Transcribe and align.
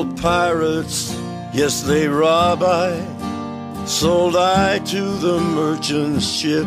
old 0.00 0.16
pirates, 0.16 1.14
yes, 1.52 1.82
they 1.82 2.08
rob 2.08 2.62
I. 2.62 2.90
Sold 3.84 4.34
I 4.34 4.78
to 4.78 5.02
the 5.26 5.38
merchant 5.38 6.22
ship. 6.22 6.66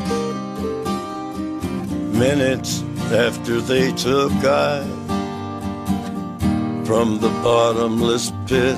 Minutes 2.14 2.84
after 3.12 3.60
they 3.60 3.92
took 3.94 4.32
I 4.44 4.84
from 6.86 7.20
the 7.22 7.30
bottomless 7.42 8.32
pit. 8.46 8.78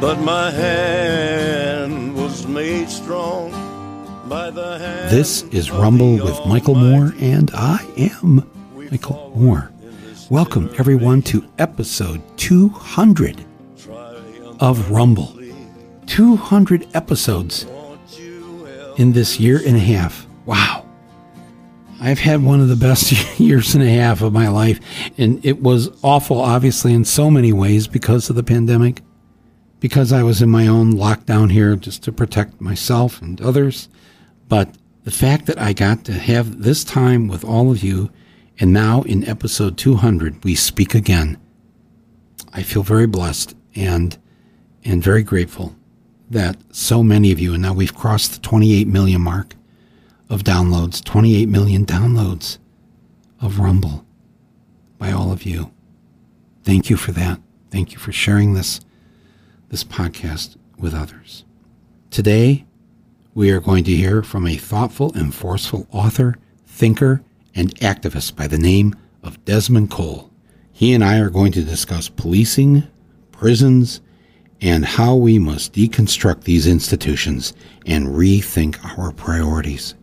But 0.00 0.20
my 0.20 0.52
hand 0.52 2.14
was 2.14 2.46
made 2.46 2.88
strong 2.88 3.50
by 4.28 4.50
the 4.50 4.78
hand. 4.78 5.10
This 5.10 5.42
is 5.50 5.72
Rumble 5.72 6.14
with 6.26 6.38
Michael 6.46 6.76
Moore, 6.76 7.12
and 7.18 7.50
I 7.54 7.84
am 7.96 8.48
Michael 8.90 9.32
Moore. 9.34 9.72
Welcome, 10.28 10.74
everyone, 10.76 11.22
to 11.22 11.48
episode 11.56 12.20
200 12.36 13.44
of 14.58 14.90
Rumble. 14.90 15.38
200 16.06 16.88
episodes 16.94 17.64
in 18.96 19.12
this 19.12 19.38
year 19.38 19.60
and 19.64 19.76
a 19.76 19.78
half. 19.78 20.26
Wow. 20.44 20.84
I've 22.00 22.18
had 22.18 22.42
one 22.42 22.60
of 22.60 22.66
the 22.66 22.74
best 22.74 23.38
years 23.38 23.76
and 23.76 23.84
a 23.84 23.88
half 23.88 24.20
of 24.20 24.32
my 24.32 24.48
life, 24.48 24.80
and 25.16 25.44
it 25.46 25.62
was 25.62 25.90
awful, 26.02 26.40
obviously, 26.40 26.92
in 26.92 27.04
so 27.04 27.30
many 27.30 27.52
ways 27.52 27.86
because 27.86 28.28
of 28.28 28.34
the 28.34 28.42
pandemic, 28.42 29.02
because 29.78 30.12
I 30.12 30.24
was 30.24 30.42
in 30.42 30.50
my 30.50 30.66
own 30.66 30.94
lockdown 30.94 31.52
here 31.52 31.76
just 31.76 32.02
to 32.02 32.10
protect 32.10 32.60
myself 32.60 33.22
and 33.22 33.40
others. 33.40 33.88
But 34.48 34.74
the 35.04 35.12
fact 35.12 35.46
that 35.46 35.60
I 35.60 35.72
got 35.72 36.04
to 36.06 36.14
have 36.14 36.62
this 36.62 36.82
time 36.82 37.28
with 37.28 37.44
all 37.44 37.70
of 37.70 37.84
you, 37.84 38.10
and 38.58 38.72
now 38.72 39.02
in 39.02 39.26
episode 39.28 39.76
200, 39.76 40.42
we 40.44 40.54
speak 40.54 40.94
again. 40.94 41.38
I 42.52 42.62
feel 42.62 42.82
very 42.82 43.06
blessed 43.06 43.54
and 43.74 44.16
and 44.84 45.02
very 45.02 45.22
grateful 45.22 45.74
that 46.30 46.56
so 46.70 47.02
many 47.02 47.32
of 47.32 47.40
you, 47.40 47.52
and 47.54 47.62
now 47.62 47.72
we've 47.72 47.94
crossed 47.94 48.32
the 48.32 48.40
28 48.40 48.86
million 48.86 49.20
mark 49.20 49.54
of 50.30 50.42
downloads, 50.42 51.02
28 51.04 51.48
million 51.48 51.84
downloads 51.84 52.58
of 53.40 53.58
Rumble 53.58 54.04
by 54.98 55.12
all 55.12 55.32
of 55.32 55.44
you. 55.44 55.72
Thank 56.62 56.88
you 56.88 56.96
for 56.96 57.12
that. 57.12 57.40
Thank 57.70 57.92
you 57.92 57.98
for 57.98 58.12
sharing 58.12 58.54
this 58.54 58.80
this 59.68 59.84
podcast 59.84 60.56
with 60.78 60.94
others. 60.94 61.44
Today, 62.10 62.64
we 63.34 63.50
are 63.50 63.60
going 63.60 63.84
to 63.84 63.94
hear 63.94 64.22
from 64.22 64.46
a 64.46 64.56
thoughtful 64.56 65.12
and 65.14 65.34
forceful 65.34 65.86
author, 65.90 66.36
thinker, 66.64 67.22
and 67.56 67.74
activist 67.80 68.36
by 68.36 68.46
the 68.46 68.58
name 68.58 68.94
of 69.24 69.44
Desmond 69.44 69.90
Cole. 69.90 70.30
He 70.72 70.92
and 70.92 71.02
I 71.02 71.18
are 71.18 71.30
going 71.30 71.50
to 71.52 71.64
discuss 71.64 72.08
policing, 72.08 72.84
prisons, 73.32 74.00
and 74.60 74.84
how 74.84 75.16
we 75.16 75.40
must 75.40 75.72
deconstruct 75.72 76.44
these 76.44 76.68
institutions 76.68 77.54
and 77.86 78.06
rethink 78.06 78.78
our 78.98 79.10
priorities 79.10 79.94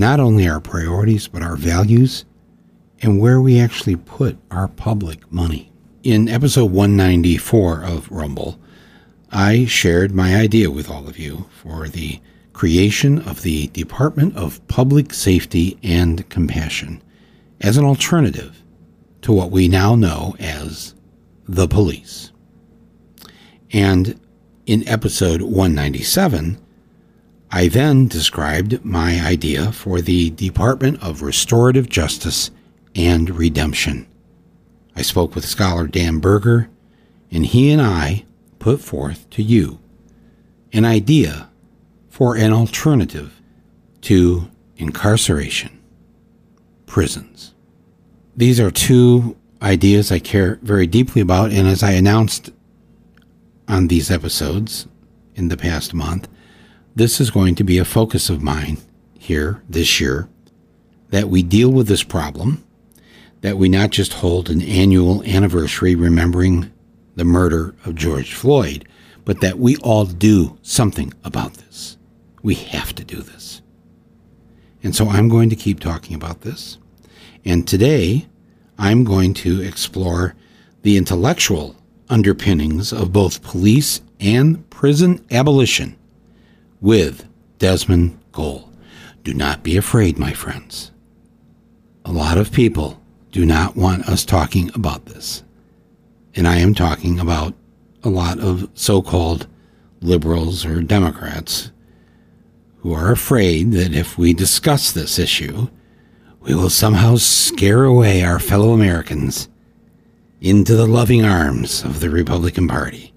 not 0.00 0.18
only 0.18 0.48
our 0.48 0.60
priorities, 0.60 1.28
but 1.28 1.42
our 1.42 1.56
values 1.56 2.24
and 3.02 3.20
where 3.20 3.38
we 3.38 3.60
actually 3.60 3.96
put 3.96 4.38
our 4.50 4.66
public 4.66 5.30
money. 5.30 5.70
In 6.02 6.26
episode 6.26 6.72
194 6.72 7.84
of 7.84 8.10
Rumble, 8.10 8.58
I 9.30 9.66
shared 9.66 10.12
my 10.12 10.34
idea 10.36 10.70
with 10.70 10.90
all 10.90 11.06
of 11.06 11.18
you 11.18 11.50
for 11.50 11.86
the 11.86 12.18
creation 12.60 13.18
of 13.20 13.40
the 13.40 13.68
Department 13.68 14.36
of 14.36 14.60
Public 14.68 15.14
Safety 15.14 15.78
and 15.82 16.28
Compassion 16.28 17.02
as 17.62 17.78
an 17.78 17.86
alternative 17.86 18.62
to 19.22 19.32
what 19.32 19.50
we 19.50 19.66
now 19.66 19.94
know 19.94 20.36
as 20.38 20.94
the 21.48 21.66
police. 21.66 22.32
And 23.72 24.20
in 24.66 24.86
episode 24.86 25.40
197, 25.40 26.60
I 27.50 27.68
then 27.68 28.08
described 28.08 28.84
my 28.84 29.18
idea 29.18 29.72
for 29.72 30.02
the 30.02 30.28
Department 30.28 31.02
of 31.02 31.22
Restorative 31.22 31.88
Justice 31.88 32.50
and 32.94 33.30
Redemption. 33.30 34.06
I 34.94 35.00
spoke 35.00 35.34
with 35.34 35.46
scholar 35.46 35.86
Dan 35.86 36.18
Berger, 36.18 36.68
and 37.30 37.46
he 37.46 37.70
and 37.70 37.80
I 37.80 38.26
put 38.58 38.82
forth 38.82 39.30
to 39.30 39.42
you 39.42 39.78
an 40.74 40.84
idea 40.84 41.49
for 42.20 42.36
an 42.36 42.52
alternative 42.52 43.40
to 44.02 44.46
incarceration, 44.76 45.80
prisons. 46.84 47.54
These 48.36 48.60
are 48.60 48.70
two 48.70 49.38
ideas 49.62 50.12
I 50.12 50.18
care 50.18 50.58
very 50.60 50.86
deeply 50.86 51.22
about, 51.22 51.50
and 51.50 51.66
as 51.66 51.82
I 51.82 51.92
announced 51.92 52.50
on 53.66 53.88
these 53.88 54.10
episodes 54.10 54.86
in 55.34 55.48
the 55.48 55.56
past 55.56 55.94
month, 55.94 56.28
this 56.94 57.22
is 57.22 57.30
going 57.30 57.54
to 57.54 57.64
be 57.64 57.78
a 57.78 57.86
focus 57.86 58.28
of 58.28 58.42
mine 58.42 58.76
here 59.18 59.62
this 59.66 59.98
year 59.98 60.28
that 61.08 61.30
we 61.30 61.42
deal 61.42 61.70
with 61.70 61.88
this 61.88 62.02
problem, 62.02 62.62
that 63.40 63.56
we 63.56 63.66
not 63.66 63.88
just 63.88 64.12
hold 64.12 64.50
an 64.50 64.60
annual 64.60 65.24
anniversary 65.24 65.94
remembering 65.94 66.70
the 67.16 67.24
murder 67.24 67.74
of 67.86 67.94
George 67.94 68.34
Floyd, 68.34 68.86
but 69.24 69.40
that 69.40 69.58
we 69.58 69.78
all 69.78 70.04
do 70.04 70.58
something 70.60 71.14
about 71.24 71.54
this. 71.54 71.96
We 72.42 72.54
have 72.54 72.94
to 72.94 73.04
do 73.04 73.22
this. 73.22 73.62
And 74.82 74.94
so 74.96 75.08
I'm 75.08 75.28
going 75.28 75.50
to 75.50 75.56
keep 75.56 75.80
talking 75.80 76.14
about 76.14 76.40
this. 76.40 76.78
And 77.44 77.66
today, 77.66 78.26
I'm 78.78 79.04
going 79.04 79.34
to 79.34 79.60
explore 79.60 80.34
the 80.82 80.96
intellectual 80.96 81.76
underpinnings 82.08 82.92
of 82.92 83.12
both 83.12 83.42
police 83.42 84.00
and 84.18 84.68
prison 84.70 85.24
abolition 85.30 85.96
with 86.80 87.26
Desmond 87.58 88.18
Cole. 88.32 88.70
Do 89.22 89.34
not 89.34 89.62
be 89.62 89.76
afraid, 89.76 90.18
my 90.18 90.32
friends. 90.32 90.90
A 92.04 92.12
lot 92.12 92.38
of 92.38 92.52
people 92.52 93.00
do 93.32 93.44
not 93.44 93.76
want 93.76 94.08
us 94.08 94.24
talking 94.24 94.70
about 94.74 95.06
this. 95.06 95.44
And 96.34 96.48
I 96.48 96.56
am 96.56 96.74
talking 96.74 97.20
about 97.20 97.54
a 98.02 98.08
lot 98.08 98.38
of 98.38 98.68
so 98.74 99.02
called 99.02 99.46
liberals 100.00 100.64
or 100.64 100.80
Democrats 100.80 101.69
who 102.80 102.94
are 102.94 103.12
afraid 103.12 103.72
that 103.72 103.94
if 103.94 104.16
we 104.16 104.32
discuss 104.32 104.92
this 104.92 105.18
issue, 105.18 105.68
we 106.40 106.54
will 106.54 106.70
somehow 106.70 107.16
scare 107.16 107.84
away 107.84 108.22
our 108.22 108.38
fellow 108.38 108.72
Americans 108.72 109.48
into 110.40 110.74
the 110.74 110.86
loving 110.86 111.24
arms 111.24 111.84
of 111.84 112.00
the 112.00 112.08
Republican 112.08 112.66
Party. 112.66 113.12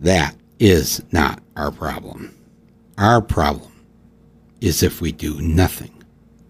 That 0.00 0.34
is 0.58 1.02
not 1.12 1.40
our 1.54 1.70
problem. 1.70 2.36
Our 2.98 3.22
problem 3.22 3.72
is 4.60 4.82
if 4.82 5.00
we 5.00 5.12
do 5.12 5.40
nothing 5.40 6.02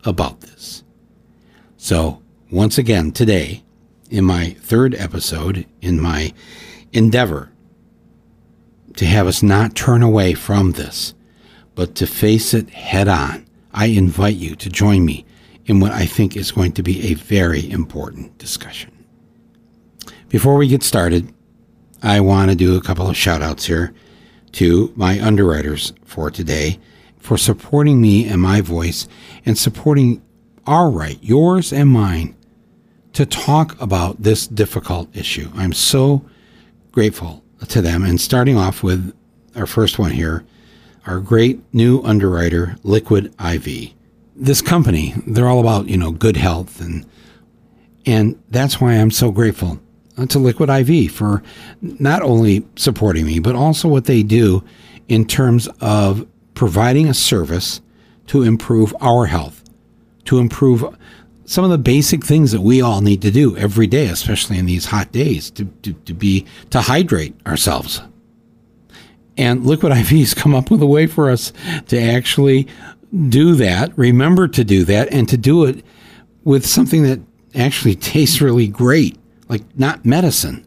about 0.05 0.41
this. 0.41 0.83
So, 1.77 2.23
once 2.51 2.79
again, 2.79 3.13
today, 3.13 3.63
in 4.11 4.25
my 4.25 4.51
third 4.61 4.95
episode, 4.95 5.67
in 5.81 6.01
my 6.01 6.33
endeavor 6.93 7.53
to 8.97 9.07
have 9.07 9.27
us 9.27 9.43
not 9.43 9.77
turn 9.77 10.03
away 10.03 10.35
from 10.35 10.73
this, 10.73 11.15
but 11.75 11.95
to 11.97 12.07
face 12.07 12.55
it 12.55 12.71
head 12.71 13.09
on, 13.09 13.47
I 13.73 13.87
invite 13.87 14.37
you 14.37 14.57
to 14.57 14.69
join 14.69 15.05
me 15.05 15.25
in 15.67 15.81
what 15.81 15.93
I 15.93 16.07
think 16.07 16.37
is 16.37 16.51
going 16.51 16.73
to 16.73 16.83
be 16.83 17.11
a 17.11 17.15
very 17.15 17.71
important 17.71 18.37
discussion. 18.39 18.91
Before 20.29 20.57
we 20.57 20.69
get 20.69 20.83
started, 20.83 21.33
I 22.03 22.21
want 22.21 22.51
to 22.51 22.57
do 22.57 22.77
a 22.77 22.83
couple 22.83 23.09
of 23.09 23.17
shout 23.17 23.43
outs 23.43 23.67
here 23.67 23.95
to 24.53 24.93
my 24.97 25.21
underwriters 25.21 25.93
for 26.05 26.31
today 26.31 26.81
for 27.19 27.37
supporting 27.37 28.01
me 28.01 28.27
and 28.27 28.41
my 28.41 28.61
voice 28.61 29.07
and 29.45 29.57
supporting 29.57 30.23
our 30.67 30.91
right, 30.91 31.19
yours 31.23 31.73
and 31.73 31.89
mine, 31.89 32.35
to 33.13 33.27
talk 33.27 33.81
about 33.81 34.23
this 34.23 34.47
difficult 34.47 35.15
issue. 35.15 35.51
I'm 35.55 35.73
so 35.73 36.25
grateful 36.93 37.45
to 37.69 37.83
them. 37.83 38.05
And 38.05 38.21
starting 38.21 38.57
off 38.57 38.83
with 38.83 39.15
our 39.55 39.67
first 39.67 39.99
one 39.99 40.13
here, 40.13 40.45
our 41.07 41.21
great 41.21 41.61
new 41.73 42.03
underwriter, 42.03 42.77
Liquid 42.83 43.35
IV. 43.43 43.91
This 44.37 44.63
company, 44.63 45.15
they're 45.27 45.49
all 45.49 45.61
about, 45.61 45.89
you 45.89 45.97
know, 45.97 46.11
good 46.11 46.37
health 46.37 46.81
and 46.81 47.07
and 48.07 48.43
that's 48.49 48.81
why 48.81 48.95
I'm 48.95 49.11
so 49.11 49.31
grateful 49.31 49.79
to 50.29 50.39
Liquid 50.39 50.71
IV 50.71 51.13
for 51.13 51.43
not 51.81 52.23
only 52.23 52.67
supporting 52.77 53.27
me, 53.27 53.39
but 53.39 53.55
also 53.55 53.89
what 53.89 54.07
they 54.07 54.23
do 54.23 54.65
in 55.09 55.27
terms 55.27 55.69
of 55.81 56.27
providing 56.55 57.09
a 57.09 57.15
service 57.15 57.81
to 58.29 58.43
improve 58.43 58.95
our 59.01 59.27
health, 59.27 59.63
to 60.25 60.39
improve 60.39 60.85
some 61.45 61.65
of 61.65 61.71
the 61.71 61.79
basic 61.79 62.25
things 62.25 62.53
that 62.53 62.61
we 62.61 62.81
all 62.81 63.01
need 63.01 63.21
to 63.23 63.31
do 63.31 63.57
every 63.57 63.87
day, 63.87 64.07
especially 64.07 64.57
in 64.57 64.67
these 64.67 64.87
hot 64.87 65.11
days, 65.11 65.51
to, 65.51 65.65
to, 65.83 65.93
to 65.93 66.15
be 66.15 66.47
to 66.71 66.81
hydrate 66.81 67.35
ourselves. 67.47 68.01
And 69.37 69.65
Liquid 69.65 69.93
IV's 69.97 70.35
come 70.35 70.55
up 70.55 70.71
with 70.71 70.83
a 70.83 70.87
way 70.87 71.07
for 71.07 71.31
us 71.31 71.53
to 71.89 72.01
actually 72.01 72.67
do 73.29 73.55
that, 73.57 73.97
remember 73.99 74.47
to 74.49 74.65
do 74.65 74.85
that, 74.85 75.13
and 75.13 75.29
to 75.29 75.37
do 75.37 75.65
it 75.65 75.85
with 76.45 76.67
something 76.67 77.03
that 77.03 77.21
actually 77.55 77.97
tastes 77.97 78.41
really 78.41 78.69
great 78.69 79.19
like 79.51 79.63
not 79.77 80.07
medicine. 80.07 80.65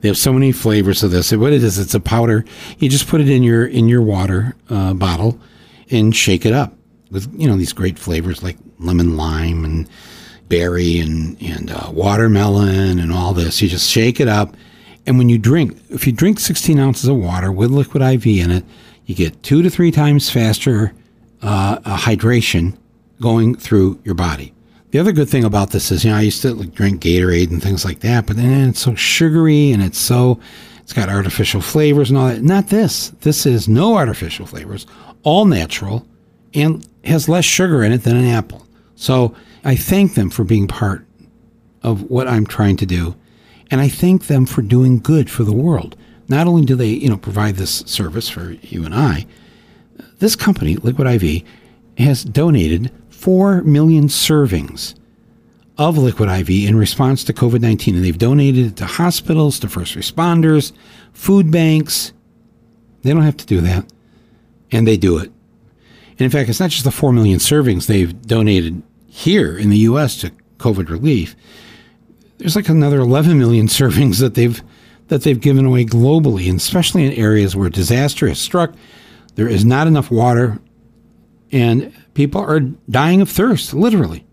They 0.00 0.08
have 0.08 0.18
so 0.18 0.32
many 0.32 0.52
flavors 0.52 1.02
of 1.02 1.10
this. 1.10 1.32
What 1.32 1.52
it 1.52 1.64
is, 1.64 1.78
it's 1.78 1.94
a 1.94 2.00
powder. 2.00 2.44
You 2.78 2.88
just 2.88 3.08
put 3.08 3.20
it 3.20 3.28
in 3.28 3.42
your 3.42 3.66
in 3.66 3.88
your 3.88 4.02
water 4.02 4.54
uh, 4.68 4.94
bottle 4.94 5.40
and 5.90 6.14
shake 6.14 6.46
it 6.46 6.52
up 6.52 6.74
with 7.10 7.32
you 7.36 7.48
know 7.48 7.56
these 7.56 7.72
great 7.72 7.98
flavors 7.98 8.42
like 8.42 8.58
lemon 8.78 9.16
lime 9.16 9.64
and 9.64 9.88
berry 10.48 11.00
and 11.00 11.42
and 11.42 11.70
uh, 11.70 11.90
watermelon 11.90 13.00
and 13.00 13.10
all 13.10 13.32
this. 13.32 13.60
You 13.60 13.68
just 13.68 13.90
shake 13.90 14.20
it 14.20 14.28
up, 14.28 14.54
and 15.08 15.16
when 15.16 15.30
you 15.30 15.38
drink, 15.38 15.80
if 15.88 16.06
you 16.06 16.12
drink 16.12 16.38
16 16.38 16.78
ounces 16.78 17.08
of 17.08 17.16
water 17.16 17.50
with 17.50 17.70
liquid 17.70 18.02
IV 18.02 18.26
in 18.26 18.50
it, 18.50 18.64
you 19.06 19.14
get 19.14 19.42
two 19.42 19.62
to 19.62 19.70
three 19.70 19.90
times 19.90 20.28
faster 20.28 20.92
uh, 21.40 21.78
hydration 21.96 22.76
going 23.18 23.54
through 23.54 23.98
your 24.04 24.14
body. 24.14 24.52
The 24.90 24.98
other 24.98 25.12
good 25.12 25.30
thing 25.30 25.44
about 25.44 25.70
this 25.70 25.90
is, 25.90 26.04
you 26.04 26.10
know, 26.10 26.18
I 26.18 26.20
used 26.20 26.42
to 26.42 26.52
like, 26.52 26.74
drink 26.74 27.00
Gatorade 27.00 27.50
and 27.50 27.62
things 27.62 27.86
like 27.86 28.00
that, 28.00 28.26
but 28.26 28.36
then 28.36 28.68
it's 28.68 28.80
so 28.80 28.94
sugary 28.94 29.72
and 29.72 29.82
it's 29.82 29.98
so, 29.98 30.40
it's 30.80 30.92
got 30.92 31.08
artificial 31.08 31.62
flavors 31.62 32.10
and 32.10 32.18
all 32.18 32.28
that. 32.28 32.42
Not 32.42 32.68
this. 32.68 33.08
This 33.20 33.46
is 33.46 33.66
no 33.66 33.96
artificial 33.96 34.44
flavors, 34.44 34.86
all 35.22 35.46
natural, 35.46 36.06
and 36.52 36.86
has 37.04 37.30
less 37.30 37.46
sugar 37.46 37.82
in 37.82 37.92
it 37.92 38.02
than 38.02 38.16
an 38.16 38.26
apple. 38.26 38.66
So 38.94 39.34
I 39.64 39.74
thank 39.74 40.16
them 40.16 40.28
for 40.28 40.44
being 40.44 40.68
part 40.68 41.06
of 41.82 42.10
what 42.10 42.28
I'm 42.28 42.46
trying 42.46 42.76
to 42.76 42.86
do. 42.86 43.14
And 43.70 43.80
I 43.80 43.88
thank 43.88 44.26
them 44.26 44.46
for 44.46 44.62
doing 44.62 44.98
good 44.98 45.30
for 45.30 45.44
the 45.44 45.52
world. 45.52 45.96
Not 46.28 46.46
only 46.46 46.64
do 46.64 46.74
they, 46.74 46.88
you 46.88 47.08
know, 47.08 47.16
provide 47.16 47.56
this 47.56 47.80
service 47.86 48.28
for 48.28 48.52
you 48.62 48.84
and 48.84 48.94
I, 48.94 49.26
this 50.18 50.36
company, 50.36 50.76
Liquid 50.76 51.06
IV, 51.06 51.42
has 51.98 52.24
donated 52.24 52.90
4 53.10 53.62
million 53.62 54.08
servings 54.08 54.94
of 55.76 55.96
liquid 55.96 56.28
IV 56.28 56.68
in 56.68 56.76
response 56.76 57.22
to 57.24 57.32
COVID 57.32 57.60
19. 57.60 57.94
And 57.94 58.04
they've 58.04 58.18
donated 58.18 58.66
it 58.66 58.76
to 58.76 58.86
hospitals, 58.86 59.58
to 59.60 59.68
first 59.68 59.94
responders, 59.96 60.72
food 61.12 61.50
banks. 61.50 62.12
They 63.02 63.12
don't 63.12 63.22
have 63.22 63.36
to 63.38 63.46
do 63.46 63.60
that. 63.60 63.86
And 64.72 64.86
they 64.86 64.96
do 64.96 65.18
it. 65.18 65.30
And 66.10 66.22
in 66.22 66.30
fact, 66.30 66.48
it's 66.48 66.60
not 66.60 66.70
just 66.70 66.84
the 66.84 66.90
4 66.90 67.12
million 67.12 67.38
servings 67.38 67.86
they've 67.86 68.20
donated 68.22 68.82
here 69.06 69.56
in 69.56 69.70
the 69.70 69.78
U.S. 69.78 70.16
to 70.20 70.32
COVID 70.58 70.88
relief. 70.90 71.36
There's 72.38 72.56
like 72.56 72.68
another 72.68 73.00
11 73.00 73.38
million 73.38 73.66
servings 73.68 74.20
that 74.20 74.34
they've 74.34 74.62
that 75.08 75.22
they've 75.22 75.40
given 75.40 75.64
away 75.64 75.86
globally, 75.86 76.50
and 76.50 76.58
especially 76.58 77.06
in 77.06 77.12
areas 77.14 77.56
where 77.56 77.70
disaster 77.70 78.28
has 78.28 78.38
struck. 78.38 78.74
There 79.36 79.48
is 79.48 79.64
not 79.64 79.86
enough 79.86 80.10
water 80.10 80.60
and 81.52 81.94
people 82.14 82.40
are 82.40 82.60
dying 82.60 83.20
of 83.20 83.30
thirst, 83.30 83.74
literally. 83.74 84.24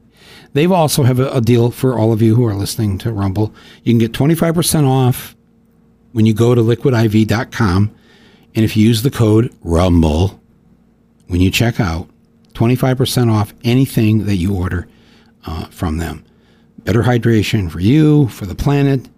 They've 0.54 0.72
also 0.72 1.04
have 1.04 1.20
a, 1.20 1.30
a 1.32 1.42
deal 1.42 1.72
for 1.72 1.98
all 1.98 2.14
of 2.14 2.22
you 2.22 2.36
who 2.36 2.46
are 2.46 2.56
listening 2.56 2.98
to 3.00 3.12
Rumble. 3.12 3.54
You 3.84 3.94
can 3.94 4.00
get 4.00 4.12
25% 4.12 4.88
off 4.88 5.36
when 6.12 6.26
you 6.26 6.34
go 6.34 6.56
to 6.56 6.62
liquidiv.com. 6.62 7.96
And 8.56 8.66
if 8.66 8.78
you 8.78 8.88
use 8.88 9.04
the 9.04 9.12
code 9.12 9.54
RUMBLE 9.64 10.40
when 11.28 11.42
you 11.42 11.52
check 11.52 11.80
out, 11.80 12.10
25% 12.54 13.32
off 13.32 13.54
anything 13.64 14.26
that 14.26 14.38
you 14.38 14.56
order 14.56 14.88
uh, 15.46 15.66
from 15.66 15.98
them. 15.98 16.25
Better 16.86 17.04
hydration 17.04 17.70
for 17.70 17.80
you, 17.80 18.30
for 18.30 18.46
the 18.46 18.56
planet. 18.56 19.10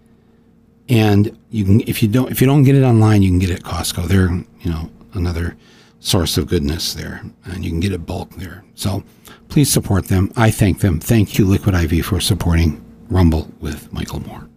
And 0.88 1.38
you 1.50 1.64
can 1.64 1.80
if 1.82 2.02
you 2.02 2.08
don't 2.08 2.32
if 2.32 2.40
you 2.40 2.46
don't 2.46 2.64
get 2.64 2.74
it 2.74 2.82
online, 2.82 3.22
you 3.22 3.30
can 3.30 3.38
get 3.38 3.50
it 3.50 3.60
at 3.60 3.62
Costco. 3.62 4.08
They're, 4.08 4.32
you 4.32 4.70
know, 4.70 4.90
another 5.12 5.56
source 6.00 6.38
of 6.38 6.48
goodness 6.48 6.94
there, 6.94 7.22
and 7.44 7.64
you 7.64 7.70
can 7.70 7.80
get 7.80 7.92
it 7.92 8.06
bulk 8.06 8.30
there. 8.36 8.64
So 8.74 9.04
please 9.48 9.70
support 9.70 10.08
them. 10.08 10.32
I 10.36 10.50
thank 10.50 10.80
them. 10.80 10.98
Thank 11.00 11.38
you, 11.38 11.46
Liquid 11.46 11.74
IV, 11.74 12.06
for 12.06 12.20
supporting 12.20 12.82
Rumble 13.10 13.50
with 13.60 13.92
Michael 13.92 14.20
Moore. 14.20 14.48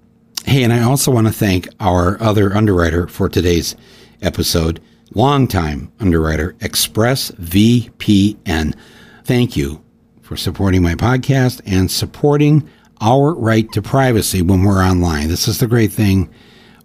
Hey, 0.45 0.63
and 0.63 0.71
I 0.73 0.81
also 0.83 1.11
want 1.11 1.27
to 1.27 1.33
thank 1.33 1.67
our 1.79 2.19
other 2.21 2.55
underwriter 2.55 3.07
for 3.07 3.29
today's 3.29 3.75
episode, 4.21 4.79
longtime 5.13 5.91
underwriter, 5.99 6.53
ExpressVPN. 6.59 8.75
Thank 9.23 9.57
you 9.57 9.83
for 10.21 10.37
supporting 10.37 10.81
my 10.81 10.95
podcast 10.95 11.61
and 11.65 11.91
supporting 11.91 12.67
our 13.01 13.33
right 13.33 13.69
to 13.71 13.81
privacy 13.81 14.41
when 14.41 14.63
we're 14.63 14.83
online. 14.83 15.27
This 15.27 15.47
is 15.47 15.59
the 15.59 15.67
great 15.67 15.91
thing 15.91 16.29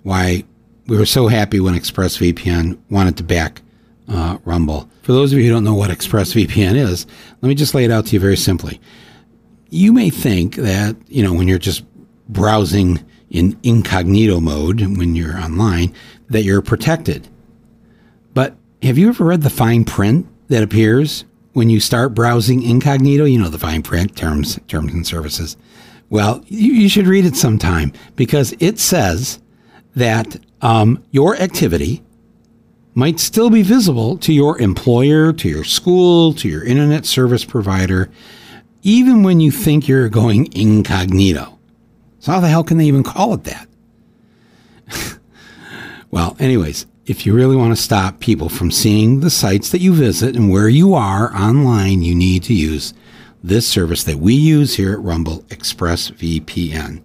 why 0.03 0.45
we 0.87 0.97
were 0.97 1.07
so 1.07 1.29
happy 1.29 1.61
when 1.61 1.75
ExpressVPN 1.75 2.79
wanted 2.91 3.17
to 3.19 3.23
back 3.23 3.63
uh, 4.09 4.39
Rumble. 4.45 4.89
For 5.03 5.13
those 5.13 5.33
of 5.33 5.39
you 5.39 5.47
who 5.47 5.51
don't 5.51 5.65
know 5.65 5.75
what 5.75 5.91
ExpressVPN 5.91 6.77
is, 6.77 7.07
let 7.43 7.49
me 7.49 7.55
just 7.55 7.75
lay 7.75 7.85
it 7.85 7.91
out 7.91 8.07
to 8.07 8.13
you 8.13 8.21
very 8.21 8.37
simply. 8.37 8.81
You 9.71 9.93
may 9.93 10.11
think 10.11 10.57
that, 10.57 10.97
you 11.09 11.23
know, 11.23 11.33
when 11.33 11.49
you're 11.49 11.59
just 11.59 11.85
browsing 12.29 13.05
in 13.31 13.59
incognito 13.63 14.41
mode 14.41 14.81
when 14.81 15.17
you're 15.17 15.37
online, 15.37 15.93
that 16.29 16.43
you're 16.43 16.63
protected. 16.63 17.29
But 18.33 18.57
have 18.83 18.99
you 18.99 19.09
ever 19.09 19.25
read 19.25 19.43
the 19.43 19.51
fine 19.51 19.85
print 19.85 20.27
that 20.49 20.63
appears 20.63 21.25
when 21.53 21.69
you 21.69 21.81
start 21.81 22.15
browsing 22.15 22.63
incognito? 22.63 23.25
You 23.25 23.41
know, 23.41 23.49
the 23.49 23.59
fine 23.59 23.83
print 23.83 24.17
terms, 24.17 24.59
terms 24.69 24.93
and 24.93 25.07
services. 25.07 25.57
Well, 26.09 26.45
you, 26.47 26.73
you 26.73 26.89
should 26.89 27.07
read 27.07 27.25
it 27.25 27.37
sometime 27.37 27.93
because 28.15 28.55
it 28.61 28.79
says 28.79 29.41
that 29.95 30.37
um, 30.63 31.03
your 31.11 31.37
activity 31.37 32.03
might 32.95 33.21
still 33.21 33.51
be 33.51 33.63
visible 33.63 34.17
to 34.19 34.33
your 34.33 34.59
employer, 34.61 35.33
to 35.33 35.49
your 35.49 35.65
school, 35.65 36.33
to 36.35 36.49
your 36.49 36.65
internet 36.65 37.05
service 37.05 37.45
provider, 37.45 38.11
even 38.83 39.23
when 39.23 39.41
you 39.41 39.51
think 39.51 39.89
you're 39.89 40.09
going 40.09 40.51
incognito. 40.57 41.59
So, 42.21 42.33
how 42.33 42.41
the 42.41 42.49
hell 42.49 42.65
can 42.65 42.79
they 42.79 42.87
even 42.87 43.03
call 43.03 43.35
it 43.35 43.45
that? 43.45 43.69
well, 46.11 46.37
anyways, 46.39 46.87
if 47.05 47.27
you 47.27 47.35
really 47.35 47.57
want 47.57 47.77
to 47.77 47.81
stop 47.81 48.21
people 48.21 48.49
from 48.49 48.71
seeing 48.71 49.21
the 49.21 49.31
sites 49.31 49.71
that 49.71 49.81
you 49.81 49.93
visit 49.93 50.35
and 50.35 50.51
where 50.51 50.69
you 50.69 50.95
are 50.95 51.35
online, 51.37 52.03
you 52.03 52.15
need 52.15 52.43
to 52.45 52.55
use 52.55 52.95
this 53.47 53.69
service 53.69 54.05
that 54.05 54.19
we 54.19 54.35
use 54.35 54.77
here 54.77 54.93
at 54.93 55.01
Rumble, 55.01 55.39
ExpressVPN. 55.49 57.03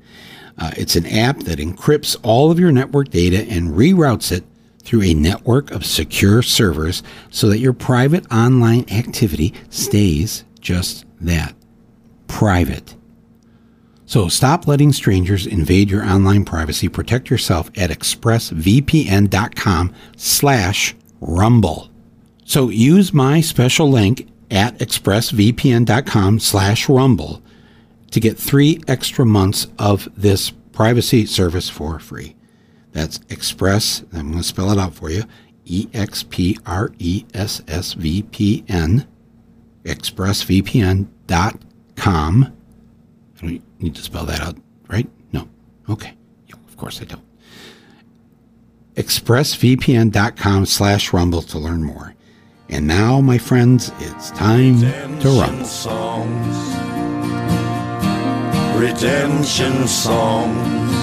Uh, 0.57 0.71
it's 0.75 0.95
an 0.95 1.05
app 1.05 1.39
that 1.39 1.59
encrypts 1.59 2.17
all 2.23 2.49
of 2.51 2.59
your 2.59 2.71
network 2.71 3.09
data 3.09 3.45
and 3.49 3.71
reroutes 3.71 4.31
it 4.31 4.45
through 4.83 5.03
a 5.03 5.13
network 5.13 5.69
of 5.71 5.85
secure 5.85 6.41
servers 6.41 7.03
so 7.29 7.49
that 7.49 7.59
your 7.59 7.73
private 7.73 8.25
online 8.31 8.85
activity 8.91 9.53
stays 9.69 10.43
just 10.59 11.05
that 11.19 11.53
private. 12.27 12.95
So 14.05 14.27
stop 14.27 14.67
letting 14.67 14.91
strangers 14.91 15.47
invade 15.47 15.89
your 15.89 16.03
online 16.03 16.43
privacy. 16.43 16.89
Protect 16.89 17.29
yourself 17.29 17.71
at 17.77 17.91
expressvpn.com 17.91 19.93
slash 20.17 20.95
rumble. 21.21 21.89
So 22.43 22.67
use 22.69 23.13
my 23.13 23.39
special 23.41 23.89
link 23.89 24.27
at 24.51 24.77
expressvpn.com 24.77 26.39
slash 26.39 26.89
rumble 26.89 27.41
to 28.11 28.19
get 28.19 28.37
three 28.37 28.83
extra 28.87 29.25
months 29.25 29.67
of 29.79 30.09
this 30.15 30.51
privacy 30.73 31.25
service 31.25 31.69
for 31.69 31.97
free. 31.97 32.35
That's 32.91 33.21
Express, 33.29 34.03
I'm 34.13 34.31
going 34.31 34.41
to 34.41 34.43
spell 34.43 34.71
it 34.71 34.77
out 34.77 34.93
for 34.93 35.09
you 35.09 35.23
E 35.65 35.87
X 35.93 36.23
P 36.23 36.57
R 36.65 36.91
E 36.99 37.25
S 37.33 37.61
S 37.67 37.93
V 37.93 38.23
P 38.23 38.63
N, 38.67 39.07
expressvpn.com. 39.83 42.43
I 42.43 43.41
don't 43.41 43.61
need 43.79 43.95
to 43.95 44.01
spell 44.01 44.25
that 44.25 44.41
out, 44.41 44.57
right? 44.89 45.07
No. 45.31 45.47
Okay. 45.89 46.13
Yeah, 46.47 46.55
of 46.67 46.77
course 46.77 47.01
I 47.01 47.05
don't. 47.05 47.23
expressvpn.com 48.95 50.65
slash 50.65 51.13
rumble 51.13 51.41
to 51.43 51.57
learn 51.57 51.83
more. 51.83 52.15
And 52.71 52.87
now, 52.87 53.19
my 53.19 53.37
friends, 53.37 53.91
it's 53.99 54.31
time 54.31 54.79
to 55.19 55.29
rumble. 55.29 55.65
Songs. 55.65 56.57
Redemption 58.79 59.87
songs. 59.87 60.95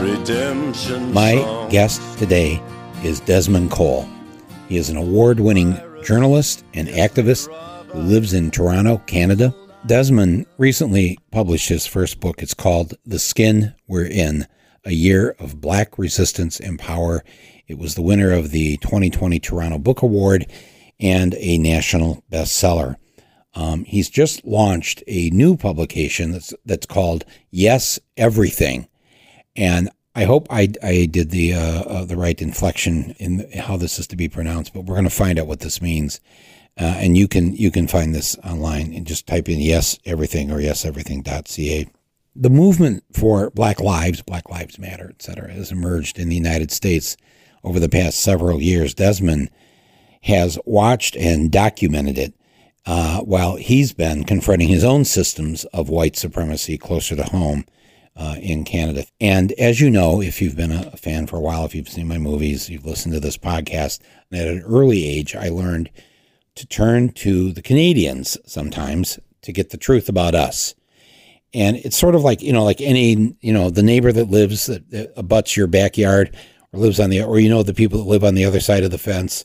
Redemption 0.00 1.12
My 1.12 1.36
songs. 1.36 1.72
guest 1.72 2.18
today 2.18 2.62
is 3.02 3.20
Desmond 3.20 3.70
Cole. 3.70 4.06
He 4.68 4.76
is 4.76 4.90
an 4.90 4.96
award 4.98 5.40
winning 5.40 5.80
journalist 6.04 6.62
and 6.74 6.86
activist 6.88 7.52
who 7.90 8.00
lives 8.00 8.34
in 8.34 8.50
Toronto, 8.50 8.98
Canada. 9.06 9.54
Desmond 9.86 10.44
recently 10.58 11.18
published 11.32 11.70
his 11.70 11.86
first 11.86 12.20
book. 12.20 12.42
It's 12.42 12.54
called 12.54 12.94
The 13.06 13.18
Skin 13.18 13.74
We're 13.88 14.04
In 14.04 14.46
A 14.84 14.92
Year 14.92 15.34
of 15.38 15.60
Black 15.60 15.98
Resistance 15.98 16.60
and 16.60 16.78
Power. 16.78 17.24
It 17.70 17.78
was 17.78 17.94
the 17.94 18.02
winner 18.02 18.32
of 18.32 18.50
the 18.50 18.78
2020 18.78 19.38
Toronto 19.38 19.78
Book 19.78 20.02
Award 20.02 20.50
and 20.98 21.34
a 21.38 21.56
national 21.56 22.24
bestseller. 22.28 22.96
Um, 23.54 23.84
he's 23.84 24.10
just 24.10 24.44
launched 24.44 25.04
a 25.06 25.30
new 25.30 25.56
publication 25.56 26.32
that's 26.32 26.52
that's 26.64 26.86
called 26.86 27.24
Yes 27.50 28.00
Everything, 28.16 28.88
and 29.54 29.88
I 30.16 30.24
hope 30.24 30.48
I, 30.50 30.68
I 30.82 31.06
did 31.06 31.30
the 31.30 31.54
uh, 31.54 31.82
uh, 31.82 32.04
the 32.04 32.16
right 32.16 32.40
inflection 32.42 33.14
in 33.18 33.48
how 33.56 33.76
this 33.76 34.00
is 34.00 34.08
to 34.08 34.16
be 34.16 34.28
pronounced, 34.28 34.74
but 34.74 34.84
we're 34.84 34.96
going 34.96 35.04
to 35.04 35.10
find 35.10 35.38
out 35.38 35.46
what 35.46 35.60
this 35.60 35.80
means. 35.80 36.20
Uh, 36.78 36.94
and 36.98 37.16
you 37.16 37.28
can 37.28 37.54
you 37.54 37.70
can 37.70 37.86
find 37.86 38.14
this 38.14 38.36
online 38.38 38.92
and 38.92 39.06
just 39.06 39.26
type 39.28 39.48
in 39.48 39.60
yes 39.60 39.96
everything 40.04 40.50
or 40.50 40.60
yes 40.60 40.84
everything.ca. 40.84 41.86
the 42.34 42.50
movement 42.50 43.04
for 43.12 43.50
Black 43.50 43.80
Lives, 43.80 44.22
Black 44.22 44.48
Lives 44.50 44.78
Matter, 44.78 45.08
et 45.10 45.22
cetera, 45.22 45.52
has 45.52 45.70
emerged 45.70 46.18
in 46.18 46.28
the 46.28 46.36
United 46.36 46.70
States 46.72 47.16
over 47.62 47.80
the 47.80 47.88
past 47.88 48.20
several 48.20 48.60
years. 48.60 48.94
Desmond 48.94 49.50
has 50.22 50.58
watched 50.64 51.16
and 51.16 51.50
documented 51.50 52.18
it 52.18 52.34
uh, 52.86 53.20
while 53.20 53.56
he's 53.56 53.92
been 53.92 54.24
confronting 54.24 54.68
his 54.68 54.84
own 54.84 55.04
systems 55.04 55.64
of 55.66 55.88
white 55.88 56.16
supremacy 56.16 56.76
closer 56.76 57.16
to 57.16 57.24
home 57.24 57.64
uh, 58.16 58.36
in 58.40 58.64
Canada. 58.64 59.04
And 59.20 59.52
as 59.52 59.80
you 59.80 59.90
know, 59.90 60.20
if 60.20 60.42
you've 60.42 60.56
been 60.56 60.72
a 60.72 60.96
fan 60.96 61.26
for 61.26 61.36
a 61.36 61.40
while, 61.40 61.64
if 61.64 61.74
you've 61.74 61.88
seen 61.88 62.08
my 62.08 62.18
movies, 62.18 62.68
you've 62.68 62.86
listened 62.86 63.14
to 63.14 63.20
this 63.20 63.38
podcast, 63.38 64.00
at 64.32 64.46
an 64.46 64.62
early 64.62 65.06
age, 65.06 65.34
I 65.34 65.48
learned 65.48 65.90
to 66.56 66.66
turn 66.66 67.10
to 67.10 67.52
the 67.52 67.62
Canadians 67.62 68.36
sometimes 68.44 69.18
to 69.42 69.52
get 69.52 69.70
the 69.70 69.78
truth 69.78 70.08
about 70.08 70.34
us. 70.34 70.74
And 71.54 71.76
it's 71.76 71.96
sort 71.96 72.14
of 72.14 72.22
like, 72.22 72.42
you 72.42 72.52
know, 72.52 72.64
like 72.64 72.80
any, 72.80 73.36
you 73.40 73.52
know, 73.52 73.70
the 73.70 73.82
neighbor 73.82 74.12
that 74.12 74.30
lives 74.30 74.66
that, 74.66 74.90
that 74.90 75.12
abuts 75.16 75.56
your 75.56 75.66
backyard 75.66 76.36
or 76.72 76.80
lives 76.80 77.00
on 77.00 77.10
the, 77.10 77.22
or 77.22 77.38
you 77.40 77.48
know, 77.48 77.62
the 77.62 77.74
people 77.74 77.98
that 77.98 78.08
live 78.08 78.24
on 78.24 78.34
the 78.34 78.44
other 78.44 78.60
side 78.60 78.84
of 78.84 78.90
the 78.90 78.98
fence, 78.98 79.44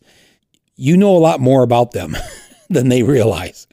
you 0.75 0.98
know 0.98 1.15
a 1.15 1.20
lot 1.20 1.39
more 1.39 1.63
about 1.63 1.91
them 1.91 2.15
than 2.70 2.89
they 2.89 3.03
realize, 3.03 3.67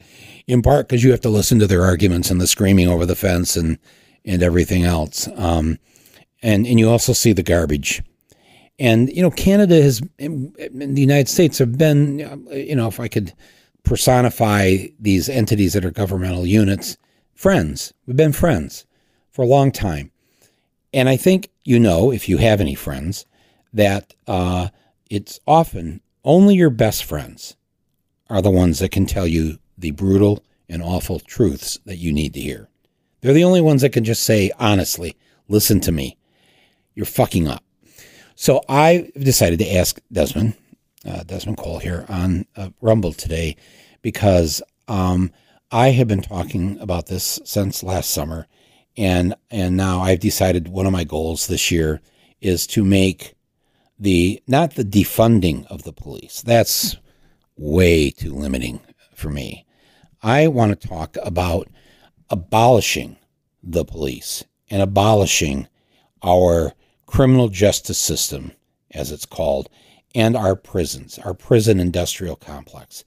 in 0.47 0.61
part 0.61 0.87
because 0.87 1.03
you 1.03 1.11
have 1.11 1.21
to 1.21 1.29
listen 1.29 1.59
to 1.59 1.67
their 1.67 1.83
arguments 1.83 2.31
and 2.31 2.39
the 2.39 2.47
screaming 2.47 2.87
over 2.87 3.05
the 3.05 3.15
fence 3.15 3.55
and, 3.55 3.77
and 4.25 4.41
everything 4.41 4.83
else. 4.83 5.27
Um, 5.35 5.79
and, 6.41 6.65
and 6.65 6.79
you 6.79 6.89
also 6.89 7.13
see 7.13 7.33
the 7.33 7.43
garbage. 7.43 8.03
And, 8.79 9.09
you 9.09 9.21
know, 9.21 9.31
Canada 9.31 9.81
has, 9.81 10.01
in 10.17 10.53
the 10.57 11.01
United 11.01 11.29
States 11.29 11.59
have 11.59 11.77
been, 11.77 12.19
you 12.51 12.75
know, 12.75 12.87
if 12.87 12.99
I 12.99 13.07
could 13.07 13.33
personify 13.83 14.87
these 14.99 15.29
entities 15.29 15.73
that 15.73 15.85
are 15.85 15.91
governmental 15.91 16.45
units, 16.45 16.97
friends. 17.35 17.93
We've 18.05 18.17
been 18.17 18.33
friends 18.33 18.85
for 19.31 19.43
a 19.43 19.47
long 19.47 19.71
time. 19.71 20.11
And 20.93 21.09
I 21.09 21.17
think 21.17 21.49
you 21.63 21.79
know, 21.79 22.11
if 22.11 22.29
you 22.29 22.37
have 22.37 22.61
any 22.61 22.75
friends, 22.75 23.25
that 23.73 24.13
uh, 24.27 24.69
it's 25.09 25.39
often 25.47 26.01
only 26.23 26.55
your 26.55 26.69
best 26.69 27.03
friends 27.03 27.55
are 28.29 28.41
the 28.41 28.51
ones 28.51 28.79
that 28.79 28.91
can 28.91 29.05
tell 29.05 29.27
you 29.27 29.57
the 29.77 29.91
brutal 29.91 30.43
and 30.69 30.81
awful 30.81 31.19
truths 31.19 31.77
that 31.85 31.97
you 31.97 32.13
need 32.13 32.33
to 32.33 32.39
hear. 32.39 32.69
They're 33.21 33.33
the 33.33 33.43
only 33.43 33.61
ones 33.61 33.81
that 33.81 33.93
can 33.93 34.03
just 34.03 34.23
say, 34.23 34.51
honestly, 34.59 35.15
listen 35.47 35.79
to 35.81 35.91
me. 35.91 36.17
You're 36.95 37.05
fucking 37.05 37.47
up. 37.47 37.63
So 38.35 38.61
I 38.67 39.11
decided 39.17 39.59
to 39.59 39.75
ask 39.75 39.99
Desmond, 40.11 40.55
uh, 41.05 41.23
Desmond 41.23 41.57
Cole 41.57 41.79
here 41.79 42.05
on 42.09 42.45
uh, 42.55 42.69
Rumble 42.81 43.13
today, 43.13 43.55
because 44.01 44.61
um, 44.87 45.31
I 45.71 45.89
have 45.89 46.07
been 46.07 46.21
talking 46.21 46.79
about 46.79 47.07
this 47.07 47.39
since 47.45 47.83
last 47.83 48.11
summer, 48.11 48.47
and 48.97 49.35
and 49.49 49.77
now 49.77 50.01
I've 50.01 50.19
decided 50.19 50.67
one 50.67 50.85
of 50.85 50.91
my 50.91 51.03
goals 51.03 51.47
this 51.47 51.71
year 51.71 52.01
is 52.41 52.67
to 52.67 52.83
make 52.83 53.35
the 54.03 54.43
not 54.47 54.75
the 54.75 54.83
defunding 54.83 55.65
of 55.67 55.83
the 55.83 55.93
police. 55.93 56.41
That's 56.41 56.97
way 57.55 58.11
too 58.11 58.33
limiting 58.33 58.81
for 59.15 59.29
me. 59.29 59.65
I 60.21 60.47
want 60.47 60.79
to 60.79 60.87
talk 60.87 61.17
about 61.23 61.69
abolishing 62.29 63.15
the 63.63 63.85
police 63.85 64.43
and 64.69 64.81
abolishing 64.81 65.67
our 66.21 66.73
criminal 67.05 67.47
justice 67.47 67.97
system, 67.97 68.51
as 68.91 69.11
it's 69.11 69.25
called, 69.25 69.69
and 70.13 70.35
our 70.35 70.55
prisons, 70.55 71.17
our 71.19 71.33
prison 71.33 71.79
industrial 71.79 72.35
complex. 72.35 73.05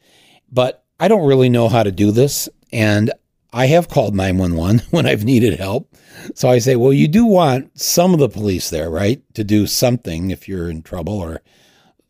But 0.50 0.84
I 0.98 1.08
don't 1.08 1.26
really 1.26 1.50
know 1.50 1.68
how 1.68 1.82
to 1.82 1.92
do 1.92 2.10
this. 2.10 2.48
And 2.72 3.12
I 3.56 3.68
have 3.68 3.88
called 3.88 4.14
911 4.14 4.86
when 4.90 5.06
I've 5.06 5.24
needed 5.24 5.58
help. 5.58 5.90
So 6.34 6.50
I 6.50 6.58
say, 6.58 6.76
well, 6.76 6.92
you 6.92 7.08
do 7.08 7.24
want 7.24 7.80
some 7.80 8.12
of 8.12 8.20
the 8.20 8.28
police 8.28 8.68
there, 8.68 8.90
right? 8.90 9.22
To 9.34 9.42
do 9.42 9.66
something 9.66 10.30
if 10.30 10.46
you're 10.46 10.68
in 10.68 10.82
trouble 10.82 11.14
or, 11.18 11.40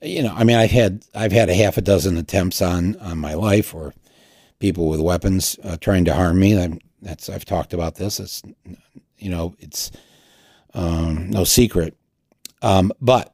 you 0.02 0.24
know, 0.24 0.34
I 0.34 0.42
mean, 0.42 0.56
I've 0.56 0.72
had, 0.72 1.04
I've 1.14 1.30
had 1.30 1.48
a 1.48 1.54
half 1.54 1.76
a 1.76 1.82
dozen 1.82 2.16
attempts 2.16 2.60
on, 2.60 2.96
on 2.96 3.18
my 3.18 3.34
life 3.34 3.74
or 3.74 3.94
people 4.58 4.88
with 4.88 5.00
weapons 5.00 5.56
uh, 5.62 5.76
trying 5.76 6.04
to 6.06 6.14
harm 6.14 6.40
me. 6.40 6.60
I'm, 6.60 6.80
that's, 7.00 7.28
I've 7.28 7.44
talked 7.44 7.72
about 7.72 7.94
this. 7.94 8.18
It's, 8.18 8.42
you 9.16 9.30
know, 9.30 9.54
it's 9.60 9.92
um, 10.74 11.30
no 11.30 11.44
secret. 11.44 11.96
Um, 12.60 12.90
but 13.00 13.32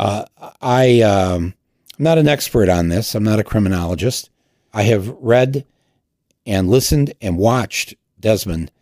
uh, 0.00 0.24
I, 0.60 1.02
um, 1.02 1.54
I'm 1.96 2.04
not 2.04 2.18
an 2.18 2.26
expert 2.26 2.68
on 2.68 2.88
this. 2.88 3.14
I'm 3.14 3.22
not 3.22 3.38
a 3.38 3.44
criminologist. 3.44 4.28
I 4.74 4.82
have 4.82 5.08
read 5.20 5.64
and 6.48 6.70
listened 6.70 7.12
and 7.20 7.36
watched 7.36 7.94
Desmond 8.18 8.72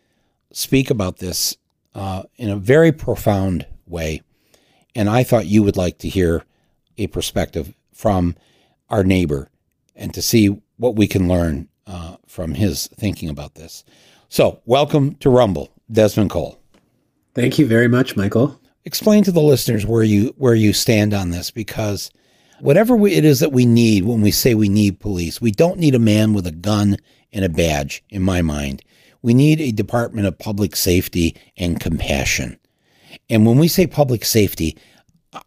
speak 0.53 0.89
about 0.89 1.17
this 1.17 1.57
uh, 1.93 2.23
in 2.37 2.49
a 2.49 2.55
very 2.55 2.93
profound 2.93 3.67
way. 3.85 4.21
And 4.95 5.09
I 5.09 5.23
thought 5.23 5.45
you 5.45 5.61
would 5.63 5.75
like 5.75 5.99
to 5.99 6.09
hear 6.09 6.45
a 6.97 7.07
perspective 7.07 7.75
from 7.93 8.35
our 8.89 9.03
neighbor 9.03 9.49
and 9.95 10.13
to 10.13 10.21
see 10.21 10.59
what 10.77 10.95
we 10.95 11.07
can 11.07 11.27
learn 11.27 11.67
uh, 11.85 12.15
from 12.25 12.53
his 12.53 12.87
thinking 12.87 13.29
about 13.29 13.55
this. 13.55 13.83
So, 14.29 14.61
welcome 14.65 15.15
to 15.15 15.29
Rumble, 15.29 15.69
Desmond 15.91 16.29
Cole. 16.29 16.59
Thank 17.35 17.59
you 17.59 17.67
very 17.67 17.87
much, 17.87 18.15
Michael. 18.15 18.59
Explain 18.85 19.23
to 19.25 19.31
the 19.31 19.41
listeners 19.41 19.85
where 19.85 20.03
you 20.03 20.33
where 20.37 20.55
you 20.55 20.71
stand 20.71 21.13
on 21.13 21.31
this 21.31 21.51
because 21.51 22.11
whatever 22.61 22.95
we, 22.95 23.13
it 23.13 23.25
is 23.25 23.41
that 23.41 23.51
we 23.51 23.65
need 23.65 24.05
when 24.05 24.21
we 24.21 24.31
say 24.31 24.55
we 24.55 24.69
need 24.69 24.99
police, 24.99 25.41
we 25.41 25.51
don't 25.51 25.79
need 25.79 25.95
a 25.95 25.99
man 25.99 26.33
with 26.33 26.47
a 26.47 26.51
gun 26.51 26.97
and 27.31 27.43
a 27.45 27.49
badge, 27.49 28.03
in 28.09 28.21
my 28.21 28.41
mind. 28.41 28.83
We 29.21 29.33
need 29.33 29.59
a 29.59 29.71
Department 29.71 30.27
of 30.27 30.37
Public 30.37 30.75
Safety 30.75 31.35
and 31.57 31.79
Compassion. 31.79 32.59
And 33.29 33.45
when 33.45 33.57
we 33.57 33.67
say 33.67 33.87
public 33.87 34.25
safety, 34.25 34.77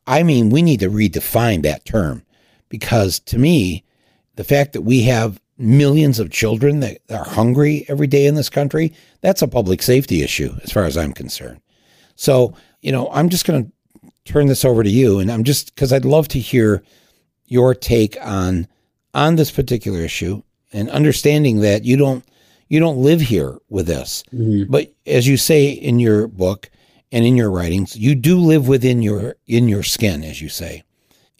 I 0.07 0.23
mean 0.23 0.51
we 0.51 0.63
need 0.63 0.81
to 0.81 0.91
redefine 0.91 1.63
that 1.63 1.85
term 1.85 2.25
because 2.69 3.19
to 3.21 3.39
me, 3.39 3.85
the 4.37 4.45
fact 4.45 4.73
that 4.73 4.83
we 4.83 5.03
have 5.03 5.41
millions 5.59 6.19
of 6.19 6.31
children 6.31 6.81
that 6.81 6.99
are 7.11 7.25
hungry 7.25 7.85
every 7.89 8.07
day 8.07 8.27
in 8.27 8.35
this 8.35 8.49
country, 8.49 8.93
that's 9.21 9.43
a 9.43 9.49
public 9.49 9.83
safety 9.83 10.23
issue 10.23 10.55
as 10.63 10.73
far 10.73 10.85
as 10.85 10.97
I'm 10.97 11.13
concerned. 11.13 11.61
So, 12.17 12.55
you 12.81 12.93
know, 12.93 13.09
I'm 13.13 13.29
just 13.29 13.47
going 13.47 13.65
to 13.65 14.11
turn 14.25 14.47
this 14.47 14.65
over 14.65 14.83
to 14.83 14.91
you 14.91 15.19
and 15.19 15.31
I'm 15.31 15.45
just 15.45 15.75
cuz 15.77 15.93
I'd 15.93 16.05
love 16.05 16.29
to 16.29 16.39
hear 16.39 16.83
your 17.47 17.75
take 17.75 18.17
on 18.23 18.69
on 19.13 19.37
this 19.37 19.51
particular 19.51 20.01
issue 20.01 20.43
and 20.73 20.91
understanding 20.91 21.61
that 21.61 21.85
you 21.85 21.97
don't 21.97 22.25
you 22.69 22.79
don't 22.79 23.03
live 23.03 23.21
here 23.21 23.59
with 23.69 23.91
us. 23.91 24.23
Mm-hmm. 24.33 24.71
But 24.71 24.93
as 25.05 25.27
you 25.27 25.37
say 25.37 25.69
in 25.71 25.99
your 25.99 26.29
book 26.29 26.71
and 27.11 27.25
in 27.25 27.37
your 27.37 27.51
writings, 27.51 27.97
you 27.97 28.15
do 28.15 28.39
live 28.39 28.69
within 28.69 29.03
your 29.03 29.37
in 29.47 29.69
your 29.69 29.83
skin, 29.83 30.23
as 30.23 30.41
you 30.41 30.49
say. 30.49 30.85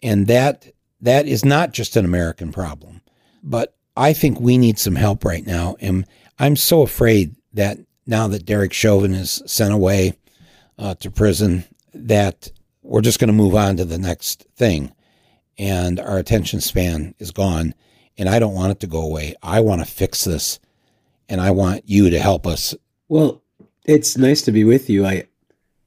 And 0.03 0.27
that 0.27 0.67
that 0.99 1.27
is 1.27 1.45
not 1.45 1.71
just 1.71 1.95
an 1.95 2.05
American 2.05 2.51
problem. 2.51 3.01
But 3.43 3.75
I 3.97 4.13
think 4.13 4.39
we 4.39 4.57
need 4.57 4.77
some 4.77 4.95
help 4.95 5.25
right 5.25 5.45
now. 5.45 5.75
And 5.79 6.05
I'm 6.37 6.55
so 6.55 6.81
afraid 6.81 7.35
that 7.53 7.79
now 8.05 8.27
that 8.27 8.45
Derek 8.45 8.73
Chauvin 8.73 9.13
is 9.13 9.41
sent 9.45 9.73
away 9.73 10.13
uh, 10.77 10.95
to 10.95 11.11
prison, 11.11 11.63
that 11.93 12.51
we're 12.83 13.01
just 13.01 13.19
going 13.19 13.27
to 13.27 13.33
move 13.33 13.55
on 13.55 13.77
to 13.77 13.85
the 13.85 13.97
next 13.97 14.47
thing. 14.55 14.93
And 15.57 15.99
our 15.99 16.17
attention 16.17 16.61
span 16.61 17.13
is 17.19 17.31
gone 17.31 17.73
and 18.17 18.29
I 18.29 18.39
don't 18.39 18.53
want 18.53 18.71
it 18.71 18.79
to 18.81 18.87
go 18.87 19.01
away. 19.01 19.35
I 19.41 19.59
want 19.61 19.81
to 19.81 19.85
fix 19.85 20.25
this, 20.25 20.59
and 21.29 21.41
I 21.41 21.51
want 21.51 21.83
you 21.85 22.09
to 22.09 22.19
help 22.19 22.45
us. 22.45 22.75
Well, 23.07 23.41
it's 23.85 24.17
nice 24.17 24.41
to 24.43 24.51
be 24.51 24.63
with 24.63 24.89
you. 24.89 25.05
I 25.05 25.25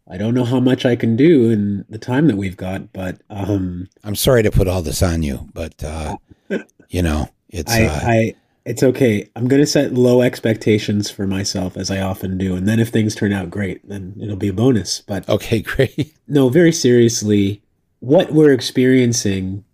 I 0.09 0.19
don't 0.19 0.35
know 0.35 0.45
how 0.45 0.61
much 0.61 0.85
I 0.85 0.97
can 0.97 1.17
do 1.17 1.51
in 1.51 1.85
the 1.89 1.99
time 1.99 2.27
that 2.27 2.37
we've 2.37 2.57
got, 2.57 2.93
but 2.93 3.23
um, 3.31 3.89
I'm 4.03 4.15
sorry 4.15 4.43
to 4.43 4.51
put 4.51 4.69
all 4.69 4.83
this 4.83 5.03
on 5.03 5.23
you, 5.23 5.49
but 5.55 5.83
uh, 5.83 6.17
you 6.89 7.03
know, 7.03 7.29
it's 7.49 7.73
I, 7.73 7.85
uh, 7.85 8.01
I 8.03 8.35
it's 8.67 8.83
okay. 8.83 9.29
I'm 9.37 9.49
going 9.49 9.63
to 9.63 9.67
set 9.67 9.93
low 9.93 10.23
expectations 10.23 11.11
for 11.11 11.27
myself 11.27 11.77
as 11.77 11.91
I 11.91 12.01
often 12.01 12.37
do, 12.37 12.55
and 12.55 12.69
then 12.69 12.81
if 12.81 12.89
things 12.89 13.15
turn 13.15 13.33
out 13.33 13.51
great, 13.51 13.87
then 13.89 14.15
it'll 14.21 14.37
be 14.37 14.49
a 14.49 14.55
bonus. 14.55 15.01
But 15.01 15.29
okay, 15.29 15.61
great. 15.63 16.15
No, 16.29 16.49
very 16.49 16.73
seriously, 16.73 17.63
what 18.01 18.33
we're 18.33 18.53
experiencing 18.53 19.65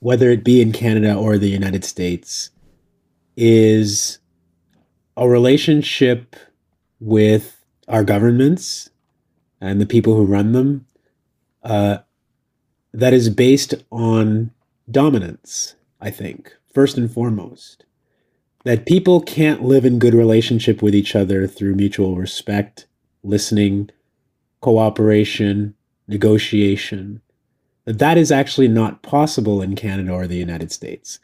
whether 0.00 0.30
it 0.30 0.42
be 0.42 0.60
in 0.60 0.72
Canada 0.72 1.14
or 1.14 1.38
the 1.38 1.48
United 1.48 1.84
States, 1.84 2.50
is 3.36 4.18
a 5.16 5.28
relationship 5.28 6.36
with 6.98 7.64
our 7.88 8.04
governments 8.04 8.90
and 9.60 9.80
the 9.80 9.86
people 9.86 10.14
who 10.14 10.24
run 10.24 10.52
them 10.52 10.86
uh, 11.62 11.98
that 12.92 13.12
is 13.12 13.28
based 13.28 13.74
on 13.90 14.50
dominance, 14.90 15.74
I 16.00 16.10
think, 16.10 16.54
first 16.72 16.96
and 16.96 17.12
foremost. 17.12 17.84
That 18.64 18.86
people 18.86 19.22
can't 19.22 19.62
live 19.62 19.84
in 19.84 19.98
good 19.98 20.12
relationship 20.14 20.82
with 20.82 20.94
each 20.94 21.16
other 21.16 21.46
through 21.46 21.74
mutual 21.76 22.16
respect, 22.16 22.86
listening, 23.22 23.90
cooperation, 24.60 25.74
negotiation 26.06 27.22
that 27.84 28.18
is 28.18 28.30
actually 28.30 28.68
not 28.68 29.02
possible 29.02 29.62
in 29.62 29.74
Canada 29.74 30.12
or 30.12 30.26
the 30.26 30.36
United 30.36 30.70
States. 30.72 31.18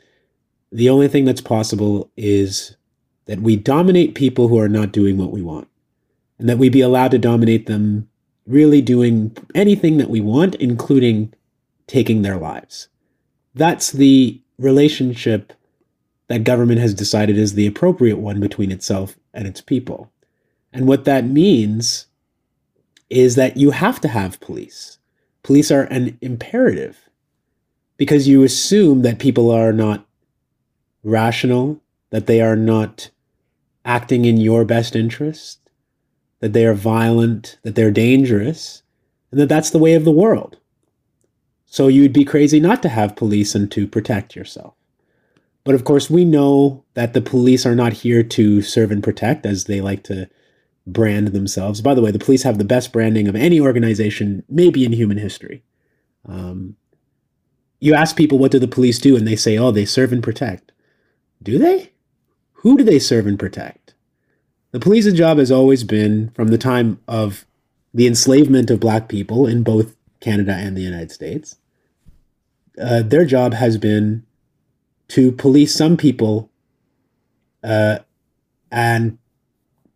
The 0.72 0.88
only 0.88 1.08
thing 1.08 1.24
that's 1.24 1.40
possible 1.40 2.10
is 2.16 2.76
that 3.26 3.40
we 3.40 3.56
dominate 3.56 4.14
people 4.14 4.48
who 4.48 4.58
are 4.58 4.68
not 4.68 4.92
doing 4.92 5.16
what 5.16 5.32
we 5.32 5.42
want. 5.42 5.68
and 6.38 6.48
that 6.48 6.58
we 6.58 6.68
be 6.68 6.80
allowed 6.80 7.10
to 7.12 7.18
dominate 7.18 7.66
them, 7.66 8.08
really 8.46 8.80
doing 8.80 9.36
anything 9.54 9.96
that 9.98 10.10
we 10.10 10.20
want, 10.20 10.54
including 10.56 11.32
taking 11.86 12.22
their 12.22 12.36
lives. 12.36 12.88
That's 13.54 13.92
the 13.92 14.40
relationship 14.58 15.52
that 16.28 16.44
government 16.44 16.80
has 16.80 16.92
decided 16.94 17.38
is 17.38 17.54
the 17.54 17.66
appropriate 17.66 18.18
one 18.18 18.40
between 18.40 18.70
itself 18.70 19.16
and 19.32 19.46
its 19.46 19.60
people. 19.60 20.10
And 20.72 20.86
what 20.86 21.04
that 21.04 21.24
means 21.24 22.06
is 23.08 23.36
that 23.36 23.56
you 23.56 23.70
have 23.70 24.00
to 24.00 24.08
have 24.08 24.40
police. 24.40 24.95
Police 25.46 25.70
are 25.70 25.84
an 25.84 26.18
imperative 26.20 27.08
because 27.98 28.26
you 28.26 28.42
assume 28.42 29.02
that 29.02 29.20
people 29.20 29.52
are 29.52 29.72
not 29.72 30.04
rational, 31.04 31.80
that 32.10 32.26
they 32.26 32.40
are 32.40 32.56
not 32.56 33.10
acting 33.84 34.24
in 34.24 34.38
your 34.38 34.64
best 34.64 34.96
interest, 34.96 35.60
that 36.40 36.52
they 36.52 36.66
are 36.66 36.74
violent, 36.74 37.60
that 37.62 37.76
they're 37.76 37.92
dangerous, 37.92 38.82
and 39.30 39.38
that 39.38 39.48
that's 39.48 39.70
the 39.70 39.78
way 39.78 39.94
of 39.94 40.04
the 40.04 40.10
world. 40.10 40.58
So 41.64 41.86
you'd 41.86 42.12
be 42.12 42.24
crazy 42.24 42.58
not 42.58 42.82
to 42.82 42.88
have 42.88 43.14
police 43.14 43.54
and 43.54 43.70
to 43.70 43.86
protect 43.86 44.34
yourself. 44.34 44.74
But 45.62 45.76
of 45.76 45.84
course, 45.84 46.10
we 46.10 46.24
know 46.24 46.82
that 46.94 47.12
the 47.12 47.20
police 47.20 47.64
are 47.64 47.76
not 47.76 47.92
here 47.92 48.24
to 48.24 48.62
serve 48.62 48.90
and 48.90 49.00
protect, 49.00 49.46
as 49.46 49.66
they 49.66 49.80
like 49.80 50.02
to 50.04 50.28
brand 50.86 51.28
themselves. 51.28 51.80
By 51.80 51.94
the 51.94 52.02
way, 52.02 52.10
the 52.10 52.18
police 52.18 52.44
have 52.44 52.58
the 52.58 52.64
best 52.64 52.92
branding 52.92 53.28
of 53.28 53.34
any 53.34 53.60
organization, 53.60 54.44
maybe 54.48 54.84
in 54.84 54.92
human 54.92 55.18
history. 55.18 55.62
Um, 56.28 56.76
you 57.80 57.94
ask 57.94 58.16
people, 58.16 58.38
what 58.38 58.52
do 58.52 58.58
the 58.58 58.68
police 58.68 58.98
do? 58.98 59.16
And 59.16 59.26
they 59.26 59.36
say, 59.36 59.58
oh, 59.58 59.70
they 59.70 59.84
serve 59.84 60.12
and 60.12 60.22
protect. 60.22 60.72
Do 61.42 61.58
they? 61.58 61.92
Who 62.54 62.76
do 62.76 62.84
they 62.84 62.98
serve 62.98 63.26
and 63.26 63.38
protect? 63.38 63.94
The 64.72 64.80
police's 64.80 65.14
job 65.14 65.38
has 65.38 65.50
always 65.50 65.84
been, 65.84 66.30
from 66.30 66.48
the 66.48 66.58
time 66.58 67.00
of 67.06 67.46
the 67.92 68.06
enslavement 68.06 68.70
of 68.70 68.80
black 68.80 69.08
people 69.08 69.46
in 69.46 69.62
both 69.62 69.96
Canada 70.20 70.52
and 70.54 70.76
the 70.76 70.82
United 70.82 71.10
States, 71.10 71.56
uh, 72.80 73.02
their 73.02 73.24
job 73.24 73.54
has 73.54 73.78
been 73.78 74.24
to 75.08 75.32
police 75.32 75.74
some 75.74 75.96
people 75.96 76.50
uh, 77.62 77.98
and, 78.70 79.18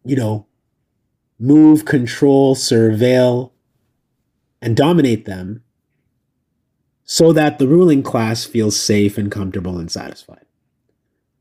you 0.04 0.16
know, 0.16 0.46
move, 1.40 1.84
control, 1.84 2.54
surveil, 2.54 3.50
and 4.60 4.76
dominate 4.76 5.24
them 5.24 5.62
so 7.04 7.32
that 7.32 7.58
the 7.58 7.66
ruling 7.66 8.02
class 8.02 8.44
feels 8.44 8.78
safe 8.78 9.18
and 9.18 9.32
comfortable 9.32 9.78
and 9.78 9.90
satisfied. 9.90 10.44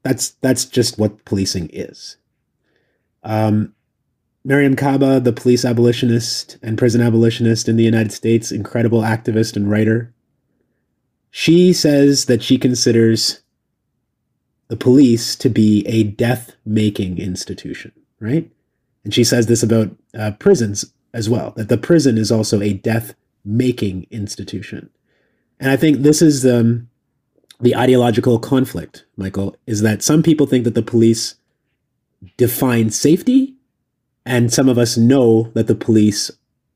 That's 0.01 0.31
that's 0.41 0.65
just 0.65 0.97
what 0.97 1.25
policing 1.25 1.69
is. 1.73 2.17
Um, 3.23 3.75
Mariame 4.47 4.77
Kaba, 4.77 5.19
the 5.19 5.33
police 5.33 5.65
abolitionist 5.65 6.57
and 6.63 6.77
prison 6.77 7.01
abolitionist 7.01 7.67
in 7.67 7.75
the 7.75 7.83
United 7.83 8.13
States, 8.13 8.51
incredible 8.51 9.01
activist 9.01 9.57
and 9.57 9.69
writer, 9.69 10.13
she 11.29 11.73
says 11.73 12.25
that 12.25 12.41
she 12.41 12.57
considers 12.57 13.41
the 14.69 14.77
police 14.77 15.35
to 15.35 15.49
be 15.49 15.85
a 15.85 16.03
death 16.03 16.55
making 16.65 17.17
institution, 17.17 17.91
right? 18.19 18.49
And 19.03 19.13
she 19.13 19.23
says 19.23 19.47
this 19.47 19.63
about 19.63 19.95
uh, 20.17 20.31
prisons 20.39 20.93
as 21.13 21.29
well, 21.29 21.53
that 21.57 21.69
the 21.69 21.77
prison 21.77 22.17
is 22.17 22.31
also 22.31 22.61
a 22.61 22.73
death 22.73 23.15
making 23.43 24.07
institution. 24.11 24.89
And 25.59 25.71
I 25.71 25.77
think 25.77 25.99
this 25.99 26.21
is 26.21 26.45
um, 26.45 26.89
the 27.59 27.75
ideological 27.75 28.39
conflict, 28.39 29.05
Michael, 29.17 29.55
is 29.65 29.81
that 29.81 30.03
some 30.03 30.23
people 30.23 30.45
think 30.45 30.63
that 30.63 30.75
the 30.75 30.81
police 30.81 31.35
define 32.37 32.89
safety, 32.89 33.55
and 34.25 34.51
some 34.51 34.69
of 34.69 34.77
us 34.77 34.97
know 34.97 35.51
that 35.53 35.67
the 35.67 35.75
police 35.75 36.31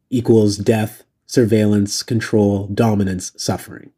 equals 0.10 0.58
death, 0.58 1.04
surveillance, 1.26 2.04
control, 2.04 2.68
dominance, 2.68 3.32
suffering. 3.36 3.92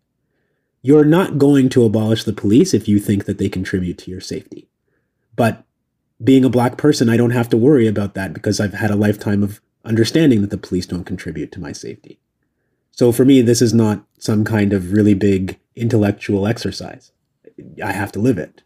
You're 0.82 1.06
not 1.06 1.38
going 1.38 1.70
to 1.70 1.84
abolish 1.84 2.24
the 2.24 2.34
police 2.34 2.74
if 2.74 2.88
you 2.88 3.00
think 3.00 3.26
that 3.26 3.38
they 3.38 3.50
contribute 3.50 3.98
to 4.00 4.12
your 4.12 4.22
safety. 4.22 4.68
But 5.36 5.64
being 6.24 6.46
a 6.46 6.50
black 6.50 6.78
person, 6.78 7.10
I 7.10 7.18
don't 7.18 7.32
have 7.32 7.50
to 7.50 7.58
worry 7.58 7.88
about 7.88 8.14
that 8.16 8.34
because 8.34 8.60
I've 8.60 8.74
had 8.74 8.92
a 8.92 8.96
lifetime 8.96 9.44
of 9.44 9.62
understanding 9.84 10.42
that 10.42 10.50
the 10.50 10.58
police 10.58 10.86
don't 10.86 11.04
contribute 11.04 11.52
to 11.52 11.60
my 11.60 11.72
safety. 11.72 12.20
So 12.92 13.12
for 13.12 13.26
me, 13.26 13.42
this 13.42 13.62
is 13.62 13.74
not 13.74 14.06
some 14.18 14.46
kind 14.46 14.72
of 14.72 14.94
really 14.94 15.14
big 15.14 15.60
intellectual 15.76 16.48
exercise. 16.48 17.12
I 17.84 17.92
have 17.92 18.12
to 18.14 18.20
live 18.20 18.38
it. 18.38 18.64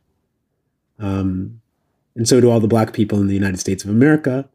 Um, 0.99 1.61
and 2.15 2.27
so 2.27 2.39
do 2.39 2.51
all 2.51 2.59
the 2.59 2.67
black 2.67 2.93
people 2.93 3.19
in 3.19 3.27
the 3.27 3.33
United 3.33 3.59
States 3.59 3.83
of 3.83 3.89
America. 3.89 4.47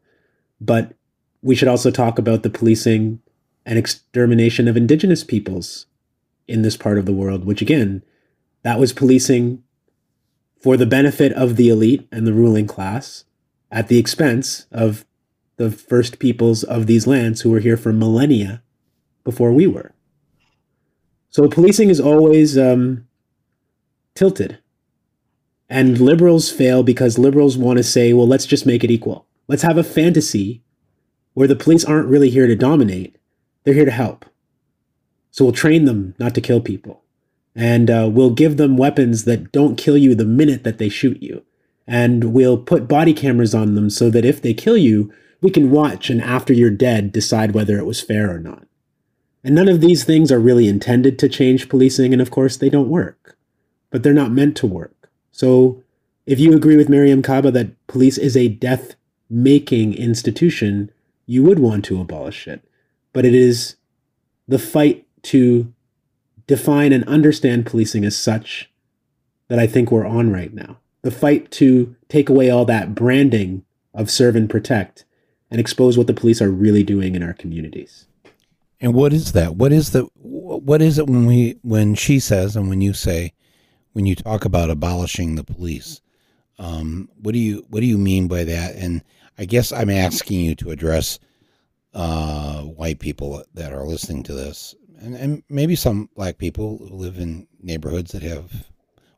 But 0.61 0.93
we 1.41 1.55
should 1.55 1.67
also 1.67 1.91
talk 1.91 2.17
about 2.17 2.43
the 2.43 2.49
policing 2.49 3.21
and 3.65 3.77
extermination 3.77 4.67
of 4.67 4.77
indigenous 4.77 5.23
peoples 5.23 5.87
in 6.47 6.61
this 6.61 6.77
part 6.77 6.97
of 6.97 7.05
the 7.05 7.13
world, 7.13 7.45
which 7.45 7.61
again, 7.61 8.03
that 8.63 8.79
was 8.79 8.93
policing 8.93 9.63
for 10.65 10.77
the 10.77 10.85
benefit 10.87 11.31
of 11.33 11.57
the 11.57 11.69
elite 11.69 12.07
and 12.11 12.25
the 12.25 12.33
ruling 12.33 12.65
class 12.65 13.23
at 13.69 13.87
the 13.87 13.99
expense 13.99 14.65
of 14.71 15.05
the 15.57 15.69
first 15.69 16.17
peoples 16.17 16.63
of 16.63 16.87
these 16.87 17.05
lands 17.05 17.41
who 17.41 17.51
were 17.51 17.59
here 17.59 17.77
for 17.77 17.93
millennia 17.93 18.63
before 19.23 19.51
we 19.51 19.67
were. 19.67 19.93
So 21.29 21.47
policing 21.47 21.91
is 21.91 21.99
always 21.99 22.57
um, 22.57 23.07
tilted. 24.15 24.57
And 25.69 26.01
liberals 26.01 26.49
fail 26.49 26.81
because 26.81 27.19
liberals 27.19 27.59
want 27.59 27.77
to 27.77 27.83
say, 27.83 28.11
well, 28.11 28.27
let's 28.27 28.47
just 28.47 28.65
make 28.65 28.83
it 28.83 28.89
equal. 28.89 29.27
Let's 29.47 29.61
have 29.61 29.77
a 29.77 29.83
fantasy 29.83 30.63
where 31.35 31.47
the 31.47 31.55
police 31.55 31.85
aren't 31.85 32.09
really 32.09 32.31
here 32.31 32.47
to 32.47 32.55
dominate, 32.55 33.17
they're 33.65 33.75
here 33.75 33.85
to 33.85 33.91
help. 33.91 34.25
So 35.29 35.45
we'll 35.45 35.53
train 35.53 35.85
them 35.85 36.15
not 36.17 36.33
to 36.33 36.41
kill 36.41 36.59
people. 36.59 37.04
And 37.55 37.89
uh, 37.89 38.09
we'll 38.11 38.31
give 38.31 38.57
them 38.57 38.77
weapons 38.77 39.23
that 39.23 39.51
don't 39.51 39.77
kill 39.77 39.97
you 39.97 40.13
the 40.13 40.25
minute 40.25 40.63
that 40.63 40.77
they 40.77 40.89
shoot 40.89 41.23
you. 41.23 41.43
And 41.87 42.33
we'll 42.33 42.57
put 42.57 42.87
body 42.87 43.13
cameras 43.13 43.55
on 43.55 43.75
them 43.75 43.89
so 43.89 44.09
that 44.09 44.25
if 44.25 44.41
they 44.41 44.53
kill 44.53 44.77
you, 44.77 45.13
we 45.41 45.49
can 45.49 45.71
watch 45.71 46.09
and 46.09 46.21
after 46.21 46.53
you're 46.53 46.71
dead 46.71 47.11
decide 47.11 47.53
whether 47.53 47.77
it 47.77 47.85
was 47.85 48.01
fair 48.01 48.33
or 48.33 48.39
not. 48.39 48.67
And 49.43 49.53
none 49.53 49.69
of 49.69 49.79
these 49.79 50.03
things 50.03 50.31
are 50.31 50.39
really 50.39 50.67
intended 50.67 51.19
to 51.19 51.29
change 51.29 51.69
policing, 51.69 52.13
and 52.13 52.21
of 52.21 52.31
course, 52.31 52.57
they 52.57 52.69
don't 52.69 52.89
work. 52.89 53.37
But 53.91 54.01
they're 54.01 54.11
not 54.11 54.31
meant 54.31 54.57
to 54.57 54.67
work. 54.67 55.07
So 55.31 55.83
if 56.25 56.39
you 56.39 56.53
agree 56.53 56.75
with 56.75 56.89
Mariame 56.89 57.23
Kaba 57.23 57.51
that 57.51 57.85
police 57.85 58.17
is 58.17 58.35
a 58.35 58.47
death 58.47 58.95
making 59.29 59.93
institution, 59.93 60.91
you 61.27 61.43
would 61.43 61.59
want 61.59 61.85
to 61.85 62.01
abolish 62.01 62.47
it. 62.47 62.67
But 63.13 63.23
it 63.23 63.35
is 63.35 63.75
the 64.47 64.57
fight 64.57 65.05
to 65.23 65.71
define 66.47 66.93
and 66.93 67.03
understand 67.05 67.65
policing 67.65 68.05
as 68.05 68.15
such 68.15 68.69
that 69.47 69.59
I 69.59 69.67
think 69.67 69.91
we're 69.91 70.05
on 70.05 70.31
right 70.31 70.53
now. 70.53 70.77
The 71.01 71.11
fight 71.11 71.51
to 71.51 71.95
take 72.09 72.29
away 72.29 72.49
all 72.49 72.65
that 72.65 72.95
branding 72.95 73.63
of 73.93 74.09
serve 74.09 74.35
and 74.35 74.49
protect 74.49 75.05
and 75.51 75.59
expose 75.59 75.97
what 75.97 76.07
the 76.07 76.13
police 76.13 76.41
are 76.41 76.51
really 76.51 76.83
doing 76.83 77.15
in 77.15 77.23
our 77.23 77.33
communities. 77.33 78.07
And 78.81 78.93
what 78.93 79.13
is 79.13 79.31
that? 79.33 79.55
What 79.55 79.71
is 79.71 79.91
the 79.91 80.07
what 80.15 80.81
is 80.81 80.99
it 80.99 81.07
when 81.07 81.25
we 81.25 81.57
when 81.61 81.95
she 81.95 82.19
says 82.19 82.55
and 82.55 82.67
when 82.67 82.81
you 82.81 82.93
say 82.93 83.33
when 83.93 84.05
you 84.05 84.15
talk 84.15 84.45
about 84.45 84.69
abolishing 84.69 85.35
the 85.35 85.43
police? 85.43 86.01
Um, 86.59 87.09
what 87.21 87.33
do 87.33 87.39
you 87.39 87.65
what 87.69 87.79
do 87.79 87.85
you 87.85 87.97
mean 87.97 88.27
by 88.27 88.43
that? 88.43 88.75
And 88.75 89.03
I 89.37 89.45
guess 89.45 89.71
I'm 89.71 89.89
asking 89.89 90.41
you 90.41 90.55
to 90.55 90.71
address 90.71 91.19
uh, 91.93 92.61
white 92.61 92.99
people 92.99 93.43
that 93.53 93.71
are 93.73 93.85
listening 93.85 94.23
to 94.23 94.33
this 94.33 94.75
and, 94.99 95.15
and 95.15 95.43
maybe 95.49 95.75
some 95.75 96.09
black 96.15 96.37
people 96.37 96.77
who 96.77 96.95
live 96.95 97.17
in 97.17 97.47
neighborhoods 97.61 98.11
that 98.11 98.23
have 98.23 98.69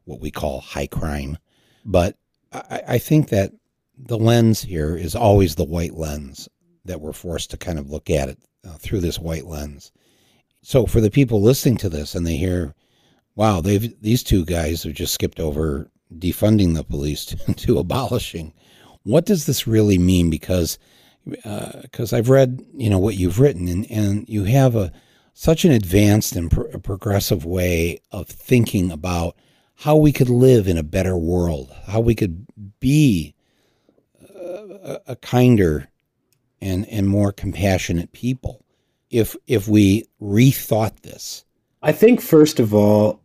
what 0.06 0.20
we 0.20 0.32
call 0.32 0.62
high 0.62 0.88
crime. 0.88 1.38
But 1.86 2.18
I, 2.52 2.82
I 2.88 2.98
think 2.98 3.30
that 3.30 3.52
the 3.98 4.18
lens 4.18 4.62
here 4.62 4.96
is 4.96 5.16
always 5.16 5.56
the 5.56 5.64
white 5.64 5.94
lens 5.94 6.48
that 6.86 7.02
we're 7.02 7.14
forced 7.14 7.52
to 7.52 7.58
kind 7.58 7.80
of 7.80 7.90
look 7.90 8.10
at 8.10 8.30
it 8.30 8.40
uh, 8.68 8.78
through 8.78 9.02
this 9.02 9.20
white 9.20 9.46
lens. 9.46 9.92
So 10.62 10.86
for 10.86 11.02
the 11.02 11.12
people 11.12 11.42
listening 11.42 11.78
to 11.78 11.90
this 11.90 12.16
and 12.16 12.26
they 12.26 12.38
hear, 12.38 12.74
wow, 13.36 13.62
they've 13.62 13.94
these 14.02 14.24
two 14.24 14.46
guys 14.46 14.84
have 14.84 14.94
just 14.94 15.14
skipped 15.14 15.40
over 15.40 15.90
defunding 16.14 16.74
the 16.76 16.84
police 16.84 17.26
to, 17.26 17.54
to 17.54 17.80
abolishing. 17.80 18.54
What 19.04 19.26
does 19.26 19.46
this 19.46 19.68
really 19.68 19.98
mean? 19.98 20.30
Because 20.30 20.78
because 21.26 22.14
uh, 22.14 22.18
I've 22.18 22.30
read 22.30 22.66
you 22.74 22.90
know 22.90 23.00
what 23.00 23.16
you've 23.16 23.40
written 23.40 23.68
and, 23.68 23.90
and 23.92 24.28
you 24.30 24.46
have 24.46 24.76
a 24.76 24.92
such 25.40 25.64
an 25.64 25.72
advanced 25.72 26.36
and 26.36 26.50
pro- 26.50 26.68
progressive 26.80 27.46
way 27.46 28.00
of 28.12 28.28
thinking 28.28 28.92
about 28.92 29.36
how 29.76 29.96
we 29.96 30.12
could 30.12 30.30
live 30.30 30.68
in 30.68 30.80
a 30.80 30.84
better 30.84 31.16
world, 31.16 31.72
how 31.86 32.00
we 32.00 32.16
could 32.16 32.48
be 32.80 33.36
uh, 34.36 34.68
a, 34.84 35.00
a 35.10 35.16
kinder 35.18 35.90
and, 36.60 36.88
and 36.90 37.08
more 37.08 37.32
compassionate 37.32 38.12
people 38.14 38.66
if 39.12 39.36
if 39.46 39.68
we 39.68 40.08
rethought 40.20 41.02
this. 41.02 41.46
I 41.84 41.92
think 41.92 42.20
first 42.20 42.60
of 42.60 42.74
all, 42.74 43.22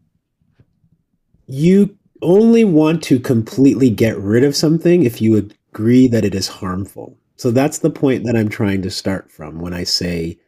you 1.47 1.97
only 2.21 2.63
want 2.63 3.03
to 3.05 3.19
completely 3.19 3.89
get 3.89 4.19
rid 4.19 4.45
of 4.45 4.55
something 4.55 5.05
if 5.05 5.23
you 5.23 5.51
agree 5.73 6.09
that 6.09 6.27
it 6.27 6.35
is 6.35 6.47
harmful. 6.47 7.17
So 7.37 7.51
that's 7.51 7.79
the 7.79 7.91
point 7.91 8.25
that 8.25 8.37
I'm 8.37 8.51
trying 8.51 8.83
to 8.83 8.91
start 8.91 9.33
from 9.33 9.61
when 9.61 9.73
I 9.73 9.85
say, 9.85 10.39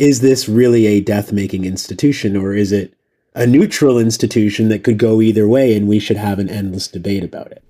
is 0.00 0.22
this 0.22 0.48
really 0.48 0.86
a 0.86 1.02
death 1.02 1.30
making 1.30 1.66
institution 1.66 2.34
or 2.34 2.54
is 2.54 2.72
it 2.72 2.94
a 3.34 3.46
neutral 3.46 3.98
institution 3.98 4.70
that 4.70 4.82
could 4.82 4.96
go 4.96 5.20
either 5.20 5.46
way 5.46 5.76
and 5.76 5.86
we 5.86 5.98
should 5.98 6.16
have 6.16 6.38
an 6.38 6.48
endless 6.48 6.88
debate 6.88 7.22
about 7.22 7.52
it? 7.52 7.62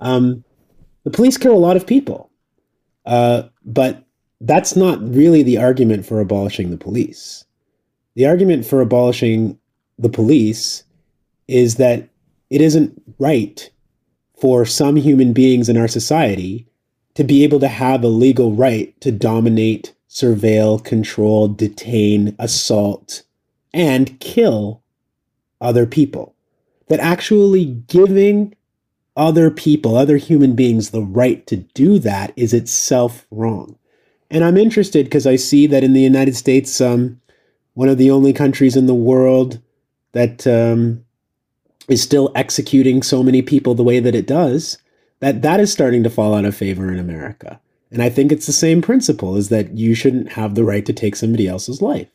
Um, 0.00 0.44
the 1.02 1.10
police 1.10 1.36
kill 1.36 1.52
a 1.52 1.58
lot 1.58 1.76
of 1.76 1.84
people, 1.84 2.30
uh, 3.06 3.42
but 3.64 4.04
that's 4.40 4.76
not 4.76 5.02
really 5.02 5.42
the 5.42 5.58
argument 5.58 6.06
for 6.06 6.20
abolishing 6.20 6.70
the 6.70 6.76
police. 6.76 7.44
The 8.14 8.26
argument 8.26 8.64
for 8.64 8.80
abolishing 8.80 9.58
the 9.98 10.08
police 10.08 10.84
is 11.48 11.74
that 11.76 12.08
it 12.50 12.60
isn't 12.60 13.02
right 13.18 13.68
for 14.40 14.64
some 14.64 14.96
human 14.96 15.32
beings 15.32 15.68
in 15.68 15.76
our 15.76 15.88
society 15.88 16.68
to 17.14 17.24
be 17.24 17.42
able 17.42 17.58
to 17.60 17.68
have 17.68 18.04
a 18.04 18.08
legal 18.08 18.52
right 18.52 18.98
to 19.00 19.10
dominate, 19.10 19.93
surveil, 20.14 20.82
control, 20.82 21.48
detain, 21.48 22.36
assault, 22.38 23.24
and 23.72 24.18
kill 24.20 24.80
other 25.60 25.86
people. 25.86 26.34
That 26.88 27.00
actually 27.00 27.64
giving 27.64 28.54
other 29.16 29.50
people, 29.50 29.96
other 29.96 30.16
human 30.16 30.54
beings, 30.54 30.90
the 30.90 31.02
right 31.02 31.44
to 31.48 31.56
do 31.56 31.98
that 31.98 32.32
is 32.36 32.54
itself 32.54 33.26
wrong. 33.30 33.76
And 34.30 34.44
I'm 34.44 34.56
interested 34.56 35.06
because 35.06 35.26
I 35.26 35.36
see 35.36 35.66
that 35.66 35.84
in 35.84 35.92
the 35.92 36.00
United 36.00 36.36
States, 36.36 36.80
um, 36.80 37.20
one 37.74 37.88
of 37.88 37.98
the 37.98 38.10
only 38.10 38.32
countries 38.32 38.76
in 38.76 38.86
the 38.86 38.94
world 38.94 39.60
that 40.12 40.46
um, 40.46 41.04
is 41.88 42.02
still 42.02 42.30
executing 42.34 43.02
so 43.02 43.22
many 43.22 43.42
people 43.42 43.74
the 43.74 43.82
way 43.82 43.98
that 44.00 44.14
it 44.14 44.26
does, 44.26 44.78
that 45.20 45.42
that 45.42 45.60
is 45.60 45.72
starting 45.72 46.02
to 46.04 46.10
fall 46.10 46.34
out 46.34 46.44
of 46.44 46.56
favor 46.56 46.92
in 46.92 46.98
America. 46.98 47.60
And 47.90 48.02
I 48.02 48.08
think 48.08 48.32
it's 48.32 48.46
the 48.46 48.52
same 48.52 48.82
principle 48.82 49.36
is 49.36 49.48
that 49.50 49.76
you 49.76 49.94
shouldn't 49.94 50.32
have 50.32 50.54
the 50.54 50.64
right 50.64 50.84
to 50.86 50.92
take 50.92 51.16
somebody 51.16 51.46
else's 51.46 51.80
life. 51.80 52.08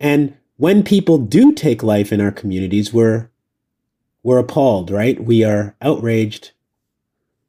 And 0.00 0.36
when 0.56 0.82
people 0.82 1.18
do 1.18 1.52
take 1.52 1.82
life 1.82 2.12
in 2.12 2.20
our 2.20 2.32
communities, 2.32 2.92
we're 2.92 3.28
we're 4.22 4.38
appalled, 4.38 4.90
right? 4.90 5.22
We 5.22 5.42
are 5.42 5.74
outraged. 5.82 6.52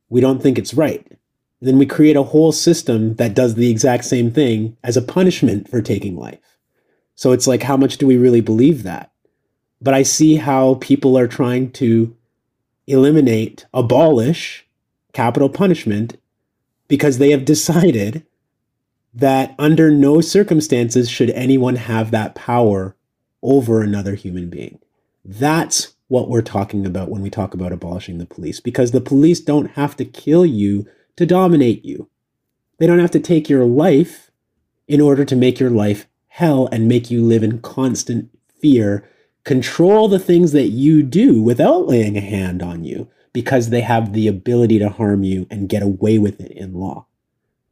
We 0.09 0.21
don't 0.21 0.41
think 0.41 0.57
it's 0.57 0.73
right. 0.73 1.05
And 1.59 1.69
then 1.69 1.77
we 1.77 1.85
create 1.85 2.15
a 2.15 2.23
whole 2.23 2.51
system 2.51 3.15
that 3.15 3.35
does 3.35 3.55
the 3.55 3.69
exact 3.69 4.05
same 4.05 4.31
thing 4.31 4.75
as 4.83 4.97
a 4.97 5.01
punishment 5.01 5.69
for 5.69 5.81
taking 5.81 6.17
life. 6.17 6.57
So 7.15 7.31
it's 7.31 7.45
like, 7.45 7.63
how 7.63 7.77
much 7.77 7.97
do 7.97 8.07
we 8.07 8.17
really 8.17 8.41
believe 8.41 8.83
that? 8.83 9.11
But 9.79 9.93
I 9.93 10.03
see 10.03 10.35
how 10.37 10.75
people 10.75 11.17
are 11.17 11.27
trying 11.27 11.71
to 11.73 12.15
eliminate, 12.87 13.65
abolish 13.73 14.65
capital 15.13 15.49
punishment 15.49 16.17
because 16.93 17.17
they 17.17 17.31
have 17.31 17.43
decided 17.43 18.23
that 19.15 19.55
under 19.57 19.89
no 19.89 20.21
circumstances 20.21 21.09
should 21.09 21.31
anyone 21.31 21.75
have 21.75 22.11
that 22.11 22.35
power 22.35 22.95
over 23.41 23.81
another 23.81 24.13
human 24.13 24.47
being. 24.47 24.77
That's 25.25 25.95
what 26.07 26.29
we're 26.29 26.43
talking 26.43 26.85
about 26.85 27.09
when 27.09 27.23
we 27.23 27.31
talk 27.31 27.55
about 27.55 27.71
abolishing 27.71 28.19
the 28.19 28.27
police, 28.27 28.59
because 28.59 28.91
the 28.91 29.01
police 29.01 29.39
don't 29.39 29.71
have 29.71 29.97
to 29.97 30.05
kill 30.05 30.45
you 30.45 30.85
to 31.15 31.25
dominate 31.25 31.83
you. 31.83 32.11
They 32.77 32.85
don't 32.85 32.99
have 32.99 33.09
to 33.09 33.19
take 33.19 33.49
your 33.49 33.65
life 33.65 34.29
in 34.87 35.01
order 35.01 35.25
to 35.25 35.35
make 35.35 35.59
your 35.59 35.71
life 35.71 36.05
hell 36.27 36.69
and 36.71 36.87
make 36.87 37.09
you 37.09 37.23
live 37.23 37.41
in 37.41 37.59
constant 37.59 38.29
fear 38.61 39.09
control 39.45 40.07
the 40.07 40.19
things 40.19 40.51
that 40.51 40.67
you 40.67 41.01
do 41.01 41.41
without 41.41 41.87
laying 41.87 42.17
a 42.17 42.21
hand 42.21 42.61
on 42.61 42.83
you 42.83 43.09
because 43.33 43.69
they 43.69 43.81
have 43.81 44.13
the 44.13 44.27
ability 44.27 44.79
to 44.79 44.89
harm 44.89 45.23
you 45.23 45.47
and 45.49 45.69
get 45.69 45.83
away 45.83 46.19
with 46.19 46.39
it 46.39 46.51
in 46.51 46.73
law. 46.73 47.07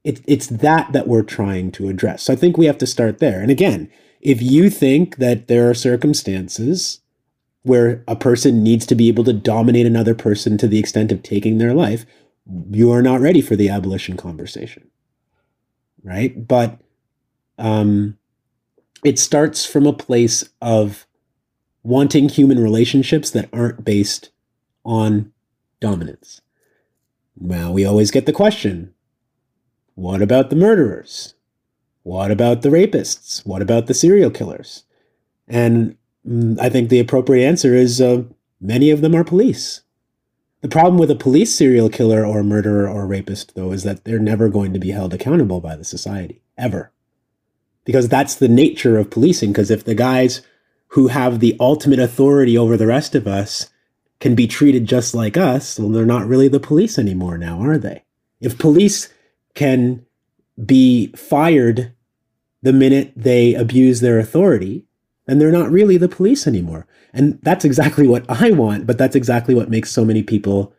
It, 0.04 0.22
it's 0.26 0.48
that 0.48 0.92
that 0.94 1.08
we're 1.08 1.22
trying 1.22 1.72
to 1.74 1.88
address. 1.88 2.24
So 2.24 2.34
I 2.34 2.36
think 2.36 2.58
we 2.58 2.66
have 2.66 2.80
to 2.80 2.88
start 2.88 3.20
there. 3.20 3.40
And 3.40 3.52
again, 3.52 3.90
if 4.20 4.42
you 4.42 4.70
think 4.70 5.18
that 5.18 5.48
there 5.48 5.70
are 5.70 5.76
circumstances 5.76 7.02
where 7.64 8.04
a 8.08 8.16
person 8.16 8.64
needs 8.64 8.88
to 8.88 8.96
be 8.96 9.08
able 9.08 9.24
to 9.26 9.34
dominate 9.34 9.86
another 9.86 10.16
person 10.16 10.58
to 10.58 10.68
the 10.68 10.80
extent 10.80 11.12
of 11.12 11.22
taking 11.22 11.60
their 11.60 11.76
life, 11.76 12.06
you 12.72 12.92
are 12.92 13.04
not 13.04 13.22
ready 13.22 13.42
for 13.42 13.56
the 13.56 13.70
abolition 13.70 14.18
conversation. 14.18 14.90
Right? 16.04 16.48
But 16.48 16.82
um, 17.60 18.18
it 19.04 19.20
starts 19.20 19.66
from 19.66 19.86
a 19.86 19.94
place 19.94 20.50
of 20.60 21.06
wanting 21.84 22.30
human 22.30 22.58
relationships 22.58 23.30
that 23.32 23.50
aren't 23.54 23.86
based 23.86 24.32
on 24.84 25.32
dominance. 25.82 26.40
Well, 27.36 27.74
we 27.74 27.84
always 27.84 28.12
get 28.12 28.26
the 28.26 28.34
question 28.34 28.94
what 29.96 30.22
about 30.22 30.50
the 30.50 30.56
murderers? 30.56 31.34
What 32.04 32.32
about 32.32 32.62
the 32.62 32.70
rapists? 32.70 33.46
What 33.46 33.62
about 33.62 33.88
the 33.88 33.94
serial 33.94 34.32
killers? 34.32 34.86
And 35.48 35.98
mm, 36.28 36.58
I 36.60 36.70
think 36.70 36.90
the 36.90 37.00
appropriate 37.00 37.46
answer 37.46 37.76
is 37.76 38.00
uh, 38.00 38.24
many 38.60 38.90
of 38.90 39.02
them 39.02 39.14
are 39.14 39.24
police. 39.24 39.82
The 40.62 40.70
problem 40.70 40.98
with 40.98 41.12
a 41.12 41.16
police 41.16 41.54
serial 41.54 41.90
killer 41.90 42.26
or 42.26 42.44
murderer 42.44 42.88
or 42.88 43.06
rapist, 43.06 43.56
though, 43.56 43.72
is 43.72 43.84
that 43.84 44.06
they're 44.06 44.20
never 44.20 44.48
going 44.48 44.74
to 44.74 44.80
be 44.80 44.92
held 44.92 45.14
accountable 45.14 45.60
by 45.60 45.76
the 45.76 45.84
society, 45.84 46.42
ever. 46.58 46.92
Because 47.84 48.08
that's 48.08 48.36
the 48.36 48.48
nature 48.48 48.98
of 48.98 49.10
policing. 49.10 49.52
Because 49.52 49.72
if 49.72 49.84
the 49.84 49.96
guys 49.96 50.42
who 50.90 51.08
have 51.08 51.40
the 51.40 51.56
ultimate 51.60 52.00
authority 52.00 52.58
over 52.58 52.78
the 52.78 52.88
rest 52.88 53.16
of 53.16 53.28
us 53.28 53.70
can 54.22 54.36
be 54.36 54.48
treated 54.48 54.86
just 54.86 55.14
like 55.14 55.36
us, 55.36 55.78
well, 55.78 55.90
they're 55.90 56.06
not 56.06 56.28
really 56.28 56.48
the 56.48 56.60
police 56.60 56.98
anymore 56.98 57.38
now, 57.38 57.60
are 57.60 57.78
they? 57.78 58.04
If 58.40 58.58
police 58.58 59.10
can 59.56 60.06
be 60.64 61.08
fired 61.16 61.92
the 62.62 62.72
minute 62.72 63.12
they 63.16 63.56
abuse 63.56 64.00
their 64.00 64.20
authority, 64.20 64.86
then 65.26 65.40
they're 65.40 65.52
not 65.52 65.72
really 65.72 65.98
the 65.98 66.08
police 66.08 66.46
anymore. 66.46 66.86
And 67.14 67.40
that's 67.42 67.66
exactly 67.66 68.08
what 68.08 68.24
I 68.30 68.52
want, 68.52 68.86
but 68.86 68.98
that's 68.98 69.16
exactly 69.16 69.56
what 69.56 69.70
makes 69.70 69.92
so 69.92 70.06
many 70.06 70.24
people 70.24 70.74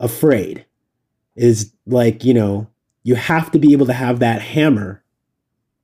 afraid. 0.00 0.64
Is 1.36 1.72
like, 1.86 2.24
you 2.24 2.34
know, 2.34 2.68
you 3.02 3.14
have 3.14 3.50
to 3.52 3.58
be 3.58 3.72
able 3.72 3.86
to 3.86 3.92
have 3.92 4.18
that 4.18 4.42
hammer 4.42 5.04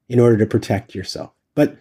in 0.09 0.19
order 0.19 0.37
to 0.39 0.47
protect 0.47 0.95
yourself. 0.95 1.33
But 1.55 1.77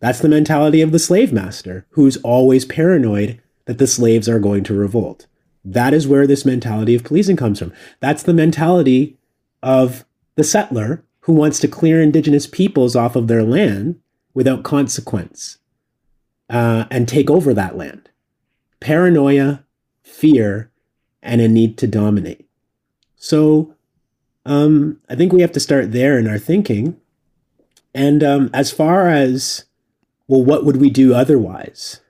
that's 0.00 0.20
the 0.20 0.28
mentality 0.28 0.82
of 0.82 0.92
the 0.92 0.98
slave 0.98 1.32
master, 1.32 1.86
who's 1.90 2.18
always 2.18 2.64
paranoid 2.64 3.40
that 3.66 3.78
the 3.78 3.86
slaves 3.86 4.28
are 4.28 4.38
going 4.38 4.64
to 4.64 4.74
revolt. 4.74 5.26
That 5.64 5.92
is 5.92 6.08
where 6.08 6.26
this 6.26 6.44
mentality 6.44 6.94
of 6.94 7.04
policing 7.04 7.36
comes 7.36 7.58
from. 7.58 7.72
That's 8.00 8.22
the 8.22 8.34
mentality 8.34 9.18
of 9.62 10.04
the 10.36 10.44
settler 10.44 11.04
who 11.20 11.32
wants 11.32 11.58
to 11.60 11.68
clear 11.68 12.00
indigenous 12.00 12.46
peoples 12.46 12.94
off 12.94 13.16
of 13.16 13.26
their 13.26 13.42
land 13.42 14.00
without 14.32 14.62
consequence 14.62 15.58
uh, 16.48 16.84
and 16.90 17.08
take 17.08 17.28
over 17.28 17.52
that 17.52 17.76
land. 17.76 18.08
Paranoia, 18.78 19.64
fear, 20.02 20.70
and 21.22 21.40
a 21.40 21.48
need 21.48 21.76
to 21.78 21.88
dominate. 21.88 22.48
So 23.16 23.74
um, 24.44 25.00
I 25.08 25.16
think 25.16 25.32
we 25.32 25.40
have 25.40 25.52
to 25.52 25.60
start 25.60 25.90
there 25.90 26.18
in 26.18 26.28
our 26.28 26.38
thinking. 26.38 27.00
And 27.92 28.22
um, 28.22 28.50
as 28.54 28.70
far 28.70 29.08
as 29.08 29.64
well, 30.28 30.44
what 30.44 30.64
would 30.64 30.76
we 30.76 30.90
do 30.90 31.14
otherwise? 31.14 32.00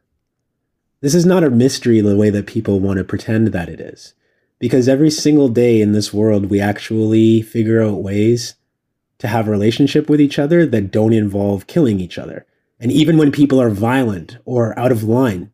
This 1.00 1.14
is 1.14 1.26
not 1.26 1.44
a 1.44 1.50
mystery 1.50 2.00
the 2.00 2.16
way 2.16 2.30
that 2.30 2.46
people 2.46 2.80
want 2.80 2.98
to 2.98 3.04
pretend 3.04 3.48
that 3.48 3.68
it 3.68 3.80
is. 3.80 4.14
Because 4.58 4.88
every 4.88 5.10
single 5.10 5.48
day 5.48 5.80
in 5.80 5.92
this 5.92 6.12
world, 6.14 6.46
we 6.46 6.60
actually 6.60 7.42
figure 7.42 7.82
out 7.82 8.02
ways 8.02 8.54
to 9.18 9.28
have 9.28 9.48
a 9.48 9.50
relationship 9.50 10.08
with 10.08 10.20
each 10.20 10.38
other 10.38 10.64
that 10.66 10.90
don't 10.90 11.12
involve 11.12 11.66
killing 11.66 12.00
each 12.00 12.18
other. 12.18 12.46
And 12.80 12.90
even 12.90 13.18
when 13.18 13.32
people 13.32 13.60
are 13.60 13.70
violent 13.70 14.38
or 14.44 14.78
out 14.78 14.92
of 14.92 15.02
line 15.02 15.52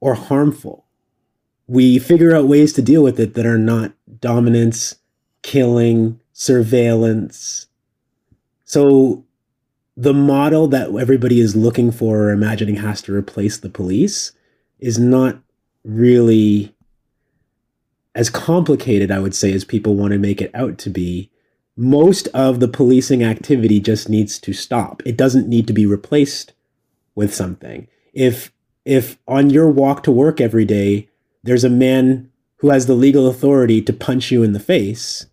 or 0.00 0.14
harmful, 0.14 0.86
we 1.66 1.98
figure 2.00 2.34
out 2.34 2.48
ways 2.48 2.72
to 2.72 2.82
deal 2.82 3.02
with 3.02 3.20
it 3.20 3.34
that 3.34 3.46
are 3.46 3.58
not 3.58 3.92
dominance, 4.20 4.96
killing, 5.42 6.20
surveillance. 6.32 7.66
So 8.64 9.24
the 9.96 10.14
model 10.14 10.66
that 10.68 10.92
everybody 10.94 11.40
is 11.40 11.54
looking 11.54 11.92
for 11.92 12.24
or 12.24 12.30
imagining 12.30 12.76
has 12.76 13.02
to 13.02 13.14
replace 13.14 13.58
the 13.58 13.68
police 13.68 14.32
is 14.80 14.98
not 14.98 15.40
really 15.84 16.74
as 18.14 18.30
complicated, 18.30 19.10
I 19.10 19.20
would 19.20 19.34
say, 19.34 19.52
as 19.52 19.64
people 19.64 19.94
want 19.94 20.12
to 20.12 20.18
make 20.18 20.40
it 20.40 20.50
out 20.54 20.78
to 20.78 20.90
be. 20.90 21.30
Most 21.76 22.26
of 22.28 22.60
the 22.60 22.68
policing 22.68 23.22
activity 23.22 23.80
just 23.80 24.08
needs 24.08 24.38
to 24.40 24.52
stop. 24.52 25.02
It 25.06 25.16
doesn't 25.16 25.48
need 25.48 25.66
to 25.68 25.72
be 25.72 25.86
replaced 25.86 26.52
with 27.14 27.34
something. 27.34 27.86
If 28.12 28.52
if 28.84 29.18
on 29.28 29.50
your 29.50 29.70
walk 29.70 30.02
to 30.02 30.10
work 30.10 30.40
every 30.40 30.64
day 30.64 31.08
there's 31.42 31.64
a 31.64 31.70
man 31.70 32.30
who 32.56 32.70
has 32.70 32.86
the 32.86 32.94
legal 32.94 33.28
authority 33.28 33.80
to 33.82 33.92
punch 33.92 34.30
you 34.30 34.42
in 34.42 34.52
the 34.52 34.60
face, 34.60 35.26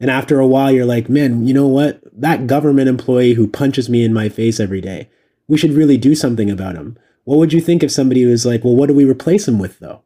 and 0.00 0.10
after 0.10 0.38
a 0.38 0.46
while, 0.46 0.70
you're 0.70 0.86
like, 0.86 1.08
man, 1.08 1.46
you 1.46 1.54
know 1.54 1.66
what? 1.66 2.00
That 2.12 2.46
government 2.46 2.88
employee 2.88 3.34
who 3.34 3.48
punches 3.48 3.88
me 3.88 4.04
in 4.04 4.12
my 4.12 4.28
face 4.28 4.60
every 4.60 4.80
day, 4.80 5.08
we 5.48 5.58
should 5.58 5.72
really 5.72 5.96
do 5.96 6.14
something 6.14 6.50
about 6.50 6.76
him. 6.76 6.98
What 7.24 7.38
would 7.38 7.52
you 7.52 7.60
think 7.60 7.82
if 7.82 7.90
somebody 7.90 8.24
was 8.24 8.46
like, 8.46 8.64
well, 8.64 8.76
what 8.76 8.86
do 8.86 8.94
we 8.94 9.04
replace 9.04 9.46
them 9.46 9.58
with 9.58 9.78
though? 9.78 10.02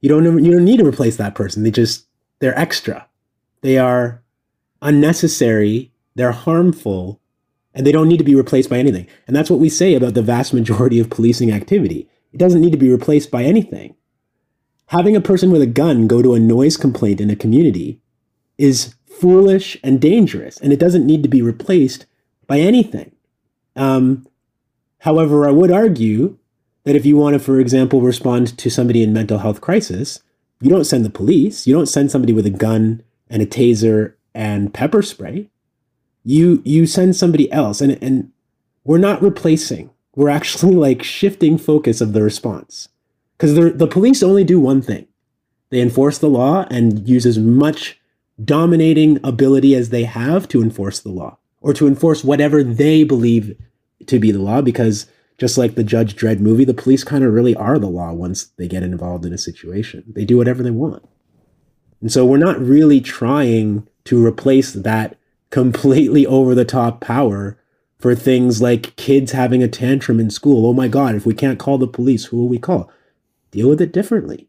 You 0.00 0.08
don't 0.08 0.44
you 0.44 0.52
don't 0.52 0.64
need 0.64 0.78
to 0.78 0.86
replace 0.86 1.16
that 1.16 1.34
person. 1.34 1.62
They 1.62 1.70
just 1.70 2.06
they're 2.38 2.58
extra. 2.58 3.06
They 3.62 3.78
are 3.78 4.22
unnecessary, 4.80 5.90
they're 6.14 6.32
harmful, 6.32 7.20
and 7.74 7.86
they 7.86 7.92
don't 7.92 8.08
need 8.08 8.18
to 8.18 8.24
be 8.24 8.36
replaced 8.36 8.70
by 8.70 8.78
anything. 8.78 9.08
And 9.26 9.34
that's 9.34 9.50
what 9.50 9.58
we 9.58 9.68
say 9.68 9.94
about 9.94 10.14
the 10.14 10.22
vast 10.22 10.54
majority 10.54 11.00
of 11.00 11.10
policing 11.10 11.50
activity. 11.50 12.08
It 12.32 12.38
doesn't 12.38 12.60
need 12.60 12.72
to 12.72 12.78
be 12.78 12.90
replaced 12.90 13.30
by 13.30 13.42
anything. 13.42 13.96
Having 14.86 15.16
a 15.16 15.20
person 15.20 15.50
with 15.50 15.62
a 15.62 15.66
gun 15.66 16.06
go 16.06 16.22
to 16.22 16.34
a 16.34 16.40
noise 16.40 16.76
complaint 16.76 17.20
in 17.20 17.30
a 17.30 17.36
community 17.36 18.00
is 18.56 18.94
foolish 19.06 19.76
and 19.82 20.00
dangerous, 20.00 20.58
and 20.58 20.72
it 20.72 20.78
doesn't 20.78 21.06
need 21.06 21.22
to 21.24 21.28
be 21.28 21.42
replaced 21.42 22.06
by 22.46 22.60
anything. 22.60 23.12
Um, 23.74 24.26
however, 25.00 25.46
I 25.46 25.50
would 25.50 25.70
argue 25.70 26.38
that 26.84 26.96
if 26.96 27.04
you 27.04 27.16
want 27.16 27.34
to, 27.34 27.38
for 27.38 27.60
example, 27.60 28.00
respond 28.00 28.56
to 28.58 28.70
somebody 28.70 29.02
in 29.02 29.12
mental 29.12 29.38
health 29.38 29.60
crisis, 29.60 30.22
you 30.60 30.70
don't 30.70 30.84
send 30.84 31.04
the 31.04 31.10
police, 31.10 31.66
you 31.66 31.74
don't 31.74 31.86
send 31.86 32.10
somebody 32.10 32.32
with 32.32 32.46
a 32.46 32.50
gun 32.50 33.02
and 33.28 33.42
a 33.42 33.46
taser 33.46 34.14
and 34.34 34.72
pepper 34.72 35.02
spray. 35.02 35.50
You 36.24 36.62
you 36.64 36.86
send 36.86 37.16
somebody 37.16 37.50
else, 37.52 37.80
and 37.80 37.98
and 38.02 38.32
we're 38.84 38.98
not 38.98 39.22
replacing. 39.22 39.90
We're 40.14 40.30
actually 40.30 40.74
like 40.86 41.02
shifting 41.02 41.58
focus 41.58 42.00
of 42.00 42.12
the 42.12 42.22
response 42.22 42.88
because 43.36 43.54
the 43.54 43.86
police 43.86 44.22
only 44.22 44.44
do 44.44 44.60
one 44.60 44.82
thing: 44.82 45.06
they 45.70 45.80
enforce 45.80 46.18
the 46.18 46.28
law 46.28 46.66
and 46.70 47.08
use 47.08 47.26
as 47.26 47.38
much 47.38 48.00
dominating 48.42 49.18
ability 49.24 49.74
as 49.74 49.90
they 49.90 50.04
have 50.04 50.48
to 50.48 50.62
enforce 50.62 51.00
the 51.00 51.10
law 51.10 51.36
or 51.60 51.72
to 51.74 51.86
enforce 51.86 52.22
whatever 52.22 52.62
they 52.62 53.02
believe 53.02 53.56
to 54.06 54.18
be 54.18 54.30
the 54.30 54.40
law 54.40 54.60
because 54.60 55.06
just 55.38 55.56
like 55.56 55.76
the 55.76 55.84
Judge 55.84 56.16
Dredd 56.16 56.40
movie, 56.40 56.64
the 56.64 56.74
police 56.74 57.04
kind 57.04 57.24
of 57.24 57.32
really 57.32 57.54
are 57.54 57.78
the 57.78 57.88
law 57.88 58.12
once 58.12 58.46
they 58.56 58.66
get 58.66 58.82
involved 58.82 59.24
in 59.24 59.32
a 59.32 59.38
situation. 59.38 60.04
They 60.08 60.24
do 60.24 60.36
whatever 60.36 60.62
they 60.62 60.70
want. 60.70 61.08
And 62.00 62.12
so 62.12 62.24
we're 62.24 62.38
not 62.38 62.60
really 62.60 63.00
trying 63.00 63.86
to 64.04 64.24
replace 64.24 64.72
that 64.72 65.16
completely 65.50 66.26
over 66.26 66.54
the 66.54 66.64
top 66.64 67.00
power 67.00 67.58
for 67.98 68.14
things 68.14 68.62
like 68.62 68.94
kids 68.96 69.32
having 69.32 69.62
a 69.62 69.68
tantrum 69.68 70.20
in 70.20 70.30
school. 70.30 70.66
Oh 70.66 70.72
my 70.72 70.88
God, 70.88 71.14
if 71.14 71.26
we 71.26 71.34
can't 71.34 71.58
call 71.58 71.78
the 71.78 71.88
police, 71.88 72.26
who 72.26 72.36
will 72.36 72.48
we 72.48 72.58
call? 72.58 72.90
Deal 73.50 73.68
with 73.68 73.80
it 73.80 73.92
differently. 73.92 74.48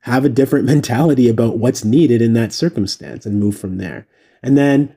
Have 0.00 0.24
a 0.24 0.28
different 0.28 0.64
mentality 0.66 1.28
about 1.28 1.58
what's 1.58 1.84
needed 1.84 2.22
in 2.22 2.34
that 2.34 2.52
circumstance 2.52 3.26
and 3.26 3.40
move 3.40 3.58
from 3.58 3.78
there. 3.78 4.06
And 4.42 4.56
then, 4.56 4.96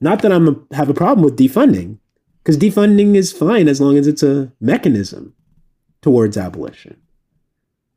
not 0.00 0.22
that 0.22 0.32
I'm 0.32 0.66
have 0.72 0.88
a 0.88 0.94
problem 0.94 1.22
with 1.22 1.36
defunding, 1.36 1.98
because 2.42 2.58
defunding 2.58 3.14
is 3.14 3.32
fine 3.32 3.68
as 3.68 3.80
long 3.80 3.96
as 3.96 4.06
it's 4.06 4.22
a 4.22 4.52
mechanism 4.60 5.34
towards 6.02 6.36
abolition. 6.36 7.00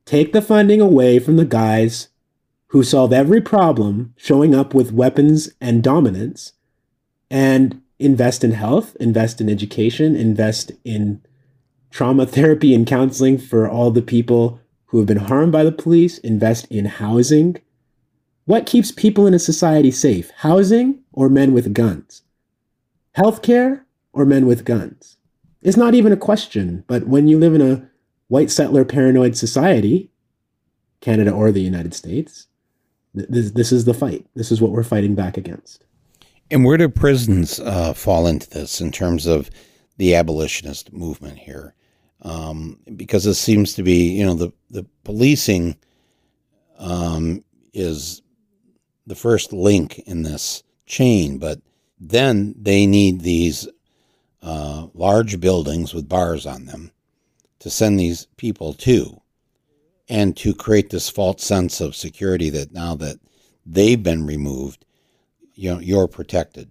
Take 0.05 0.33
the 0.33 0.41
funding 0.41 0.81
away 0.81 1.19
from 1.19 1.37
the 1.37 1.45
guys 1.45 2.09
who 2.67 2.83
solve 2.83 3.13
every 3.13 3.39
problem 3.39 4.13
showing 4.17 4.53
up 4.53 4.73
with 4.73 4.91
weapons 4.91 5.49
and 5.61 5.83
dominance 5.83 6.53
and 7.29 7.81
invest 7.99 8.43
in 8.43 8.51
health, 8.51 8.97
invest 8.99 9.39
in 9.39 9.49
education, 9.49 10.15
invest 10.15 10.71
in 10.83 11.21
trauma 11.89 12.25
therapy 12.25 12.73
and 12.73 12.85
counseling 12.85 13.37
for 13.37 13.69
all 13.69 13.91
the 13.91 14.01
people 14.01 14.59
who 14.85 14.97
have 14.97 15.07
been 15.07 15.17
harmed 15.17 15.51
by 15.51 15.63
the 15.63 15.71
police, 15.71 16.17
invest 16.19 16.65
in 16.69 16.85
housing. 16.85 17.55
What 18.45 18.65
keeps 18.65 18.91
people 18.91 19.25
in 19.25 19.33
a 19.33 19.39
society 19.39 19.91
safe? 19.91 20.31
Housing 20.37 20.99
or 21.13 21.29
men 21.29 21.53
with 21.53 21.73
guns? 21.73 22.23
Healthcare 23.15 23.83
or 24.13 24.25
men 24.25 24.45
with 24.45 24.65
guns? 24.65 25.17
It's 25.61 25.77
not 25.77 25.93
even 25.95 26.11
a 26.11 26.17
question, 26.17 26.83
but 26.87 27.07
when 27.07 27.27
you 27.27 27.39
live 27.39 27.53
in 27.53 27.61
a 27.61 27.89
white 28.27 28.51
settler 28.51 28.85
paranoid 28.85 29.35
society, 29.35 30.11
Canada 31.01 31.31
or 31.31 31.51
the 31.51 31.61
United 31.61 31.93
States, 31.93 32.47
this, 33.13 33.51
this 33.51 33.71
is 33.71 33.85
the 33.85 33.93
fight. 33.93 34.25
This 34.35 34.51
is 34.51 34.61
what 34.61 34.71
we're 34.71 34.83
fighting 34.83 35.15
back 35.15 35.37
against. 35.37 35.85
And 36.49 36.65
where 36.65 36.77
do 36.77 36.89
prisons 36.89 37.59
uh, 37.59 37.93
fall 37.93 38.27
into 38.27 38.49
this 38.49 38.81
in 38.81 38.91
terms 38.91 39.25
of 39.25 39.49
the 39.97 40.15
abolitionist 40.15 40.91
movement 40.93 41.39
here? 41.39 41.75
Um, 42.21 42.79
because 42.95 43.25
it 43.25 43.35
seems 43.35 43.73
to 43.73 43.83
be, 43.83 44.13
you 44.13 44.25
know, 44.25 44.33
the, 44.33 44.51
the 44.69 44.85
policing 45.03 45.77
um, 46.77 47.43
is 47.73 48.21
the 49.05 49.15
first 49.15 49.51
link 49.51 49.99
in 49.99 50.23
this 50.23 50.63
chain, 50.85 51.37
but 51.37 51.59
then 51.99 52.55
they 52.57 52.85
need 52.85 53.21
these 53.21 53.67
uh, 54.43 54.87
large 54.93 55.39
buildings 55.39 55.93
with 55.93 56.09
bars 56.09 56.45
on 56.45 56.65
them 56.65 56.91
to 57.59 57.69
send 57.69 57.97
these 57.97 58.27
people 58.35 58.73
to 58.73 59.21
and 60.09 60.35
to 60.35 60.53
create 60.53 60.89
this 60.89 61.09
false 61.09 61.41
sense 61.43 61.79
of 61.79 61.95
security 61.95 62.49
that 62.49 62.73
now 62.73 62.93
that 62.93 63.19
they've 63.65 64.03
been 64.03 64.27
removed, 64.27 64.85
you 65.55 65.73
know, 65.73 65.79
you're 65.79 66.09
protected. 66.09 66.69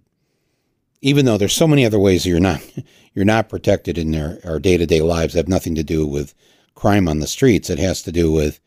Even 1.01 1.25
though 1.25 1.37
there's 1.37 1.55
so 1.55 1.67
many 1.67 1.83
other 1.83 1.99
ways 1.99 2.25
you're 2.25 2.39
not 2.39 2.61
you're 3.13 3.25
not 3.25 3.49
protected 3.49 3.97
in 3.97 4.11
their 4.11 4.39
our 4.45 4.59
day 4.59 4.77
to 4.77 4.85
day 4.85 5.01
lives 5.01 5.33
have 5.33 5.47
nothing 5.47 5.75
to 5.75 5.83
do 5.83 6.05
with 6.05 6.35
crime 6.75 7.07
on 7.07 7.19
the 7.19 7.27
streets. 7.27 7.71
It 7.71 7.79
has 7.79 8.03
to 8.03 8.11
do 8.11 8.31
with, 8.31 8.59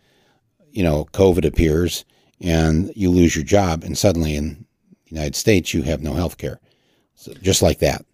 you 0.73 0.83
know, 0.83 1.07
COVID 1.13 1.45
appears 1.45 2.05
and 2.41 2.93
you 2.97 3.11
lose 3.11 3.37
your 3.37 3.45
job 3.45 3.85
and 3.85 3.97
suddenly 3.97 4.35
in 4.35 4.67
the 5.05 5.15
United 5.15 5.37
States 5.37 5.73
you 5.73 5.83
have 5.83 6.03
no 6.03 6.15
health 6.15 6.39
care. 6.39 6.59
So 7.15 7.33
just 7.35 7.63
like 7.63 7.79
that. 7.79 8.05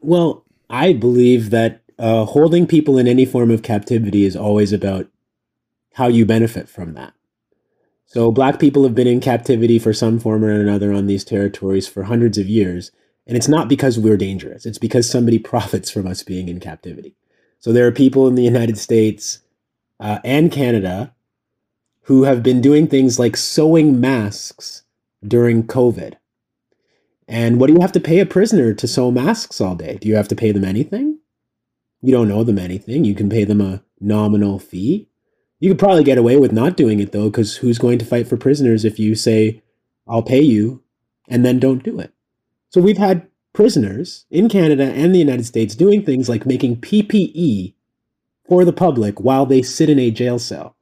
Well, 0.00 0.44
I 0.68 0.92
believe 0.92 1.50
that 1.50 1.82
uh, 1.98 2.24
holding 2.24 2.66
people 2.66 2.96
in 2.98 3.06
any 3.06 3.26
form 3.26 3.50
of 3.50 3.62
captivity 3.62 4.24
is 4.24 4.36
always 4.36 4.72
about 4.72 5.08
how 5.94 6.08
you 6.08 6.24
benefit 6.24 6.68
from 6.68 6.94
that. 6.94 7.12
So, 8.06 8.32
black 8.32 8.58
people 8.58 8.82
have 8.84 8.94
been 8.94 9.06
in 9.06 9.20
captivity 9.20 9.78
for 9.78 9.92
some 9.92 10.18
form 10.18 10.44
or 10.44 10.50
another 10.50 10.92
on 10.92 11.06
these 11.06 11.24
territories 11.24 11.86
for 11.86 12.04
hundreds 12.04 12.38
of 12.38 12.48
years. 12.48 12.90
And 13.26 13.36
it's 13.36 13.48
not 13.48 13.68
because 13.68 13.98
we're 13.98 14.16
dangerous, 14.16 14.66
it's 14.66 14.78
because 14.78 15.08
somebody 15.08 15.38
profits 15.52 15.90
from 15.90 16.06
us 16.06 16.22
being 16.22 16.48
in 16.48 16.58
captivity. 16.60 17.14
So, 17.58 17.72
there 17.72 17.86
are 17.86 17.92
people 17.92 18.26
in 18.26 18.34
the 18.34 18.42
United 18.42 18.78
States 18.78 19.40
uh, 20.00 20.18
and 20.24 20.50
Canada 20.50 21.14
who 22.04 22.24
have 22.24 22.42
been 22.42 22.60
doing 22.60 22.86
things 22.86 23.18
like 23.18 23.36
sewing 23.36 24.00
masks 24.00 24.82
during 25.24 25.64
COVID 25.64 26.14
and 27.30 27.60
what 27.60 27.68
do 27.68 27.74
you 27.74 27.80
have 27.80 27.92
to 27.92 28.00
pay 28.00 28.18
a 28.18 28.26
prisoner 28.26 28.74
to 28.74 28.88
sew 28.88 29.12
masks 29.12 29.60
all 29.60 29.76
day? 29.76 29.98
Do 30.00 30.08
you 30.08 30.16
have 30.16 30.26
to 30.28 30.34
pay 30.34 30.50
them 30.50 30.64
anything? 30.64 31.20
You 32.02 32.12
don't 32.12 32.32
owe 32.32 32.42
them 32.42 32.58
anything. 32.58 33.04
You 33.04 33.14
can 33.14 33.30
pay 33.30 33.44
them 33.44 33.60
a 33.60 33.84
nominal 34.00 34.58
fee. 34.58 35.08
You 35.60 35.70
could 35.70 35.78
probably 35.78 36.02
get 36.02 36.18
away 36.18 36.36
with 36.38 36.50
not 36.50 36.76
doing 36.76 36.98
it 36.98 37.12
though, 37.12 37.30
because 37.30 37.58
who's 37.58 37.78
going 37.78 38.00
to 38.00 38.04
fight 38.04 38.26
for 38.26 38.36
prisoners 38.36 38.84
if 38.84 38.98
you 38.98 39.14
say, 39.14 39.62
I'll 40.08 40.24
pay 40.24 40.40
you, 40.40 40.82
and 41.28 41.44
then 41.44 41.60
don't 41.60 41.84
do 41.84 42.00
it? 42.00 42.12
So 42.70 42.80
we've 42.80 42.98
had 42.98 43.28
prisoners 43.52 44.26
in 44.28 44.48
Canada 44.48 44.92
and 44.92 45.14
the 45.14 45.20
United 45.20 45.46
States 45.46 45.76
doing 45.76 46.04
things 46.04 46.28
like 46.28 46.46
making 46.46 46.80
PPE 46.80 47.74
for 48.48 48.64
the 48.64 48.72
public 48.72 49.20
while 49.20 49.46
they 49.46 49.62
sit 49.62 49.88
in 49.88 50.00
a 50.00 50.10
jail 50.10 50.40
cell. 50.40 50.74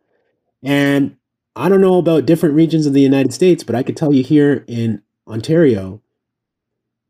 And 0.62 1.16
I 1.54 1.68
don't 1.68 1.82
know 1.82 1.98
about 1.98 2.24
different 2.24 2.54
regions 2.54 2.86
of 2.86 2.94
the 2.94 3.02
United 3.02 3.34
States, 3.34 3.64
but 3.64 3.74
I 3.74 3.82
could 3.82 3.98
tell 3.98 4.14
you 4.14 4.22
here 4.22 4.64
in 4.66 5.02
Ontario, 5.26 6.00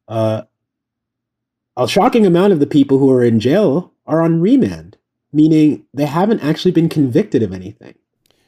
uh, 0.08 0.42
a 1.76 1.86
shocking 1.86 2.26
amount 2.26 2.52
of 2.52 2.60
the 2.60 2.66
people 2.66 2.98
who 2.98 3.10
are 3.10 3.22
in 3.22 3.38
jail 3.38 3.92
are 4.06 4.22
on 4.22 4.40
remand, 4.40 4.96
meaning 5.32 5.84
they 5.94 6.06
haven't 6.06 6.40
actually 6.40 6.72
been 6.72 6.88
convicted 6.88 7.42
of 7.42 7.52
anything. 7.52 7.94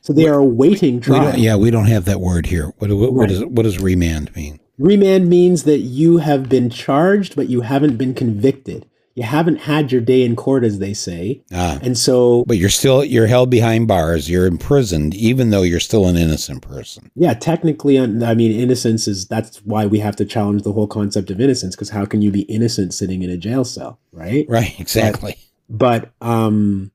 So 0.00 0.12
they 0.14 0.26
are 0.26 0.38
awaiting 0.38 1.00
trial. 1.00 1.34
We 1.36 1.42
yeah, 1.42 1.56
we 1.56 1.70
don't 1.70 1.86
have 1.86 2.06
that 2.06 2.20
word 2.20 2.46
here. 2.46 2.72
What, 2.78 2.90
what, 2.90 3.12
what, 3.12 3.30
right. 3.30 3.50
what 3.50 3.62
does 3.64 3.80
remand 3.80 4.34
mean? 4.34 4.58
Remand 4.78 5.28
means 5.28 5.64
that 5.64 5.80
you 5.80 6.16
have 6.18 6.48
been 6.48 6.70
charged, 6.70 7.36
but 7.36 7.50
you 7.50 7.60
haven't 7.60 7.98
been 7.98 8.14
convicted 8.14 8.86
you 9.14 9.24
haven't 9.24 9.56
had 9.56 9.90
your 9.90 10.00
day 10.00 10.22
in 10.22 10.36
court, 10.36 10.64
as 10.64 10.78
they 10.78 10.94
say. 10.94 11.42
Ah, 11.52 11.78
and 11.82 11.98
so, 11.98 12.44
but 12.46 12.56
you're 12.56 12.70
still 12.70 13.04
you're 13.04 13.26
held 13.26 13.50
behind 13.50 13.88
bars. 13.88 14.30
You're 14.30 14.46
imprisoned, 14.46 15.14
even 15.14 15.50
though 15.50 15.62
you're 15.62 15.80
still 15.80 16.06
an 16.06 16.16
innocent 16.16 16.62
person. 16.62 17.10
Yeah, 17.16 17.34
technically, 17.34 17.98
I 17.98 18.06
mean, 18.06 18.52
innocence 18.52 19.08
is 19.08 19.26
that's 19.26 19.58
why 19.58 19.86
we 19.86 19.98
have 19.98 20.16
to 20.16 20.24
challenge 20.24 20.62
the 20.62 20.72
whole 20.72 20.86
concept 20.86 21.30
of 21.30 21.40
innocence. 21.40 21.74
Because 21.74 21.90
how 21.90 22.04
can 22.04 22.22
you 22.22 22.30
be 22.30 22.42
innocent 22.42 22.94
sitting 22.94 23.22
in 23.22 23.30
a 23.30 23.36
jail 23.36 23.64
cell, 23.64 23.98
right? 24.12 24.46
Right, 24.48 24.74
exactly. 24.80 25.36
But, 25.68 26.12
but 26.20 26.26
um, 26.26 26.92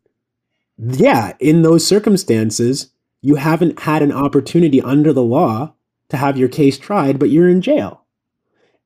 yeah, 0.78 1.34
in 1.40 1.64
those 1.64 1.86
circumstances, 1.86 2.92
you 3.22 3.36
haven't 3.36 3.82
had 3.82 4.02
an 4.02 4.12
opportunity 4.12 4.82
under 4.82 5.12
the 5.12 5.24
law 5.24 5.74
to 6.10 6.18
have 6.18 6.38
your 6.38 6.50
case 6.50 6.78
tried, 6.78 7.20
but 7.20 7.30
you're 7.30 7.50
in 7.50 7.62
jail. 7.62 8.04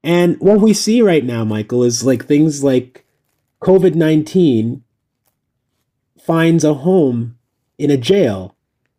And 0.04 0.40
what 0.40 0.62
we 0.62 0.74
see 0.74 1.02
right 1.02 1.26
now, 1.26 1.44
Michael, 1.44 1.84
is 1.84 2.06
like 2.06 2.26
things 2.26 2.64
like 2.64 3.06
COVID 3.62 3.96
19 3.96 4.84
finds 6.20 6.64
a 6.64 6.76
home 6.76 7.38
in 7.78 7.92
a 7.92 7.98
jail 7.98 8.56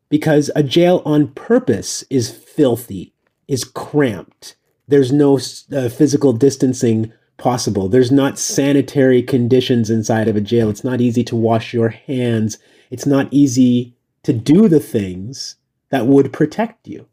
because 0.08 0.50
a 0.54 0.62
jail 0.62 1.02
on 1.06 1.28
purpose 1.28 2.04
is 2.10 2.30
filthy, 2.30 3.14
is 3.48 3.64
cramped. 3.64 4.56
There's 4.88 5.12
no 5.12 5.38
uh, 5.72 5.88
physical 5.88 6.32
distancing 6.32 7.12
possible. 7.38 7.88
There's 7.88 8.10
not 8.12 8.38
sanitary 8.38 9.22
conditions 9.22 9.88
inside 9.88 10.28
of 10.28 10.36
a 10.36 10.40
jail. 10.40 10.68
It's 10.68 10.84
not 10.84 11.00
easy 11.00 11.24
to 11.24 11.36
wash 11.36 11.72
your 11.72 11.88
hands. 11.88 12.58
It's 12.90 13.06
not 13.06 13.28
easy 13.30 13.94
to 14.24 14.32
do 14.32 14.68
the 14.68 14.80
things 14.80 15.56
that 15.90 16.06
would 16.06 16.32
protect 16.32 16.86
you. 16.86 17.06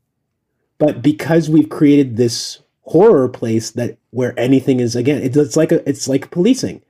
But 0.80 1.02
because 1.02 1.50
we've 1.50 1.70
created 1.70 2.18
this 2.18 2.60
horror 2.82 3.30
place 3.30 3.72
that 3.72 3.98
where 4.12 4.38
anything 4.40 4.80
is 4.80 4.96
again, 4.96 5.22
it's, 5.22 5.38
it's 5.38 5.56
like 5.56 5.72
a, 5.72 5.88
it's 5.88 6.08
like 6.08 6.32
policing. 6.32 6.82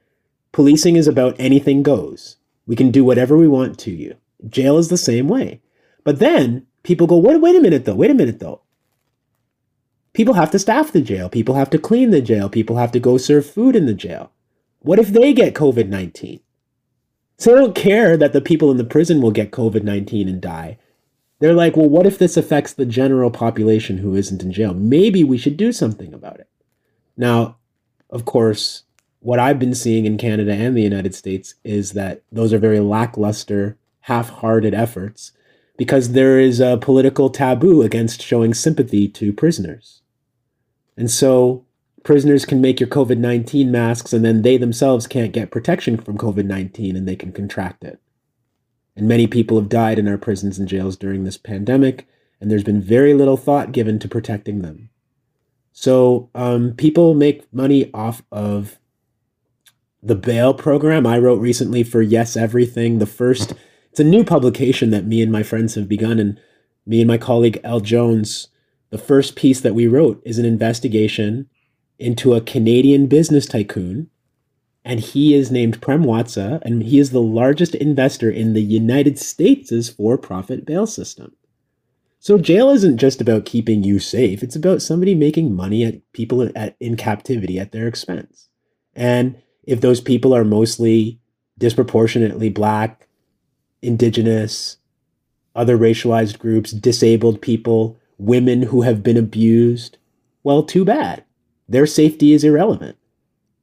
Policing 0.57 0.95
is 0.95 1.07
about 1.07 1.35
anything 1.37 1.83
goes. 1.83 2.37
We 2.65 2.75
can 2.75 2.89
do 2.89 3.05
whatever 3.05 3.37
we 3.37 3.47
want 3.47 3.77
to 3.77 3.91
you. 3.91 4.15
Jail 4.49 4.79
is 4.79 4.89
the 4.89 4.97
same 4.97 5.27
way. 5.27 5.61
But 6.03 6.17
then 6.17 6.65
people 6.81 7.05
go, 7.05 7.15
wait, 7.17 7.39
wait 7.39 7.55
a 7.55 7.61
minute 7.61 7.85
though, 7.85 7.93
wait 7.93 8.09
a 8.09 8.15
minute 8.15 8.39
though. 8.39 8.63
People 10.13 10.33
have 10.33 10.49
to 10.49 10.57
staff 10.57 10.91
the 10.91 10.99
jail. 10.99 11.29
People 11.29 11.53
have 11.53 11.69
to 11.69 11.77
clean 11.77 12.09
the 12.09 12.23
jail. 12.23 12.49
People 12.49 12.77
have 12.77 12.91
to 12.93 12.99
go 12.99 13.19
serve 13.19 13.45
food 13.47 13.75
in 13.75 13.85
the 13.85 13.93
jail. 13.93 14.31
What 14.79 14.97
if 14.97 15.09
they 15.09 15.31
get 15.31 15.53
COVID 15.53 15.89
19? 15.89 16.39
So 17.37 17.53
they 17.53 17.59
don't 17.59 17.75
care 17.75 18.17
that 18.17 18.33
the 18.33 18.41
people 18.41 18.71
in 18.71 18.77
the 18.77 18.83
prison 18.83 19.21
will 19.21 19.29
get 19.29 19.51
COVID 19.51 19.83
19 19.83 20.27
and 20.27 20.41
die. 20.41 20.79
They're 21.37 21.53
like, 21.53 21.77
well, 21.77 21.87
what 21.87 22.07
if 22.07 22.17
this 22.17 22.35
affects 22.35 22.73
the 22.73 22.87
general 22.87 23.29
population 23.29 23.99
who 23.99 24.15
isn't 24.15 24.41
in 24.41 24.51
jail? 24.51 24.73
Maybe 24.73 25.23
we 25.23 25.37
should 25.37 25.55
do 25.55 25.71
something 25.71 26.15
about 26.15 26.39
it. 26.39 26.49
Now, 27.15 27.57
of 28.09 28.25
course, 28.25 28.85
what 29.19 29.39
I've 29.39 29.59
been 29.59 29.75
seeing 29.75 30.05
in 30.05 30.17
Canada 30.17 30.53
and 30.53 30.75
the 30.75 30.81
United 30.81 31.15
States 31.15 31.55
is 31.63 31.93
that 31.93 32.23
those 32.31 32.53
are 32.53 32.59
very 32.59 32.79
lackluster, 32.79 33.77
half 34.01 34.29
hearted 34.29 34.73
efforts 34.73 35.31
because 35.77 36.13
there 36.13 36.39
is 36.39 36.59
a 36.59 36.77
political 36.77 37.29
taboo 37.29 37.81
against 37.81 38.21
showing 38.21 38.53
sympathy 38.53 39.07
to 39.07 39.33
prisoners. 39.33 40.01
And 40.95 41.09
so 41.11 41.65
prisoners 42.03 42.45
can 42.45 42.61
make 42.61 42.79
your 42.79 42.89
COVID 42.89 43.17
19 43.17 43.71
masks 43.71 44.13
and 44.13 44.23
then 44.23 44.41
they 44.41 44.57
themselves 44.57 45.07
can't 45.07 45.33
get 45.33 45.51
protection 45.51 45.97
from 45.97 46.17
COVID 46.17 46.45
19 46.45 46.95
and 46.95 47.07
they 47.07 47.15
can 47.15 47.31
contract 47.31 47.83
it. 47.83 47.99
And 48.95 49.07
many 49.07 49.27
people 49.27 49.59
have 49.59 49.69
died 49.69 49.99
in 49.99 50.07
our 50.07 50.17
prisons 50.17 50.57
and 50.57 50.67
jails 50.67 50.97
during 50.97 51.23
this 51.23 51.37
pandemic, 51.37 52.07
and 52.41 52.49
there's 52.49 52.63
been 52.63 52.81
very 52.81 53.13
little 53.13 53.37
thought 53.37 53.71
given 53.71 53.99
to 53.99 54.07
protecting 54.07 54.63
them. 54.63 54.89
So 55.71 56.31
um, 56.33 56.73
people 56.73 57.13
make 57.13 57.53
money 57.53 57.91
off 57.93 58.23
of 58.31 58.79
the 60.01 60.15
bail 60.15 60.53
program 60.53 61.05
I 61.05 61.17
wrote 61.17 61.39
recently 61.39 61.83
for 61.83 62.01
Yes 62.01 62.37
Everything. 62.37 62.99
The 62.99 63.05
first, 63.05 63.53
it's 63.91 63.99
a 63.99 64.03
new 64.03 64.23
publication 64.23 64.89
that 64.91 65.05
me 65.05 65.21
and 65.21 65.31
my 65.31 65.43
friends 65.43 65.75
have 65.75 65.87
begun, 65.87 66.19
and 66.19 66.39
me 66.85 67.01
and 67.01 67.07
my 67.07 67.17
colleague 67.17 67.59
El 67.63 67.79
Jones. 67.79 68.47
The 68.89 68.97
first 68.97 69.35
piece 69.35 69.59
that 69.61 69.75
we 69.75 69.87
wrote 69.87 70.21
is 70.25 70.39
an 70.39 70.45
investigation 70.45 71.49
into 71.99 72.33
a 72.33 72.41
Canadian 72.41 73.07
business 73.07 73.45
tycoon 73.45 74.09
and 74.87 75.01
he 75.01 75.33
is 75.33 75.51
named 75.51 75.81
Prem 75.81 76.05
Watsa, 76.05 76.61
and 76.61 76.81
he 76.81 76.97
is 76.97 77.11
the 77.11 77.21
largest 77.21 77.75
investor 77.75 78.31
in 78.31 78.53
the 78.53 78.61
United 78.61 79.19
States' 79.19 79.89
for-profit 79.89 80.65
bail 80.65 80.87
system. 80.87 81.35
So 82.21 82.37
jail 82.37 82.69
isn't 82.69 82.97
just 82.97 83.19
about 83.19 83.43
keeping 83.43 83.83
you 83.83 83.99
safe; 83.99 84.41
it's 84.41 84.55
about 84.55 84.81
somebody 84.81 85.13
making 85.13 85.53
money 85.53 85.83
at 85.83 86.09
people 86.13 86.49
at, 86.55 86.77
in 86.79 86.95
captivity 86.95 87.59
at 87.59 87.73
their 87.73 87.85
expense. 87.85 88.47
And 88.95 89.35
if 89.67 89.81
those 89.81 90.01
people 90.01 90.33
are 90.33 90.45
mostly 90.45 91.19
disproportionately 91.59 92.49
black, 92.49 93.07
indigenous, 93.81 94.77
other 95.55 95.77
racialized 95.77 96.39
groups, 96.39 96.71
disabled 96.71 97.41
people, 97.41 97.99
women 98.17 98.63
who 98.63 98.81
have 98.81 99.03
been 99.03 99.17
abused, 99.17 99.97
well, 100.43 100.63
too 100.63 100.85
bad. 100.85 101.23
Their 101.67 101.85
safety 101.85 102.33
is 102.33 102.43
irrelevant. 102.43 102.97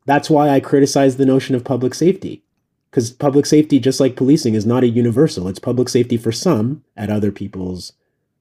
That's 0.05 0.29
why 0.29 0.51
I 0.51 0.61
criticize 0.61 1.17
the 1.17 1.25
notion 1.25 1.55
of 1.55 1.65
public 1.65 1.95
safety. 1.95 2.43
Because 2.91 3.11
public 3.11 3.47
safety, 3.47 3.81
just 3.81 3.99
like 3.99 4.15
policing, 4.15 4.55
is 4.55 4.67
not 4.67 4.85
a 4.85 4.89
universal. 4.89 5.49
It's 5.49 5.59
public 5.59 5.89
safety 5.89 6.17
for 6.17 6.31
some 6.31 6.85
at 6.97 7.11
other 7.11 7.33
people's 7.33 7.95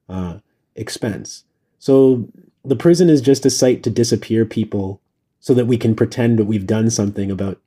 uh, 0.10 0.39
expense. 0.76 1.45
So 1.80 2.28
the 2.65 2.76
prison 2.76 3.10
is 3.10 3.21
just 3.21 3.45
a 3.45 3.49
site 3.49 3.82
to 3.84 3.89
disappear 3.89 4.45
people 4.45 5.02
so 5.43 5.53
that 5.53 5.67
we 5.67 5.77
can 5.77 5.93
pretend 5.93 6.39
that 6.39 6.45
we've 6.45 6.65
done 6.65 6.89
something 6.89 7.29
about 7.29 7.60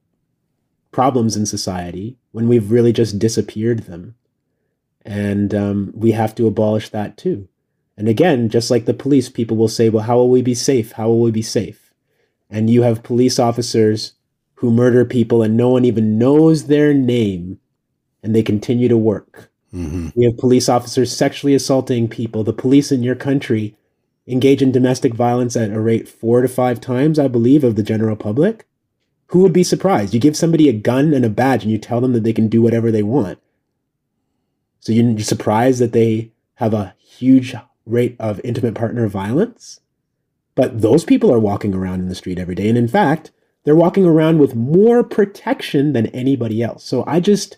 problems 0.92 1.36
in 1.36 1.44
society 1.44 2.16
when 2.32 2.48
we've 2.48 2.70
really 2.70 2.92
just 2.92 3.18
disappeared 3.18 3.80
them. 3.80 4.14
And 5.04 5.54
um, 5.54 5.92
we 5.94 6.12
have 6.12 6.34
to 6.36 6.46
abolish 6.46 6.88
that 6.88 7.18
too. 7.18 7.48
And 7.98 8.08
again, 8.08 8.48
just 8.48 8.70
like 8.70 8.86
the 8.86 8.94
police, 8.94 9.28
people 9.28 9.56
will 9.56 9.68
say, 9.68 9.90
well, 9.90 10.04
how 10.04 10.16
will 10.16 10.30
we 10.30 10.40
be 10.40 10.54
safe? 10.54 10.92
How 10.92 11.08
will 11.08 11.20
we 11.20 11.30
be 11.30 11.42
safe? 11.42 11.86
and 12.50 12.70
you 12.70 12.82
have 12.82 13.02
police 13.02 13.38
officers 13.38 14.12
who 14.54 14.70
murder 14.70 15.04
people 15.04 15.42
and 15.42 15.56
no 15.56 15.68
one 15.68 15.84
even 15.84 16.18
knows 16.18 16.66
their 16.66 16.94
name 16.94 17.58
and 18.22 18.34
they 18.34 18.42
continue 18.42 18.88
to 18.88 18.96
work. 18.96 19.50
Mm-hmm. 19.74 20.08
We 20.14 20.24
have 20.24 20.38
police 20.38 20.68
officers 20.68 21.14
sexually 21.14 21.54
assaulting 21.54 22.08
people. 22.08 22.44
The 22.44 22.52
police 22.52 22.90
in 22.90 23.02
your 23.02 23.14
country 23.14 23.76
engage 24.26 24.62
in 24.62 24.72
domestic 24.72 25.14
violence 25.14 25.56
at 25.56 25.70
a 25.70 25.80
rate 25.80 26.08
four 26.08 26.42
to 26.42 26.48
five 26.48 26.80
times, 26.80 27.18
I 27.18 27.28
believe, 27.28 27.64
of 27.64 27.76
the 27.76 27.82
general 27.82 28.16
public. 28.16 28.66
Who 29.28 29.40
would 29.40 29.52
be 29.52 29.64
surprised? 29.64 30.14
You 30.14 30.20
give 30.20 30.36
somebody 30.36 30.68
a 30.68 30.72
gun 30.72 31.12
and 31.12 31.24
a 31.24 31.30
badge 31.30 31.62
and 31.62 31.72
you 31.72 31.78
tell 31.78 32.00
them 32.00 32.12
that 32.12 32.24
they 32.24 32.32
can 32.32 32.48
do 32.48 32.62
whatever 32.62 32.90
they 32.90 33.02
want. 33.02 33.38
So 34.80 34.92
you're 34.92 35.18
surprised 35.20 35.80
that 35.80 35.92
they 35.92 36.32
have 36.54 36.74
a 36.74 36.94
huge 36.98 37.54
rate 37.86 38.16
of 38.18 38.40
intimate 38.44 38.74
partner 38.74 39.08
violence? 39.08 39.80
But 40.54 40.80
those 40.80 41.04
people 41.04 41.32
are 41.32 41.38
walking 41.38 41.74
around 41.74 42.00
in 42.00 42.08
the 42.08 42.14
street 42.14 42.38
every 42.38 42.54
day. 42.54 42.68
And 42.68 42.78
in 42.78 42.88
fact, 42.88 43.30
they're 43.64 43.76
walking 43.76 44.06
around 44.06 44.38
with 44.38 44.54
more 44.54 45.02
protection 45.02 45.92
than 45.92 46.06
anybody 46.06 46.62
else. 46.62 46.84
So 46.84 47.04
I 47.06 47.20
just 47.20 47.56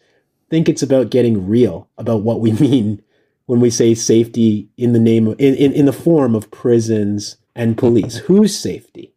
think 0.50 0.68
it's 0.68 0.82
about 0.82 1.10
getting 1.10 1.46
real 1.46 1.88
about 1.98 2.22
what 2.22 2.40
we 2.40 2.52
mean 2.60 3.02
when 3.48 3.60
we 3.60 3.70
say 3.70 3.94
safety 3.94 4.68
in 4.76 4.92
the 4.92 5.00
name 5.00 5.26
of, 5.26 5.40
in, 5.40 5.54
in, 5.54 5.72
in 5.72 5.86
the 5.86 5.92
form 5.92 6.34
of 6.34 6.50
prisons 6.50 7.38
and 7.54 7.78
police. 7.78 8.16
Whose 8.16 8.56
safety? 8.56 9.14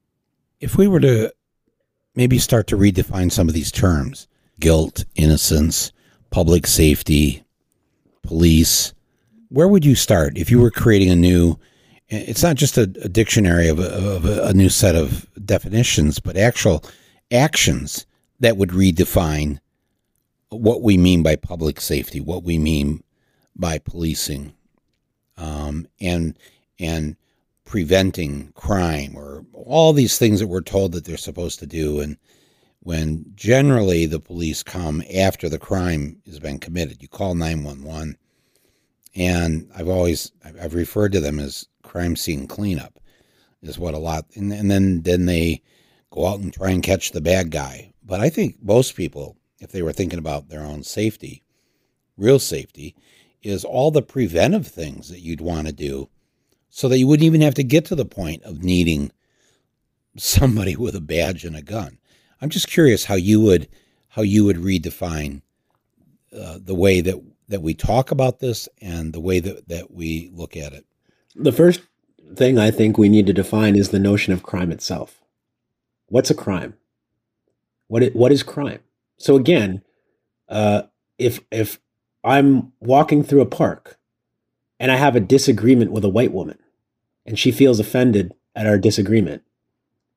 If 0.62 0.78
we 0.78 0.88
were 0.88 1.02
to 1.02 1.34
maybe 2.15 2.39
start 2.39 2.67
to 2.67 2.78
redefine 2.78 3.30
some 3.30 3.50
of 3.50 3.54
these 3.54 3.74
terms 3.74 4.30
guilt, 4.58 5.04
innocence, 5.15 5.91
public 6.30 6.65
safety, 6.65 7.44
police, 8.24 8.94
where 9.50 9.67
would 9.67 9.84
you 9.84 9.96
start 9.96 10.38
if 10.38 10.50
you 10.50 10.62
were 10.62 10.72
creating 10.72 11.10
a 11.10 11.15
new 11.15 11.60
it's 12.08 12.44
not 12.44 12.56
just 12.56 12.78
a, 12.78 12.84
a 12.84 13.10
dictionary 13.10 13.67
of, 13.67 13.80
a, 13.80 13.88
of 13.88 14.26
a, 14.26 14.44
a, 14.48 14.54
new 14.54 14.67
set 14.67 14.96
of 14.96 15.26
definitions, 15.46 16.20
but 16.20 16.36
actual 16.36 16.84
actions 17.32 18.06
that 18.41 18.58
would 18.58 18.70
redefine 18.70 19.60
what 20.50 20.82
we 20.82 20.98
mean 20.98 21.24
by 21.24 21.38
public 21.38 21.80
safety, 21.80 22.20
what 22.20 22.44
we 22.44 22.58
mean 22.58 23.02
by 23.56 23.78
policing, 23.78 24.54
um, 25.38 25.88
and 26.00 26.38
and 26.80 27.16
preventing 27.66 28.52
crime, 28.54 29.16
or 29.16 29.46
all 29.54 29.94
these 29.94 30.18
things 30.18 30.40
that 30.40 30.48
we're 30.48 30.62
told 30.62 30.92
that 30.92 31.06
they're 31.06 31.18
supposed 31.18 31.60
to 31.60 31.68
do, 31.68 32.00
and 32.00 32.18
when 32.82 33.26
generally 33.36 34.06
the 34.06 34.20
police 34.20 34.64
come 34.64 35.04
after 35.16 35.48
the 35.48 35.60
crime 35.60 36.18
has 36.26 36.40
been 36.40 36.60
committed. 36.60 37.02
You 37.02 37.08
call 37.08 37.36
nine 37.36 37.64
one 37.64 37.84
one, 37.84 38.18
and 39.16 39.70
I've 39.76 39.90
always 39.90 40.32
I've 40.44 40.74
referred 40.74 41.12
to 41.14 41.20
them 41.20 41.40
as 41.40 41.68
crime 41.84 42.16
scene 42.16 42.48
cleanup 42.48 43.00
is 43.62 43.78
what 43.78 43.94
a 43.94 44.00
lot 44.00 44.26
and, 44.36 44.52
and 44.52 44.72
then 44.72 45.02
then 45.04 45.26
they 45.26 45.62
go 46.10 46.28
out 46.28 46.40
and 46.40 46.54
try 46.54 46.72
and 46.72 46.84
catch 46.84 47.12
the 47.12 47.22
bad 47.22 47.52
guy 47.52 47.92
but 48.04 48.20
i 48.20 48.30
think 48.30 48.58
most 48.62 48.96
people 48.96 49.38
if 49.60 49.72
they 49.72 49.82
were 49.82 49.94
thinking 49.94 50.20
about 50.20 50.50
their 50.50 50.62
own 50.62 50.84
safety 50.84 51.44
real 52.18 52.40
safety 52.40 52.96
is 53.43 53.65
all 53.65 53.91
the 53.91 54.01
preventive 54.01 54.67
things 54.67 55.10
that 55.10 55.19
you'd 55.19 55.41
want 55.41 55.67
to 55.67 55.73
do 55.73 56.10
so 56.69 56.88
that 56.88 56.97
you 56.97 57.08
wouldn't 57.08 57.25
even 57.25 57.41
have 57.41 57.56
to 57.56 57.63
get 57.63 57.86
to 57.86 57.95
the 57.95 58.06
point 58.06 58.43
of 58.43 58.63
needing 58.63 59.12
somebody 60.17 60.75
with 60.75 60.95
a 60.95 61.01
badge 61.01 61.45
and 61.45 61.56
a 61.56 61.62
gun 61.62 61.97
i'm 62.42 62.50
just 62.50 62.67
curious 62.67 63.06
how 63.06 63.15
you 63.15 63.39
would 63.39 63.67
how 64.10 64.21
you 64.21 64.44
would 64.44 64.58
redefine 64.58 65.42
uh, 66.37 66.60
the 66.62 66.75
way 66.75 67.02
that 67.02 67.21
that 67.48 67.62
we 67.62 67.73
talk 67.73 68.12
about 68.12 68.39
this 68.39 68.69
and 68.81 69.13
the 69.13 69.19
way 69.19 69.39
that, 69.39 69.67
that 69.67 69.92
we 69.92 70.29
look 70.33 70.56
at 70.56 70.73
it 70.73 70.85
the 71.35 71.52
first 71.52 71.81
thing 72.35 72.58
I 72.58 72.71
think 72.71 72.98
we 72.98 73.10
need 73.10 73.27
to 73.27 73.33
define 73.33 73.75
is 73.75 73.89
the 73.89 74.00
notion 74.00 74.33
of 74.33 74.44
crime 74.44 74.71
itself. 74.71 75.21
What's 76.08 76.29
a 76.29 76.35
crime? 76.35 76.75
What 77.87 78.04
what 78.13 78.31
is 78.31 78.44
crime? 78.44 78.79
So 79.17 79.35
again, 79.35 79.83
uh, 80.50 80.83
if 81.17 81.42
if 81.52 81.79
I'm 82.24 82.74
walking 82.80 83.24
through 83.24 83.42
a 83.42 83.46
park 83.46 83.98
and 84.80 84.92
I 84.92 84.96
have 84.96 85.15
a 85.15 85.22
disagreement 85.22 85.92
with 85.92 86.04
a 86.04 86.10
white 86.10 86.32
woman 86.32 86.60
and 87.26 87.38
she 87.38 87.52
feels 87.52 87.80
offended 87.80 88.34
at 88.56 88.67
our 88.67 88.78
disagreement, 88.78 89.44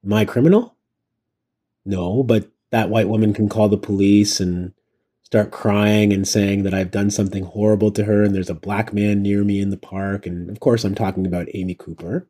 am 0.05 0.27
criminal? 0.27 0.77
No, 1.85 2.23
but 2.23 2.51
that 2.71 2.91
white 2.91 3.09
woman 3.09 3.33
can 3.33 3.49
call 3.49 3.69
the 3.69 3.77
police 3.77 4.41
and 4.41 4.73
start 5.23 5.51
crying 5.51 6.13
and 6.13 6.27
saying 6.27 6.63
that 6.63 6.75
I've 6.75 6.91
done 6.91 7.11
something 7.11 7.45
horrible 7.45 7.91
to 7.93 8.05
her 8.05 8.23
and 8.23 8.35
there's 8.35 8.51
a 8.51 8.55
black 8.55 8.93
man 8.93 9.23
near 9.23 9.45
me 9.45 9.61
in 9.61 9.71
the 9.71 9.77
park. 9.77 10.27
And 10.27 10.51
of 10.51 10.61
course, 10.61 10.85
I'm 10.85 10.95
talking 10.95 11.27
about 11.27 11.49
Amy 11.55 11.75
Cooper. 11.75 12.29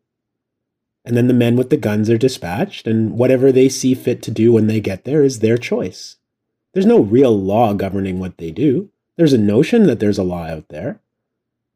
And 1.04 1.16
then 1.16 1.26
the 1.26 1.34
men 1.34 1.56
with 1.56 1.68
the 1.68 1.76
guns 1.76 2.08
are 2.08 2.16
dispatched, 2.16 2.86
and 2.86 3.18
whatever 3.18 3.52
they 3.52 3.68
see 3.68 3.94
fit 3.94 4.22
to 4.22 4.30
do 4.30 4.54
when 4.54 4.68
they 4.68 4.80
get 4.80 5.04
there 5.04 5.22
is 5.22 5.40
their 5.40 5.58
choice. 5.58 6.16
There's 6.72 6.86
no 6.86 7.00
real 7.00 7.38
law 7.38 7.74
governing 7.74 8.18
what 8.18 8.38
they 8.38 8.50
do. 8.50 8.88
There's 9.16 9.32
a 9.32 9.38
notion 9.38 9.84
that 9.84 10.00
there's 10.00 10.18
a 10.18 10.24
law 10.24 10.44
out 10.44 10.68
there, 10.68 11.00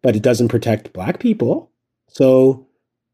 but 0.02 0.16
it 0.16 0.22
doesn't 0.22 0.48
protect 0.48 0.92
black 0.92 1.20
people. 1.20 1.70
So 2.08 2.66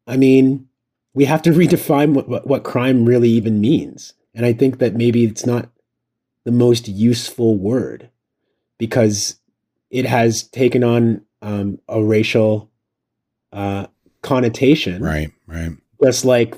I 0.06 0.16
mean, 0.16 0.68
we 1.14 1.24
have 1.24 1.42
to 1.42 1.50
redefine 1.52 2.14
what, 2.14 2.28
what, 2.28 2.46
what 2.46 2.64
crime 2.64 3.04
really 3.04 3.30
even 3.30 3.60
means. 3.60 4.14
And 4.34 4.44
I 4.44 4.52
think 4.52 4.78
that 4.78 4.94
maybe 4.94 5.24
it's 5.24 5.46
not 5.46 5.70
the 6.44 6.52
most 6.52 6.88
useful 6.88 7.56
word 7.56 8.10
because 8.78 9.36
it 9.90 10.06
has 10.06 10.42
taken 10.42 10.82
on 10.82 11.24
um, 11.40 11.78
a 11.88 12.02
racial 12.02 12.70
uh, 13.52 13.86
connotation. 14.22 15.02
Right, 15.02 15.30
right. 15.46 15.72
Just 16.02 16.24
like 16.24 16.56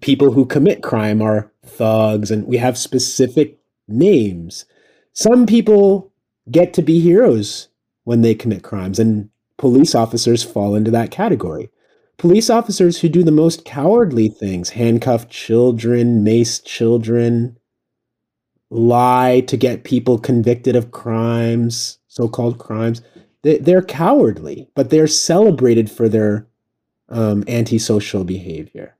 people 0.00 0.32
who 0.32 0.46
commit 0.46 0.82
crime 0.82 1.20
are 1.20 1.50
thugs, 1.64 2.30
and 2.30 2.46
we 2.46 2.56
have 2.58 2.78
specific 2.78 3.58
names. 3.88 4.64
Some 5.12 5.46
people 5.46 6.09
get 6.50 6.74
to 6.74 6.82
be 6.82 7.00
heroes 7.00 7.68
when 8.04 8.22
they 8.22 8.34
commit 8.34 8.62
crimes, 8.62 8.98
and 8.98 9.30
police 9.56 9.94
officers 9.94 10.42
fall 10.42 10.74
into 10.74 10.90
that 10.90 11.10
category. 11.10 11.70
Police 12.16 12.50
officers 12.50 13.00
who 13.00 13.08
do 13.08 13.22
the 13.22 13.30
most 13.30 13.64
cowardly 13.64 14.28
things, 14.28 14.70
handcuff 14.70 15.28
children, 15.28 16.22
mace 16.22 16.58
children, 16.58 17.58
lie 18.70 19.40
to 19.46 19.56
get 19.56 19.84
people 19.84 20.18
convicted 20.18 20.76
of 20.76 20.92
crimes, 20.92 21.98
so 22.08 22.28
called 22.28 22.58
crimes, 22.58 23.02
they, 23.42 23.72
are 23.72 23.82
cowardly, 23.82 24.68
but 24.74 24.90
they're 24.90 25.06
celebrated 25.06 25.90
for 25.90 26.08
their 26.08 26.46
um, 27.08 27.42
antisocial 27.48 28.24
behavior. 28.24 28.96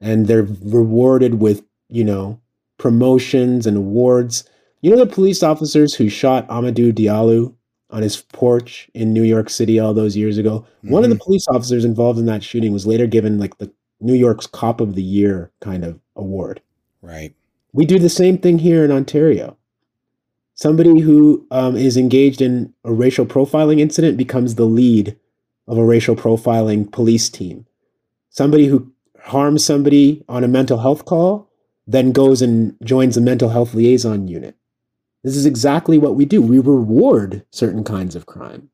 And 0.00 0.26
they're 0.26 0.46
rewarded 0.62 1.40
with, 1.40 1.64
you 1.88 2.04
know, 2.04 2.40
promotions 2.76 3.66
and 3.66 3.76
awards. 3.76 4.44
You 4.80 4.90
know 4.90 5.04
the 5.04 5.12
police 5.12 5.42
officers 5.42 5.94
who 5.94 6.08
shot 6.08 6.46
Amadou 6.48 6.92
Diallo 6.92 7.54
on 7.90 8.02
his 8.02 8.22
porch 8.22 8.88
in 8.94 9.12
New 9.12 9.22
York 9.22 9.50
City 9.50 9.78
all 9.78 9.94
those 9.94 10.16
years 10.16 10.38
ago? 10.38 10.60
Mm-hmm. 10.60 10.90
One 10.90 11.04
of 11.04 11.10
the 11.10 11.16
mm-hmm. 11.16 11.24
police 11.24 11.48
officers 11.48 11.84
involved 11.84 12.18
in 12.18 12.26
that 12.26 12.44
shooting 12.44 12.72
was 12.72 12.86
later 12.86 13.06
given 13.06 13.38
like 13.38 13.58
the 13.58 13.72
New 14.00 14.14
York's 14.14 14.46
Cop 14.46 14.80
of 14.80 14.94
the 14.94 15.02
Year 15.02 15.50
kind 15.60 15.84
of 15.84 15.98
award. 16.14 16.60
Right. 17.02 17.34
We 17.72 17.84
do 17.84 17.98
the 17.98 18.08
same 18.08 18.38
thing 18.38 18.58
here 18.58 18.84
in 18.84 18.92
Ontario. 18.92 19.56
Somebody 20.54 21.00
who 21.00 21.46
um, 21.50 21.76
is 21.76 21.96
engaged 21.96 22.40
in 22.40 22.72
a 22.84 22.92
racial 22.92 23.26
profiling 23.26 23.78
incident 23.78 24.16
becomes 24.16 24.54
the 24.54 24.64
lead 24.64 25.16
of 25.66 25.78
a 25.78 25.84
racial 25.84 26.16
profiling 26.16 26.90
police 26.90 27.28
team. 27.28 27.66
Somebody 28.30 28.66
who 28.66 28.92
harms 29.22 29.64
somebody 29.64 30.24
on 30.28 30.42
a 30.42 30.48
mental 30.48 30.78
health 30.78 31.04
call 31.04 31.48
then 31.86 32.12
goes 32.12 32.42
and 32.42 32.76
joins 32.82 33.16
a 33.16 33.20
mental 33.20 33.48
health 33.48 33.74
liaison 33.74 34.28
unit. 34.28 34.56
This 35.28 35.36
is 35.36 35.44
exactly 35.44 35.98
what 35.98 36.14
we 36.14 36.24
do. 36.24 36.40
We 36.40 36.58
reward 36.58 37.44
certain 37.50 37.84
kinds 37.84 38.16
of 38.16 38.24
crime. 38.24 38.70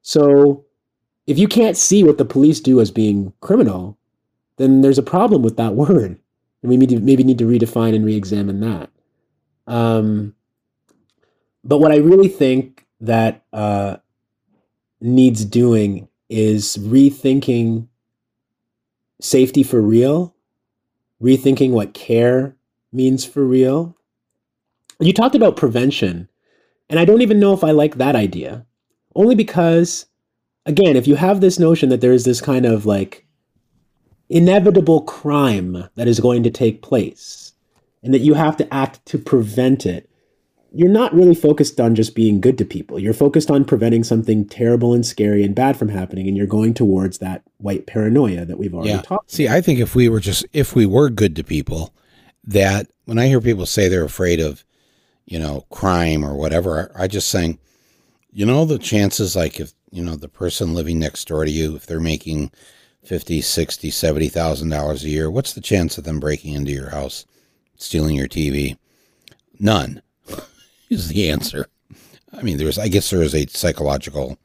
So 0.00 0.64
if 1.26 1.38
you 1.38 1.46
can't 1.46 1.76
see 1.76 2.02
what 2.02 2.16
the 2.16 2.24
police 2.24 2.60
do 2.60 2.80
as 2.80 2.90
being 2.90 3.34
criminal, 3.42 3.98
then 4.56 4.80
there's 4.80 4.96
a 4.96 5.02
problem 5.02 5.42
with 5.42 5.58
that 5.58 5.74
word. 5.74 6.18
And 6.62 6.70
we 6.70 6.78
maybe, 6.78 6.96
maybe 6.96 7.24
need 7.24 7.36
to 7.40 7.44
redefine 7.44 7.94
and 7.94 8.06
re-examine 8.06 8.60
that. 8.60 8.88
Um, 9.66 10.34
but 11.62 11.76
what 11.76 11.92
I 11.92 11.96
really 11.96 12.28
think 12.28 12.86
that 13.02 13.44
uh, 13.52 13.98
needs 15.02 15.44
doing 15.44 16.08
is 16.30 16.78
rethinking 16.78 17.86
safety 19.20 19.62
for 19.62 19.82
real, 19.82 20.34
rethinking 21.22 21.72
what 21.72 21.92
care 21.92 22.56
means 22.94 23.26
for 23.26 23.44
real. 23.44 23.94
You 25.02 25.12
talked 25.12 25.34
about 25.34 25.56
prevention, 25.56 26.28
and 26.88 26.98
I 26.98 27.04
don't 27.04 27.22
even 27.22 27.40
know 27.40 27.52
if 27.52 27.64
I 27.64 27.72
like 27.72 27.96
that 27.96 28.16
idea. 28.16 28.66
Only 29.14 29.34
because, 29.34 30.06
again, 30.64 30.96
if 30.96 31.06
you 31.06 31.16
have 31.16 31.40
this 31.40 31.58
notion 31.58 31.88
that 31.90 32.00
there 32.00 32.12
is 32.12 32.24
this 32.24 32.40
kind 32.40 32.64
of 32.64 32.86
like 32.86 33.26
inevitable 34.28 35.02
crime 35.02 35.88
that 35.96 36.08
is 36.08 36.20
going 36.20 36.42
to 36.44 36.50
take 36.50 36.82
place 36.82 37.52
and 38.02 38.14
that 38.14 38.20
you 38.20 38.34
have 38.34 38.56
to 38.56 38.74
act 38.74 39.04
to 39.06 39.18
prevent 39.18 39.84
it, 39.84 40.08
you're 40.74 40.88
not 40.88 41.12
really 41.12 41.34
focused 41.34 41.78
on 41.80 41.94
just 41.94 42.14
being 42.14 42.40
good 42.40 42.56
to 42.56 42.64
people. 42.64 42.98
You're 42.98 43.12
focused 43.12 43.50
on 43.50 43.64
preventing 43.64 44.04
something 44.04 44.46
terrible 44.48 44.94
and 44.94 45.04
scary 45.04 45.44
and 45.44 45.54
bad 45.54 45.76
from 45.76 45.90
happening, 45.90 46.26
and 46.26 46.36
you're 46.36 46.46
going 46.46 46.72
towards 46.72 47.18
that 47.18 47.42
white 47.58 47.86
paranoia 47.86 48.46
that 48.46 48.58
we've 48.58 48.74
already 48.74 48.90
yeah. 48.90 49.02
talked. 49.02 49.30
See, 49.30 49.48
I 49.48 49.60
think 49.60 49.80
if 49.80 49.94
we 49.94 50.08
were 50.08 50.20
just 50.20 50.46
if 50.52 50.74
we 50.74 50.86
were 50.86 51.10
good 51.10 51.36
to 51.36 51.44
people, 51.44 51.92
that 52.44 52.86
when 53.04 53.18
I 53.18 53.26
hear 53.26 53.40
people 53.40 53.66
say 53.66 53.88
they're 53.88 54.04
afraid 54.04 54.40
of, 54.40 54.64
you 55.26 55.38
know, 55.38 55.64
crime 55.70 56.24
or 56.24 56.34
whatever, 56.34 56.92
I 56.96 57.06
just 57.06 57.28
saying, 57.28 57.58
you 58.32 58.46
know, 58.46 58.64
the 58.64 58.78
chances 58.78 59.36
like 59.36 59.60
if 59.60 59.72
you 59.90 60.02
know 60.02 60.16
the 60.16 60.28
person 60.28 60.74
living 60.74 60.98
next 60.98 61.28
door 61.28 61.44
to 61.44 61.50
you, 61.50 61.76
if 61.76 61.86
they're 61.86 62.00
making 62.00 62.50
fifty, 63.04 63.40
sixty, 63.40 63.90
seventy 63.90 64.28
thousand 64.28 64.70
dollars 64.70 65.04
a 65.04 65.08
year, 65.08 65.30
what's 65.30 65.52
the 65.52 65.60
chance 65.60 65.98
of 65.98 66.04
them 66.04 66.18
breaking 66.18 66.54
into 66.54 66.72
your 66.72 66.90
house, 66.90 67.26
stealing 67.76 68.16
your 68.16 68.28
TV? 68.28 68.76
None 69.58 70.02
is 70.90 71.08
the 71.08 71.30
answer. 71.30 71.66
I 72.32 72.42
mean, 72.42 72.56
there's, 72.56 72.78
I 72.78 72.88
guess 72.88 73.10
there 73.10 73.22
is 73.22 73.34
a 73.34 73.46
psychological, 73.46 74.38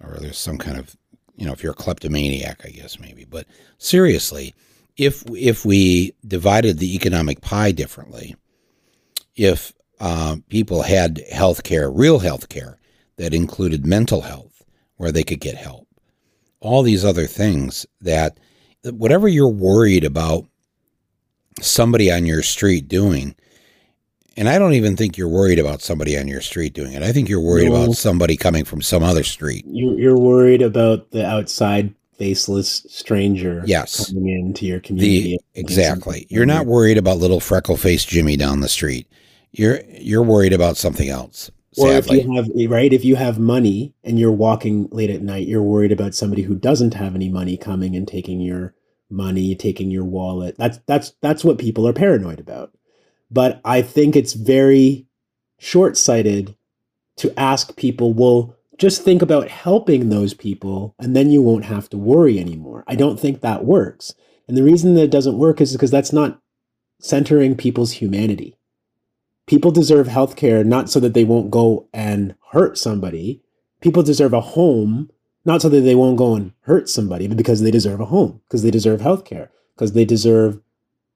or 0.00 0.18
there's 0.20 0.38
some 0.38 0.58
kind 0.58 0.78
of, 0.78 0.96
you 1.34 1.44
know, 1.44 1.52
if 1.52 1.62
you're 1.62 1.72
a 1.72 1.76
kleptomaniac, 1.76 2.62
I 2.64 2.70
guess 2.70 3.00
maybe. 3.00 3.24
But 3.24 3.46
seriously, 3.78 4.54
if 4.96 5.24
if 5.30 5.64
we 5.64 6.14
divided 6.26 6.78
the 6.78 6.94
economic 6.94 7.40
pie 7.40 7.72
differently, 7.72 8.36
if 9.34 9.72
uh, 10.00 10.36
people 10.48 10.82
had 10.82 11.22
health 11.30 11.62
care, 11.62 11.90
real 11.90 12.18
health 12.18 12.48
care 12.48 12.78
that 13.16 13.34
included 13.34 13.86
mental 13.86 14.22
health, 14.22 14.64
where 14.96 15.12
they 15.12 15.24
could 15.24 15.40
get 15.40 15.56
help, 15.56 15.86
all 16.60 16.82
these 16.82 17.04
other 17.04 17.26
things 17.26 17.86
that 18.00 18.38
whatever 18.84 19.28
you're 19.28 19.48
worried 19.48 20.04
about 20.04 20.46
somebody 21.60 22.10
on 22.10 22.26
your 22.26 22.42
street 22.42 22.88
doing, 22.88 23.34
and 24.36 24.48
I 24.48 24.58
don't 24.58 24.74
even 24.74 24.96
think 24.96 25.16
you're 25.16 25.28
worried 25.28 25.58
about 25.58 25.80
somebody 25.80 26.18
on 26.18 26.28
your 26.28 26.42
street 26.42 26.74
doing 26.74 26.92
it. 26.92 27.02
I 27.02 27.12
think 27.12 27.28
you're 27.28 27.40
worried 27.40 27.70
no. 27.70 27.76
about 27.76 27.94
somebody 27.96 28.36
coming 28.36 28.64
from 28.64 28.82
some 28.82 29.02
other 29.02 29.24
street. 29.24 29.64
You're 29.66 30.18
worried 30.18 30.60
about 30.60 31.10
the 31.10 31.26
outside 31.26 31.94
faceless 32.18 32.86
stranger 32.88 33.62
yes. 33.66 34.08
coming 34.08 34.28
into 34.28 34.66
your 34.66 34.80
community. 34.80 35.38
The, 35.54 35.60
exactly. 35.60 36.26
You're 36.28 36.46
not 36.46 36.66
worried 36.66 36.98
about 36.98 37.18
little 37.18 37.40
freckle 37.40 37.76
faced 37.76 38.08
Jimmy 38.08 38.36
down 38.36 38.60
the 38.60 38.68
street. 38.68 39.06
You're 39.52 39.80
you're 39.88 40.22
worried 40.22 40.52
about 40.52 40.76
something 40.76 41.08
else. 41.08 41.50
Or 41.78 41.92
if 41.92 42.10
you 42.10 42.34
have 42.34 42.48
right, 42.70 42.92
if 42.92 43.04
you 43.04 43.16
have 43.16 43.38
money 43.38 43.94
and 44.02 44.18
you're 44.18 44.32
walking 44.32 44.88
late 44.90 45.10
at 45.10 45.22
night, 45.22 45.46
you're 45.46 45.62
worried 45.62 45.92
about 45.92 46.14
somebody 46.14 46.42
who 46.42 46.54
doesn't 46.54 46.94
have 46.94 47.14
any 47.14 47.28
money 47.28 47.58
coming 47.58 47.94
and 47.94 48.08
taking 48.08 48.40
your 48.40 48.74
money, 49.10 49.54
taking 49.54 49.90
your 49.90 50.04
wallet. 50.04 50.56
That's 50.58 50.78
that's 50.86 51.12
that's 51.20 51.44
what 51.44 51.58
people 51.58 51.86
are 51.86 51.92
paranoid 51.92 52.40
about. 52.40 52.72
But 53.30 53.60
I 53.64 53.82
think 53.82 54.16
it's 54.16 54.32
very 54.32 55.06
short 55.58 55.96
sighted 55.96 56.56
to 57.16 57.38
ask 57.38 57.76
people, 57.76 58.12
well, 58.12 58.54
just 58.78 59.02
think 59.02 59.22
about 59.22 59.48
helping 59.48 60.08
those 60.08 60.34
people 60.34 60.94
and 60.98 61.16
then 61.16 61.30
you 61.30 61.42
won't 61.42 61.64
have 61.64 61.88
to 61.90 61.98
worry 61.98 62.38
anymore. 62.38 62.84
I 62.86 62.94
don't 62.94 63.18
think 63.18 63.40
that 63.40 63.64
works. 63.64 64.14
And 64.48 64.56
the 64.56 64.62
reason 64.62 64.94
that 64.94 65.04
it 65.04 65.10
doesn't 65.10 65.38
work 65.38 65.60
is 65.60 65.72
because 65.72 65.90
that's 65.90 66.12
not 66.12 66.40
centering 67.00 67.56
people's 67.56 67.92
humanity. 67.92 68.56
People 69.46 69.70
deserve 69.70 70.08
health 70.08 70.36
care 70.36 70.64
not 70.64 70.90
so 70.90 71.00
that 71.00 71.14
they 71.14 71.24
won't 71.24 71.50
go 71.50 71.88
and 71.92 72.34
hurt 72.50 72.76
somebody. 72.76 73.42
People 73.80 74.02
deserve 74.02 74.32
a 74.32 74.40
home 74.40 75.10
not 75.46 75.62
so 75.62 75.68
that 75.68 75.80
they 75.82 75.94
won't 75.94 76.18
go 76.18 76.34
and 76.34 76.52
hurt 76.62 76.90
somebody, 76.90 77.28
but 77.28 77.36
because 77.36 77.62
they 77.62 77.70
deserve 77.70 78.00
a 78.00 78.04
home, 78.04 78.40
because 78.44 78.64
they 78.64 78.70
deserve 78.70 79.00
health 79.00 79.24
care, 79.24 79.50
because 79.74 79.92
they 79.92 80.04
deserve 80.04 80.60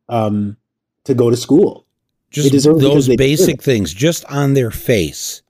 um, 0.08 0.56
to 1.04 1.14
go 1.14 1.30
to 1.30 1.36
school, 1.36 1.84
just 2.30 2.52
those 2.64 3.08
basic 3.16 3.60
things, 3.60 3.92
just 3.92 4.24
on 4.26 4.54
their 4.54 4.70
face, 4.70 5.42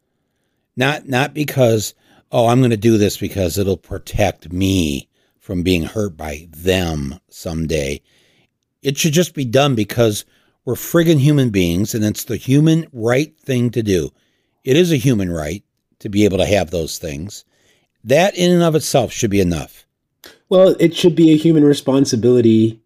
not 0.76 1.06
not 1.06 1.34
because 1.34 1.94
oh 2.32 2.46
I'm 2.46 2.60
going 2.60 2.70
to 2.70 2.76
do 2.78 2.96
this 2.96 3.18
because 3.18 3.58
it'll 3.58 3.76
protect 3.76 4.50
me 4.50 5.08
from 5.38 5.62
being 5.62 5.82
hurt 5.82 6.16
by 6.16 6.48
them 6.50 7.20
someday. 7.28 8.00
It 8.82 8.96
should 8.96 9.12
just 9.12 9.34
be 9.34 9.44
done 9.44 9.74
because 9.74 10.24
we're 10.64 10.74
friggin' 10.74 11.18
human 11.18 11.50
beings, 11.50 11.94
and 11.94 12.04
it's 12.04 12.24
the 12.24 12.36
human 12.36 12.86
right 12.92 13.36
thing 13.40 13.70
to 13.70 13.82
do. 13.82 14.10
It 14.64 14.76
is 14.76 14.92
a 14.92 14.96
human 14.96 15.30
right 15.30 15.64
to 16.00 16.08
be 16.08 16.24
able 16.24 16.38
to 16.38 16.46
have 16.46 16.70
those 16.70 16.98
things. 16.98 17.44
That 18.04 18.36
in 18.36 18.52
and 18.52 18.62
of 18.62 18.74
itself 18.74 19.12
should 19.12 19.30
be 19.30 19.40
enough. 19.40 19.86
Well, 20.48 20.76
it 20.80 20.94
should 20.94 21.14
be 21.14 21.32
a 21.32 21.36
human 21.36 21.64
responsibility 21.64 22.80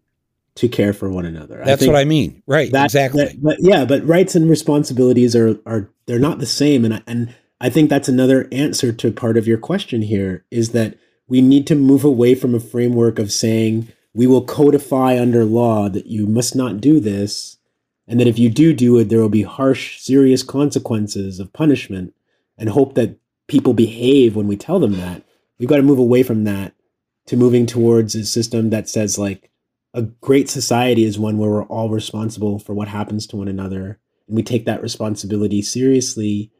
to 0.55 0.67
care 0.67 0.93
for 0.93 1.09
one 1.09 1.25
another. 1.25 1.61
That's 1.65 1.83
I 1.83 1.87
what 1.87 1.95
I 1.95 2.05
mean. 2.05 2.41
Right. 2.47 2.71
That, 2.71 2.85
exactly. 2.85 3.25
That, 3.25 3.43
but 3.43 3.57
yeah, 3.59 3.85
but 3.85 4.05
rights 4.07 4.35
and 4.35 4.49
responsibilities 4.49 5.35
are 5.35 5.59
are 5.65 5.89
they're 6.05 6.19
not 6.19 6.39
the 6.39 6.45
same 6.45 6.85
and 6.85 7.03
and 7.05 7.35
I 7.59 7.69
think 7.69 7.89
that's 7.89 8.09
another 8.09 8.47
answer 8.51 8.91
to 8.91 9.11
part 9.11 9.37
of 9.37 9.47
your 9.47 9.57
question 9.57 10.01
here 10.01 10.45
is 10.51 10.69
that 10.69 10.97
we 11.27 11.41
need 11.41 11.65
to 11.67 11.75
move 11.75 12.03
away 12.03 12.35
from 12.35 12.53
a 12.53 12.59
framework 12.59 13.17
of 13.17 13.31
saying 13.31 13.89
we 14.13 14.27
will 14.27 14.43
codify 14.43 15.19
under 15.19 15.43
law 15.43 15.89
that 15.89 16.05
you 16.05 16.27
must 16.27 16.55
not 16.55 16.79
do 16.79 16.99
this 16.99 17.57
and 18.07 18.19
that 18.19 18.27
if 18.27 18.37
you 18.37 18.49
do 18.49 18.73
do 18.73 18.97
it 18.97 19.09
there 19.09 19.19
will 19.19 19.29
be 19.29 19.43
harsh 19.43 19.99
serious 19.99 20.43
consequences 20.43 21.39
of 21.39 21.53
punishment 21.53 22.13
and 22.57 22.69
hope 22.69 22.95
that 22.95 23.17
people 23.47 23.73
behave 23.73 24.35
when 24.35 24.47
we 24.47 24.57
tell 24.57 24.79
them 24.79 24.93
that. 24.93 25.23
We've 25.59 25.69
got 25.69 25.77
to 25.77 25.83
move 25.83 25.99
away 25.99 26.23
from 26.23 26.43
that 26.45 26.73
to 27.27 27.37
moving 27.37 27.65
towards 27.65 28.15
a 28.15 28.25
system 28.25 28.69
that 28.69 28.89
says 28.89 29.17
like 29.17 29.51
a 29.93 30.01
great 30.01 30.49
society 30.49 31.05
is 31.05 31.17
one 31.17 31.37
where 31.37 31.49
we're 31.49 31.63
all 31.63 31.89
responsible 31.89 32.59
for 32.59 32.73
what 32.73 32.87
happens 32.87 33.25
to 33.27 33.37
one 33.37 33.47
another 33.47 33.99
and 34.27 34.35
we 34.35 34.43
take 34.43 34.65
that 34.65 34.81
responsibility 34.81 35.61
seriously 35.61 36.51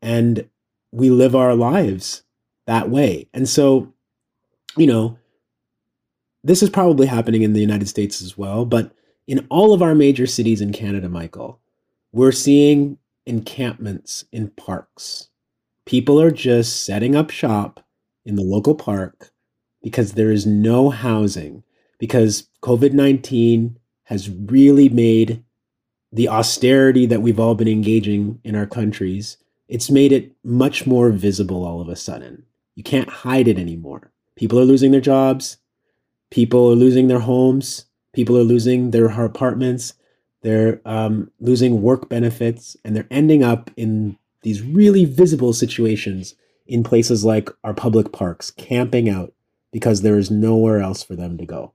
and 0.00 0.48
we 0.92 1.10
live 1.10 1.34
our 1.34 1.54
lives 1.54 2.22
that 2.66 2.90
way. 2.90 3.28
And 3.32 3.48
so, 3.48 3.92
you 4.76 4.86
know, 4.86 5.18
this 6.44 6.62
is 6.62 6.70
probably 6.70 7.06
happening 7.06 7.42
in 7.42 7.52
the 7.52 7.60
United 7.60 7.88
States 7.88 8.20
as 8.20 8.36
well, 8.36 8.64
but 8.64 8.92
in 9.26 9.46
all 9.50 9.72
of 9.72 9.82
our 9.82 9.94
major 9.94 10.26
cities 10.26 10.60
in 10.60 10.72
Canada, 10.72 11.08
Michael, 11.08 11.60
we're 12.12 12.32
seeing 12.32 12.98
encampments 13.26 14.24
in 14.32 14.48
parks. 14.50 15.28
People 15.84 16.20
are 16.20 16.30
just 16.30 16.84
setting 16.84 17.14
up 17.14 17.30
shop 17.30 17.84
in 18.24 18.36
the 18.36 18.42
local 18.42 18.74
park 18.74 19.30
because 19.82 20.12
there 20.12 20.30
is 20.30 20.46
no 20.46 20.90
housing, 20.90 21.62
because 21.98 22.48
COVID 22.62 22.92
19 22.92 23.78
has 24.04 24.30
really 24.30 24.88
made 24.88 25.42
the 26.12 26.28
austerity 26.28 27.06
that 27.06 27.22
we've 27.22 27.40
all 27.40 27.54
been 27.54 27.68
engaging 27.68 28.38
in 28.44 28.54
our 28.54 28.66
countries, 28.66 29.38
it's 29.68 29.90
made 29.90 30.12
it 30.12 30.32
much 30.44 30.86
more 30.86 31.10
visible 31.10 31.64
all 31.64 31.80
of 31.80 31.88
a 31.88 31.96
sudden. 31.96 32.44
You 32.74 32.82
can't 32.82 33.08
hide 33.08 33.48
it 33.48 33.58
anymore. 33.58 34.12
People 34.36 34.58
are 34.60 34.64
losing 34.64 34.90
their 34.90 35.00
jobs. 35.00 35.56
People 36.30 36.70
are 36.70 36.76
losing 36.76 37.08
their 37.08 37.20
homes. 37.20 37.86
People 38.12 38.36
are 38.36 38.44
losing 38.44 38.90
their 38.90 39.06
apartments. 39.06 39.94
They're 40.42 40.80
um, 40.84 41.30
losing 41.40 41.82
work 41.82 42.08
benefits, 42.08 42.76
and 42.84 42.96
they're 42.96 43.06
ending 43.10 43.42
up 43.42 43.70
in 43.76 44.18
these 44.42 44.62
really 44.62 45.04
visible 45.04 45.52
situations 45.52 46.34
in 46.66 46.82
places 46.82 47.24
like 47.24 47.48
our 47.64 47.74
public 47.74 48.12
parks, 48.12 48.50
camping 48.50 49.08
out 49.08 49.32
because 49.72 50.02
there 50.02 50.18
is 50.18 50.30
nowhere 50.30 50.80
else 50.80 51.02
for 51.02 51.16
them 51.16 51.38
to 51.38 51.46
go. 51.46 51.72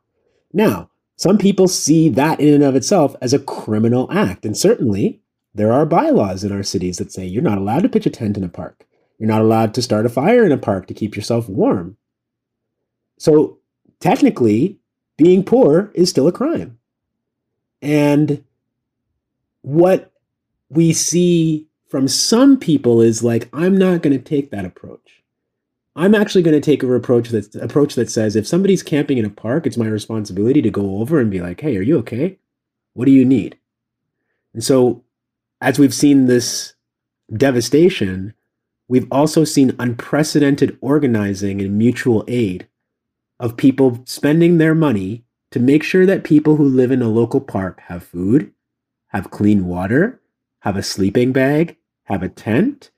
Now, 0.54 0.90
some 1.16 1.38
people 1.38 1.68
see 1.68 2.10
that 2.10 2.40
in 2.40 2.54
and 2.54 2.64
of 2.64 2.76
itself 2.76 3.16
as 3.22 3.34
a 3.34 3.40
criminal 3.40 4.08
act. 4.12 4.46
And 4.46 4.56
certainly, 4.56 5.22
there 5.54 5.74
are 5.74 5.86
bylaws 5.86 6.44
in 6.44 6.52
our 6.52 6.64
cities 6.64 6.98
that 6.98 7.12
say 7.12 7.26
you're 7.26 7.42
not 7.42 7.58
allowed 7.58 7.82
to 7.84 7.90
pitch 7.90 8.06
a 8.06 8.12
tent 8.12 8.38
in 8.38 8.44
a 8.44 8.50
park. 8.50 8.86
You're 9.18 9.28
not 9.28 9.42
allowed 9.42 9.74
to 9.74 9.82
start 9.82 10.06
a 10.06 10.10
fire 10.10 10.46
in 10.46 10.52
a 10.52 10.58
park 10.58 10.86
to 10.88 10.94
keep 10.94 11.16
yourself 11.16 11.50
warm. 11.50 11.98
So, 13.18 13.58
technically, 14.00 14.80
being 15.18 15.44
poor 15.44 15.92
is 15.94 16.10
still 16.10 16.28
a 16.28 16.32
crime. 16.32 16.78
And 17.82 18.44
what 19.62 20.12
we 20.70 20.94
see 20.94 21.68
from 21.90 22.08
some 22.08 22.58
people 22.58 23.02
is 23.02 23.24
like, 23.24 23.50
I'm 23.54 23.78
not 23.78 24.02
going 24.02 24.18
to 24.18 24.24
take 24.24 24.52
that 24.52 24.66
approach. 24.66 25.24
I'm 25.96 26.14
actually 26.14 26.44
going 26.44 26.60
to 26.60 26.62
take 26.62 26.84
a 26.84 26.94
approach 26.94 27.30
that 27.30 27.56
approach 27.56 27.96
that 27.96 28.12
says 28.12 28.36
if 28.36 28.48
somebody's 28.48 28.84
camping 28.84 29.18
in 29.18 29.26
a 29.26 29.32
park, 29.32 29.66
it's 29.66 29.78
my 29.78 29.88
responsibility 29.88 30.62
to 30.62 30.70
go 30.70 31.00
over 31.00 31.20
and 31.20 31.32
be 31.32 31.42
like, 31.42 31.60
"Hey, 31.62 31.76
are 31.76 31.82
you 31.82 31.98
okay? 32.00 32.38
What 32.94 33.06
do 33.06 33.12
you 33.12 33.26
need?" 33.26 33.58
And 34.54 34.64
so, 34.64 35.04
as 35.60 35.80
we've 35.80 35.94
seen 35.94 36.28
this 36.28 36.76
devastation, 37.36 38.36
we've 38.88 39.08
also 39.12 39.44
seen 39.44 39.76
unprecedented 39.80 40.78
organizing 40.82 41.62
and 41.62 41.80
mutual 41.80 42.24
aid 42.28 42.68
of 43.40 43.58
people 43.58 44.02
spending 44.06 44.58
their 44.58 44.76
money 44.76 45.24
to 45.52 45.60
make 45.60 45.84
sure 45.84 46.06
that 46.06 46.24
people 46.24 46.56
who 46.56 46.66
live 46.66 46.92
in 46.92 47.02
a 47.02 47.10
local 47.10 47.42
park 47.42 47.82
have 47.88 48.04
food, 48.04 48.52
have 49.08 49.32
clean 49.32 49.66
water, 49.66 50.22
have 50.62 50.76
a 50.76 50.84
sleeping 50.84 51.32
bag, 51.32 51.78
have 52.04 52.24
a 52.24 52.30
tent, 52.30 52.92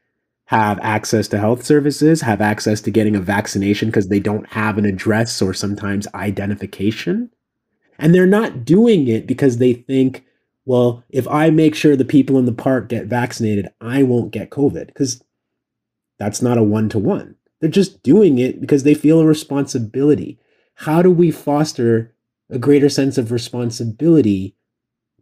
have 0.45 0.79
access 0.81 1.27
to 1.27 1.37
health 1.37 1.63
services, 1.63 2.21
have 2.21 2.41
access 2.41 2.81
to 2.81 2.89
getting 2.89 3.15
a 3.15 3.21
vaccination 3.21 3.89
because 3.89 4.07
they 4.07 4.19
don't 4.19 4.47
have 4.47 4.77
an 4.77 4.85
address 4.85 5.41
or 5.41 5.53
sometimes 5.53 6.07
identification. 6.15 7.29
And 7.99 8.15
they're 8.15 8.25
not 8.25 8.65
doing 8.65 9.07
it 9.07 9.27
because 9.27 9.57
they 9.57 9.73
think, 9.73 10.25
well, 10.65 11.03
if 11.09 11.27
I 11.27 11.49
make 11.51 11.75
sure 11.75 11.95
the 11.95 12.05
people 12.05 12.39
in 12.39 12.45
the 12.45 12.51
park 12.51 12.89
get 12.89 13.05
vaccinated, 13.05 13.67
I 13.79 14.01
won't 14.03 14.31
get 14.31 14.49
COVID. 14.49 14.87
Because 14.87 15.21
that's 16.17 16.41
not 16.41 16.57
a 16.57 16.63
one 16.63 16.89
to 16.89 16.99
one. 16.99 17.35
They're 17.59 17.69
just 17.69 18.01
doing 18.03 18.37
it 18.37 18.61
because 18.61 18.83
they 18.83 18.93
feel 18.93 19.19
a 19.19 19.25
responsibility. 19.25 20.39
How 20.75 21.01
do 21.01 21.11
we 21.11 21.31
foster 21.31 22.13
a 22.49 22.57
greater 22.57 22.89
sense 22.89 23.17
of 23.17 23.31
responsibility 23.31 24.55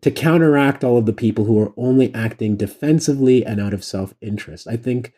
to 0.01 0.11
counteract 0.11 0.83
all 0.83 0.97
of 0.97 1.05
the 1.05 1.13
people 1.13 1.45
who 1.45 1.59
are 1.59 1.73
only 1.77 2.13
acting 2.13 2.55
defensively 2.55 3.45
and 3.45 3.59
out 3.59 3.73
of 3.73 3.83
self 3.83 4.13
interest. 4.21 4.67
I 4.67 4.77
think 4.77 5.13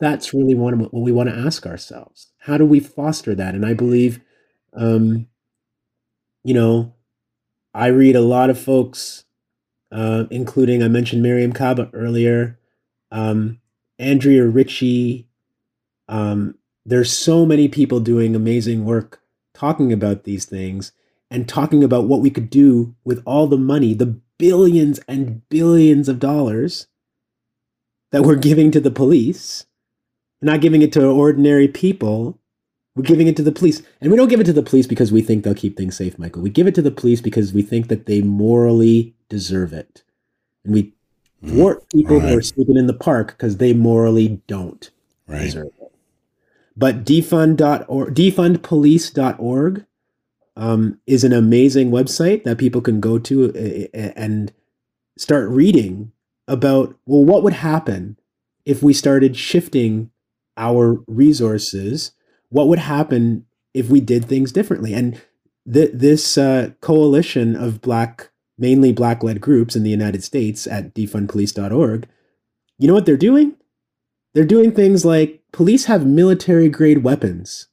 that's 0.00 0.34
really 0.34 0.54
one 0.54 0.78
what 0.78 0.92
we 0.92 1.12
want 1.12 1.28
to 1.28 1.36
ask 1.36 1.66
ourselves. 1.66 2.32
How 2.40 2.58
do 2.58 2.66
we 2.66 2.80
foster 2.80 3.34
that? 3.34 3.54
And 3.54 3.64
I 3.64 3.74
believe, 3.74 4.20
um, 4.74 5.28
you 6.44 6.54
know, 6.54 6.94
I 7.72 7.86
read 7.86 8.16
a 8.16 8.20
lot 8.20 8.50
of 8.50 8.60
folks, 8.60 9.24
uh, 9.90 10.24
including 10.30 10.82
I 10.82 10.88
mentioned 10.88 11.24
Mariame 11.24 11.54
Kaba 11.54 11.88
earlier, 11.92 12.58
um, 13.10 13.60
Andrea 13.98 14.46
Ritchie. 14.46 15.28
Um, 16.12 16.56
there's 16.84 17.10
so 17.10 17.46
many 17.46 17.68
people 17.68 17.98
doing 17.98 18.36
amazing 18.36 18.84
work 18.84 19.22
talking 19.54 19.94
about 19.94 20.24
these 20.24 20.44
things 20.44 20.92
and 21.30 21.48
talking 21.48 21.82
about 21.82 22.06
what 22.06 22.20
we 22.20 22.28
could 22.28 22.50
do 22.50 22.94
with 23.02 23.22
all 23.24 23.46
the 23.46 23.56
money, 23.56 23.94
the 23.94 24.20
billions 24.36 25.00
and 25.08 25.48
billions 25.48 26.10
of 26.10 26.18
dollars 26.18 26.86
that 28.10 28.24
we're 28.24 28.36
giving 28.36 28.70
to 28.72 28.80
the 28.80 28.90
police. 28.90 29.64
We're 30.42 30.52
not 30.52 30.60
giving 30.60 30.82
it 30.82 30.92
to 30.92 31.06
ordinary 31.06 31.66
people. 31.66 32.38
We're 32.94 33.04
giving 33.04 33.26
it 33.26 33.36
to 33.36 33.42
the 33.42 33.50
police. 33.50 33.80
And 34.02 34.10
we 34.10 34.18
don't 34.18 34.28
give 34.28 34.40
it 34.40 34.44
to 34.44 34.52
the 34.52 34.62
police 34.62 34.86
because 34.86 35.10
we 35.10 35.22
think 35.22 35.44
they'll 35.44 35.54
keep 35.54 35.78
things 35.78 35.96
safe, 35.96 36.18
Michael. 36.18 36.42
We 36.42 36.50
give 36.50 36.66
it 36.66 36.74
to 36.74 36.82
the 36.82 36.90
police 36.90 37.22
because 37.22 37.54
we 37.54 37.62
think 37.62 37.88
that 37.88 38.04
they 38.04 38.20
morally 38.20 39.14
deserve 39.30 39.72
it. 39.72 40.02
And 40.62 40.74
we 40.74 40.92
mm, 41.42 41.54
thwart 41.54 41.88
people 41.90 42.20
right. 42.20 42.28
who 42.28 42.38
are 42.38 42.42
sleeping 42.42 42.76
in 42.76 42.86
the 42.86 42.92
park 42.92 43.28
because 43.28 43.56
they 43.56 43.72
morally 43.72 44.42
don't 44.46 44.90
right. 45.26 45.40
deserve 45.40 45.68
it. 45.68 45.81
But 46.76 47.04
defund.org, 47.04 48.14
defundpolice.org 48.14 49.86
um, 50.56 51.00
is 51.06 51.24
an 51.24 51.32
amazing 51.32 51.90
website 51.90 52.44
that 52.44 52.58
people 52.58 52.80
can 52.80 53.00
go 53.00 53.18
to 53.18 53.44
uh, 53.44 53.98
uh, 53.98 54.12
and 54.16 54.52
start 55.18 55.48
reading 55.50 56.12
about 56.48 56.96
well 57.06 57.24
what 57.24 57.42
would 57.42 57.52
happen 57.52 58.18
if 58.64 58.82
we 58.82 58.92
started 58.92 59.36
shifting 59.36 60.10
our 60.56 61.02
resources? 61.06 62.12
What 62.48 62.68
would 62.68 62.78
happen 62.78 63.46
if 63.74 63.88
we 63.88 64.00
did 64.00 64.24
things 64.24 64.52
differently? 64.52 64.92
And 64.92 65.20
th- 65.70 65.92
this 65.94 66.36
uh, 66.36 66.70
coalition 66.80 67.56
of 67.56 67.80
black 67.80 68.30
mainly 68.58 68.92
black 68.92 69.22
led 69.22 69.40
groups 69.40 69.74
in 69.74 69.82
the 69.82 69.90
united 69.90 70.22
states 70.22 70.66
at 70.66 70.94
defundpolice.org 70.94 72.06
you 72.78 72.86
know 72.86 72.94
what 72.94 73.06
they're 73.06 73.16
doing 73.16 73.54
they're 74.34 74.44
doing 74.44 74.72
things 74.72 75.04
like 75.04 75.42
police 75.52 75.86
have 75.86 76.06
military 76.06 76.68
grade 76.68 77.02
weapons 77.02 77.68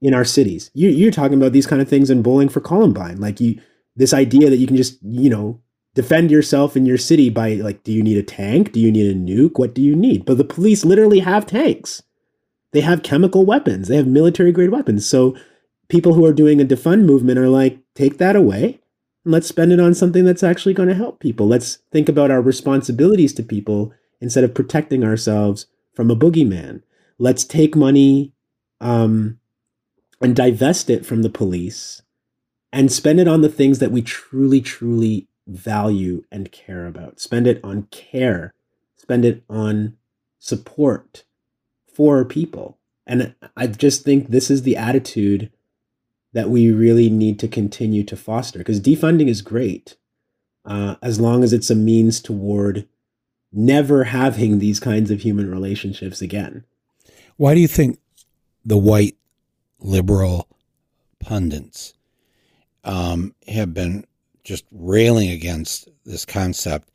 in 0.00 0.14
our 0.14 0.24
cities. 0.24 0.70
You, 0.74 0.90
you're 0.90 1.10
talking 1.10 1.38
about 1.38 1.52
these 1.52 1.66
kind 1.66 1.82
of 1.82 1.88
things 1.88 2.10
in 2.10 2.22
bowling 2.22 2.48
for 2.48 2.60
Columbine, 2.60 3.20
like 3.20 3.40
you 3.40 3.60
this 3.96 4.12
idea 4.12 4.50
that 4.50 4.56
you 4.56 4.66
can 4.66 4.76
just 4.76 4.98
you 5.02 5.30
know 5.30 5.60
defend 5.94 6.30
yourself 6.30 6.76
in 6.76 6.86
your 6.86 6.98
city 6.98 7.30
by 7.30 7.54
like, 7.54 7.82
do 7.84 7.92
you 7.92 8.02
need 8.02 8.18
a 8.18 8.22
tank? 8.22 8.72
Do 8.72 8.80
you 8.80 8.90
need 8.90 9.10
a 9.10 9.18
nuke? 9.18 9.58
What 9.58 9.74
do 9.74 9.82
you 9.82 9.94
need? 9.94 10.24
But 10.24 10.38
the 10.38 10.44
police 10.44 10.84
literally 10.84 11.20
have 11.20 11.46
tanks. 11.46 12.02
They 12.72 12.80
have 12.80 13.04
chemical 13.04 13.46
weapons. 13.46 13.86
They 13.86 13.96
have 13.96 14.08
military 14.08 14.50
grade 14.50 14.70
weapons. 14.70 15.06
So 15.06 15.36
people 15.88 16.14
who 16.14 16.24
are 16.24 16.32
doing 16.32 16.60
a 16.60 16.64
defund 16.64 17.04
movement 17.04 17.38
are 17.38 17.48
like, 17.48 17.78
take 17.94 18.18
that 18.18 18.34
away 18.34 18.80
and 19.24 19.32
let's 19.32 19.46
spend 19.46 19.72
it 19.72 19.78
on 19.78 19.94
something 19.94 20.24
that's 20.24 20.42
actually 20.42 20.74
going 20.74 20.88
to 20.88 20.94
help 20.94 21.20
people. 21.20 21.46
Let's 21.46 21.78
think 21.92 22.08
about 22.08 22.32
our 22.32 22.42
responsibilities 22.42 23.32
to 23.34 23.44
people 23.44 23.92
instead 24.20 24.44
of 24.44 24.54
protecting 24.54 25.04
ourselves 25.04 25.66
from 25.94 26.10
a 26.10 26.16
boogeyman. 26.16 26.82
Let's 27.18 27.44
take 27.44 27.76
money 27.76 28.32
um, 28.80 29.38
and 30.20 30.34
divest 30.34 30.90
it 30.90 31.06
from 31.06 31.22
the 31.22 31.30
police 31.30 32.02
and 32.72 32.90
spend 32.90 33.20
it 33.20 33.28
on 33.28 33.42
the 33.42 33.48
things 33.48 33.78
that 33.78 33.92
we 33.92 34.02
truly, 34.02 34.60
truly 34.60 35.28
value 35.46 36.24
and 36.32 36.50
care 36.50 36.86
about. 36.86 37.20
Spend 37.20 37.46
it 37.46 37.60
on 37.62 37.84
care, 37.90 38.52
spend 38.96 39.24
it 39.24 39.44
on 39.48 39.96
support 40.38 41.24
for 41.86 42.24
people. 42.24 42.78
And 43.06 43.34
I 43.56 43.66
just 43.68 44.02
think 44.02 44.28
this 44.28 44.50
is 44.50 44.62
the 44.62 44.76
attitude 44.76 45.50
that 46.32 46.50
we 46.50 46.72
really 46.72 47.08
need 47.08 47.38
to 47.38 47.48
continue 47.48 48.02
to 48.04 48.16
foster 48.16 48.58
because 48.58 48.80
defunding 48.80 49.28
is 49.28 49.40
great 49.40 49.96
uh, 50.64 50.96
as 51.00 51.20
long 51.20 51.44
as 51.44 51.52
it's 51.52 51.70
a 51.70 51.74
means 51.74 52.20
toward 52.20 52.88
never 53.54 54.04
having 54.04 54.58
these 54.58 54.80
kinds 54.80 55.10
of 55.10 55.20
human 55.20 55.50
relationships 55.50 56.20
again. 56.20 56.64
Why 57.36 57.54
do 57.54 57.60
you 57.60 57.68
think 57.68 57.98
the 58.64 58.78
white 58.78 59.16
liberal 59.78 60.48
pundits 61.20 61.94
um, 62.84 63.34
have 63.48 63.74
been 63.74 64.04
just 64.42 64.64
railing 64.70 65.30
against 65.30 65.88
this 66.04 66.24
concept 66.24 66.90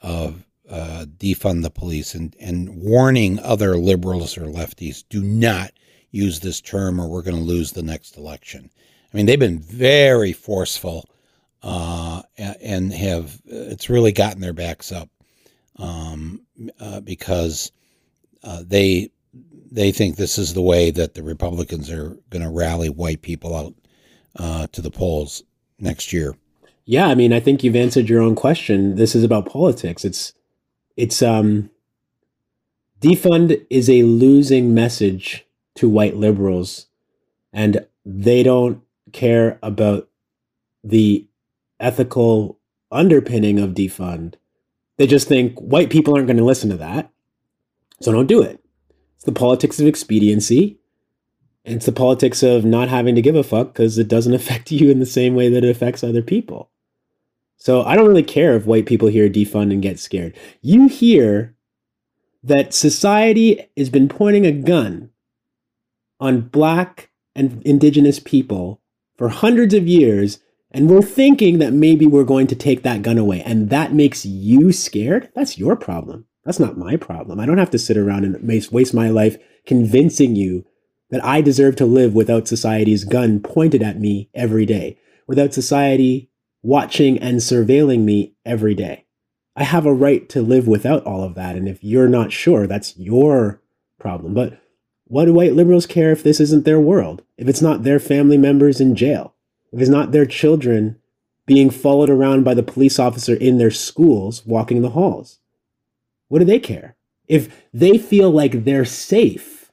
of 0.00 0.44
uh, 0.68 1.06
defund 1.18 1.62
the 1.62 1.70
police 1.70 2.14
and, 2.14 2.34
and 2.40 2.82
warning 2.82 3.38
other 3.40 3.76
liberals 3.76 4.38
or 4.38 4.46
lefties 4.46 5.04
do 5.08 5.22
not 5.22 5.72
use 6.10 6.40
this 6.40 6.60
term 6.60 7.00
or 7.00 7.08
we're 7.08 7.22
going 7.22 7.36
to 7.36 7.42
lose 7.42 7.72
the 7.72 7.82
next 7.82 8.16
election. 8.16 8.70
I 9.12 9.16
mean, 9.16 9.26
they've 9.26 9.38
been 9.38 9.58
very 9.58 10.32
forceful 10.32 11.08
uh, 11.62 12.22
and 12.38 12.92
have 12.92 13.40
it's 13.46 13.90
really 13.90 14.12
gotten 14.12 14.40
their 14.40 14.52
backs 14.52 14.92
up 14.92 15.08
um, 15.78 16.40
uh, 16.78 17.00
because 17.00 17.72
uh, 18.42 18.62
they 18.66 19.10
they 19.70 19.90
think 19.90 20.16
this 20.16 20.38
is 20.38 20.54
the 20.54 20.62
way 20.62 20.90
that 20.90 21.14
the 21.14 21.22
Republicans 21.22 21.90
are 21.90 22.16
going 22.30 22.42
to 22.42 22.50
rally 22.50 22.88
white 22.88 23.22
people 23.22 23.56
out 23.56 23.74
uh, 24.36 24.66
to 24.68 24.80
the 24.80 24.90
polls 24.90 25.42
next 25.80 26.12
year. 26.12 26.36
Yeah, 26.84 27.06
I 27.08 27.14
mean, 27.14 27.32
I 27.32 27.40
think 27.40 27.64
you've 27.64 27.74
answered 27.76 28.08
your 28.08 28.22
own 28.22 28.34
question. 28.34 28.96
This 28.96 29.14
is 29.14 29.24
about 29.24 29.46
politics. 29.46 30.04
It's 30.04 30.32
it's 30.96 31.22
um 31.22 31.70
defund 33.00 33.66
is 33.68 33.90
a 33.90 34.02
losing 34.04 34.74
message 34.74 35.46
to 35.74 35.88
white 35.88 36.16
liberals 36.16 36.86
and 37.52 37.86
they 38.04 38.42
don't 38.42 38.82
care 39.12 39.58
about 39.62 40.08
the 40.82 41.26
ethical 41.80 42.58
underpinning 42.90 43.58
of 43.58 43.70
defund. 43.70 44.34
They 44.96 45.06
just 45.06 45.28
think 45.28 45.58
white 45.58 45.90
people 45.90 46.14
aren't 46.14 46.28
going 46.28 46.36
to 46.36 46.44
listen 46.44 46.70
to 46.70 46.76
that. 46.76 47.10
So 48.00 48.12
don't 48.12 48.26
do 48.26 48.42
it. 48.42 48.62
It's 49.16 49.24
the 49.24 49.32
politics 49.32 49.80
of 49.80 49.86
expediency. 49.86 50.78
And 51.64 51.76
it's 51.76 51.86
the 51.86 51.92
politics 51.92 52.42
of 52.42 52.64
not 52.64 52.88
having 52.88 53.14
to 53.14 53.22
give 53.22 53.36
a 53.36 53.42
fuck 53.42 53.68
because 53.68 53.98
it 53.98 54.08
doesn't 54.08 54.34
affect 54.40 54.70
you 54.70 54.90
in 54.90 55.00
the 55.00 55.06
same 55.06 55.34
way 55.34 55.48
that 55.48 55.64
it 55.64 55.70
affects 55.70 56.04
other 56.04 56.22
people. 56.22 56.70
So 57.56 57.82
I 57.82 57.96
don't 57.96 58.08
really 58.08 58.22
care 58.22 58.54
if 58.56 58.66
white 58.66 58.86
people 58.86 59.08
hear 59.08 59.28
defund 59.28 59.72
and 59.72 59.80
get 59.80 59.98
scared. 59.98 60.36
You 60.60 60.88
hear 60.88 61.54
that 62.42 62.74
society 62.74 63.66
has 63.76 63.88
been 63.88 64.08
pointing 64.08 64.44
a 64.44 64.52
gun 64.52 65.10
on 66.20 66.42
black 66.42 67.10
and 67.34 67.62
indigenous 67.64 68.20
people 68.20 68.82
for 69.16 69.30
hundreds 69.30 69.72
of 69.72 69.88
years, 69.88 70.40
and 70.74 70.90
we're 70.90 71.00
thinking 71.00 71.58
that 71.60 71.72
maybe 71.72 72.06
we're 72.06 72.24
going 72.24 72.48
to 72.48 72.54
take 72.54 72.82
that 72.82 73.02
gun 73.02 73.16
away, 73.16 73.40
and 73.42 73.70
that 73.70 73.94
makes 73.94 74.26
you 74.26 74.72
scared? 74.72 75.30
That's 75.34 75.56
your 75.56 75.76
problem. 75.76 76.26
That's 76.44 76.60
not 76.60 76.76
my 76.76 76.96
problem. 76.96 77.40
I 77.40 77.46
don't 77.46 77.58
have 77.58 77.70
to 77.70 77.78
sit 77.78 77.96
around 77.96 78.24
and 78.24 78.46
waste 78.46 78.92
my 78.92 79.08
life 79.08 79.38
convincing 79.64 80.36
you 80.36 80.66
that 81.10 81.24
I 81.24 81.40
deserve 81.40 81.76
to 81.76 81.86
live 81.86 82.14
without 82.14 82.48
society's 82.48 83.04
gun 83.04 83.40
pointed 83.40 83.82
at 83.82 84.00
me 84.00 84.28
every 84.34 84.66
day, 84.66 84.98
without 85.26 85.54
society 85.54 86.30
watching 86.62 87.18
and 87.18 87.38
surveilling 87.38 88.00
me 88.00 88.34
every 88.44 88.74
day. 88.74 89.06
I 89.54 89.62
have 89.64 89.86
a 89.86 89.94
right 89.94 90.28
to 90.30 90.42
live 90.42 90.66
without 90.66 91.04
all 91.04 91.22
of 91.22 91.34
that. 91.36 91.54
And 91.54 91.68
if 91.68 91.84
you're 91.84 92.08
not 92.08 92.32
sure, 92.32 92.66
that's 92.66 92.96
your 92.98 93.62
problem. 94.00 94.34
But 94.34 94.60
what 95.04 95.26
do 95.26 95.32
white 95.32 95.52
liberals 95.52 95.86
care 95.86 96.10
if 96.10 96.22
this 96.22 96.40
isn't 96.40 96.64
their 96.64 96.80
world? 96.80 97.22
If 97.36 97.48
it's 97.48 97.62
not 97.62 97.84
their 97.84 98.00
family 98.00 98.38
members 98.38 98.80
in 98.80 98.96
jail? 98.96 99.33
If 99.74 99.80
it's 99.80 99.90
not 99.90 100.12
their 100.12 100.24
children 100.24 101.00
being 101.46 101.68
followed 101.68 102.08
around 102.08 102.44
by 102.44 102.54
the 102.54 102.62
police 102.62 103.00
officer 103.00 103.34
in 103.34 103.58
their 103.58 103.72
schools 103.72 104.46
walking 104.46 104.82
the 104.82 104.90
halls? 104.90 105.40
What 106.28 106.38
do 106.38 106.44
they 106.44 106.60
care? 106.60 106.96
If 107.26 107.64
they 107.72 107.98
feel 107.98 108.30
like 108.30 108.64
they're 108.64 108.84
safe 108.84 109.72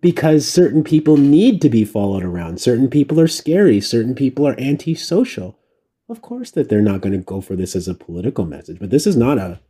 because 0.00 0.48
certain 0.48 0.82
people 0.82 1.18
need 1.18 1.60
to 1.60 1.68
be 1.68 1.84
followed 1.84 2.24
around, 2.24 2.58
certain 2.58 2.88
people 2.88 3.20
are 3.20 3.28
scary, 3.28 3.82
certain 3.82 4.14
people 4.14 4.48
are 4.48 4.58
antisocial, 4.58 5.58
of 6.08 6.22
course 6.22 6.50
that 6.52 6.70
they're 6.70 6.80
not 6.80 7.02
going 7.02 7.12
to 7.12 7.24
go 7.24 7.42
for 7.42 7.54
this 7.54 7.76
as 7.76 7.86
a 7.86 7.94
political 7.94 8.46
message, 8.46 8.78
but 8.78 8.88
this 8.88 9.06
is 9.06 9.16
not 9.16 9.36
a 9.36 9.60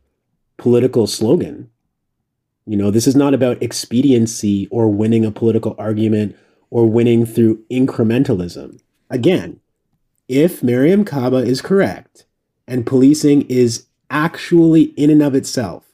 political 0.57 1.05
slogan. 1.05 1.69
You 2.65 2.77
know, 2.77 2.91
this 2.91 3.07
is 3.07 3.15
not 3.15 3.33
about 3.33 3.61
expediency 3.61 4.69
or 4.71 4.87
winning 4.87 5.25
a 5.25 5.31
political 5.31 5.75
argument 5.77 6.35
or 6.69 6.89
winning 6.89 7.25
through 7.25 7.63
incrementalism. 7.69 8.79
Again, 9.09 9.59
if 10.27 10.61
Mariame 10.61 11.05
Kaba 11.05 11.37
is 11.37 11.61
correct 11.61 12.25
and 12.67 12.85
policing 12.85 13.43
is 13.43 13.87
actually 14.09 14.83
in 14.97 15.09
and 15.09 15.21
of 15.21 15.35
itself 15.35 15.85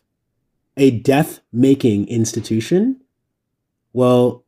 a 0.77 0.91
death 0.91 1.41
making 1.51 2.07
institution, 2.07 3.01
well, 3.93 4.43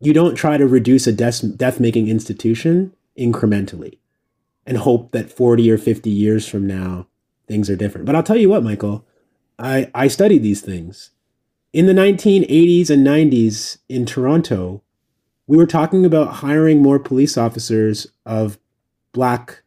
you 0.00 0.12
don't 0.12 0.36
try 0.36 0.56
to 0.56 0.66
reduce 0.66 1.06
a 1.06 1.12
death 1.12 1.80
making 1.80 2.08
institution 2.08 2.92
incrementally 3.18 3.98
and 4.64 4.78
hope 4.78 5.10
that 5.12 5.30
40 5.30 5.70
or 5.70 5.78
50 5.78 6.08
years 6.08 6.48
from 6.48 6.66
now 6.66 7.06
things 7.48 7.68
are 7.68 7.76
different. 7.76 8.06
But 8.06 8.14
I'll 8.14 8.22
tell 8.22 8.36
you 8.36 8.48
what, 8.48 8.62
Michael, 8.62 9.04
I, 9.58 9.90
I 9.94 10.06
studied 10.08 10.42
these 10.42 10.60
things. 10.60 11.10
In 11.72 11.86
the 11.86 11.92
1980s 11.92 12.90
and 12.90 13.06
90s 13.06 13.78
in 13.88 14.06
Toronto, 14.06 14.82
we 15.46 15.56
were 15.56 15.66
talking 15.66 16.04
about 16.06 16.34
hiring 16.34 16.80
more 16.80 17.00
police 17.00 17.36
officers 17.36 18.06
of 18.24 18.59
black 19.12 19.62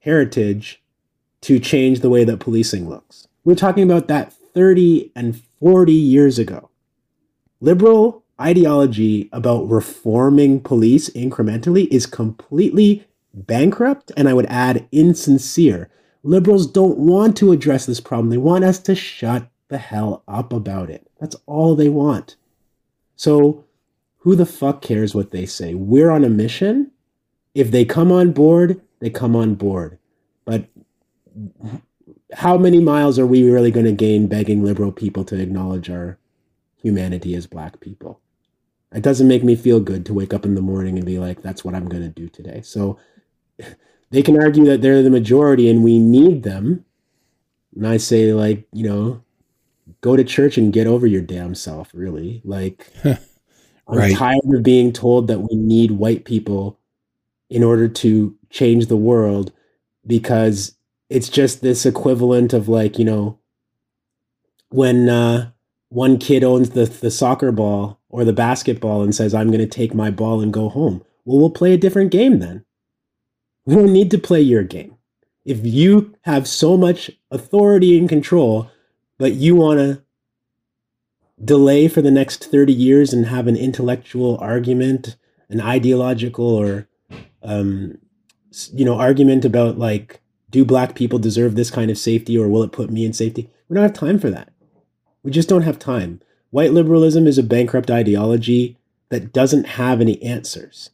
heritage 0.00 0.82
to 1.42 1.58
change 1.58 2.00
the 2.00 2.10
way 2.10 2.24
that 2.24 2.40
policing 2.40 2.88
looks. 2.88 3.28
We 3.44 3.52
we're 3.52 3.56
talking 3.56 3.84
about 3.84 4.08
that 4.08 4.32
30 4.32 5.12
and 5.14 5.40
40 5.60 5.92
years 5.92 6.38
ago. 6.38 6.70
Liberal 7.60 8.24
ideology 8.40 9.28
about 9.32 9.68
reforming 9.68 10.60
police 10.60 11.10
incrementally 11.10 11.88
is 11.90 12.06
completely 12.06 13.06
bankrupt 13.34 14.12
and 14.16 14.28
I 14.28 14.34
would 14.34 14.46
add 14.46 14.86
insincere. 14.92 15.90
Liberals 16.22 16.66
don't 16.66 16.98
want 16.98 17.36
to 17.38 17.52
address 17.52 17.86
this 17.86 18.00
problem. 18.00 18.30
They 18.30 18.38
want 18.38 18.64
us 18.64 18.78
to 18.80 18.94
shut 18.94 19.48
the 19.68 19.78
hell 19.78 20.22
up 20.26 20.52
about 20.52 20.90
it. 20.90 21.08
That's 21.20 21.36
all 21.46 21.74
they 21.74 21.88
want. 21.88 22.36
So, 23.16 23.64
who 24.18 24.34
the 24.34 24.46
fuck 24.46 24.82
cares 24.82 25.14
what 25.14 25.30
they 25.30 25.46
say? 25.46 25.74
We're 25.74 26.10
on 26.10 26.24
a 26.24 26.28
mission. 26.28 26.90
If 27.58 27.72
they 27.72 27.84
come 27.84 28.12
on 28.12 28.30
board, 28.30 28.80
they 29.00 29.10
come 29.10 29.34
on 29.34 29.56
board. 29.56 29.98
But 30.44 30.68
how 32.32 32.56
many 32.56 32.78
miles 32.78 33.18
are 33.18 33.26
we 33.26 33.50
really 33.50 33.72
going 33.72 33.86
to 33.86 33.92
gain 33.92 34.28
begging 34.28 34.62
liberal 34.62 34.92
people 34.92 35.24
to 35.24 35.40
acknowledge 35.40 35.90
our 35.90 36.18
humanity 36.76 37.34
as 37.34 37.48
black 37.48 37.80
people? 37.80 38.20
It 38.94 39.02
doesn't 39.02 39.26
make 39.26 39.42
me 39.42 39.56
feel 39.56 39.80
good 39.80 40.06
to 40.06 40.14
wake 40.14 40.32
up 40.32 40.44
in 40.44 40.54
the 40.54 40.62
morning 40.62 40.98
and 40.98 41.04
be 41.04 41.18
like, 41.18 41.42
that's 41.42 41.64
what 41.64 41.74
I'm 41.74 41.88
going 41.88 42.04
to 42.04 42.08
do 42.08 42.28
today. 42.28 42.62
So 42.62 42.96
they 44.10 44.22
can 44.22 44.40
argue 44.40 44.64
that 44.66 44.80
they're 44.80 45.02
the 45.02 45.10
majority 45.10 45.68
and 45.68 45.82
we 45.82 45.98
need 45.98 46.44
them. 46.44 46.84
And 47.74 47.88
I 47.88 47.96
say, 47.96 48.32
like, 48.34 48.68
you 48.72 48.88
know, 48.88 49.24
go 50.00 50.14
to 50.14 50.22
church 50.22 50.58
and 50.58 50.72
get 50.72 50.86
over 50.86 51.08
your 51.08 51.22
damn 51.22 51.56
self, 51.56 51.90
really. 51.92 52.40
Like, 52.44 52.92
I'm 53.88 54.14
tired 54.14 54.38
of 54.44 54.62
being 54.62 54.92
told 54.92 55.26
that 55.26 55.40
we 55.40 55.56
need 55.56 55.90
white 55.90 56.24
people 56.24 56.77
in 57.50 57.62
order 57.62 57.88
to 57.88 58.36
change 58.50 58.86
the 58.86 58.96
world 58.96 59.52
because 60.06 60.76
it's 61.08 61.28
just 61.28 61.60
this 61.60 61.86
equivalent 61.86 62.52
of, 62.52 62.68
like, 62.68 62.98
you 62.98 63.04
know, 63.04 63.38
when 64.70 65.08
uh, 65.08 65.50
one 65.88 66.18
kid 66.18 66.44
owns 66.44 66.70
the, 66.70 66.84
the 66.84 67.10
soccer 67.10 67.52
ball 67.52 68.00
or 68.08 68.24
the 68.24 68.32
basketball 68.32 69.02
and 69.02 69.14
says, 69.14 69.34
I'm 69.34 69.48
going 69.48 69.60
to 69.60 69.66
take 69.66 69.94
my 69.94 70.10
ball 70.10 70.40
and 70.40 70.52
go 70.52 70.68
home. 70.68 71.04
Well, 71.24 71.38
we'll 71.38 71.50
play 71.50 71.72
a 71.72 71.78
different 71.78 72.10
game 72.10 72.38
then. 72.38 72.64
We 73.64 73.74
don't 73.74 73.92
need 73.92 74.10
to 74.12 74.18
play 74.18 74.40
your 74.40 74.62
game. 74.62 74.96
If 75.44 75.64
you 75.64 76.14
have 76.22 76.46
so 76.46 76.76
much 76.76 77.10
authority 77.30 77.98
and 77.98 78.08
control, 78.08 78.70
but 79.18 79.32
you 79.32 79.56
want 79.56 79.78
to 79.78 80.02
delay 81.42 81.88
for 81.88 82.02
the 82.02 82.10
next 82.10 82.50
30 82.50 82.72
years 82.72 83.12
and 83.12 83.26
have 83.26 83.46
an 83.46 83.56
intellectual 83.56 84.38
argument, 84.38 85.16
an 85.48 85.60
ideological 85.60 86.46
or, 86.46 86.88
um, 87.42 87.98
you 88.72 88.84
know, 88.84 88.98
argument 88.98 89.44
about 89.44 89.78
like, 89.78 90.20
do 90.50 90.64
black 90.64 90.94
people 90.94 91.18
deserve 91.18 91.54
this 91.54 91.70
kind 91.70 91.90
of 91.90 91.98
safety 91.98 92.38
or 92.38 92.48
will 92.48 92.62
it 92.62 92.72
put 92.72 92.90
me 92.90 93.04
in 93.04 93.12
safety? 93.12 93.50
We 93.68 93.74
don't 93.74 93.82
have 93.82 93.92
time 93.92 94.18
for 94.18 94.30
that. 94.30 94.50
We 95.22 95.30
just 95.30 95.48
don't 95.48 95.62
have 95.62 95.78
time. 95.78 96.20
White 96.50 96.72
liberalism 96.72 97.26
is 97.26 97.36
a 97.36 97.42
bankrupt 97.42 97.90
ideology 97.90 98.78
that 99.10 99.32
doesn't 99.32 99.66
have 99.66 100.00
any 100.00 100.22
answers. 100.22 100.90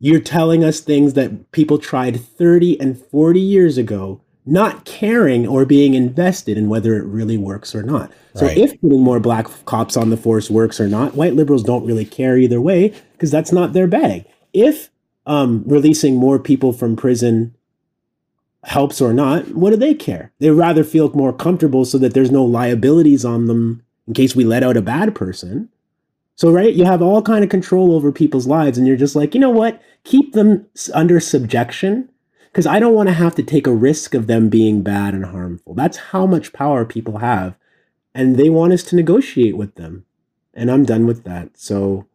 You're 0.00 0.20
telling 0.20 0.64
us 0.64 0.80
things 0.80 1.14
that 1.14 1.50
people 1.52 1.78
tried 1.78 2.20
30 2.20 2.80
and 2.80 2.96
40 2.98 3.40
years 3.40 3.78
ago, 3.78 4.20
not 4.46 4.84
caring 4.84 5.46
or 5.46 5.64
being 5.64 5.94
invested 5.94 6.56
in 6.56 6.68
whether 6.68 6.96
it 6.96 7.04
really 7.04 7.36
works 7.36 7.74
or 7.74 7.82
not. 7.82 8.12
So, 8.34 8.46
right. 8.46 8.56
if 8.56 8.80
putting 8.80 9.02
more 9.02 9.18
black 9.18 9.46
cops 9.64 9.96
on 9.96 10.10
the 10.10 10.16
force 10.16 10.50
works 10.50 10.80
or 10.80 10.88
not, 10.88 11.14
white 11.14 11.34
liberals 11.34 11.64
don't 11.64 11.84
really 11.84 12.04
care 12.04 12.38
either 12.38 12.60
way 12.60 12.94
because 13.12 13.30
that's 13.30 13.52
not 13.52 13.72
their 13.72 13.88
bag. 13.88 14.24
If 14.52 14.90
um, 15.28 15.62
releasing 15.66 16.16
more 16.16 16.38
people 16.38 16.72
from 16.72 16.96
prison 16.96 17.54
helps 18.64 19.00
or 19.00 19.12
not, 19.12 19.48
what 19.54 19.70
do 19.70 19.76
they 19.76 19.94
care? 19.94 20.32
They 20.40 20.50
rather 20.50 20.82
feel 20.82 21.10
more 21.10 21.32
comfortable 21.32 21.84
so 21.84 21.98
that 21.98 22.14
there's 22.14 22.30
no 22.30 22.44
liabilities 22.44 23.24
on 23.24 23.46
them 23.46 23.82
in 24.06 24.14
case 24.14 24.34
we 24.34 24.44
let 24.44 24.64
out 24.64 24.76
a 24.76 24.82
bad 24.82 25.14
person. 25.14 25.68
So 26.34 26.50
right, 26.50 26.72
you 26.72 26.84
have 26.84 27.02
all 27.02 27.22
kind 27.22 27.44
of 27.44 27.50
control 27.50 27.94
over 27.94 28.10
people's 28.10 28.46
lives 28.46 28.78
and 28.78 28.86
you're 28.86 28.96
just 28.96 29.14
like, 29.14 29.34
"You 29.34 29.40
know 29.40 29.50
what? 29.50 29.80
Keep 30.04 30.32
them 30.32 30.66
under 30.94 31.20
subjection 31.20 32.08
because 32.50 32.66
I 32.66 32.80
don't 32.80 32.94
want 32.94 33.08
to 33.08 33.14
have 33.14 33.34
to 33.36 33.42
take 33.42 33.66
a 33.66 33.72
risk 33.72 34.14
of 34.14 34.28
them 34.28 34.48
being 34.48 34.82
bad 34.82 35.14
and 35.14 35.26
harmful." 35.26 35.74
That's 35.74 35.98
how 35.98 36.26
much 36.26 36.52
power 36.52 36.84
people 36.84 37.18
have 37.18 37.54
and 38.14 38.36
they 38.36 38.50
want 38.50 38.72
us 38.72 38.82
to 38.84 38.96
negotiate 38.96 39.56
with 39.56 39.76
them. 39.76 40.04
And 40.54 40.70
I'm 40.70 40.84
done 40.84 41.06
with 41.06 41.22
that. 41.24 41.56
So 41.56 42.07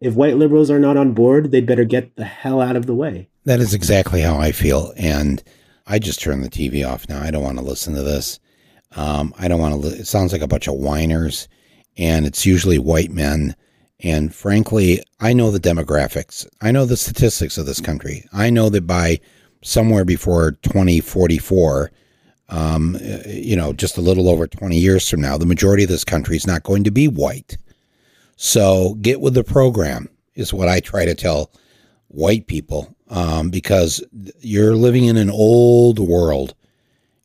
if 0.00 0.14
white 0.14 0.36
liberals 0.36 0.70
are 0.70 0.78
not 0.78 0.96
on 0.96 1.12
board, 1.12 1.50
they'd 1.50 1.66
better 1.66 1.84
get 1.84 2.16
the 2.16 2.24
hell 2.24 2.60
out 2.60 2.76
of 2.76 2.86
the 2.86 2.94
way. 2.94 3.28
That 3.44 3.60
is 3.60 3.74
exactly 3.74 4.20
how 4.20 4.38
I 4.38 4.52
feel. 4.52 4.92
And 4.96 5.42
I 5.86 5.98
just 5.98 6.20
turned 6.20 6.44
the 6.44 6.48
TV 6.48 6.88
off 6.88 7.08
now. 7.08 7.20
I 7.20 7.30
don't 7.30 7.42
want 7.42 7.58
to 7.58 7.64
listen 7.64 7.94
to 7.94 8.02
this. 8.02 8.38
Um, 8.96 9.34
I 9.38 9.48
don't 9.48 9.60
want 9.60 9.74
to. 9.74 9.88
Li- 9.88 9.98
it 9.98 10.06
sounds 10.06 10.32
like 10.32 10.42
a 10.42 10.48
bunch 10.48 10.66
of 10.66 10.74
whiners, 10.74 11.48
and 11.96 12.26
it's 12.26 12.46
usually 12.46 12.78
white 12.78 13.10
men. 13.10 13.54
And 14.00 14.34
frankly, 14.34 15.02
I 15.20 15.32
know 15.32 15.50
the 15.50 15.60
demographics. 15.60 16.46
I 16.60 16.72
know 16.72 16.86
the 16.86 16.96
statistics 16.96 17.58
of 17.58 17.66
this 17.66 17.80
country. 17.80 18.24
I 18.32 18.50
know 18.50 18.68
that 18.70 18.86
by 18.86 19.20
somewhere 19.62 20.04
before 20.04 20.52
2044, 20.62 21.90
um, 22.48 22.96
you 23.26 23.54
know, 23.54 23.72
just 23.72 23.98
a 23.98 24.00
little 24.00 24.28
over 24.28 24.46
20 24.46 24.76
years 24.76 25.08
from 25.08 25.20
now, 25.20 25.36
the 25.36 25.46
majority 25.46 25.84
of 25.84 25.90
this 25.90 26.04
country 26.04 26.36
is 26.36 26.46
not 26.46 26.62
going 26.62 26.82
to 26.84 26.90
be 26.90 27.06
white. 27.06 27.58
So 28.42 28.94
get 29.02 29.20
with 29.20 29.34
the 29.34 29.44
program, 29.44 30.08
is 30.34 30.50
what 30.50 30.66
I 30.66 30.80
try 30.80 31.04
to 31.04 31.14
tell 31.14 31.52
white 32.08 32.46
people, 32.46 32.96
um, 33.10 33.50
because 33.50 34.02
you're 34.40 34.74
living 34.76 35.04
in 35.04 35.18
an 35.18 35.28
old 35.28 35.98
world, 35.98 36.54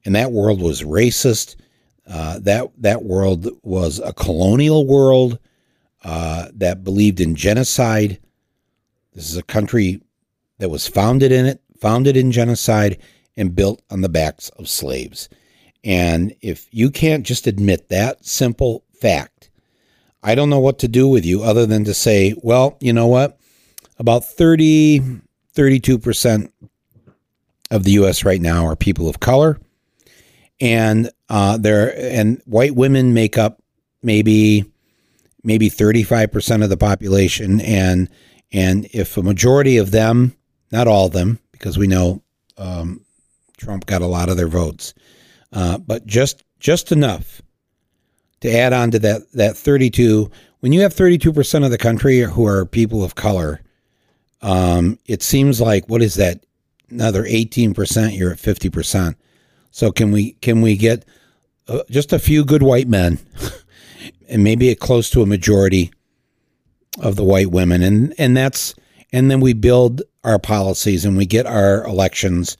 and 0.04 0.14
that 0.14 0.34
world 0.34 0.62
was 0.62 0.82
racist. 0.82 1.56
Uh, 2.06 2.40
that 2.40 2.70
that 2.80 3.04
world 3.04 3.48
was 3.64 4.00
a 4.00 4.12
colonial 4.12 4.86
world 4.86 5.40
uh, 6.04 6.50
that 6.54 6.84
believed 6.84 7.22
in 7.22 7.34
genocide. 7.34 8.20
This 9.14 9.32
is 9.32 9.38
a 9.38 9.44
country 9.44 10.02
that 10.58 10.70
was 10.70 10.86
founded 10.86 11.32
in 11.32 11.46
it, 11.46 11.62
founded 11.80 12.18
in 12.18 12.34
genocide, 12.34 12.98
and 13.38 13.56
built 13.56 13.82
on 13.90 14.02
the 14.02 14.10
backs 14.10 14.50
of 14.60 14.68
slaves. 14.68 15.30
And 15.82 16.36
if 16.42 16.68
you 16.72 16.92
can't 16.92 17.26
just 17.26 17.48
admit 17.48 17.88
that 17.88 18.26
simple 18.26 18.84
fact, 19.00 19.35
I 20.26 20.34
don't 20.34 20.50
know 20.50 20.60
what 20.60 20.80
to 20.80 20.88
do 20.88 21.08
with 21.08 21.24
you 21.24 21.44
other 21.44 21.68
than 21.68 21.84
to 21.84 21.94
say, 21.94 22.34
well, 22.42 22.78
you 22.82 22.92
know 22.92 23.06
what? 23.06 23.38
About 24.00 24.26
30, 24.26 25.22
32% 25.54 26.52
of 27.70 27.84
the 27.84 27.92
U.S. 27.92 28.26
right 28.26 28.42
now 28.42 28.66
are 28.66 28.76
people 28.76 29.08
of 29.08 29.20
color. 29.20 29.60
And 30.60 31.12
uh, 31.30 31.58
there 31.58 31.96
and 31.96 32.42
white 32.46 32.76
women 32.76 33.14
make 33.14 33.38
up 33.38 33.62
maybe 34.02 34.66
maybe 35.44 35.70
35% 35.70 36.64
of 36.64 36.70
the 36.70 36.78
population 36.78 37.62
and 37.62 38.10
and 38.52 38.88
if 38.94 39.18
a 39.18 39.24
majority 39.24 39.78
of 39.78 39.92
them 39.92 40.36
not 40.72 40.88
all 40.88 41.08
of 41.08 41.14
them 41.14 41.40
because 41.52 41.78
we 41.78 41.88
know 41.88 42.22
um, 42.58 43.02
Trump 43.58 43.86
got 43.86 44.02
a 44.02 44.08
lot 44.08 44.30
of 44.30 44.38
their 44.38 44.48
votes 44.48 44.94
uh, 45.52 45.78
but 45.78 46.06
just 46.06 46.44
just 46.60 46.92
enough 46.92 47.42
to 48.46 48.58
add 48.58 48.74
on 48.74 48.92
to 48.92 49.00
that 49.00 49.32
that 49.34 49.58
32 49.58 50.30
when 50.60 50.72
you 50.72 50.82
have 50.82 50.96
32% 50.96 51.64
of 51.64 51.70
the 51.70 51.78
country 51.78 52.20
who 52.20 52.46
are 52.46 52.66
people 52.66 53.04
of 53.04 53.16
color 53.16 53.62
um, 54.42 55.00
it 55.06 55.24
seems 55.24 55.60
like 55.60 55.90
what 55.90 56.02
is 56.02 56.16
that? 56.16 56.46
Another 56.90 57.24
18% 57.24 58.18
you're 58.18 58.32
at 58.32 58.38
50% 58.38 59.16
so 59.72 59.92
can 59.92 60.12
we 60.12 60.34
can 60.34 60.62
we 60.62 60.78
get 60.78 61.04
uh, 61.68 61.84
just 61.90 62.14
a 62.14 62.20
few 62.20 62.46
good 62.46 62.64
white 62.64 62.88
men 62.88 63.20
and 64.30 64.44
maybe 64.44 64.70
a 64.70 64.76
close 64.76 65.10
to 65.10 65.22
a 65.22 65.26
majority 65.26 65.92
of 67.00 67.16
the 67.16 67.24
white 67.24 67.52
women. 67.52 67.82
And 67.82 68.14
and 68.18 68.38
that's 68.38 68.76
and 69.12 69.30
then 69.30 69.42
we 69.42 69.54
build 69.54 70.02
our 70.24 70.40
policies 70.40 71.06
and 71.06 71.18
we 71.18 71.26
get 71.26 71.46
our 71.46 71.84
elections 71.86 72.58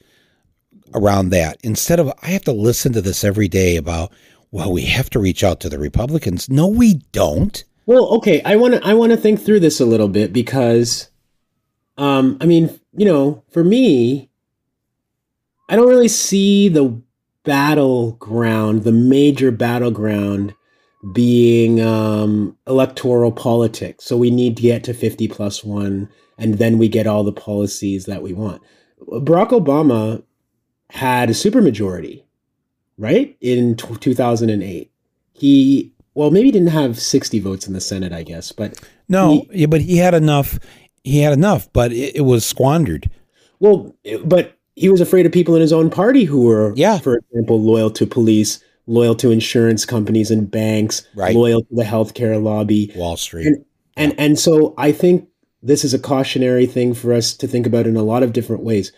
around 0.94 1.30
that. 1.30 1.58
Instead 1.62 2.00
of 2.00 2.12
I 2.22 2.28
have 2.28 2.44
to 2.44 2.52
listen 2.52 2.92
to 2.92 3.00
this 3.00 3.24
every 3.24 3.48
day 3.48 3.76
about 3.76 4.12
well, 4.56 4.72
we 4.72 4.86
have 4.86 5.10
to 5.10 5.18
reach 5.18 5.44
out 5.44 5.60
to 5.60 5.68
the 5.68 5.78
Republicans. 5.78 6.48
No, 6.48 6.66
we 6.66 6.94
don't. 7.12 7.62
Well, 7.84 8.06
okay, 8.14 8.40
I 8.42 8.56
want 8.56 8.72
to 8.72 8.80
I 8.82 8.94
want 8.94 9.12
to 9.12 9.18
think 9.18 9.38
through 9.38 9.60
this 9.60 9.80
a 9.80 9.84
little 9.84 10.08
bit 10.08 10.32
because 10.32 11.10
um 11.98 12.38
I 12.40 12.46
mean, 12.46 12.80
you 12.96 13.04
know, 13.04 13.44
for 13.50 13.62
me 13.62 14.30
I 15.68 15.76
don't 15.76 15.90
really 15.90 16.08
see 16.08 16.70
the 16.70 16.98
battleground, 17.44 18.84
the 18.84 18.92
major 18.92 19.50
battleground 19.50 20.54
being 21.12 21.82
um 21.82 22.56
electoral 22.66 23.32
politics. 23.32 24.06
So 24.06 24.16
we 24.16 24.30
need 24.30 24.56
to 24.56 24.62
get 24.62 24.84
to 24.84 24.94
50 24.94 25.28
plus 25.28 25.64
1 25.64 26.08
and 26.38 26.54
then 26.54 26.78
we 26.78 26.88
get 26.88 27.06
all 27.06 27.24
the 27.24 27.30
policies 27.30 28.06
that 28.06 28.22
we 28.22 28.32
want. 28.32 28.62
Barack 29.06 29.50
Obama 29.50 30.22
had 30.88 31.28
a 31.28 31.34
supermajority 31.34 32.22
right? 32.98 33.36
In 33.40 33.76
t- 33.76 33.96
2008. 33.96 34.90
He, 35.32 35.92
well, 36.14 36.30
maybe 36.30 36.50
didn't 36.50 36.68
have 36.68 36.98
60 36.98 37.40
votes 37.40 37.66
in 37.66 37.72
the 37.72 37.80
Senate, 37.80 38.12
I 38.12 38.22
guess, 38.22 38.52
but. 38.52 38.80
No, 39.08 39.46
he, 39.50 39.60
yeah, 39.60 39.66
but 39.66 39.80
he 39.80 39.98
had 39.98 40.14
enough. 40.14 40.58
He 41.04 41.20
had 41.20 41.32
enough, 41.32 41.72
but 41.72 41.92
it, 41.92 42.16
it 42.16 42.22
was 42.22 42.44
squandered. 42.44 43.10
Well, 43.60 43.94
but 44.24 44.56
he 44.74 44.88
was 44.88 45.00
afraid 45.00 45.26
of 45.26 45.32
people 45.32 45.54
in 45.54 45.60
his 45.60 45.72
own 45.72 45.90
party 45.90 46.24
who 46.24 46.42
were, 46.42 46.72
yeah. 46.76 46.98
for 46.98 47.16
example, 47.16 47.60
loyal 47.60 47.90
to 47.92 48.06
police, 48.06 48.62
loyal 48.86 49.14
to 49.16 49.30
insurance 49.30 49.84
companies 49.84 50.30
and 50.30 50.50
banks, 50.50 51.06
right. 51.14 51.34
loyal 51.34 51.62
to 51.62 51.74
the 51.74 51.82
healthcare 51.82 52.40
lobby, 52.42 52.92
Wall 52.94 53.16
Street. 53.16 53.46
And, 53.46 53.64
and, 53.96 54.14
and 54.18 54.38
so 54.38 54.74
I 54.76 54.92
think 54.92 55.28
this 55.62 55.84
is 55.84 55.94
a 55.94 55.98
cautionary 55.98 56.66
thing 56.66 56.94
for 56.94 57.12
us 57.12 57.34
to 57.34 57.48
think 57.48 57.66
about 57.66 57.86
in 57.86 57.96
a 57.96 58.02
lot 58.02 58.22
of 58.22 58.32
different 58.32 58.62
ways. 58.62 58.92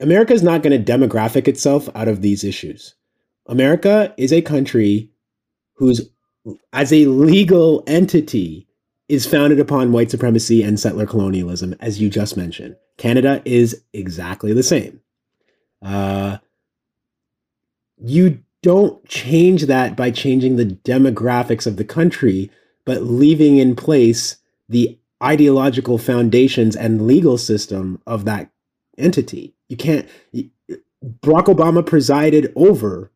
America 0.00 0.32
is 0.32 0.44
not 0.44 0.62
going 0.62 0.84
to 0.84 0.92
demographic 0.92 1.48
itself 1.48 1.88
out 1.96 2.08
of 2.08 2.22
these 2.22 2.44
issues. 2.44 2.94
America 3.48 4.14
is 4.16 4.32
a 4.32 4.42
country 4.42 5.10
whose, 5.74 6.08
as 6.72 6.92
a 6.92 7.06
legal 7.06 7.82
entity, 7.86 8.66
is 9.08 9.26
founded 9.26 9.58
upon 9.58 9.92
white 9.92 10.10
supremacy 10.10 10.62
and 10.62 10.78
settler 10.78 11.06
colonialism, 11.06 11.74
as 11.80 12.00
you 12.00 12.10
just 12.10 12.36
mentioned. 12.36 12.76
Canada 12.98 13.40
is 13.44 13.82
exactly 13.94 14.52
the 14.52 14.62
same. 14.62 15.00
Uh, 15.82 16.38
you 17.96 18.42
don't 18.62 19.04
change 19.08 19.66
that 19.66 19.96
by 19.96 20.10
changing 20.10 20.56
the 20.56 20.66
demographics 20.66 21.66
of 21.66 21.76
the 21.76 21.84
country, 21.84 22.50
but 22.84 23.02
leaving 23.02 23.58
in 23.58 23.74
place 23.74 24.36
the 24.68 24.98
ideological 25.22 25.96
foundations 25.96 26.76
and 26.76 27.06
legal 27.06 27.38
system 27.38 28.00
of 28.06 28.24
that 28.24 28.50
entity. 28.98 29.54
You 29.68 29.76
can't. 29.76 30.08
Barack 30.34 31.46
Obama 31.46 31.84
presided 31.84 32.52
over 32.56 33.10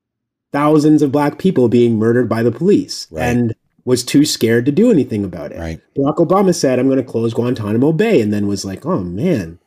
thousands 0.52 1.02
of 1.02 1.10
black 1.10 1.38
people 1.38 1.68
being 1.68 1.98
murdered 1.98 2.28
by 2.28 2.42
the 2.42 2.52
police 2.52 3.08
right. 3.10 3.24
and 3.24 3.54
was 3.84 4.04
too 4.04 4.24
scared 4.24 4.64
to 4.66 4.72
do 4.72 4.90
anything 4.90 5.24
about 5.24 5.50
it. 5.50 5.58
Right. 5.58 5.80
Barack 5.96 6.16
Obama 6.16 6.54
said, 6.54 6.78
I'm 6.78 6.86
going 6.86 6.98
to 6.98 7.04
close 7.04 7.34
Guantanamo 7.34 7.92
Bay, 7.92 8.20
and 8.20 8.32
then 8.32 8.46
was 8.46 8.64
like, 8.64 8.86
oh 8.86 9.00
man, 9.02 9.58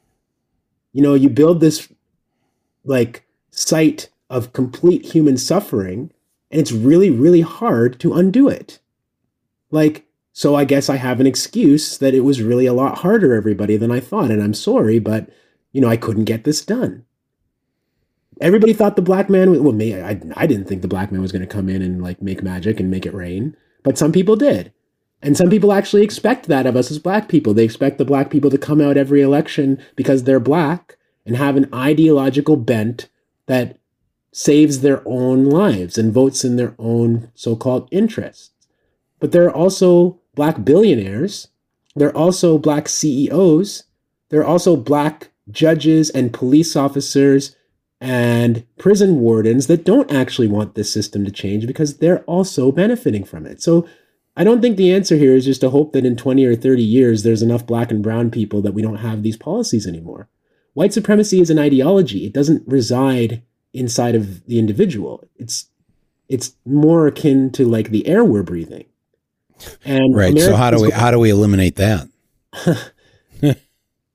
you 0.94 1.02
know, 1.02 1.14
you 1.14 1.30
build 1.30 1.60
this 1.60 1.92
like 2.86 3.26
site 3.52 4.10
of 4.30 4.54
complete 4.54 5.06
human 5.06 5.38
suffering, 5.38 6.12
and 6.52 6.62
it's 6.62 6.72
really, 6.72 7.10
really 7.10 7.42
hard 7.42 8.00
to 8.00 8.14
undo 8.14 8.48
it. 8.48 8.80
Like, 9.72 10.06
so 10.32 10.56
I 10.56 10.66
guess 10.66 10.90
I 10.90 10.98
have 10.98 11.20
an 11.20 11.28
excuse 11.28 11.98
that 11.98 12.14
it 12.14 12.22
was 12.22 12.42
really 12.42 12.66
a 12.66 12.74
lot 12.74 13.00
harder, 13.00 13.34
everybody, 13.34 13.76
than 13.76 13.92
I 13.92 14.00
thought, 14.00 14.32
and 14.32 14.42
I'm 14.42 14.54
sorry, 14.54 15.00
but 15.00 15.30
you 15.74 15.82
know, 15.82 15.90
I 15.90 15.98
couldn't 15.98 16.26
get 16.26 16.46
this 16.46 16.64
done 16.64 17.06
everybody 18.42 18.74
thought 18.74 18.96
the 18.96 19.02
black 19.02 19.30
man 19.30 19.64
well 19.64 19.74
me 19.74 20.00
I, 20.00 20.20
I 20.36 20.48
didn't 20.48 20.66
think 20.66 20.82
the 20.82 20.88
black 20.88 21.12
man 21.12 21.22
was 21.22 21.32
going 21.32 21.42
to 21.42 21.48
come 21.48 21.70
in 21.70 21.82
and 21.82 22.02
like 22.02 22.22
make 22.22 22.44
magic 22.44 22.80
and 22.80 22.92
make 22.92 23.06
it 23.06 23.14
rain 23.14 23.56
but 23.86 24.00
some 24.00 24.12
people 24.12 24.36
did. 24.36 24.74
And 25.22 25.38
some 25.38 25.50
people 25.50 25.72
actually 25.72 26.04
expect 26.04 26.48
that 26.48 26.66
of 26.66 26.76
us 26.76 26.90
as 26.90 27.00
black 27.00 27.30
people. 27.30 27.54
They 27.54 27.64
expect 27.64 28.00
the 28.00 28.04
black 28.04 28.32
people 28.32 28.50
to 28.50 28.58
come 28.58 28.82
out 28.82 28.98
every 28.98 29.22
election 29.22 29.82
because 29.96 30.24
they're 30.24 30.40
black 30.40 30.98
and 31.26 31.38
have 31.38 31.56
an 31.56 31.70
ideological 31.74 32.58
bent 32.58 33.08
that 33.46 33.78
saves 34.34 34.82
their 34.82 35.08
own 35.08 35.46
lives 35.46 36.00
and 36.00 36.12
votes 36.12 36.44
in 36.44 36.56
their 36.56 36.74
own 36.80 37.32
so-called 37.36 37.88
interests. 37.92 38.52
But 39.20 39.32
there 39.32 39.46
are 39.46 39.56
also 39.56 40.20
black 40.34 40.66
billionaires. 40.66 41.48
There 41.96 42.10
are 42.10 42.18
also 42.18 42.58
black 42.58 42.90
ceos 42.90 43.84
there 44.30 44.42
are 44.42 44.46
also 44.46 44.76
black 44.76 45.32
judges 45.52 46.10
and 46.10 46.34
police 46.34 46.76
officers 46.76 47.56
and 48.06 48.64
prison 48.78 49.20
wardens 49.20 49.66
that 49.66 49.84
don't 49.84 50.12
actually 50.12 50.48
want 50.48 50.76
this 50.76 50.94
system 50.94 51.26
to 51.26 51.32
change 51.32 51.66
because 51.66 51.98
they're 51.98 52.24
also 52.26 52.72
benefiting 52.72 53.24
from 53.24 53.48
it. 53.48 53.64
So 53.64 53.90
I 54.38 54.44
don't 54.44 54.62
think 54.62 54.78
the 54.78 54.94
answer 54.94 55.16
here 55.16 55.34
is 55.34 55.46
just 55.46 55.62
to 55.62 55.72
hope 55.72 55.92
that 55.94 56.06
in 56.06 56.16
20 56.16 56.46
or 56.46 56.56
30 56.56 56.84
years 56.84 57.24
there's 57.24 57.42
enough 57.42 57.66
black 57.66 57.90
and 57.90 58.04
brown 58.04 58.30
people 58.30 58.62
that 58.62 58.76
we 58.76 58.84
don't 58.84 58.98
have 58.98 59.24
these 59.24 59.38
policies 59.38 59.88
anymore. 59.88 60.30
White 60.74 60.94
supremacy 60.94 61.42
is 61.42 61.50
an 61.50 61.58
ideology. 61.58 62.28
It 62.28 62.34
doesn't 62.34 62.62
reside 62.68 63.42
inside 63.74 64.14
of 64.14 64.46
the 64.46 64.60
individual. 64.60 65.28
It's 65.38 65.70
it's 66.30 66.54
more 66.64 67.08
akin 67.08 67.52
to 67.54 67.66
like 67.66 67.90
the 67.90 68.06
air 68.06 68.24
we're 68.24 68.44
breathing. 68.44 68.86
And 69.84 70.16
right. 70.16 70.38
So 70.38 70.56
how 70.56 70.70
do 70.70 70.80
we 70.80 70.92
how 70.92 71.10
do 71.10 71.18
we 71.18 71.32
eliminate 71.32 71.78
that? 71.78 72.08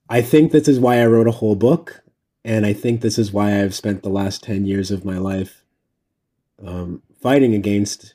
I 0.09 0.23
think 0.23 0.53
this 0.53 0.69
is 0.69 0.79
why 0.79 1.01
I 1.01 1.07
wrote 1.07 1.29
a 1.29 1.33
whole 1.33 1.57
book 1.57 2.00
and 2.45 2.65
I 2.65 2.73
think 2.73 3.01
this 3.01 3.19
is 3.19 3.33
why 3.33 3.61
I've 3.61 3.75
spent 3.75 4.03
the 4.03 4.09
last 4.09 4.43
10 4.43 4.65
years 4.65 4.91
of 4.91 5.05
my 5.05 5.19
life 5.19 5.63
um, 6.65 7.03
fighting 7.21 7.55
against 7.55 8.15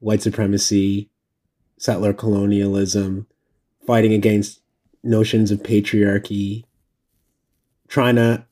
white 0.00 0.22
supremacy, 0.22 1.10
settler 1.76 2.12
colonialism, 2.12 3.26
fighting 3.86 4.12
against 4.12 4.60
notions 5.02 5.50
of 5.50 5.62
patriarchy, 5.62 6.64
trying 7.88 8.16
to 8.16 8.44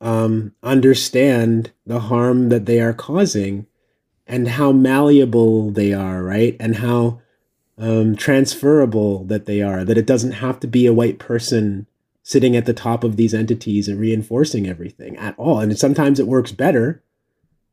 um, 0.00 0.52
understand 0.62 1.72
the 1.86 2.00
harm 2.00 2.48
that 2.48 2.66
they 2.66 2.80
are 2.80 2.92
causing 2.92 3.66
and 4.26 4.48
how 4.48 4.72
malleable 4.72 5.70
they 5.70 5.92
are, 5.92 6.22
right? 6.22 6.56
And 6.58 6.76
how 6.76 7.20
um, 7.76 8.16
transferable 8.16 9.24
that 9.24 9.46
they 9.46 9.60
are, 9.60 9.84
that 9.84 9.98
it 9.98 10.06
doesn't 10.06 10.32
have 10.32 10.60
to 10.60 10.66
be 10.66 10.86
a 10.86 10.92
white 10.92 11.18
person 11.18 11.86
sitting 12.22 12.56
at 12.56 12.66
the 12.66 12.74
top 12.74 13.04
of 13.04 13.16
these 13.16 13.34
entities 13.34 13.88
and 13.88 13.98
reinforcing 13.98 14.66
everything 14.66 15.16
at 15.16 15.36
all. 15.38 15.60
And 15.60 15.76
sometimes 15.76 16.20
it 16.20 16.26
works 16.26 16.52
better 16.52 17.02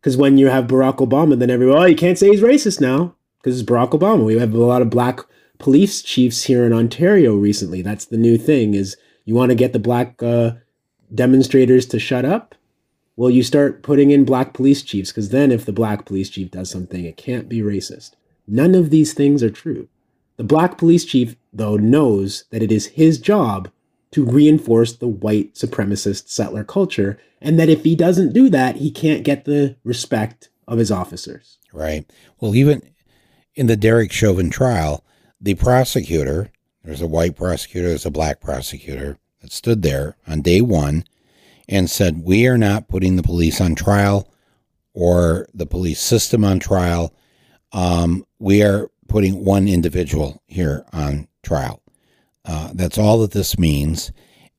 because 0.02 0.18
when 0.18 0.38
you 0.38 0.48
have 0.48 0.68
Barack 0.68 0.98
Obama, 0.98 1.38
then 1.38 1.50
everyone, 1.50 1.78
oh, 1.78 1.86
you 1.86 1.96
can't 1.96 2.18
say 2.18 2.30
he's 2.30 2.42
racist 2.42 2.82
now 2.82 3.16
because 3.42 3.60
it's 3.60 3.70
Barack 3.70 3.92
Obama. 3.92 4.26
We 4.26 4.38
have 4.38 4.54
a 4.54 4.58
lot 4.58 4.82
of 4.82 4.90
black 4.90 5.20
police 5.60 6.02
chiefs 6.02 6.44
here 6.44 6.66
in 6.66 6.74
Ontario 6.74 7.36
recently. 7.36 7.82
That's 7.82 8.06
the 8.06 8.18
new 8.18 8.38
thing 8.38 8.74
is 8.74 8.98
you 9.26 9.36
want 9.36 9.50
to 9.50 9.56
get 9.56 9.74
the 9.74 9.80
black 9.80 10.22
uh, 10.24 10.54
demonstrators 11.14 11.86
to 11.88 12.00
shut 12.00 12.26
up? 12.26 12.56
Well, 13.16 13.30
you 13.30 13.44
start 13.44 13.84
putting 13.84 14.12
in 14.12 14.24
black 14.24 14.54
police 14.54 14.82
chiefs 14.82 15.12
because 15.12 15.30
then 15.30 15.52
if 15.52 15.66
the 15.66 15.74
black 15.74 16.06
police 16.06 16.30
chief 16.30 16.52
does 16.52 16.70
something, 16.70 17.04
it 17.04 17.18
can't 17.18 17.50
be 17.50 17.60
racist. 17.60 18.12
None 18.48 18.76
of 18.76 18.90
these 18.90 19.14
things 19.14 19.44
are 19.44 19.50
true. 19.50 19.88
The 20.38 20.44
black 20.44 20.78
police 20.78 21.04
chief, 21.04 21.36
though, 21.52 21.76
knows 21.76 22.46
that 22.52 22.64
it 22.64 22.72
is 22.72 22.88
his 22.88 23.20
job 23.20 23.70
to 24.12 24.26
reinforce 24.26 24.94
the 24.94 25.08
white 25.08 25.56
supremacist 25.56 26.30
settler 26.30 26.64
culture, 26.64 27.20
and 27.42 27.60
that 27.60 27.70
if 27.70 27.84
he 27.84 27.96
doesn't 27.96 28.34
do 28.34 28.50
that, 28.50 28.78
he 28.78 28.92
can't 28.92 29.24
get 29.24 29.46
the 29.46 29.76
respect 29.84 30.50
of 30.68 30.80
his 30.80 30.92
officers. 30.92 31.58
Right. 31.72 32.10
Well, 32.40 32.56
even 32.56 32.82
in 33.56 33.68
the 33.68 33.78
Derek 33.78 34.12
Chauvin 34.12 34.50
trial, 34.50 35.04
the 35.40 35.56
prosecutor, 35.56 36.52
there's 36.84 37.02
a 37.02 37.08
white 37.08 37.36
prosecutor, 37.36 37.90
there's 37.90 38.06
a 38.06 38.12
black 38.12 38.42
prosecutor 38.42 39.18
that 39.42 39.52
stood 39.52 39.82
there 39.82 40.18
on 40.28 40.42
day 40.42 40.62
one 40.62 41.06
and 41.68 41.90
said, 41.90 42.24
We 42.24 42.48
are 42.48 42.58
not 42.58 42.88
putting 42.88 43.16
the 43.16 43.24
police 43.24 43.62
on 43.62 43.76
trial 43.76 44.32
or 44.94 45.48
the 45.54 45.66
police 45.66 46.02
system 46.02 46.44
on 46.44 46.60
trial. 46.60 47.14
Um, 47.72 48.26
we 48.40 48.64
are 48.64 48.90
putting 49.08 49.46
one 49.46 49.68
individual 49.68 50.42
here 50.48 50.86
on 50.92 51.28
trial. 51.44 51.82
Uh, 52.50 52.72
that's 52.74 52.98
all 52.98 53.20
that 53.20 53.32
this 53.32 53.60
means. 53.60 54.12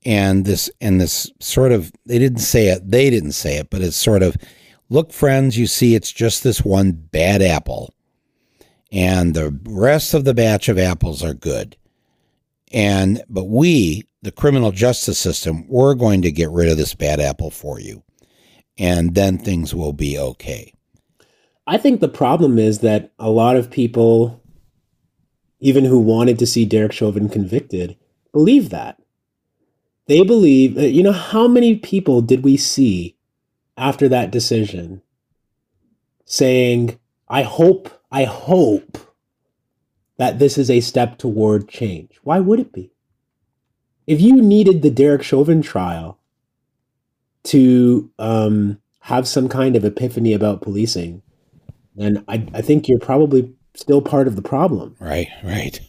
And 0.06 0.44
this 0.44 0.70
and 0.80 1.00
this 1.00 1.30
sort 1.40 1.72
of 1.72 1.92
they 2.06 2.18
didn't 2.18 2.38
say 2.38 2.68
it, 2.68 2.88
they 2.88 3.10
didn't 3.10 3.32
say 3.32 3.56
it, 3.56 3.68
but 3.68 3.82
it's 3.82 3.96
sort 3.96 4.22
of 4.22 4.36
look, 4.88 5.12
friends, 5.12 5.58
you 5.58 5.66
see 5.66 5.94
it's 5.94 6.12
just 6.12 6.44
this 6.44 6.64
one 6.64 6.92
bad 6.92 7.42
apple. 7.42 7.92
And 8.92 9.34
the 9.34 9.58
rest 9.64 10.14
of 10.14 10.24
the 10.24 10.34
batch 10.34 10.68
of 10.68 10.78
apples 10.78 11.24
are 11.24 11.34
good. 11.34 11.76
And 12.72 13.22
but 13.28 13.48
we, 13.48 14.04
the 14.22 14.32
criminal 14.32 14.70
justice 14.70 15.18
system, 15.18 15.66
we're 15.68 15.94
going 15.94 16.22
to 16.22 16.30
get 16.30 16.50
rid 16.50 16.68
of 16.68 16.76
this 16.76 16.94
bad 16.94 17.18
apple 17.18 17.50
for 17.50 17.80
you. 17.80 18.04
And 18.78 19.16
then 19.16 19.36
things 19.36 19.74
will 19.74 19.92
be 19.92 20.16
okay. 20.16 20.72
I 21.66 21.76
think 21.76 22.00
the 22.00 22.08
problem 22.08 22.58
is 22.58 22.78
that 22.78 23.12
a 23.18 23.30
lot 23.30 23.56
of 23.56 23.70
people 23.70 24.39
even 25.60 25.84
who 25.84 25.98
wanted 25.98 26.38
to 26.38 26.46
see 26.46 26.64
Derek 26.64 26.92
Chauvin 26.92 27.28
convicted, 27.28 27.96
believe 28.32 28.70
that. 28.70 29.00
They 30.06 30.24
believe, 30.24 30.76
uh, 30.76 30.82
you 30.82 31.02
know, 31.02 31.12
how 31.12 31.46
many 31.46 31.76
people 31.76 32.22
did 32.22 32.42
we 32.42 32.56
see 32.56 33.16
after 33.76 34.08
that 34.08 34.32
decision 34.32 35.02
saying, 36.24 36.98
I 37.28 37.42
hope, 37.42 37.90
I 38.10 38.24
hope 38.24 38.98
that 40.16 40.38
this 40.38 40.58
is 40.58 40.70
a 40.70 40.80
step 40.80 41.18
toward 41.18 41.68
change? 41.68 42.18
Why 42.24 42.40
would 42.40 42.58
it 42.58 42.72
be? 42.72 42.92
If 44.06 44.20
you 44.20 44.42
needed 44.42 44.82
the 44.82 44.90
Derek 44.90 45.22
Chauvin 45.22 45.62
trial 45.62 46.18
to 47.44 48.10
um, 48.18 48.80
have 49.00 49.28
some 49.28 49.48
kind 49.48 49.76
of 49.76 49.84
epiphany 49.84 50.32
about 50.32 50.62
policing, 50.62 51.22
then 51.94 52.24
I, 52.26 52.46
I 52.52 52.62
think 52.62 52.88
you're 52.88 52.98
probably 52.98 53.54
still 53.74 54.02
part 54.02 54.26
of 54.26 54.36
the 54.36 54.42
problem. 54.42 54.96
Right, 55.00 55.28
right. 55.42 55.80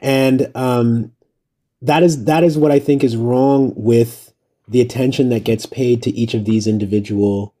And 0.00 0.50
um, 0.54 1.12
that 1.82 2.02
is 2.02 2.24
that 2.24 2.44
is 2.44 2.58
what 2.58 2.70
I 2.70 2.78
think 2.78 3.02
is 3.02 3.16
wrong 3.16 3.72
with 3.76 4.32
the 4.68 4.80
attention 4.80 5.30
that 5.30 5.44
gets 5.44 5.66
paid 5.66 6.02
to 6.02 6.10
each 6.10 6.34
of 6.34 6.44
these 6.44 6.66
individual 6.66 7.54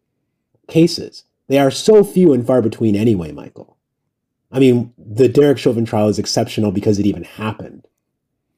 cases. 0.68 1.24
They 1.48 1.58
are 1.58 1.70
so 1.70 2.04
few 2.04 2.32
and 2.32 2.46
far 2.46 2.62
between 2.62 2.94
anyway, 2.94 3.32
Michael. 3.32 3.76
I 4.52 4.58
mean, 4.58 4.92
the 4.96 5.28
Derek 5.28 5.58
Chauvin 5.58 5.84
trial 5.84 6.08
is 6.08 6.18
exceptional 6.18 6.70
because 6.70 6.98
it 6.98 7.06
even 7.06 7.24
happened. 7.24 7.86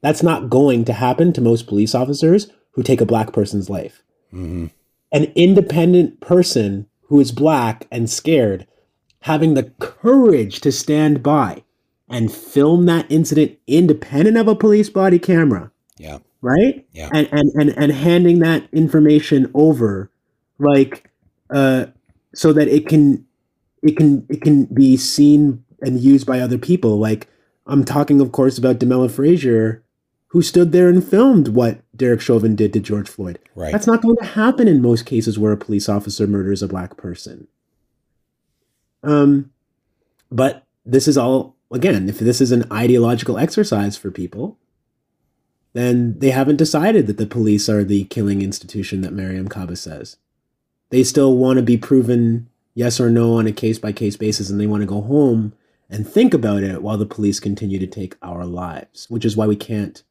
That's 0.01 0.23
not 0.23 0.49
going 0.49 0.85
to 0.85 0.93
happen 0.93 1.33
to 1.33 1.41
most 1.41 1.65
police 1.65 1.95
officers 1.95 2.51
who 2.71 2.83
take 2.83 3.01
a 3.01 3.05
black 3.05 3.31
person's 3.31 3.69
life. 3.69 4.03
Mm-hmm. 4.33 4.67
An 5.11 5.23
independent 5.35 6.19
person 6.19 6.87
who 7.03 7.19
is 7.19 7.31
black 7.31 7.87
and 7.91 8.09
scared 8.09 8.67
having 9.23 9.53
the 9.53 9.63
courage 9.79 10.59
to 10.59 10.69
stand 10.69 11.23
by 11.23 11.63
and 12.09 12.29
film 12.29 12.85
that 12.85 13.05
incident 13.09 13.57
independent 13.67 14.35
of 14.37 14.49
a 14.49 14.55
police 14.55 14.89
body 14.89 15.17
camera. 15.17 15.71
Yeah. 15.97 16.19
Right? 16.41 16.85
Yeah. 16.91 17.09
And 17.13 17.29
and 17.31 17.51
and, 17.55 17.69
and 17.77 17.91
handing 17.93 18.39
that 18.39 18.67
information 18.73 19.49
over 19.53 20.11
like 20.59 21.09
uh 21.53 21.85
so 22.35 22.51
that 22.51 22.67
it 22.67 22.85
can 22.85 23.25
it 23.81 23.95
can 23.95 24.25
it 24.29 24.41
can 24.41 24.65
be 24.65 24.97
seen 24.97 25.63
and 25.81 26.01
used 26.01 26.27
by 26.27 26.41
other 26.41 26.57
people. 26.57 26.99
Like 26.99 27.27
I'm 27.65 27.85
talking 27.85 28.19
of 28.19 28.33
course 28.33 28.57
about 28.57 28.79
Darnella 28.79 29.09
Frazier 29.09 29.83
who 30.27 30.41
stood 30.41 30.73
there 30.73 30.89
and 30.89 31.01
filmed 31.01 31.49
what 31.49 31.79
Derek 31.95 32.19
Chauvin 32.19 32.57
did 32.57 32.73
to 32.73 32.81
George 32.81 33.07
Floyd. 33.07 33.39
Right. 33.55 33.71
That's 33.71 33.87
not 33.87 34.01
going 34.01 34.17
to 34.17 34.25
happen 34.25 34.67
in 34.67 34.81
most 34.81 35.05
cases 35.05 35.39
where 35.39 35.53
a 35.53 35.57
police 35.57 35.87
officer 35.87 36.27
murders 36.27 36.61
a 36.61 36.67
black 36.67 36.97
person. 36.97 37.47
Um, 39.03 39.51
but 40.31 40.65
this 40.85 41.07
is 41.07 41.17
all, 41.17 41.55
again, 41.71 42.09
if 42.09 42.19
this 42.19 42.41
is 42.41 42.51
an 42.51 42.65
ideological 42.71 43.37
exercise 43.37 43.97
for 43.97 44.11
people, 44.11 44.57
then 45.73 46.17
they 46.19 46.29
haven't 46.29 46.57
decided 46.57 47.07
that 47.07 47.17
the 47.17 47.25
police 47.25 47.67
are 47.67 47.83
the 47.83 48.05
killing 48.05 48.41
institution 48.41 49.01
that 49.01 49.13
Mariame 49.13 49.49
Kaba 49.49 49.75
says. 49.75 50.17
They 50.89 51.03
still 51.03 51.37
want 51.37 51.57
to 51.57 51.63
be 51.63 51.77
proven 51.77 52.49
yes 52.75 52.99
or 52.99 53.09
no 53.09 53.35
on 53.35 53.47
a 53.47 53.51
case 53.51 53.79
by 53.79 53.91
case 53.91 54.15
basis, 54.15 54.49
and 54.49 54.59
they 54.59 54.67
want 54.67 54.81
to 54.81 54.87
go 54.87 55.01
home 55.01 55.53
and 55.89 56.07
think 56.07 56.33
about 56.33 56.63
it 56.63 56.81
while 56.81 56.97
the 56.97 57.05
police 57.05 57.39
continue 57.39 57.79
to 57.79 57.87
take 57.87 58.15
our 58.21 58.45
lives, 58.45 59.09
which 59.09 59.25
is 59.25 59.35
why 59.35 59.47
we 59.47 59.55
can't 59.55 60.03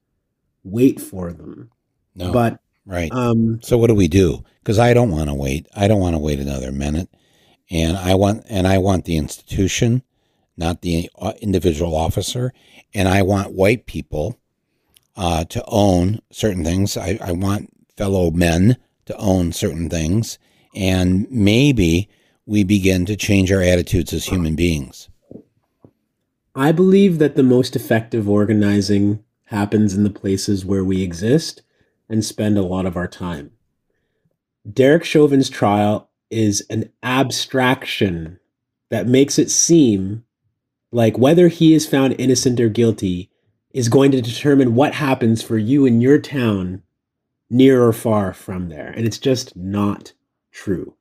wait 0.64 1.01
for 1.01 1.32
them. 1.32 1.70
No. 2.14 2.32
But 2.32 2.61
right. 2.86 3.11
Um, 3.12 3.61
so 3.62 3.78
what 3.78 3.86
do 3.86 3.95
we 3.95 4.09
do? 4.09 4.45
Because 4.61 4.78
I 4.78 4.95
don't 4.95 5.11
want 5.11 5.28
to 5.28 5.34
wait. 5.34 5.66
I 5.74 5.88
don't 5.88 6.01
want 6.01 6.14
to 6.14 6.20
wait 6.20 6.40
another 6.40 6.72
minute 6.72 7.09
and 7.71 7.97
I 7.97 8.15
want 8.15 8.45
and 8.49 8.67
I 8.67 8.79
want 8.79 9.05
the 9.05 9.17
institution, 9.17 10.03
not 10.57 10.83
the 10.83 11.11
uh, 11.19 11.33
individual 11.41 11.95
officer, 11.95 12.53
and 12.95 13.09
I 13.09 13.23
want 13.23 13.53
white 13.53 13.87
people 13.87 14.39
uh, 15.17 15.45
to 15.45 15.65
own 15.67 16.21
certain 16.31 16.65
things. 16.65 16.97
I, 16.97 17.19
I 17.23 17.33
want 17.33 17.71
fellow 17.97 18.31
men 18.31 18.77
to 19.07 19.17
own 19.17 19.53
certain 19.53 19.89
things, 19.89 20.39
and 20.75 21.31
maybe 21.31 22.09
we 22.47 22.65
begin 22.65 23.07
to 23.07 23.17
change 23.17 23.53
our 23.53 23.63
attitudes 23.63 24.13
as 24.13 24.27
human 24.27 24.55
beings. 24.57 25.09
I 26.55 26.73
believe 26.73 27.19
that 27.19 27.35
the 27.35 27.43
most 27.43 27.75
effective 27.75 28.29
organizing 28.29 29.25
happens 29.47 29.95
in 29.95 30.03
the 30.03 30.11
places 30.11 30.65
where 30.65 30.85
we 30.85 31.03
exist 31.03 31.63
and 32.09 32.25
spend 32.25 32.59
a 32.59 32.63
lot 32.63 32.85
of 32.85 32.97
our 32.97 33.09
time. 33.09 33.53
Derek 34.71 35.05
Chauvin's 35.05 35.49
trial 35.49 36.11
is 36.33 36.64
an 36.70 36.91
abstraction 37.03 38.39
that 38.91 39.07
makes 39.07 39.39
it 39.39 39.51
seem 39.51 40.24
like 40.91 41.18
whether 41.18 41.49
he 41.49 41.74
is 41.74 41.87
found 41.87 42.14
innocent 42.18 42.61
or 42.61 42.68
guilty 42.68 43.30
is 43.72 43.89
going 43.89 44.11
to 44.12 44.20
determine 44.20 44.74
what 44.74 44.95
happens 44.95 45.43
for 45.43 45.57
you 45.57 45.87
in 45.87 46.01
your 46.01 46.18
town 46.18 46.83
near 47.49 47.83
or 47.85 47.93
far 47.93 48.33
from 48.33 48.68
there. 48.68 48.89
And 48.89 49.07
it's 49.07 49.18
just 49.18 49.57
not 49.57 50.12
true. 50.51 50.95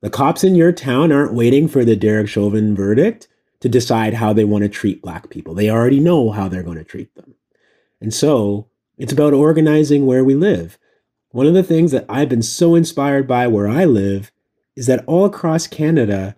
The 0.00 0.10
cops 0.10 0.44
in 0.44 0.54
your 0.54 0.72
town 0.72 1.10
aren't 1.10 1.34
waiting 1.34 1.66
for 1.66 1.84
the 1.84 1.96
Derek 1.96 2.28
Chauvin 2.28 2.74
verdict 2.76 3.26
to 3.60 3.68
decide 3.68 4.14
how 4.14 4.32
they 4.32 4.44
want 4.44 4.62
to 4.62 4.68
treat 4.68 5.02
black 5.02 5.28
people. 5.30 5.54
They 5.54 5.70
already 5.70 5.98
know 5.98 6.30
how 6.30 6.48
they're 6.48 6.62
going 6.62 6.78
to 6.78 6.84
treat 6.84 7.12
them. 7.16 7.34
And 8.00 8.14
so 8.14 8.68
it's 8.96 9.12
about 9.12 9.32
organizing 9.32 10.06
where 10.06 10.24
we 10.24 10.36
live. 10.36 10.78
One 11.30 11.46
of 11.46 11.54
the 11.54 11.64
things 11.64 11.90
that 11.90 12.06
I've 12.08 12.28
been 12.28 12.42
so 12.42 12.76
inspired 12.76 13.26
by 13.26 13.48
where 13.48 13.68
I 13.68 13.84
live 13.84 14.30
is 14.78 14.86
that 14.86 15.04
all 15.08 15.24
across 15.24 15.66
Canada, 15.66 16.36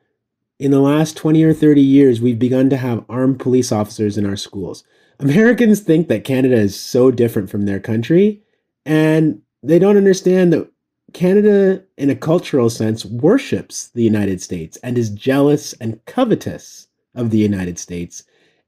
in 0.59 0.70
the 0.70 0.80
last 0.80 1.14
20 1.14 1.45
or 1.45 1.53
30 1.53 1.82
years, 1.82 2.22
we've 2.22 2.38
begun 2.38 2.70
to 2.70 2.76
have 2.78 3.05
armed 3.07 3.38
police 3.38 3.70
officers 3.70 4.16
in 4.16 4.24
our 4.24 4.34
schools. 4.34 4.82
Americans 5.18 5.80
think 5.80 6.09
that 6.09 6.24
Canada 6.24 6.57
is 6.57 6.74
so 6.74 7.11
different 7.11 7.51
from 7.51 7.66
their 7.66 7.78
country, 7.78 8.41
and 8.86 9.43
they 9.62 9.78
don't 9.78 9.99
understand 9.99 10.55
that 10.55 10.66
Canada, 11.12 11.84
in 11.99 12.09
a 12.09 12.14
cultural 12.14 12.70
sense, 12.70 13.05
worships 13.05 13.88
the 13.88 14.03
United 14.03 14.41
States 14.41 14.78
and 14.78 14.97
is 14.97 15.11
jealous 15.11 15.74
and 15.74 16.03
covetous 16.07 16.88
of 17.14 17.28
the 17.28 17.38
United 17.38 17.78
States 17.78 18.22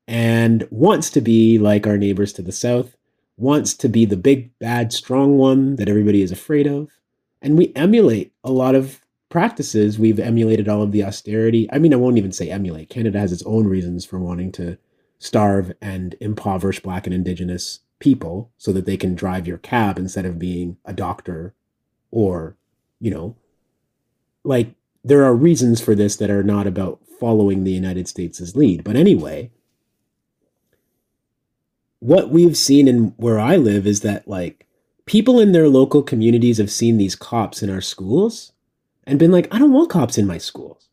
and 0.07 0.69
wants 0.71 1.09
to 1.09 1.23
be 1.23 1.57
like 1.57 1.87
our 1.87 1.97
neighbors 1.97 2.35
to 2.35 2.43
the 2.43 2.53
south, 2.53 2.95
wants 3.39 3.73
to 3.73 3.89
be 3.89 4.05
the 4.05 4.19
big, 4.19 4.51
bad, 4.59 4.93
strong 4.93 5.39
one 5.39 5.77
that 5.77 5.89
everybody 5.89 6.21
is 6.21 6.31
afraid 6.31 6.67
of. 6.67 6.91
And 7.41 7.57
we 7.57 7.73
emulate 7.75 8.35
a 8.45 8.53
lot 8.53 8.75
of 8.75 9.02
practices. 9.33 9.99
We've 9.99 10.21
emulated 10.21 10.69
all 10.69 10.83
of 10.83 10.93
the 10.93 11.03
austerity. 11.03 11.67
I 11.73 11.79
mean, 11.79 11.95
I 11.95 11.97
won't 11.97 12.19
even 12.19 12.33
say 12.33 12.51
emulate. 12.51 12.91
Canada 12.91 13.19
has 13.19 13.33
its 13.33 13.43
own 13.45 13.67
reasons 13.67 14.05
for 14.05 14.19
wanting 14.19 14.53
to 14.53 14.77
starve 15.19 15.73
and 15.81 16.15
impoverish 16.21 16.81
Black 16.81 17.07
and 17.07 17.15
Indigenous 17.15 17.81
people 17.99 18.51
so 18.59 18.73
that 18.73 18.85
they 18.85 18.99
can 18.99 19.15
drive 19.15 19.47
your 19.47 19.57
cab 19.57 19.99
instead 19.99 20.27
of 20.27 20.39
being 20.39 20.77
a 20.85 20.93
doctor 20.93 21.55
or, 22.11 22.57
you 23.01 23.11
know, 23.11 23.35
like 24.45 24.75
there 25.03 25.25
are 25.25 25.35
reasons 25.35 25.81
for 25.81 25.95
this 25.95 26.17
that 26.17 26.31
are 26.31 26.43
not 26.43 26.67
about 26.67 27.01
following 27.19 27.65
the 27.65 27.73
United 27.73 28.07
States' 28.07 28.55
lead. 28.55 28.85
But 28.85 28.97
anyway, 28.97 29.51
what 32.01 32.29
we've 32.29 32.57
seen 32.57 32.87
in 32.87 33.15
where 33.17 33.41
I 33.41 33.57
live 33.57 33.87
is 33.87 34.03
that 34.03 34.29
like 34.29 34.67
people 35.07 35.41
in 35.41 35.53
their 35.53 35.69
local 35.69 36.03
communities 36.03 36.59
have 36.59 36.71
seen 36.71 36.99
these 36.99 37.17
cops 37.17 37.63
in 37.63 37.71
our 37.71 37.81
schools 37.81 38.52
and 39.05 39.19
been 39.19 39.33
like, 39.33 39.53
I 39.53 39.59
don't 39.59 39.73
want 39.73 39.91
cops 39.91 40.19
in 40.19 40.27
my 40.27 40.39
schools. 40.39 40.89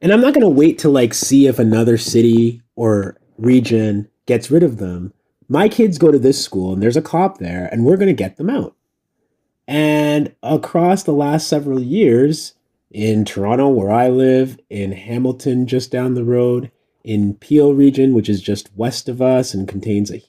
And 0.00 0.12
I'm 0.12 0.20
not 0.20 0.34
going 0.34 0.44
to 0.44 0.48
wait 0.48 0.78
to 0.80 0.88
like 0.88 1.14
see 1.14 1.46
if 1.46 1.58
another 1.58 1.98
city 1.98 2.62
or 2.76 3.16
region 3.36 4.08
gets 4.26 4.50
rid 4.50 4.62
of 4.62 4.78
them. 4.78 5.12
My 5.48 5.68
kids 5.68 5.98
go 5.98 6.10
to 6.10 6.18
this 6.18 6.42
school 6.42 6.72
and 6.72 6.82
there's 6.82 6.96
a 6.96 7.02
cop 7.02 7.38
there 7.38 7.68
and 7.72 7.84
we're 7.84 7.96
going 7.96 8.08
to 8.08 8.12
get 8.12 8.36
them 8.36 8.50
out. 8.50 8.76
And 9.66 10.34
across 10.42 11.02
the 11.02 11.12
last 11.12 11.48
several 11.48 11.80
years 11.80 12.54
in 12.90 13.24
Toronto, 13.24 13.68
where 13.68 13.90
I 13.90 14.08
live, 14.08 14.58
in 14.70 14.92
Hamilton, 14.92 15.66
just 15.66 15.90
down 15.90 16.14
the 16.14 16.24
road, 16.24 16.70
in 17.04 17.34
Peel 17.34 17.74
region, 17.74 18.14
which 18.14 18.28
is 18.28 18.40
just 18.40 18.74
west 18.76 19.08
of 19.08 19.20
us 19.20 19.52
and 19.52 19.68
contains 19.68 20.10
a, 20.10 20.22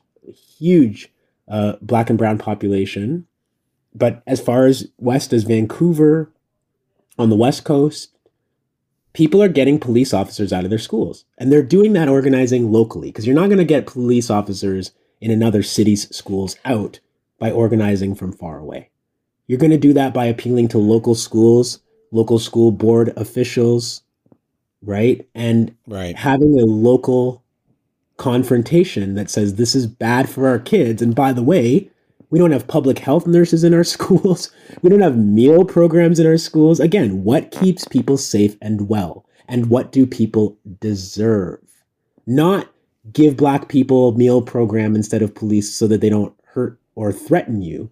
huge 0.60 1.12
uh, 1.47 1.74
black 1.82 2.10
and 2.10 2.20
brown 2.20 2.38
population. 2.38 3.26
But 3.95 4.22
as 4.28 4.39
far 4.41 4.66
as 4.66 4.89
west 4.97 5.34
as 5.34 5.43
Vancouver, 5.43 6.32
on 7.20 7.30
the 7.30 7.36
West 7.36 7.65
Coast, 7.65 8.17
people 9.13 9.43
are 9.43 9.49
getting 9.49 9.80
police 9.80 10.13
officers 10.13 10.53
out 10.53 10.63
of 10.63 10.70
their 10.70 10.80
schools. 10.80 11.26
And 11.38 11.51
they're 11.51 11.61
doing 11.61 11.93
that 11.93 12.07
organizing 12.07 12.72
locally 12.72 13.09
because 13.09 13.28
you're 13.28 13.36
not 13.36 13.47
going 13.47 13.57
to 13.57 13.65
get 13.65 13.86
police 13.86 14.30
officers 14.30 14.91
in 15.22 15.30
another 15.30 15.61
city's 15.61 16.13
schools 16.15 16.55
out 16.65 16.99
by 17.38 17.51
organizing 17.51 18.15
from 18.15 18.32
far 18.32 18.57
away. 18.57 18.89
You're 19.47 19.59
going 19.59 19.72
to 19.72 19.78
do 19.78 19.93
that 19.93 20.13
by 20.13 20.26
appealing 20.26 20.70
to 20.70 20.78
local 20.78 21.15
schools, 21.15 21.80
local 22.11 22.39
school 22.39 22.72
board 22.72 23.13
officials, 23.17 24.03
right? 24.82 25.28
And 25.36 25.76
right. 25.88 26.15
having 26.15 26.59
a 26.59 26.65
local 26.65 27.43
confrontation 28.17 29.15
that 29.15 29.30
says 29.30 29.55
this 29.55 29.76
is 29.76 29.88
bad 29.88 30.30
for 30.30 30.47
our 30.47 30.59
kids. 30.59 31.01
And 31.01 31.15
by 31.15 31.34
the 31.34 31.43
way, 31.43 31.89
we 32.30 32.40
don't 32.40 32.52
have 32.52 32.68
public 32.68 33.00
health 33.00 33.26
nurses 33.26 33.64
in 33.64 33.74
our 33.74 33.84
schools. 33.96 34.52
We 34.82 34.90
don't 34.90 35.02
have 35.02 35.18
meal 35.18 35.66
programs 35.66 36.20
in 36.20 36.28
our 36.28 36.38
schools. 36.38 36.80
Again, 36.80 37.24
what 37.24 37.52
keeps 37.52 37.88
people 37.88 38.18
safe 38.18 38.56
and 38.62 38.88
well? 38.88 39.26
And 39.48 39.70
what 39.70 39.92
do 39.92 40.06
people 40.06 40.58
deserve? 40.80 41.60
Not 42.28 42.70
give 43.12 43.36
black 43.36 43.68
people 43.68 44.12
meal 44.12 44.42
program 44.42 44.96
instead 44.96 45.22
of 45.22 45.34
police 45.34 45.74
so 45.74 45.88
that 45.88 46.02
they 46.02 46.10
don't 46.10 46.34
hurt 46.44 46.80
or 46.96 47.12
threaten 47.12 47.62
you. 47.62 47.90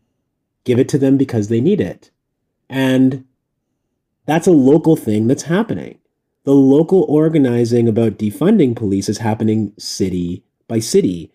Give 0.64 0.78
it 0.78 0.90
to 0.90 0.98
them 0.98 1.18
because 1.18 1.48
they 1.48 1.62
need 1.62 1.82
it. 1.82 2.12
And 2.70 3.26
that's 4.26 4.48
a 4.48 4.52
local 4.52 4.96
thing 4.96 5.28
that's 5.28 5.44
happening. 5.44 5.98
The 6.44 6.54
local 6.54 7.04
organizing 7.10 7.88
about 7.88 8.18
defunding 8.18 8.76
police 8.76 9.10
is 9.10 9.18
happening 9.18 9.74
city 9.78 10.44
by 10.68 10.80
city. 10.80 11.32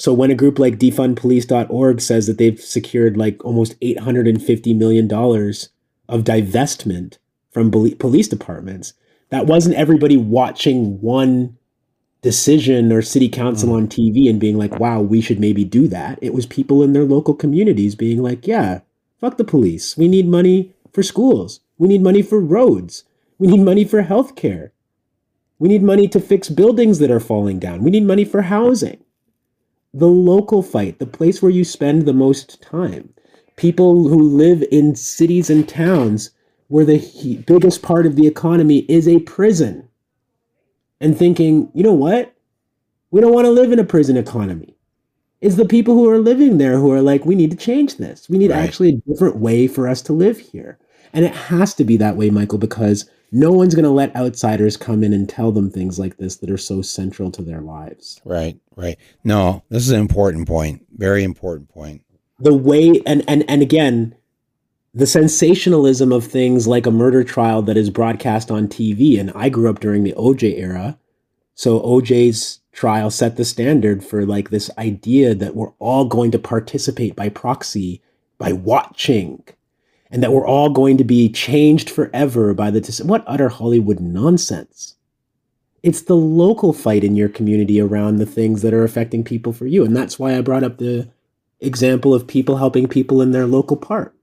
So 0.00 0.14
when 0.14 0.30
a 0.30 0.34
group 0.34 0.58
like 0.58 0.78
defundpolice.org 0.78 2.00
says 2.00 2.26
that 2.26 2.38
they've 2.38 2.58
secured 2.58 3.18
like 3.18 3.44
almost 3.44 3.78
$850 3.80 4.74
million 4.74 5.04
of 5.12 6.24
divestment 6.24 7.18
from 7.50 7.70
police 7.70 8.26
departments, 8.26 8.94
that 9.28 9.44
wasn't 9.44 9.76
everybody 9.76 10.16
watching 10.16 10.98
one 11.02 11.58
decision 12.22 12.90
or 12.92 13.02
city 13.02 13.28
council 13.28 13.68
mm. 13.68 13.76
on 13.76 13.88
TV 13.88 14.30
and 14.30 14.40
being 14.40 14.56
like, 14.56 14.80
wow, 14.80 15.02
we 15.02 15.20
should 15.20 15.38
maybe 15.38 15.66
do 15.66 15.86
that. 15.88 16.18
It 16.22 16.32
was 16.32 16.46
people 16.46 16.82
in 16.82 16.94
their 16.94 17.04
local 17.04 17.34
communities 17.34 17.94
being 17.94 18.22
like, 18.22 18.46
yeah, 18.46 18.80
fuck 19.18 19.36
the 19.36 19.44
police. 19.44 19.98
We 19.98 20.08
need 20.08 20.26
money 20.26 20.72
for 20.94 21.02
schools. 21.02 21.60
We 21.76 21.88
need 21.88 22.02
money 22.02 22.22
for 22.22 22.40
roads. 22.40 23.04
We 23.38 23.48
need 23.48 23.60
money 23.60 23.84
for 23.84 24.02
healthcare. 24.02 24.70
We 25.58 25.68
need 25.68 25.82
money 25.82 26.08
to 26.08 26.20
fix 26.20 26.48
buildings 26.48 27.00
that 27.00 27.10
are 27.10 27.20
falling 27.20 27.58
down. 27.58 27.82
We 27.82 27.90
need 27.90 28.04
money 28.04 28.24
for 28.24 28.40
housing 28.40 29.04
the 29.92 30.08
local 30.08 30.62
fight, 30.62 30.98
the 30.98 31.06
place 31.06 31.42
where 31.42 31.50
you 31.50 31.64
spend 31.64 32.06
the 32.06 32.12
most 32.12 32.60
time. 32.62 33.12
People 33.56 34.08
who 34.08 34.22
live 34.22 34.64
in 34.70 34.94
cities 34.94 35.50
and 35.50 35.68
towns 35.68 36.30
where 36.68 36.84
the 36.84 36.96
he- 36.96 37.36
biggest 37.36 37.82
part 37.82 38.06
of 38.06 38.16
the 38.16 38.26
economy 38.26 38.78
is 38.88 39.08
a 39.08 39.20
prison. 39.20 39.88
And 41.00 41.16
thinking, 41.18 41.70
you 41.74 41.82
know 41.82 41.92
what? 41.92 42.34
We 43.10 43.20
don't 43.20 43.34
want 43.34 43.46
to 43.46 43.50
live 43.50 43.72
in 43.72 43.78
a 43.78 43.84
prison 43.84 44.16
economy. 44.16 44.76
It's 45.40 45.56
the 45.56 45.64
people 45.64 45.94
who 45.94 46.08
are 46.08 46.18
living 46.18 46.58
there 46.58 46.78
who 46.78 46.92
are 46.92 47.02
like, 47.02 47.24
we 47.24 47.34
need 47.34 47.50
to 47.50 47.56
change 47.56 47.96
this. 47.96 48.28
We 48.28 48.38
need 48.38 48.50
right. 48.50 48.60
actually 48.60 48.90
a 48.90 49.10
different 49.10 49.36
way 49.36 49.66
for 49.66 49.88
us 49.88 50.02
to 50.02 50.12
live 50.12 50.38
here. 50.38 50.78
And 51.12 51.24
it 51.24 51.34
has 51.34 51.74
to 51.74 51.84
be 51.84 51.96
that 51.96 52.16
way, 52.16 52.30
Michael, 52.30 52.58
because 52.58 53.10
no 53.32 53.52
one's 53.52 53.74
going 53.74 53.84
to 53.84 53.90
let 53.90 54.14
outsiders 54.16 54.76
come 54.76 55.04
in 55.04 55.12
and 55.12 55.28
tell 55.28 55.52
them 55.52 55.70
things 55.70 55.98
like 55.98 56.16
this 56.16 56.36
that 56.36 56.50
are 56.50 56.58
so 56.58 56.82
central 56.82 57.30
to 57.30 57.42
their 57.42 57.60
lives. 57.60 58.20
Right, 58.24 58.58
right. 58.76 58.98
No, 59.24 59.62
this 59.68 59.82
is 59.82 59.92
an 59.92 60.00
important 60.00 60.48
point. 60.48 60.84
Very 60.96 61.22
important 61.22 61.68
point. 61.68 62.02
The 62.38 62.54
way 62.54 63.02
and 63.06 63.22
and 63.28 63.44
and 63.48 63.62
again, 63.62 64.16
the 64.94 65.06
sensationalism 65.06 66.12
of 66.12 66.24
things 66.24 66.66
like 66.66 66.86
a 66.86 66.90
murder 66.90 67.22
trial 67.22 67.62
that 67.62 67.76
is 67.76 67.90
broadcast 67.90 68.50
on 68.50 68.66
TV 68.66 69.20
and 69.20 69.30
I 69.34 69.48
grew 69.48 69.68
up 69.68 69.80
during 69.80 70.04
the 70.04 70.14
OJ 70.14 70.58
era. 70.58 70.98
So 71.54 71.80
OJ's 71.80 72.60
trial 72.72 73.10
set 73.10 73.36
the 73.36 73.44
standard 73.44 74.02
for 74.02 74.24
like 74.24 74.50
this 74.50 74.70
idea 74.78 75.34
that 75.34 75.54
we're 75.54 75.72
all 75.78 76.06
going 76.06 76.30
to 76.30 76.38
participate 76.38 77.14
by 77.14 77.28
proxy 77.28 78.00
by 78.38 78.52
watching 78.52 79.44
and 80.10 80.22
that 80.22 80.32
we're 80.32 80.46
all 80.46 80.70
going 80.70 80.96
to 80.96 81.04
be 81.04 81.28
changed 81.28 81.88
forever 81.88 82.52
by 82.52 82.70
the 82.70 83.02
what 83.04 83.24
utter 83.26 83.48
Hollywood 83.48 84.00
nonsense. 84.00 84.96
It's 85.82 86.02
the 86.02 86.16
local 86.16 86.72
fight 86.72 87.04
in 87.04 87.16
your 87.16 87.28
community 87.28 87.80
around 87.80 88.16
the 88.16 88.26
things 88.26 88.62
that 88.62 88.74
are 88.74 88.84
affecting 88.84 89.24
people 89.24 89.52
for 89.52 89.66
you. 89.66 89.84
And 89.84 89.96
that's 89.96 90.18
why 90.18 90.36
I 90.36 90.42
brought 90.42 90.64
up 90.64 90.78
the 90.78 91.08
example 91.60 92.12
of 92.14 92.26
people 92.26 92.56
helping 92.56 92.88
people 92.88 93.22
in 93.22 93.32
their 93.32 93.46
local 93.46 93.76
park. 93.76 94.14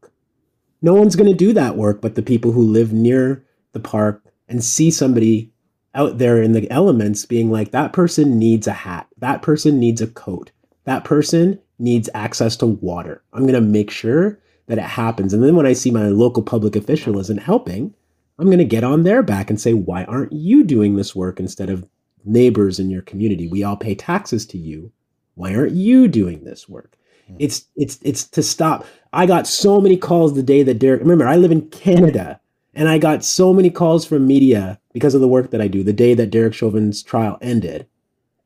No 0.81 0.93
one's 0.93 1.15
going 1.15 1.29
to 1.31 1.35
do 1.35 1.53
that 1.53 1.75
work 1.75 2.01
but 2.01 2.15
the 2.15 2.21
people 2.21 2.51
who 2.51 2.61
live 2.61 2.93
near 2.93 3.43
the 3.71 3.79
park 3.79 4.23
and 4.47 4.63
see 4.63 4.91
somebody 4.91 5.51
out 5.95 6.19
there 6.19 6.41
in 6.41 6.51
the 6.51 6.69
elements 6.69 7.25
being 7.25 7.49
like, 7.49 7.71
that 7.71 7.93
person 7.93 8.37
needs 8.37 8.67
a 8.67 8.73
hat. 8.73 9.07
That 9.17 9.41
person 9.41 9.79
needs 9.79 10.01
a 10.01 10.07
coat. 10.07 10.51
That 10.83 11.03
person 11.03 11.59
needs 11.79 12.09
access 12.13 12.55
to 12.57 12.67
water. 12.67 13.23
I'm 13.33 13.43
going 13.43 13.53
to 13.53 13.61
make 13.61 13.89
sure 13.89 14.39
that 14.67 14.77
it 14.77 14.83
happens. 14.83 15.33
And 15.33 15.43
then 15.43 15.55
when 15.55 15.65
I 15.65 15.73
see 15.73 15.91
my 15.91 16.07
local 16.07 16.43
public 16.43 16.75
official 16.75 17.19
isn't 17.19 17.41
helping, 17.41 17.93
I'm 18.39 18.47
going 18.47 18.59
to 18.59 18.65
get 18.65 18.83
on 18.83 19.03
their 19.03 19.23
back 19.23 19.49
and 19.49 19.59
say, 19.59 19.73
why 19.73 20.03
aren't 20.05 20.33
you 20.33 20.63
doing 20.63 20.95
this 20.95 21.15
work 21.15 21.39
instead 21.39 21.69
of 21.69 21.87
neighbors 22.25 22.79
in 22.79 22.89
your 22.89 23.01
community? 23.01 23.47
We 23.47 23.63
all 23.63 23.77
pay 23.77 23.95
taxes 23.95 24.45
to 24.47 24.57
you. 24.57 24.91
Why 25.35 25.55
aren't 25.55 25.73
you 25.73 26.07
doing 26.07 26.43
this 26.43 26.67
work? 26.69 26.97
Hmm. 27.27 27.35
It's 27.39 27.65
it's 27.75 27.99
it's 28.01 28.25
to 28.29 28.43
stop. 28.43 28.85
I 29.13 29.25
got 29.25 29.47
so 29.47 29.79
many 29.79 29.97
calls 29.97 30.33
the 30.33 30.43
day 30.43 30.63
that 30.63 30.79
Derek. 30.79 31.01
Remember, 31.01 31.27
I 31.27 31.37
live 31.37 31.51
in 31.51 31.69
Canada, 31.69 32.39
and 32.73 32.89
I 32.89 32.97
got 32.97 33.23
so 33.23 33.53
many 33.53 33.69
calls 33.69 34.05
from 34.05 34.27
media 34.27 34.79
because 34.93 35.15
of 35.15 35.21
the 35.21 35.27
work 35.27 35.51
that 35.51 35.61
I 35.61 35.67
do. 35.67 35.83
The 35.83 35.93
day 35.93 36.13
that 36.15 36.31
Derek 36.31 36.53
Chauvin's 36.53 37.03
trial 37.03 37.37
ended, 37.41 37.87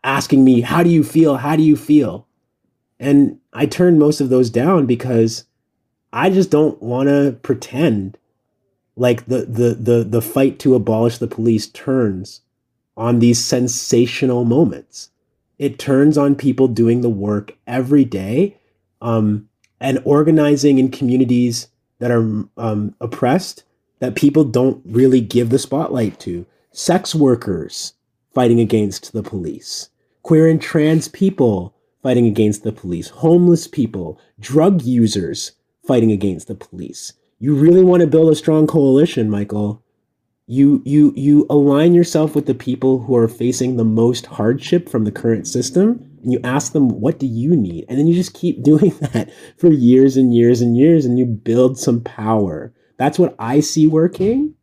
asking 0.03 0.43
me, 0.43 0.61
"How 0.61 0.84
do 0.84 0.89
you 0.89 1.03
feel? 1.03 1.38
How 1.38 1.55
do 1.55 1.63
you 1.63 1.76
feel?" 1.76 2.28
And 2.99 3.39
I 3.53 3.65
turned 3.65 3.99
most 3.99 4.22
of 4.22 4.30
those 4.30 4.49
down 4.49 4.86
because 4.86 5.45
I 6.14 6.30
just 6.30 6.51
don't 6.51 6.82
want 6.82 7.09
to 7.09 7.38
pretend 7.41 8.18
like 8.95 9.26
the, 9.26 9.45
the 9.45 9.74
the 9.74 10.03
the 10.03 10.22
fight 10.22 10.59
to 10.59 10.76
abolish 10.76 11.18
the 11.18 11.28
police 11.28 11.68
turns 11.68 12.41
on 12.97 13.20
these 13.20 13.43
sensational 13.43 14.43
moments. 14.43 15.09
It 15.57 15.80
turns 15.80 16.18
on 16.18 16.36
people 16.36 16.68
doing 16.68 17.01
the 17.01 17.09
work 17.09 17.55
every 17.66 18.03
day 18.03 18.57
um, 19.01 19.47
and 19.80 20.01
organizing 20.03 20.80
in 20.80 20.91
communities 20.91 21.68
that 21.99 22.12
are 22.12 22.45
um, 22.57 22.95
oppressed 22.99 23.64
that 23.99 24.16
people 24.16 24.43
don't 24.43 24.82
really 24.86 25.22
give 25.22 25.49
the 25.49 25.59
spotlight 25.59 26.20
to. 26.22 26.45
Sex 26.72 27.14
workers 27.14 27.93
fighting 28.34 28.59
against 28.59 29.14
the 29.14 29.24
police, 29.24 29.89
queer 30.24 30.47
and 30.47 30.62
trans 30.62 31.07
people 31.07 31.76
fighting 32.01 32.26
against 32.26 32.64
the 32.64 32.72
police, 32.72 33.09
homeless 33.09 33.68
people, 33.68 34.20
drug 34.39 34.82
users 34.82 35.51
fighting 35.92 36.14
against 36.14 36.48
the 36.48 36.56
police. 36.56 37.12
You 37.39 37.54
really 37.54 37.84
want 37.84 38.00
to 38.00 38.08
build 38.08 38.32
a 38.32 38.36
strong 38.36 38.66
coalition, 38.66 39.30
Michael. 39.30 39.84
You 40.48 40.82
you 40.86 41.12
you 41.18 41.46
align 41.50 41.94
yourself 41.94 42.34
with 42.34 42.46
the 42.46 42.56
people 42.56 43.00
who 43.00 43.14
are 43.18 43.28
facing 43.28 43.76
the 43.76 43.84
most 43.84 44.26
hardship 44.26 44.88
from 44.88 45.04
the 45.04 45.12
current 45.12 45.50
system 45.50 46.10
and 46.24 46.32
you 46.32 46.39
ask 46.46 46.72
them, 46.72 46.88
what 46.88 47.20
do 47.20 47.28
you 47.28 47.58
need? 47.58 47.84
And 47.89 48.00
then 48.00 48.08
you 48.08 48.14
just 48.14 48.34
keep 48.34 48.64
doing 48.72 48.92
that 49.02 49.34
for 49.58 49.68
years 49.68 50.16
and 50.16 50.34
years 50.34 50.62
and 50.62 50.78
years 50.78 51.04
and 51.04 51.20
you 51.20 51.26
build 51.26 51.78
some 51.78 52.00
power. 52.00 52.74
That's 52.96 53.20
what 53.20 53.36
I 53.38 53.60
see 53.60 53.86
working. 53.86 54.54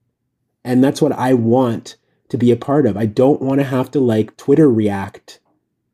And 0.65 0.83
that's 0.83 1.03
what 1.03 1.13
I 1.13 1.35
want 1.35 1.97
to 2.31 2.39
be 2.39 2.51
a 2.53 2.57
part 2.57 2.87
of. 2.87 2.97
I 2.97 3.05
don't 3.05 3.43
want 3.43 3.61
to 3.61 3.67
have 3.67 3.91
to 3.91 4.01
like 4.01 4.39
Twitter 4.39 4.71
react 4.71 5.41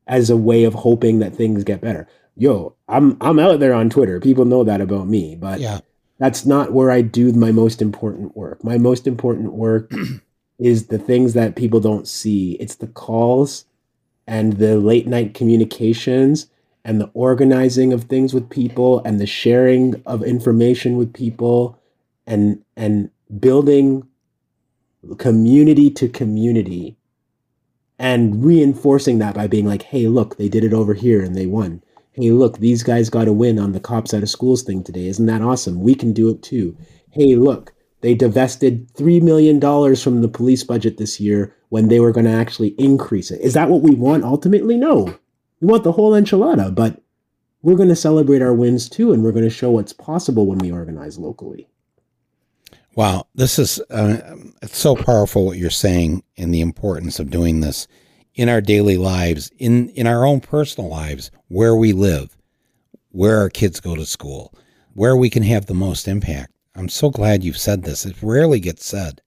as 0.06 0.30
a 0.30 0.36
way 0.36 0.62
of 0.62 0.74
hoping 0.74 1.18
that 1.18 1.34
things 1.34 1.64
get 1.64 1.80
better. 1.80 2.06
Yo, 2.36 2.74
I'm 2.88 3.16
I'm 3.20 3.38
out 3.38 3.60
there 3.60 3.74
on 3.74 3.90
Twitter. 3.90 4.20
People 4.20 4.44
know 4.44 4.64
that 4.64 4.80
about 4.80 5.06
me, 5.08 5.36
but 5.36 5.60
Yeah. 5.60 5.80
that's 6.18 6.44
not 6.44 6.72
where 6.72 6.90
I 6.90 7.00
do 7.02 7.32
my 7.32 7.52
most 7.52 7.80
important 7.80 8.36
work. 8.36 8.62
My 8.64 8.78
most 8.78 9.06
important 9.06 9.52
work 9.52 9.92
is 10.58 10.86
the 10.86 10.98
things 10.98 11.34
that 11.34 11.56
people 11.56 11.80
don't 11.80 12.08
see. 12.08 12.52
It's 12.60 12.76
the 12.76 12.86
calls 12.88 13.66
and 14.26 14.54
the 14.54 14.78
late 14.78 15.06
night 15.06 15.34
communications 15.34 16.48
and 16.84 17.00
the 17.00 17.10
organizing 17.14 17.92
of 17.92 18.04
things 18.04 18.34
with 18.34 18.50
people 18.50 19.00
and 19.04 19.20
the 19.20 19.26
sharing 19.26 20.02
of 20.04 20.22
information 20.22 20.96
with 20.96 21.12
people 21.12 21.78
and 22.26 22.64
and 22.76 23.10
building 23.38 24.06
community 25.18 25.90
to 25.90 26.08
community 26.08 26.96
and 27.98 28.44
reinforcing 28.44 29.18
that 29.18 29.34
by 29.34 29.46
being 29.46 29.66
like, 29.66 29.82
hey, 29.82 30.08
look, 30.08 30.36
they 30.36 30.48
did 30.48 30.64
it 30.64 30.72
over 30.72 30.94
here 30.94 31.22
and 31.22 31.36
they 31.36 31.46
won. 31.46 31.82
Hey, 32.14 32.30
look, 32.30 32.58
these 32.58 32.84
guys 32.84 33.10
got 33.10 33.26
a 33.26 33.32
win 33.32 33.58
on 33.58 33.72
the 33.72 33.80
cops 33.80 34.14
out 34.14 34.22
of 34.22 34.30
schools 34.30 34.62
thing 34.62 34.84
today. 34.84 35.08
Isn't 35.08 35.26
that 35.26 35.42
awesome? 35.42 35.80
We 35.80 35.96
can 35.96 36.12
do 36.12 36.30
it 36.30 36.42
too. 36.42 36.76
Hey, 37.10 37.34
look, 37.34 37.72
they 38.02 38.14
divested 38.14 38.92
$3 38.94 39.20
million 39.20 39.60
from 39.96 40.22
the 40.22 40.28
police 40.28 40.62
budget 40.62 40.96
this 40.96 41.18
year 41.18 41.54
when 41.70 41.88
they 41.88 41.98
were 41.98 42.12
going 42.12 42.26
to 42.26 42.32
actually 42.32 42.74
increase 42.78 43.32
it. 43.32 43.40
Is 43.40 43.54
that 43.54 43.68
what 43.68 43.82
we 43.82 43.96
want 43.96 44.22
ultimately? 44.22 44.76
No. 44.76 45.18
We 45.60 45.66
want 45.66 45.82
the 45.82 45.92
whole 45.92 46.12
enchilada, 46.12 46.72
but 46.72 47.02
we're 47.62 47.76
going 47.76 47.88
to 47.88 47.96
celebrate 47.96 48.42
our 48.42 48.54
wins 48.54 48.88
too, 48.88 49.12
and 49.12 49.24
we're 49.24 49.32
going 49.32 49.44
to 49.44 49.50
show 49.50 49.70
what's 49.70 49.92
possible 49.92 50.46
when 50.46 50.58
we 50.58 50.70
organize 50.70 51.18
locally. 51.18 51.66
Wow, 52.94 53.26
this 53.34 53.58
is 53.58 53.80
uh, 53.90 54.36
it's 54.62 54.78
so 54.78 54.94
powerful 54.94 55.46
what 55.46 55.58
you're 55.58 55.70
saying 55.70 56.22
and 56.36 56.54
the 56.54 56.60
importance 56.60 57.18
of 57.18 57.30
doing 57.30 57.60
this 57.60 57.88
in 58.34 58.48
our 58.48 58.60
daily 58.60 58.96
lives, 58.96 59.50
in 59.58 59.88
in 59.90 60.06
our 60.06 60.24
own 60.24 60.40
personal 60.40 60.90
lives, 60.90 61.30
where 61.48 61.76
we 61.76 61.92
live, 61.92 62.36
where 63.10 63.38
our 63.38 63.50
kids 63.50 63.80
go 63.80 63.94
to 63.94 64.06
school, 64.06 64.54
where 64.94 65.16
we 65.16 65.30
can 65.30 65.42
have 65.42 65.66
the 65.66 65.74
most 65.74 66.08
impact. 66.08 66.52
I'm 66.74 66.88
so 66.88 67.10
glad 67.10 67.44
you've 67.44 67.58
said 67.58 67.84
this. 67.84 68.04
It 68.04 68.16
rarely 68.20 68.58
gets 68.60 68.84
said, 68.84 69.22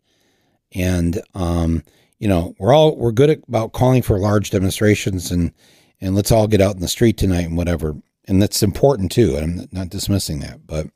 and 0.74 1.22
um, 1.34 1.84
you 2.20 2.28
know 2.28 2.56
we're 2.60 2.74
all 2.74 2.96
we're 2.98 3.12
good 3.12 3.44
about 3.48 3.74
calling 3.74 4.02
for 4.02 4.20
large 4.20 4.50
demonstrations 4.50 5.32
and 5.32 5.54
and 6.02 6.16
let's 6.16 6.32
all 6.32 6.48
get 6.48 6.62
out 6.62 6.76
in 6.76 6.82
the 6.82 6.88
street 6.88 7.18
tonight 7.18 7.46
and 7.46 7.58
whatever, 7.58 7.96
and 8.28 8.42
that's 8.42 8.62
important 8.62 9.12
too. 9.12 9.36
And 9.36 9.62
I'm 9.62 9.70
not 9.72 9.90
dismissing 9.90 10.40
that, 10.40 10.68
but 10.68 10.88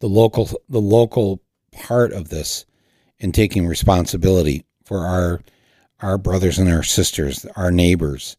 the 0.00 0.08
local 0.08 0.50
the 0.68 0.80
local 0.80 1.40
part 1.72 2.12
of 2.12 2.28
this 2.28 2.64
and 3.18 3.34
taking 3.34 3.66
responsibility 3.66 4.64
for 4.84 5.06
our 5.06 5.40
our 6.00 6.18
brothers 6.18 6.58
and 6.58 6.68
our 6.68 6.82
sisters, 6.82 7.46
our 7.56 7.70
neighbors. 7.70 8.36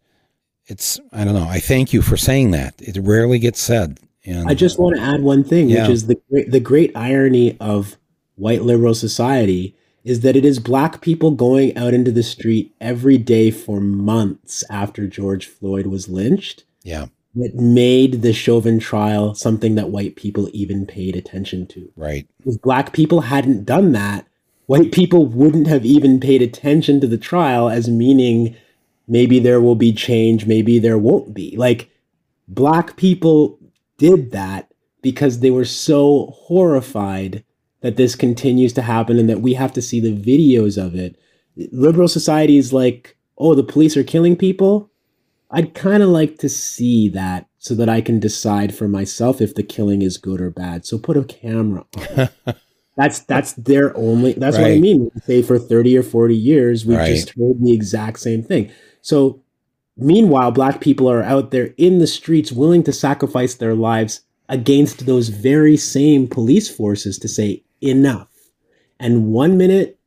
It's 0.68 1.00
I 1.12 1.24
don't 1.24 1.34
know. 1.34 1.48
I 1.48 1.60
thank 1.60 1.94
you 1.94 2.02
for 2.02 2.18
saying 2.18 2.52
that. 2.52 2.76
It 2.80 2.98
rarely 3.02 3.40
gets 3.40 3.60
said. 3.60 4.00
And 4.26 4.50
I 4.50 4.54
just 4.54 4.78
want 4.78 4.98
to 4.98 5.02
add 5.02 5.22
one 5.22 5.44
thing, 5.44 5.70
Yeah. 5.70 5.84
which 5.84 5.92
is 5.94 6.08
the 6.08 6.20
great, 6.30 6.52
the 6.52 6.60
great 6.60 6.92
irony 6.96 7.58
of 7.62 7.96
white 8.36 8.64
liberal 8.64 8.94
society 8.94 9.74
is 10.04 10.20
that 10.22 10.36
it 10.36 10.44
is 10.46 10.60
black 10.60 11.02
people 11.02 11.32
going 11.32 11.76
out 11.78 11.94
into 11.94 12.12
the 12.12 12.24
street 12.24 12.74
every 12.82 13.18
day 13.18 13.52
for 13.52 13.80
months 13.80 14.64
after 14.70 15.08
George 15.08 15.46
Floyd 15.48 15.88
was 15.88 16.08
lynched 16.10 16.64
yeah, 16.84 17.08
that 17.36 17.56
made 17.56 18.22
the 18.22 18.32
Chauvin 18.34 18.80
trial 18.80 19.34
something 19.36 19.76
that 19.76 19.90
white 19.90 20.16
people 20.16 20.50
even 20.54 20.86
paid 20.86 21.16
attention 21.16 21.66
to. 21.68 21.90
right. 21.96 22.28
If 22.46 22.62
black 22.62 22.94
people 22.94 23.22
hadn't 23.22 23.66
done 23.66 23.92
that, 23.94 24.28
white 24.68 24.92
people 24.92 25.26
wouldn't 25.26 25.68
have 25.68 25.86
even 25.86 26.20
paid 26.20 26.42
attention 26.42 27.02
to 27.02 27.08
the 27.08 27.18
trial 27.18 27.70
as 27.70 27.90
meaning 27.90 28.56
maybe 29.08 29.40
there 29.40 29.62
will 29.62 29.76
be 29.76 29.92
change, 29.92 30.46
maybe 30.46 30.78
there 30.78 30.98
won't 30.98 31.34
be. 31.34 31.56
Like 31.58 31.90
black 32.48 32.96
people 32.98 33.58
did 33.98 34.32
that 34.32 34.72
because 35.02 35.40
they 35.40 35.50
were 35.50 35.66
so 35.66 36.28
horrified 36.36 37.44
that 37.82 37.96
this 37.96 38.16
continues 38.16 38.74
to 38.74 38.82
happen 38.82 39.18
and 39.18 39.30
that 39.30 39.42
we 39.42 39.54
have 39.54 39.72
to 39.74 39.82
see 39.82 40.00
the 40.00 40.16
videos 40.16 40.82
of 40.82 40.96
it. 40.96 41.16
Liberal 41.72 42.08
society 42.08 42.58
is 42.58 42.74
like, 42.74 43.18
oh, 43.38 43.56
the 43.56 43.64
police 43.64 43.96
are 43.96 44.04
killing 44.04 44.36
people. 44.36 44.92
I'd 45.50 45.74
kind 45.74 46.04
of 46.04 46.10
like 46.10 46.40
to 46.40 46.50
see 46.50 47.08
that 47.10 47.48
so 47.58 47.74
that 47.76 47.88
I 47.88 48.02
can 48.02 48.20
decide 48.20 48.76
for 48.76 48.90
myself 48.90 49.40
if 49.40 49.56
the 49.56 49.64
killing 49.64 50.02
is 50.02 50.18
good 50.18 50.42
or 50.42 50.50
bad. 50.50 50.86
So 50.86 50.98
put 50.98 51.16
a 51.16 51.24
camera 51.24 51.86
on. 51.96 52.30
that's 52.98 53.20
that's 53.20 53.54
their 53.54 53.96
only 53.96 54.34
that's 54.34 54.58
what 54.58 54.72
I 54.72 54.78
mean. 54.80 55.10
Say 55.26 55.42
for 55.42 55.60
30 55.60 55.98
or 55.98 56.04
40 56.04 56.36
years, 56.36 56.86
we've 56.86 56.98
Right. 56.98 57.08
just 57.16 57.30
heard 57.30 57.62
the 57.62 57.74
exact 57.74 58.20
same 58.20 58.44
thing. 58.44 58.70
So 59.02 59.42
meanwhile, 59.96 60.52
black 60.52 60.82
people 60.82 61.10
are 61.10 61.24
out 61.24 61.52
there 61.52 61.74
in 61.78 62.00
the 62.00 62.08
streets 62.08 62.52
willing 62.52 62.84
to 62.84 62.92
sacrifice 62.92 63.54
their 63.56 63.76
lives 63.76 64.22
against 64.50 65.06
those 65.06 65.30
very 65.30 65.78
same 65.78 66.28
police 66.28 66.70
forces 66.70 67.20
to 67.20 67.28
say 67.28 67.64
enough. 67.82 68.30
And 69.00 69.28
one 69.28 69.58
minute 69.58 70.00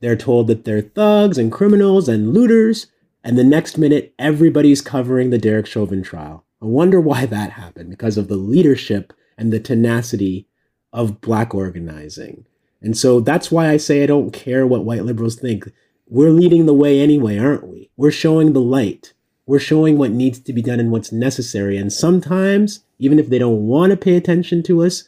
they're 0.00 0.16
told 0.16 0.46
that 0.48 0.64
they're 0.64 0.82
thugs 0.82 1.38
and 1.38 1.50
criminals 1.50 2.08
and 2.08 2.32
looters, 2.32 2.86
and 3.24 3.36
the 3.38 3.44
next 3.44 3.78
minute 3.78 4.14
everybody's 4.18 4.80
covering 4.82 5.30
the 5.30 5.38
Derek 5.38 5.66
Chauvin 5.66 6.02
trial. 6.02 6.44
I 6.62 6.66
wonder 6.66 7.00
why 7.00 7.24
that 7.26 7.50
happened 7.52 7.90
because 7.90 8.16
of 8.18 8.28
the 8.28 8.36
leadership 8.36 9.12
and 9.36 9.52
the 9.52 9.60
tenacity 9.60 10.46
of 10.92 11.20
black 11.20 11.54
organizing. 11.54 12.46
And 12.80 12.96
so 12.96 13.20
that's 13.20 13.50
why 13.50 13.68
I 13.70 13.76
say 13.76 14.02
I 14.02 14.06
don't 14.06 14.32
care 14.32 14.66
what 14.66 14.84
white 14.84 15.04
liberals 15.04 15.36
think. 15.36 15.70
We're 16.08 16.30
leading 16.30 16.66
the 16.66 16.74
way 16.74 17.00
anyway, 17.00 17.38
aren't 17.38 17.66
we? 17.66 17.90
We're 17.96 18.10
showing 18.10 18.52
the 18.52 18.60
light. 18.60 19.12
We're 19.46 19.58
showing 19.58 19.98
what 19.98 20.10
needs 20.10 20.38
to 20.40 20.52
be 20.52 20.62
done 20.62 20.78
and 20.80 20.90
what's 20.90 21.12
necessary. 21.12 21.76
And 21.76 21.92
sometimes, 21.92 22.80
even 22.98 23.18
if 23.18 23.28
they 23.28 23.38
don't 23.38 23.66
want 23.66 23.90
to 23.90 23.96
pay 23.96 24.16
attention 24.16 24.62
to 24.64 24.82
us, 24.82 25.04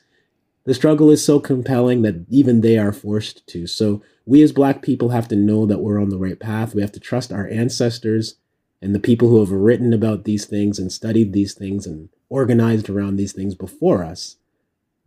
the 0.64 0.74
struggle 0.74 1.10
is 1.10 1.24
so 1.24 1.40
compelling 1.40 2.02
that 2.02 2.26
even 2.28 2.60
they 2.60 2.76
are 2.78 2.92
forced 2.92 3.46
to. 3.48 3.66
So 3.66 4.02
we 4.26 4.42
as 4.42 4.52
black 4.52 4.82
people 4.82 5.10
have 5.10 5.28
to 5.28 5.36
know 5.36 5.66
that 5.66 5.80
we're 5.80 6.00
on 6.00 6.10
the 6.10 6.18
right 6.18 6.38
path. 6.38 6.74
We 6.74 6.82
have 6.82 6.92
to 6.92 7.00
trust 7.00 7.32
our 7.32 7.48
ancestors 7.48 8.36
and 8.82 8.94
the 8.94 9.00
people 9.00 9.28
who 9.28 9.40
have 9.40 9.50
written 9.50 9.92
about 9.92 10.24
these 10.24 10.46
things 10.46 10.78
and 10.78 10.92
studied 10.92 11.32
these 11.32 11.54
things 11.54 11.86
and 11.86 12.08
organized 12.28 12.88
around 12.88 13.16
these 13.16 13.32
things 13.32 13.54
before 13.54 14.04
us. 14.04 14.36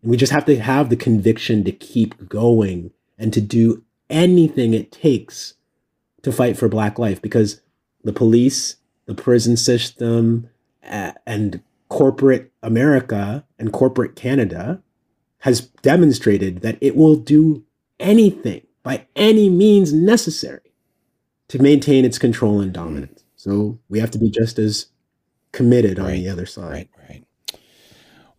And 0.03 0.11
we 0.11 0.17
just 0.17 0.31
have 0.31 0.45
to 0.45 0.59
have 0.59 0.89
the 0.89 0.95
conviction 0.95 1.63
to 1.63 1.71
keep 1.71 2.29
going 2.29 2.91
and 3.17 3.33
to 3.33 3.41
do 3.41 3.83
anything 4.09 4.73
it 4.73 4.91
takes 4.91 5.55
to 6.21 6.31
fight 6.31 6.57
for 6.57 6.69
black 6.69 6.99
life 6.99 7.21
because 7.21 7.61
the 8.03 8.13
police, 8.13 8.75
the 9.05 9.15
prison 9.15 9.57
system, 9.57 10.49
and 10.83 11.61
corporate 11.89 12.51
America 12.61 13.45
and 13.57 13.71
corporate 13.71 14.15
Canada 14.15 14.81
has 15.39 15.61
demonstrated 15.61 16.61
that 16.61 16.77
it 16.81 16.95
will 16.95 17.15
do 17.15 17.63
anything 17.99 18.65
by 18.83 19.05
any 19.15 19.49
means 19.49 19.93
necessary 19.93 20.73
to 21.47 21.61
maintain 21.61 22.03
its 22.03 22.17
control 22.17 22.59
and 22.59 22.73
dominance. 22.73 23.23
So 23.35 23.79
we 23.89 23.99
have 23.99 24.11
to 24.11 24.17
be 24.17 24.29
just 24.29 24.59
as 24.59 24.87
committed 25.51 25.99
on 25.99 26.11
the 26.11 26.29
other 26.29 26.45
side. 26.45 26.71
Right, 26.71 26.89
right. 27.09 27.23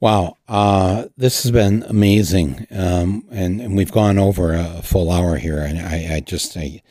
Wow, 0.00 0.36
uh, 0.48 1.06
this 1.16 1.42
has 1.44 1.52
been 1.52 1.82
amazing, 1.84 2.66
um, 2.70 3.24
and 3.30 3.60
and 3.60 3.76
we've 3.76 3.92
gone 3.92 4.18
over 4.18 4.52
a 4.52 4.82
full 4.82 5.10
hour 5.10 5.36
here, 5.36 5.58
and 5.58 5.78
I, 5.78 6.16
I 6.16 6.20
just 6.20 6.56
I, 6.56 6.82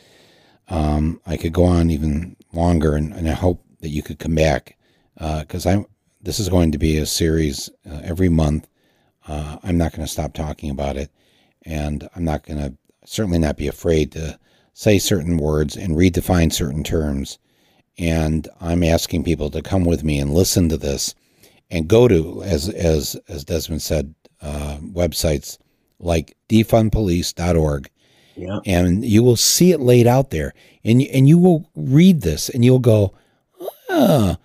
um, 0.69 1.21
I 1.25 1.37
could 1.37 1.53
go 1.53 1.65
on 1.65 1.91
even 1.91 2.35
longer, 2.53 2.95
and, 2.95 3.13
and 3.13 3.29
I 3.29 3.33
hope 3.33 3.63
that 3.81 3.89
you 3.89 4.01
could 4.01 4.19
come 4.19 4.35
back 4.35 4.77
because 5.17 5.65
I'm. 5.65 5.85
This 6.21 6.39
is 6.39 6.47
going 6.47 6.71
to 6.71 6.77
be 6.77 6.97
a 6.97 7.05
series 7.05 7.69
uh, 7.85 7.99
every 8.01 8.29
month. 8.29 8.67
Uh, 9.27 9.57
I'm 9.61 9.77
not 9.77 9.91
going 9.91 10.05
to 10.05 10.11
stop 10.11 10.33
talking 10.33 10.69
about 10.69 10.95
it, 10.95 11.11
and 11.63 12.07
I'm 12.15 12.23
not 12.23 12.43
going 12.43 12.59
to 12.59 12.77
certainly 13.05 13.39
not 13.39 13.57
be 13.57 13.67
afraid 13.67 14.13
to 14.13 14.39
say 14.73 14.97
certain 14.99 15.37
words 15.37 15.75
and 15.75 15.97
redefine 15.97 16.51
certain 16.53 16.83
terms. 16.83 17.39
And 17.97 18.47
I'm 18.61 18.83
asking 18.83 19.25
people 19.25 19.49
to 19.51 19.61
come 19.61 19.83
with 19.83 20.03
me 20.03 20.17
and 20.17 20.33
listen 20.33 20.69
to 20.69 20.77
this 20.77 21.13
and 21.73 21.87
go 21.89 22.07
to 22.07 22.41
as 22.43 22.69
as 22.69 23.17
as 23.27 23.43
Desmond 23.43 23.81
said 23.81 24.13
uh, 24.41 24.77
websites 24.81 25.57
like 25.99 26.35
defundpolice.org 26.49 27.89
Yeah. 28.35 28.59
and 28.65 29.03
you 29.05 29.23
will 29.23 29.35
see 29.35 29.71
it 29.71 29.79
laid 29.79 30.05
out 30.07 30.29
there. 30.29 30.53
And 30.83 31.01
you, 31.01 31.07
and 31.13 31.27
you 31.27 31.37
will 31.37 31.69
read 31.75 32.21
this 32.21 32.49
and 32.49 32.63
you'll 32.63 32.79
go 32.79 33.13
ah 33.89 34.37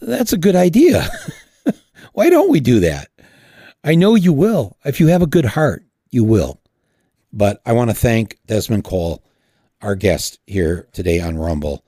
that's 0.00 0.32
a 0.32 0.38
good 0.38 0.56
idea. 0.56 1.08
Why 2.12 2.28
don't 2.28 2.50
we 2.50 2.60
do 2.60 2.80
that? 2.80 3.08
I 3.84 3.94
know 3.94 4.14
you 4.16 4.32
will. 4.32 4.76
If 4.84 4.98
you 5.00 5.06
have 5.08 5.22
a 5.22 5.26
good 5.26 5.44
heart 5.46 5.84
you 6.10 6.24
will. 6.24 6.60
But 7.32 7.62
I 7.64 7.72
want 7.72 7.90
to 7.90 7.94
thank 7.96 8.38
Desmond 8.46 8.84
Cole 8.84 9.24
our 9.80 9.94
guest 9.94 10.38
here 10.46 10.88
today 10.92 11.20
on 11.20 11.38
Rumble 11.38 11.84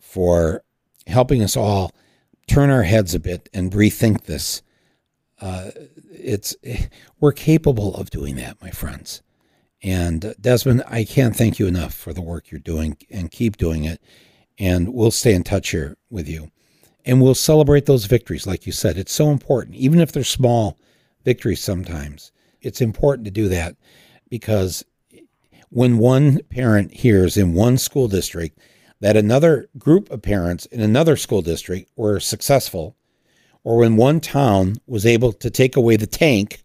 for 0.00 0.62
helping 1.06 1.42
us 1.42 1.56
all 1.56 1.92
turn 2.48 2.70
our 2.70 2.82
heads 2.82 3.14
a 3.14 3.20
bit 3.20 3.48
and 3.52 3.72
rethink 3.72 4.24
this, 4.24 4.62
uh, 5.40 5.70
it's 6.10 6.56
we're 7.20 7.32
capable 7.32 7.94
of 7.94 8.10
doing 8.10 8.36
that, 8.36 8.60
my 8.60 8.70
friends. 8.70 9.22
And 9.82 10.24
uh, 10.24 10.34
Desmond, 10.40 10.82
I 10.88 11.04
can't 11.04 11.36
thank 11.36 11.58
you 11.58 11.66
enough 11.66 11.94
for 11.94 12.12
the 12.12 12.20
work 12.22 12.50
you're 12.50 12.58
doing 12.58 12.96
and 13.10 13.30
keep 13.30 13.56
doing 13.56 13.84
it. 13.84 14.02
And 14.58 14.92
we'll 14.92 15.12
stay 15.12 15.34
in 15.34 15.44
touch 15.44 15.70
here 15.70 15.96
with 16.10 16.28
you. 16.28 16.50
And 17.04 17.22
we'll 17.22 17.36
celebrate 17.36 17.86
those 17.86 18.06
victories. 18.06 18.46
Like 18.46 18.66
you 18.66 18.72
said, 18.72 18.98
it's 18.98 19.12
so 19.12 19.30
important, 19.30 19.76
even 19.76 20.00
if 20.00 20.10
they're 20.10 20.24
small 20.24 20.76
victories 21.24 21.60
sometimes. 21.60 22.32
It's 22.60 22.80
important 22.80 23.24
to 23.26 23.30
do 23.30 23.48
that 23.48 23.76
because 24.28 24.84
when 25.70 25.98
one 25.98 26.40
parent 26.50 26.92
hears 26.92 27.36
in 27.36 27.54
one 27.54 27.78
school 27.78 28.08
district 28.08 28.58
that 29.00 29.16
another 29.16 29.68
group 29.78 30.10
of 30.10 30.22
parents 30.22 30.66
in 30.66 30.80
another 30.80 31.16
school 31.16 31.42
district 31.42 31.90
were 31.96 32.20
successful, 32.20 32.96
or 33.64 33.78
when 33.78 33.96
one 33.96 34.20
town 34.20 34.76
was 34.86 35.06
able 35.06 35.32
to 35.32 35.50
take 35.50 35.76
away 35.76 35.96
the 35.96 36.06
tank 36.06 36.62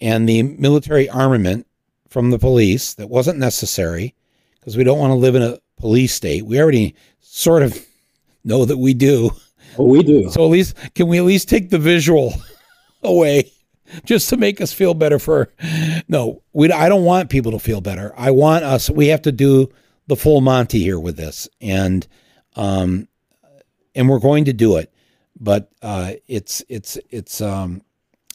and 0.00 0.28
the 0.28 0.42
military 0.42 1.08
armament 1.08 1.66
from 2.08 2.30
the 2.30 2.38
police 2.38 2.94
that 2.94 3.08
wasn't 3.08 3.38
necessary, 3.38 4.14
because 4.60 4.76
we 4.76 4.84
don't 4.84 4.98
want 4.98 5.10
to 5.10 5.14
live 5.14 5.34
in 5.34 5.42
a 5.42 5.58
police 5.76 6.14
state. 6.14 6.44
We 6.44 6.60
already 6.60 6.94
sort 7.20 7.62
of 7.62 7.86
know 8.44 8.64
that 8.64 8.78
we 8.78 8.94
do. 8.94 9.30
Oh, 9.78 9.84
we 9.84 10.02
do. 10.02 10.30
So 10.30 10.44
at 10.44 10.50
least 10.50 10.76
can 10.94 11.08
we 11.08 11.18
at 11.18 11.24
least 11.24 11.48
take 11.48 11.70
the 11.70 11.78
visual 11.78 12.34
away 13.02 13.52
just 14.04 14.28
to 14.30 14.36
make 14.36 14.60
us 14.60 14.72
feel 14.72 14.94
better 14.94 15.18
for 15.18 15.52
no 16.08 16.42
we 16.52 16.70
i 16.72 16.88
don't 16.88 17.04
want 17.04 17.30
people 17.30 17.52
to 17.52 17.58
feel 17.58 17.80
better 17.80 18.12
i 18.16 18.30
want 18.30 18.64
us 18.64 18.90
we 18.90 19.06
have 19.06 19.22
to 19.22 19.30
do 19.30 19.70
the 20.06 20.16
full 20.16 20.40
monty 20.40 20.80
here 20.80 20.98
with 20.98 21.16
this 21.16 21.48
and 21.60 22.06
um 22.56 23.08
and 23.94 24.08
we're 24.08 24.18
going 24.18 24.44
to 24.44 24.52
do 24.52 24.76
it 24.76 24.92
but 25.38 25.70
uh 25.82 26.12
it's 26.26 26.62
it's 26.68 26.98
it's 27.10 27.40
um 27.40 27.82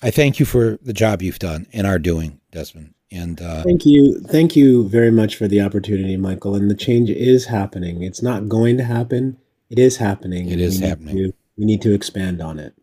i 0.01 0.11
thank 0.11 0.39
you 0.39 0.45
for 0.45 0.77
the 0.81 0.93
job 0.93 1.21
you've 1.21 1.39
done 1.39 1.65
and 1.73 1.87
are 1.87 1.99
doing 1.99 2.39
desmond 2.51 2.93
and 3.11 3.41
uh 3.41 3.63
thank 3.63 3.85
you 3.85 4.19
thank 4.21 4.55
you 4.55 4.87
very 4.87 5.11
much 5.11 5.35
for 5.35 5.47
the 5.47 5.61
opportunity 5.61 6.17
michael 6.17 6.55
and 6.55 6.69
the 6.69 6.75
change 6.75 7.09
is 7.09 7.45
happening. 7.45 8.03
It's 8.03 8.21
not 8.21 8.47
going 8.47 8.77
to 8.77 8.83
happen. 8.83 9.37
It 9.69 9.79
is 9.79 9.97
happening. 9.97 10.49
It 10.49 10.59
is 10.59 10.79
happening. 10.79 11.15
to, 11.15 11.33
we 11.57 11.65
need 11.65 11.81
to 11.81 11.93
expand 11.93 12.41
on 12.41 12.59
it. 12.59 12.73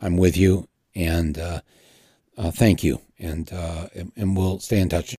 I'm 0.00 0.16
with 0.16 0.36
you 0.36 0.68
and 0.94 1.38
uh 1.38 1.60
uh, 2.38 2.50
thank 2.50 2.84
you, 2.84 3.00
and, 3.18 3.50
uh, 3.52 3.88
and 3.94 4.12
and 4.16 4.36
we'll 4.36 4.58
stay 4.58 4.80
in 4.80 4.88
touch. 4.88 5.16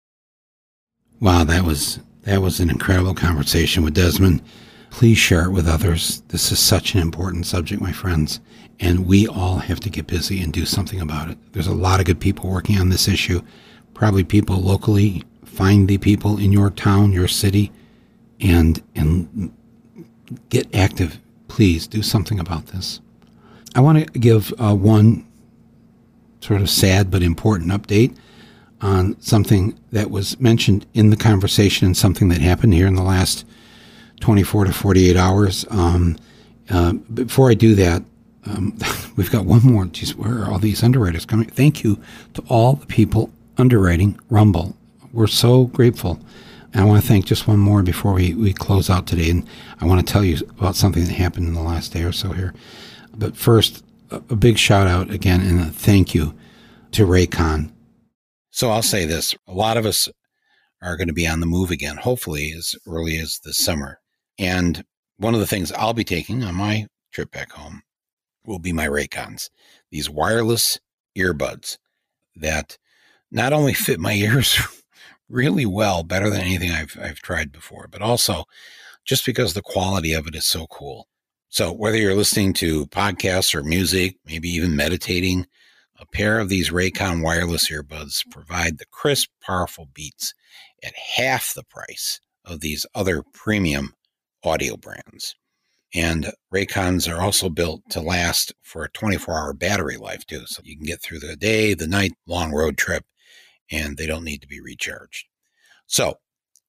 Wow, 1.19 1.43
that 1.45 1.63
was 1.63 1.99
that 2.27 2.41
was 2.41 2.59
an 2.59 2.69
incredible 2.69 3.13
conversation 3.13 3.83
with 3.83 3.93
Desmond. 3.93 4.41
Please 4.89 5.17
share 5.17 5.45
it 5.45 5.51
with 5.51 5.65
others. 5.65 6.21
This 6.27 6.51
is 6.51 6.59
such 6.59 6.93
an 6.93 6.99
important 6.99 7.45
subject, 7.45 7.81
my 7.81 7.93
friends, 7.93 8.41
and 8.81 9.07
we 9.07 9.25
all 9.25 9.59
have 9.59 9.79
to 9.79 9.89
get 9.89 10.07
busy 10.07 10.41
and 10.41 10.51
do 10.51 10.65
something 10.65 10.99
about 10.99 11.29
it. 11.29 11.37
There's 11.53 11.67
a 11.67 11.73
lot 11.73 12.01
of 12.01 12.05
good 12.05 12.19
people 12.19 12.49
working 12.49 12.77
on 12.77 12.89
this 12.89 13.07
issue. 13.07 13.41
Probably 13.93 14.25
people 14.25 14.57
locally. 14.57 15.23
Find 15.45 15.87
the 15.87 15.97
people 15.97 16.37
in 16.37 16.51
your 16.51 16.69
town, 16.69 17.13
your 17.13 17.29
city, 17.29 17.71
and 18.41 18.83
and 18.93 19.53
get 20.49 20.75
active. 20.75 21.21
Please 21.47 21.87
do 21.87 22.01
something 22.03 22.41
about 22.41 22.67
this. 22.67 22.99
I 23.73 23.79
want 23.79 24.05
to 24.05 24.19
give 24.19 24.53
uh, 24.59 24.75
one 24.75 25.25
sort 26.41 26.59
of 26.59 26.69
sad 26.69 27.09
but 27.09 27.23
important 27.23 27.71
update 27.71 28.17
on 28.81 29.19
something 29.21 29.77
that 29.91 30.11
was 30.11 30.39
mentioned 30.39 30.85
in 30.93 31.09
the 31.09 31.15
conversation 31.15 31.87
and 31.87 31.97
something 31.97 32.29
that 32.29 32.41
happened 32.41 32.73
here 32.73 32.87
in 32.87 32.95
the 32.95 33.03
last 33.03 33.45
24 34.19 34.65
to 34.65 34.73
48 34.73 35.15
hours. 35.15 35.65
Um, 35.69 36.17
uh, 36.69 36.93
before 36.93 37.49
I 37.49 37.53
do 37.53 37.75
that, 37.75 38.03
um, 38.45 38.77
we've 39.15 39.31
got 39.31 39.45
one 39.45 39.63
more. 39.63 39.85
Geez, 39.85 40.15
where 40.15 40.43
are 40.43 40.51
all 40.51 40.59
these 40.59 40.83
underwriters 40.83 41.25
coming? 41.25 41.47
Thank 41.47 41.83
you 41.83 41.99
to 42.35 42.43
all 42.47 42.73
the 42.73 42.85
people 42.85 43.31
underwriting 43.57 44.19
Rumble. 44.29 44.75
We're 45.11 45.27
so 45.27 45.65
grateful. 45.65 46.19
And 46.73 46.81
I 46.81 46.85
want 46.85 47.01
to 47.01 47.07
thank 47.07 47.25
just 47.25 47.47
one 47.47 47.59
more 47.59 47.81
before 47.81 48.13
we, 48.13 48.33
we 48.33 48.53
close 48.53 48.89
out 48.89 49.07
today. 49.07 49.29
And 49.29 49.47
I 49.79 49.85
want 49.85 50.05
to 50.05 50.11
tell 50.11 50.23
you 50.23 50.37
about 50.49 50.75
something 50.75 51.05
that 51.05 51.13
happened 51.13 51.47
in 51.47 51.53
the 51.53 51.61
last 51.61 51.93
day 51.93 52.03
or 52.03 52.11
so 52.11 52.33
here. 52.33 52.53
But 53.15 53.35
first, 53.35 53.83
a 54.11 54.35
big 54.35 54.57
shout 54.57 54.87
out 54.87 55.09
again 55.09 55.41
and 55.41 55.59
a 55.59 55.65
thank 55.65 56.13
you 56.13 56.33
to 56.91 57.05
Raycon. 57.05 57.71
So 58.57 58.71
I'll 58.71 58.81
say 58.81 59.05
this 59.05 59.35
a 59.45 59.53
lot 59.53 59.77
of 59.77 59.85
us 59.85 60.09
are 60.81 60.97
going 60.97 61.09
to 61.09 61.13
be 61.13 61.27
on 61.27 61.41
the 61.41 61.45
move 61.45 61.69
again, 61.69 61.95
hopefully 61.95 62.51
as 62.57 62.73
early 62.87 63.19
as 63.19 63.39
the 63.43 63.53
summer. 63.53 63.99
And 64.39 64.83
one 65.17 65.35
of 65.35 65.39
the 65.39 65.45
things 65.45 65.71
I'll 65.71 65.93
be 65.93 66.03
taking 66.03 66.43
on 66.43 66.55
my 66.55 66.87
trip 67.13 67.29
back 67.29 67.51
home 67.51 67.83
will 68.47 68.57
be 68.57 68.73
my 68.73 68.87
Raycons, 68.87 69.51
these 69.91 70.09
wireless 70.09 70.79
earbuds 71.15 71.77
that 72.35 72.79
not 73.29 73.53
only 73.53 73.75
fit 73.75 73.99
my 73.99 74.13
ears 74.15 74.59
really 75.29 75.67
well, 75.67 76.01
better 76.01 76.31
than 76.31 76.41
anything 76.41 76.71
I've, 76.71 76.97
I've 76.99 77.19
tried 77.19 77.51
before, 77.51 77.87
but 77.87 78.01
also 78.01 78.45
just 79.05 79.23
because 79.23 79.53
the 79.53 79.61
quality 79.61 80.13
of 80.13 80.25
it 80.25 80.33
is 80.33 80.47
so 80.47 80.65
cool. 80.65 81.07
So, 81.49 81.71
whether 81.71 81.97
you're 81.97 82.15
listening 82.15 82.53
to 82.53 82.87
podcasts 82.87 83.53
or 83.53 83.61
music, 83.61 84.17
maybe 84.25 84.49
even 84.49 84.75
meditating, 84.75 85.45
a 85.99 86.05
pair 86.05 86.39
of 86.39 86.49
these 86.49 86.69
Raycon 86.69 87.23
wireless 87.23 87.69
earbuds 87.69 88.29
provide 88.29 88.77
the 88.77 88.85
crisp, 88.85 89.29
powerful 89.41 89.87
beats 89.93 90.33
at 90.83 90.93
half 90.95 91.53
the 91.53 91.63
price 91.63 92.19
of 92.45 92.61
these 92.61 92.85
other 92.95 93.23
premium 93.33 93.93
audio 94.43 94.77
brands. 94.77 95.35
And 95.93 96.31
Raycons 96.53 97.11
are 97.11 97.21
also 97.21 97.49
built 97.49 97.81
to 97.91 98.01
last 98.01 98.53
for 98.61 98.83
a 98.83 98.91
24 98.91 99.33
hour 99.33 99.53
battery 99.53 99.97
life, 99.97 100.25
too. 100.25 100.45
So 100.45 100.61
you 100.63 100.75
can 100.75 100.85
get 100.85 101.01
through 101.01 101.19
the 101.19 101.35
day, 101.35 101.73
the 101.73 101.87
night, 101.87 102.13
long 102.25 102.51
road 102.51 102.77
trip, 102.77 103.05
and 103.71 103.97
they 103.97 104.05
don't 104.05 104.23
need 104.23 104.41
to 104.41 104.47
be 104.47 104.61
recharged. 104.61 105.25
So 105.87 106.17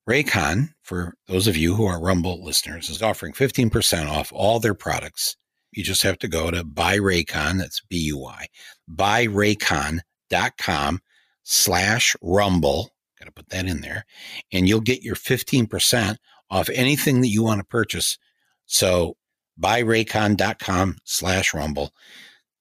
Raycon, 0.08 0.70
for 0.82 1.14
those 1.26 1.46
of 1.46 1.56
you 1.56 1.74
who 1.74 1.84
are 1.84 2.00
Rumble 2.00 2.42
listeners, 2.42 2.88
is 2.88 3.02
offering 3.02 3.32
15% 3.34 4.08
off 4.08 4.32
all 4.32 4.60
their 4.60 4.74
products. 4.74 5.36
You 5.72 5.84
just 5.84 6.02
have 6.02 6.18
to 6.18 6.28
go 6.28 6.50
to 6.50 6.64
buyraycon, 6.64 7.58
that's 7.58 7.82
B-U-Y, 7.88 8.46
buyraycon.com 8.90 11.00
slash 11.42 12.16
rumble. 12.22 12.90
Got 13.18 13.26
to 13.26 13.32
put 13.32 13.48
that 13.50 13.66
in 13.66 13.80
there. 13.80 14.04
And 14.52 14.68
you'll 14.68 14.80
get 14.80 15.02
your 15.02 15.16
15% 15.16 16.16
off 16.50 16.68
anything 16.70 17.20
that 17.20 17.28
you 17.28 17.42
want 17.42 17.60
to 17.60 17.66
purchase. 17.66 18.18
So 18.66 19.16
buyraycon.com 19.60 20.98
slash 21.04 21.52
rumble. 21.52 21.92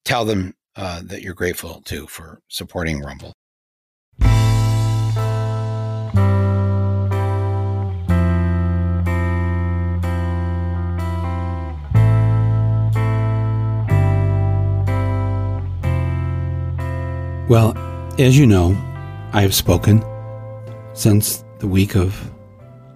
Tell 0.03 0.25
them 0.25 0.55
uh, 0.75 1.01
that 1.05 1.21
you're 1.21 1.33
grateful 1.33 1.81
too 1.81 2.07
for 2.07 2.41
supporting 2.47 3.01
Rumble. 3.01 3.33
Well, 17.49 17.77
as 18.19 18.37
you 18.37 18.45
know, 18.45 18.71
I 19.31 19.41
have 19.41 19.55
spoken 19.55 20.03
since 20.93 21.45
the 21.59 21.67
week 21.67 21.95
of 21.95 22.29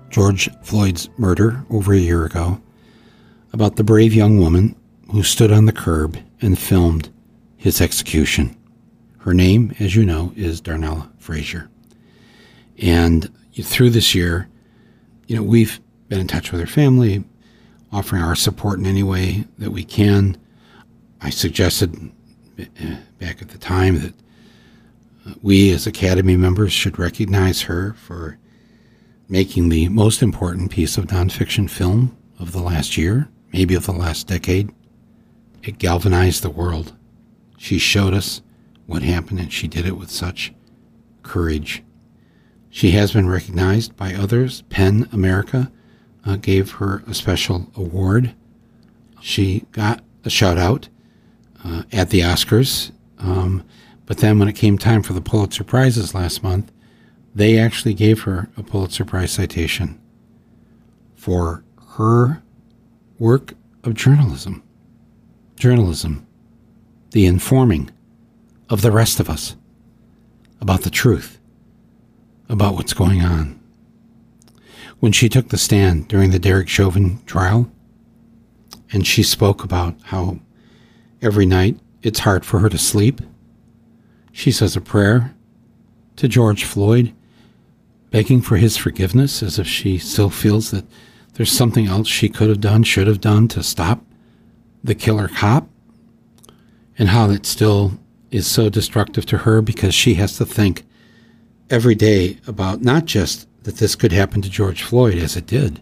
George 0.10 0.50
Floyd's 0.62 1.10
murder 1.18 1.64
over 1.70 1.94
a 1.94 1.98
year 1.98 2.26
ago 2.26 2.62
about 3.54 3.78
the 3.78 3.86
brave 3.86 4.14
young 4.14 4.40
woman 4.40 4.76
who 5.10 5.24
stood 5.24 5.54
on 5.54 5.68
the 5.68 5.72
curb 5.72 6.18
and 6.42 6.60
filmed 6.60 7.10
his 7.56 7.80
execution. 7.80 8.54
Her 9.20 9.34
name, 9.34 9.74
as 9.80 9.96
you 9.96 10.06
know, 10.06 10.34
is 10.36 10.62
Darnella 10.62 11.10
Frazier. 11.18 11.70
And 12.78 13.32
through 13.54 13.92
this 13.92 14.14
year, 14.14 14.50
you 15.28 15.38
know, 15.38 15.44
we've 15.44 15.80
been 16.10 16.20
in 16.20 16.28
touch 16.28 16.52
with 16.52 16.60
her 16.60 16.68
family, 16.68 17.24
offering 17.94 18.22
our 18.22 18.36
support 18.36 18.80
in 18.80 18.86
any 18.86 19.04
way 19.04 19.46
that 19.60 19.72
we 19.72 19.86
can. 19.86 20.36
I 21.22 21.30
suggested 21.30 22.12
eh, 22.60 22.98
back 23.18 23.42
at 23.42 23.48
the 23.48 23.58
time 23.58 24.02
that 24.02 24.14
we 25.42 25.72
as 25.72 25.88
Academy 25.88 26.36
members 26.36 26.72
should 26.72 27.00
recognize 27.00 27.64
her 27.64 27.94
for 27.94 28.38
making 29.30 29.70
the 29.70 29.88
most 29.90 30.22
important 30.22 30.72
piece 30.72 30.98
of 30.98 31.08
nonfiction 31.08 31.70
film 31.70 32.18
of 32.40 32.52
the 32.52 32.62
last 32.62 32.98
year, 32.98 33.30
maybe 33.54 33.76
of 33.76 33.86
the 33.86 33.92
last 33.92 34.28
decade. 34.28 34.70
It 35.64 35.78
galvanized 35.78 36.44
the 36.44 36.50
world. 36.50 36.94
She 37.58 37.78
showed 37.78 38.14
us 38.14 38.42
what 38.88 39.04
happened, 39.04 39.40
and 39.40 39.54
she 39.54 39.68
did 39.68 39.86
it 39.86 39.98
with 39.98 40.10
such 40.10 40.54
courage. 41.24 41.84
She 42.70 42.92
has 42.92 43.14
been 43.14 43.30
recognized 43.30 43.96
by 43.96 44.14
others. 44.14 44.64
PEN 44.64 45.08
America 45.12 45.72
uh, 46.26 46.38
gave 46.38 46.72
her 46.72 47.04
a 47.08 47.14
special 47.14 47.70
award. 47.76 48.34
She 49.22 49.66
got 49.72 50.04
a 50.26 50.30
shout 50.30 50.58
out 50.58 50.90
uh, 51.64 51.84
at 51.92 52.10
the 52.10 52.22
Oscars. 52.22 52.92
Um, 53.20 53.64
but 54.12 54.18
then 54.18 54.38
when 54.38 54.50
it 54.50 54.58
came 54.58 54.78
time 54.78 55.02
for 55.02 55.14
the 55.14 55.22
Pulitzer 55.22 55.64
Prizes 55.64 56.14
last 56.14 56.44
month, 56.44 56.70
they 57.34 57.58
actually 57.58 57.94
gave 57.94 58.24
her 58.24 58.50
a 58.58 58.62
Pulitzer 58.62 59.06
Prize 59.06 59.32
citation 59.32 60.02
for 61.16 61.64
her 61.96 62.44
work 63.20 63.54
of 63.86 63.94
journalism. 63.94 64.64
journalism, 65.56 66.28
the 67.12 67.26
informing 67.26 67.90
of 68.70 68.82
the 68.82 68.92
rest 68.92 69.22
of 69.22 69.30
us 69.30 69.56
about 70.60 70.82
the 70.82 70.90
truth, 70.90 71.40
about 72.50 72.74
what's 72.74 72.94
going 72.94 73.22
on. 73.22 73.62
When 75.00 75.14
she 75.14 75.30
took 75.30 75.48
the 75.48 75.58
stand 75.58 76.10
during 76.10 76.32
the 76.32 76.38
Derek 76.38 76.68
Chauvin 76.68 77.24
trial, 77.26 77.72
and 78.92 79.08
she 79.08 79.24
spoke 79.24 79.64
about 79.64 79.96
how 80.04 80.42
every 81.22 81.46
night 81.46 81.80
it's 82.02 82.20
hard 82.20 82.46
for 82.46 82.60
her 82.60 82.68
to 82.68 82.78
sleep, 82.78 83.22
she 84.32 84.52
says 84.52 84.76
a 84.76 84.82
prayer 84.82 85.34
to 86.18 86.28
George 86.28 86.64
Floyd, 86.64 87.14
begging 88.10 88.42
for 88.42 88.58
his 88.58 88.78
forgiveness 88.78 89.42
as 89.42 89.58
if 89.58 89.68
she 89.68 89.98
still 89.98 90.30
feels 90.30 90.72
that 90.72 90.86
there's 91.34 91.52
something 91.52 91.88
else 91.88 92.08
she 92.08 92.30
could 92.30 92.50
have 92.50 92.62
done, 92.62 92.84
should 92.84 93.08
have 93.08 93.22
done 93.22 93.48
to 93.50 93.64
stop 93.64 94.06
the 94.84 94.96
killer 94.96 95.28
cop, 95.28 95.70
and 96.98 97.10
how 97.10 97.30
it 97.30 97.46
still 97.46 97.94
is 98.32 98.48
so 98.48 98.70
destructive 98.70 99.26
to 99.26 99.40
her 99.40 99.62
because 99.62 99.94
she 99.94 100.16
has 100.16 100.38
to 100.38 100.46
think 100.46 100.86
every 101.70 101.96
day 101.96 102.38
about 102.48 102.82
not 102.82 103.06
just 103.06 103.48
that 103.64 103.78
this 103.78 103.96
could 103.96 104.12
happen 104.12 104.42
to 104.42 104.50
George 104.50 104.84
Floyd 104.84 105.18
as 105.18 105.38
it 105.38 105.46
did, 105.46 105.82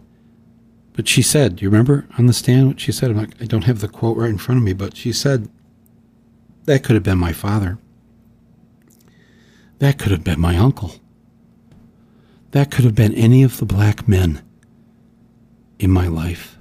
but 0.93 1.07
she 1.07 1.21
said, 1.21 1.55
do 1.55 1.63
you 1.63 1.69
remember 1.69 2.05
on 2.17 2.25
the 2.25 2.33
stand 2.33 2.67
what 2.67 2.79
she 2.79 2.91
said? 2.91 3.09
I'm 3.09 3.17
like, 3.17 3.41
I 3.41 3.45
don't 3.45 3.63
have 3.63 3.79
the 3.79 3.87
quote 3.87 4.17
right 4.17 4.29
in 4.29 4.37
front 4.37 4.57
of 4.59 4.63
me, 4.63 4.73
but 4.73 4.97
she 4.97 5.13
said, 5.13 5.49
that 6.65 6.83
could 6.83 6.95
have 6.95 7.03
been 7.03 7.17
my 7.17 7.33
father. 7.33 7.77
That 9.79 9.97
could 9.97 10.11
have 10.11 10.23
been 10.23 10.39
my 10.39 10.57
uncle. 10.57 10.95
That 12.51 12.71
could 12.71 12.85
have 12.85 12.95
been 12.95 13.13
any 13.13 13.43
of 13.43 13.57
the 13.57 13.65
black 13.65 14.07
men 14.07 14.41
in 15.77 15.91
my 15.91 16.07
life. 16.07 16.57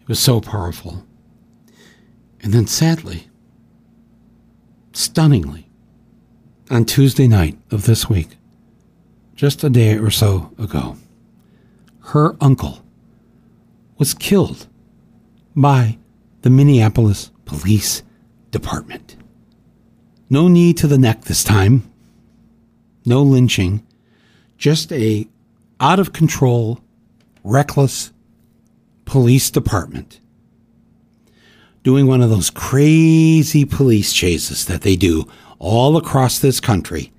It 0.00 0.08
was 0.08 0.20
so 0.20 0.40
powerful. 0.40 1.04
And 2.42 2.52
then, 2.52 2.66
sadly, 2.66 3.28
stunningly, 4.92 5.68
on 6.70 6.84
Tuesday 6.84 7.26
night 7.26 7.58
of 7.70 7.84
this 7.84 8.08
week, 8.08 8.36
just 9.34 9.64
a 9.64 9.70
day 9.70 9.96
or 9.96 10.10
so 10.10 10.52
ago, 10.58 10.96
her 12.00 12.36
uncle 12.40 12.84
was 13.98 14.14
killed 14.14 14.66
by 15.56 15.98
the 16.42 16.50
Minneapolis 16.50 17.30
Police 17.44 18.02
Department. 18.50 19.16
No 20.30 20.46
knee 20.46 20.72
to 20.74 20.86
the 20.86 20.96
neck 20.96 21.22
this 21.22 21.42
time. 21.42 21.90
No 23.04 23.22
lynching. 23.22 23.84
Just 24.56 24.92
a 24.92 25.26
out 25.80 25.98
of 25.98 26.12
control, 26.12 26.80
reckless 27.42 28.12
police 29.04 29.50
department 29.50 30.20
doing 31.82 32.06
one 32.06 32.20
of 32.20 32.30
those 32.30 32.50
crazy 32.50 33.64
police 33.64 34.12
chases 34.12 34.66
that 34.66 34.82
they 34.82 34.96
do 34.96 35.26
all 35.58 35.96
across 35.96 36.38
this 36.38 36.60
country, 36.60 37.12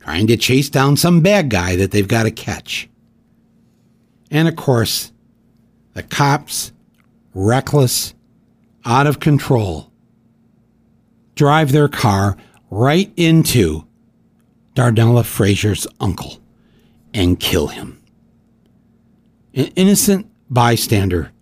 trying 0.00 0.26
to 0.26 0.36
chase 0.36 0.68
down 0.70 0.96
some 0.96 1.20
bad 1.20 1.50
guy 1.50 1.76
that 1.76 1.90
they've 1.90 2.08
got 2.08 2.24
to 2.24 2.30
catch. 2.30 2.88
And 4.30 4.48
of 4.48 4.56
course, 4.56 5.12
the 5.94 6.02
cops, 6.02 6.72
reckless, 7.34 8.14
out 8.84 9.06
of 9.06 9.20
control, 9.20 9.90
drive 11.34 11.72
their 11.72 11.88
car 11.88 12.36
right 12.70 13.12
into 13.16 13.86
Darnella 14.74 15.24
Frazier's 15.24 15.86
uncle 16.00 16.38
and 17.14 17.40
kill 17.40 17.68
him. 17.68 18.00
An 19.54 19.66
innocent 19.76 20.30
bystander 20.50 21.32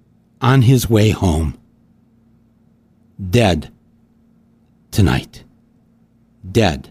on 0.40 0.62
his 0.62 0.89
way 0.89 1.11
home, 1.11 1.59
dead 3.31 3.73
tonight. 4.90 5.44
Dead. 6.51 6.90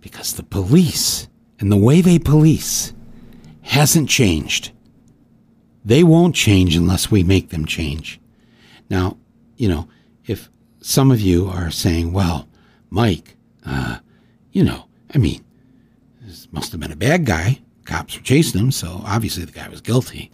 Because 0.00 0.32
the 0.32 0.42
police 0.42 1.28
and 1.58 1.70
the 1.70 1.76
way 1.76 2.00
they 2.00 2.18
police 2.18 2.94
hasn't 3.62 4.08
changed. 4.08 4.70
They 5.84 6.02
won't 6.02 6.34
change 6.34 6.76
unless 6.76 7.10
we 7.10 7.22
make 7.22 7.50
them 7.50 7.66
change. 7.66 8.20
Now, 8.88 9.18
you 9.56 9.68
know, 9.68 9.88
if 10.24 10.48
some 10.80 11.10
of 11.10 11.20
you 11.20 11.46
are 11.48 11.70
saying, 11.70 12.12
well, 12.12 12.48
Mike, 12.90 13.36
uh, 13.64 13.98
you 14.52 14.64
know, 14.64 14.86
I 15.14 15.18
mean, 15.18 15.44
this 16.22 16.48
must 16.52 16.72
have 16.72 16.80
been 16.80 16.92
a 16.92 16.96
bad 16.96 17.24
guy. 17.24 17.60
Cops 17.84 18.16
were 18.16 18.22
chasing 18.22 18.60
him, 18.60 18.70
so 18.72 19.02
obviously 19.04 19.44
the 19.44 19.52
guy 19.52 19.68
was 19.68 19.80
guilty. 19.80 20.32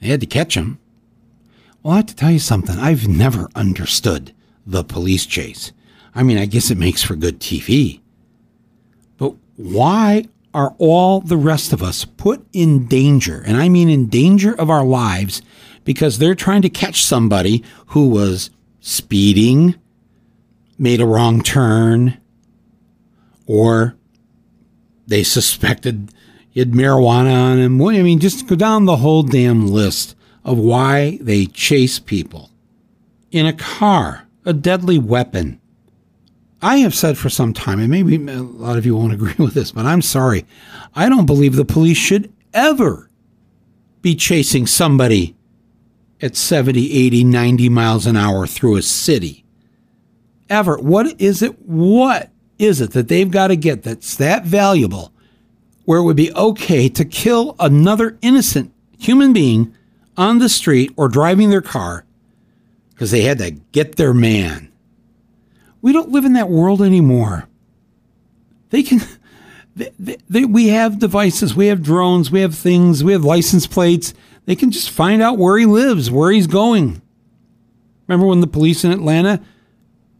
They 0.00 0.08
had 0.08 0.20
to 0.20 0.26
catch 0.26 0.56
him. 0.56 0.78
Well, 1.82 1.94
I 1.94 1.96
have 1.98 2.06
to 2.06 2.16
tell 2.16 2.30
you 2.30 2.38
something. 2.38 2.78
I've 2.78 3.08
never 3.08 3.48
understood 3.54 4.32
the 4.66 4.84
police 4.84 5.26
chase. 5.26 5.72
I 6.14 6.22
mean, 6.22 6.38
I 6.38 6.46
guess 6.46 6.70
it 6.70 6.78
makes 6.78 7.02
for 7.02 7.16
good 7.16 7.40
TV. 7.40 8.00
But 9.16 9.34
why 9.56 10.26
are 10.54 10.74
all 10.78 11.20
the 11.20 11.36
rest 11.36 11.72
of 11.72 11.82
us 11.82 12.04
put 12.04 12.46
in 12.52 12.86
danger? 12.86 13.42
And 13.46 13.56
I 13.56 13.68
mean 13.68 13.88
in 13.88 14.08
danger 14.08 14.54
of 14.58 14.70
our 14.70 14.84
lives 14.84 15.42
because 15.84 16.18
they're 16.18 16.34
trying 16.34 16.62
to 16.62 16.68
catch 16.68 17.04
somebody 17.04 17.64
who 17.86 18.08
was 18.08 18.50
speeding, 18.80 19.76
made 20.82 21.00
a 21.00 21.06
wrong 21.06 21.40
turn, 21.42 22.18
or 23.46 23.96
they 25.06 25.22
suspected 25.22 26.12
he 26.50 26.58
had 26.58 26.72
marijuana 26.72 27.32
on 27.32 27.58
him. 27.58 27.80
I 27.80 28.02
mean, 28.02 28.18
just 28.18 28.48
go 28.48 28.56
down 28.56 28.84
the 28.84 28.96
whole 28.96 29.22
damn 29.22 29.68
list 29.68 30.16
of 30.44 30.58
why 30.58 31.18
they 31.20 31.46
chase 31.46 32.00
people 32.00 32.50
in 33.30 33.46
a 33.46 33.52
car, 33.52 34.26
a 34.44 34.52
deadly 34.52 34.98
weapon. 34.98 35.60
I 36.60 36.78
have 36.78 36.94
said 36.94 37.16
for 37.16 37.30
some 37.30 37.52
time, 37.52 37.78
and 37.78 37.88
maybe 37.88 38.16
a 38.16 38.42
lot 38.42 38.76
of 38.76 38.84
you 38.84 38.96
won't 38.96 39.12
agree 39.14 39.34
with 39.38 39.54
this, 39.54 39.70
but 39.70 39.86
I'm 39.86 40.02
sorry. 40.02 40.44
I 40.96 41.08
don't 41.08 41.26
believe 41.26 41.54
the 41.54 41.64
police 41.64 41.96
should 41.96 42.32
ever 42.52 43.08
be 44.02 44.16
chasing 44.16 44.66
somebody 44.66 45.36
at 46.20 46.34
70, 46.34 46.92
80, 47.06 47.24
90 47.24 47.68
miles 47.68 48.06
an 48.06 48.16
hour 48.16 48.48
through 48.48 48.76
a 48.76 48.82
city. 48.82 49.44
What 50.52 51.20
is 51.20 51.42
it? 51.42 51.60
What 51.60 52.30
is 52.58 52.80
it 52.80 52.92
that 52.92 53.08
they've 53.08 53.30
got 53.30 53.48
to 53.48 53.56
get 53.56 53.82
that's 53.82 54.16
that 54.16 54.44
valuable 54.44 55.12
where 55.84 55.98
it 55.98 56.04
would 56.04 56.16
be 56.16 56.32
okay 56.32 56.88
to 56.88 57.04
kill 57.04 57.56
another 57.58 58.18
innocent 58.22 58.72
human 58.98 59.32
being 59.32 59.74
on 60.16 60.38
the 60.38 60.48
street 60.48 60.92
or 60.96 61.08
driving 61.08 61.50
their 61.50 61.62
car 61.62 62.04
because 62.90 63.10
they 63.10 63.22
had 63.22 63.38
to 63.38 63.50
get 63.50 63.96
their 63.96 64.14
man? 64.14 64.70
We 65.80 65.92
don't 65.92 66.10
live 66.10 66.24
in 66.24 66.34
that 66.34 66.48
world 66.48 66.82
anymore. 66.82 67.48
They 68.70 68.82
can. 68.82 69.00
They, 69.74 69.90
they, 69.98 70.18
they, 70.28 70.44
we 70.44 70.68
have 70.68 70.98
devices, 70.98 71.54
we 71.54 71.68
have 71.68 71.82
drones, 71.82 72.30
we 72.30 72.42
have 72.42 72.54
things, 72.54 73.02
we 73.02 73.12
have 73.12 73.24
license 73.24 73.66
plates 73.66 74.12
they 74.44 74.56
can 74.56 74.70
just 74.70 74.90
find 74.90 75.22
out 75.22 75.38
where 75.38 75.56
he 75.56 75.66
lives, 75.66 76.10
where 76.10 76.30
he's 76.30 76.46
going. 76.46 77.00
Remember 78.06 78.26
when 78.26 78.40
the 78.40 78.46
police 78.46 78.84
in 78.84 78.90
Atlanta 78.90 79.40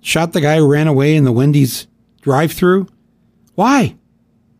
shot 0.02 0.34
the 0.34 0.40
guy 0.42 0.58
who 0.58 0.70
ran 0.70 0.88
away 0.88 1.16
in 1.16 1.24
the 1.24 1.32
Wendy's 1.32 1.86
drive 2.20 2.52
through? 2.52 2.88
Why? 3.54 3.96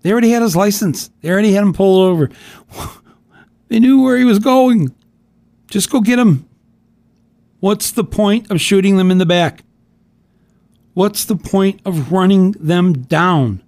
They 0.01 0.11
already 0.11 0.31
had 0.31 0.43
his 0.43 0.57
license. 0.57 1.11
They 1.21 1.31
already 1.31 1.53
had 1.53 1.63
him 1.63 1.75
pulled 1.75 2.09
over. 2.09 2.31
they 3.69 3.79
knew 3.79 4.03
where 4.03 4.17
he 4.17 4.25
was 4.25 4.39
going. 4.39 4.95
Just 5.69 5.91
go 5.91 6.01
get 6.01 6.19
him. 6.19 6.49
What's 7.61 7.91
the 7.91 8.05
point 8.05 8.51
of 8.51 8.61
shooting 8.61 8.97
them 8.97 9.11
in 9.11 9.19
the 9.19 9.27
back? 9.27 9.63
What's 10.95 11.25
the 11.25 11.37
point 11.37 11.81
of 11.85 12.13
running 12.13 12.53
them 12.53 13.05
down? 13.05 13.63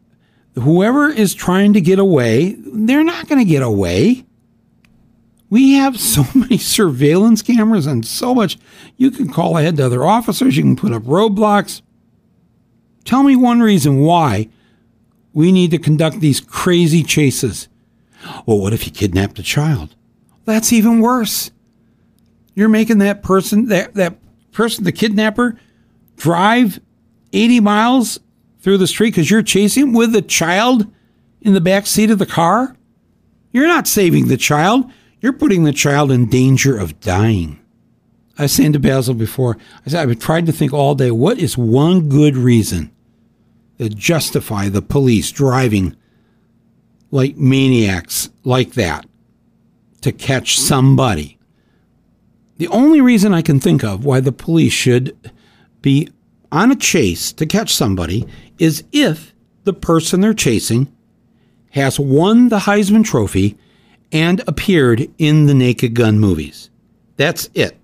Whoever 0.54 1.08
is 1.08 1.34
trying 1.34 1.72
to 1.74 1.80
get 1.80 1.98
away, 1.98 2.56
they're 2.58 3.04
not 3.04 3.28
going 3.28 3.38
to 3.38 3.50
get 3.50 3.62
away. 3.62 4.24
We 5.54 5.74
have 5.74 6.00
so 6.00 6.24
many 6.34 6.58
surveillance 6.58 7.40
cameras 7.40 7.86
and 7.86 8.04
so 8.04 8.34
much. 8.34 8.58
You 8.96 9.12
can 9.12 9.32
call 9.32 9.56
ahead 9.56 9.76
to 9.76 9.86
other 9.86 10.04
officers, 10.04 10.56
you 10.56 10.64
can 10.64 10.74
put 10.74 10.92
up 10.92 11.04
roadblocks. 11.04 11.80
Tell 13.04 13.22
me 13.22 13.36
one 13.36 13.60
reason 13.60 14.00
why 14.00 14.48
we 15.32 15.52
need 15.52 15.70
to 15.70 15.78
conduct 15.78 16.18
these 16.18 16.40
crazy 16.40 17.04
chases. 17.04 17.68
Well, 18.46 18.58
what 18.58 18.72
if 18.72 18.84
you 18.84 18.90
kidnapped 18.90 19.38
a 19.38 19.44
child? 19.44 19.94
That's 20.44 20.72
even 20.72 20.98
worse. 20.98 21.52
You're 22.56 22.68
making 22.68 22.98
that 22.98 23.22
person, 23.22 23.66
that, 23.66 23.94
that 23.94 24.18
person, 24.50 24.82
the 24.82 24.90
kidnapper, 24.90 25.56
drive 26.16 26.80
80 27.32 27.60
miles 27.60 28.18
through 28.58 28.78
the 28.78 28.88
street 28.88 29.10
because 29.10 29.30
you're 29.30 29.40
chasing 29.40 29.92
with 29.92 30.16
a 30.16 30.22
child 30.22 30.92
in 31.42 31.54
the 31.54 31.60
back 31.60 31.86
seat 31.86 32.10
of 32.10 32.18
the 32.18 32.26
car? 32.26 32.76
You're 33.52 33.68
not 33.68 33.86
saving 33.86 34.26
the 34.26 34.36
child. 34.36 34.90
You're 35.24 35.32
putting 35.32 35.64
the 35.64 35.72
child 35.72 36.12
in 36.12 36.26
danger 36.26 36.76
of 36.76 37.00
dying. 37.00 37.58
I 38.36 38.42
was 38.42 38.52
saying 38.52 38.74
to 38.74 38.78
Basil 38.78 39.14
before, 39.14 39.56
I 39.86 39.88
said, 39.88 40.06
I've 40.06 40.18
tried 40.18 40.44
to 40.44 40.52
think 40.52 40.74
all 40.74 40.94
day, 40.94 41.10
what 41.10 41.38
is 41.38 41.56
one 41.56 42.10
good 42.10 42.36
reason 42.36 42.92
to 43.78 43.88
justify 43.88 44.68
the 44.68 44.82
police 44.82 45.32
driving 45.32 45.96
like 47.10 47.38
maniacs 47.38 48.28
like 48.42 48.74
that 48.74 49.06
to 50.02 50.12
catch 50.12 50.60
somebody? 50.60 51.38
the 52.58 52.68
only 52.68 53.00
reason 53.00 53.32
I 53.32 53.40
can 53.40 53.58
think 53.58 53.82
of 53.82 54.04
why 54.04 54.20
the 54.20 54.30
police 54.30 54.74
should 54.74 55.16
be 55.80 56.10
on 56.52 56.70
a 56.70 56.76
chase 56.76 57.32
to 57.32 57.46
catch 57.46 57.72
somebody 57.72 58.26
is 58.58 58.84
if 58.92 59.34
the 59.64 59.72
person 59.72 60.20
they're 60.20 60.34
chasing 60.34 60.94
has 61.70 61.98
won 61.98 62.50
the 62.50 62.58
Heisman 62.58 63.06
Trophy 63.06 63.56
and 64.12 64.42
appeared 64.46 65.08
in 65.18 65.46
the 65.46 65.54
Naked 65.54 65.94
Gun 65.94 66.18
movies. 66.18 66.70
That's 67.16 67.48
it. 67.54 67.76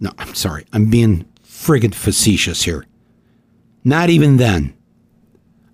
No, 0.00 0.10
I'm 0.18 0.34
sorry. 0.34 0.66
I'm 0.72 0.90
being 0.90 1.26
friggin' 1.42 1.94
facetious 1.94 2.62
here. 2.62 2.86
Not 3.84 4.10
even 4.10 4.36
then. 4.36 4.74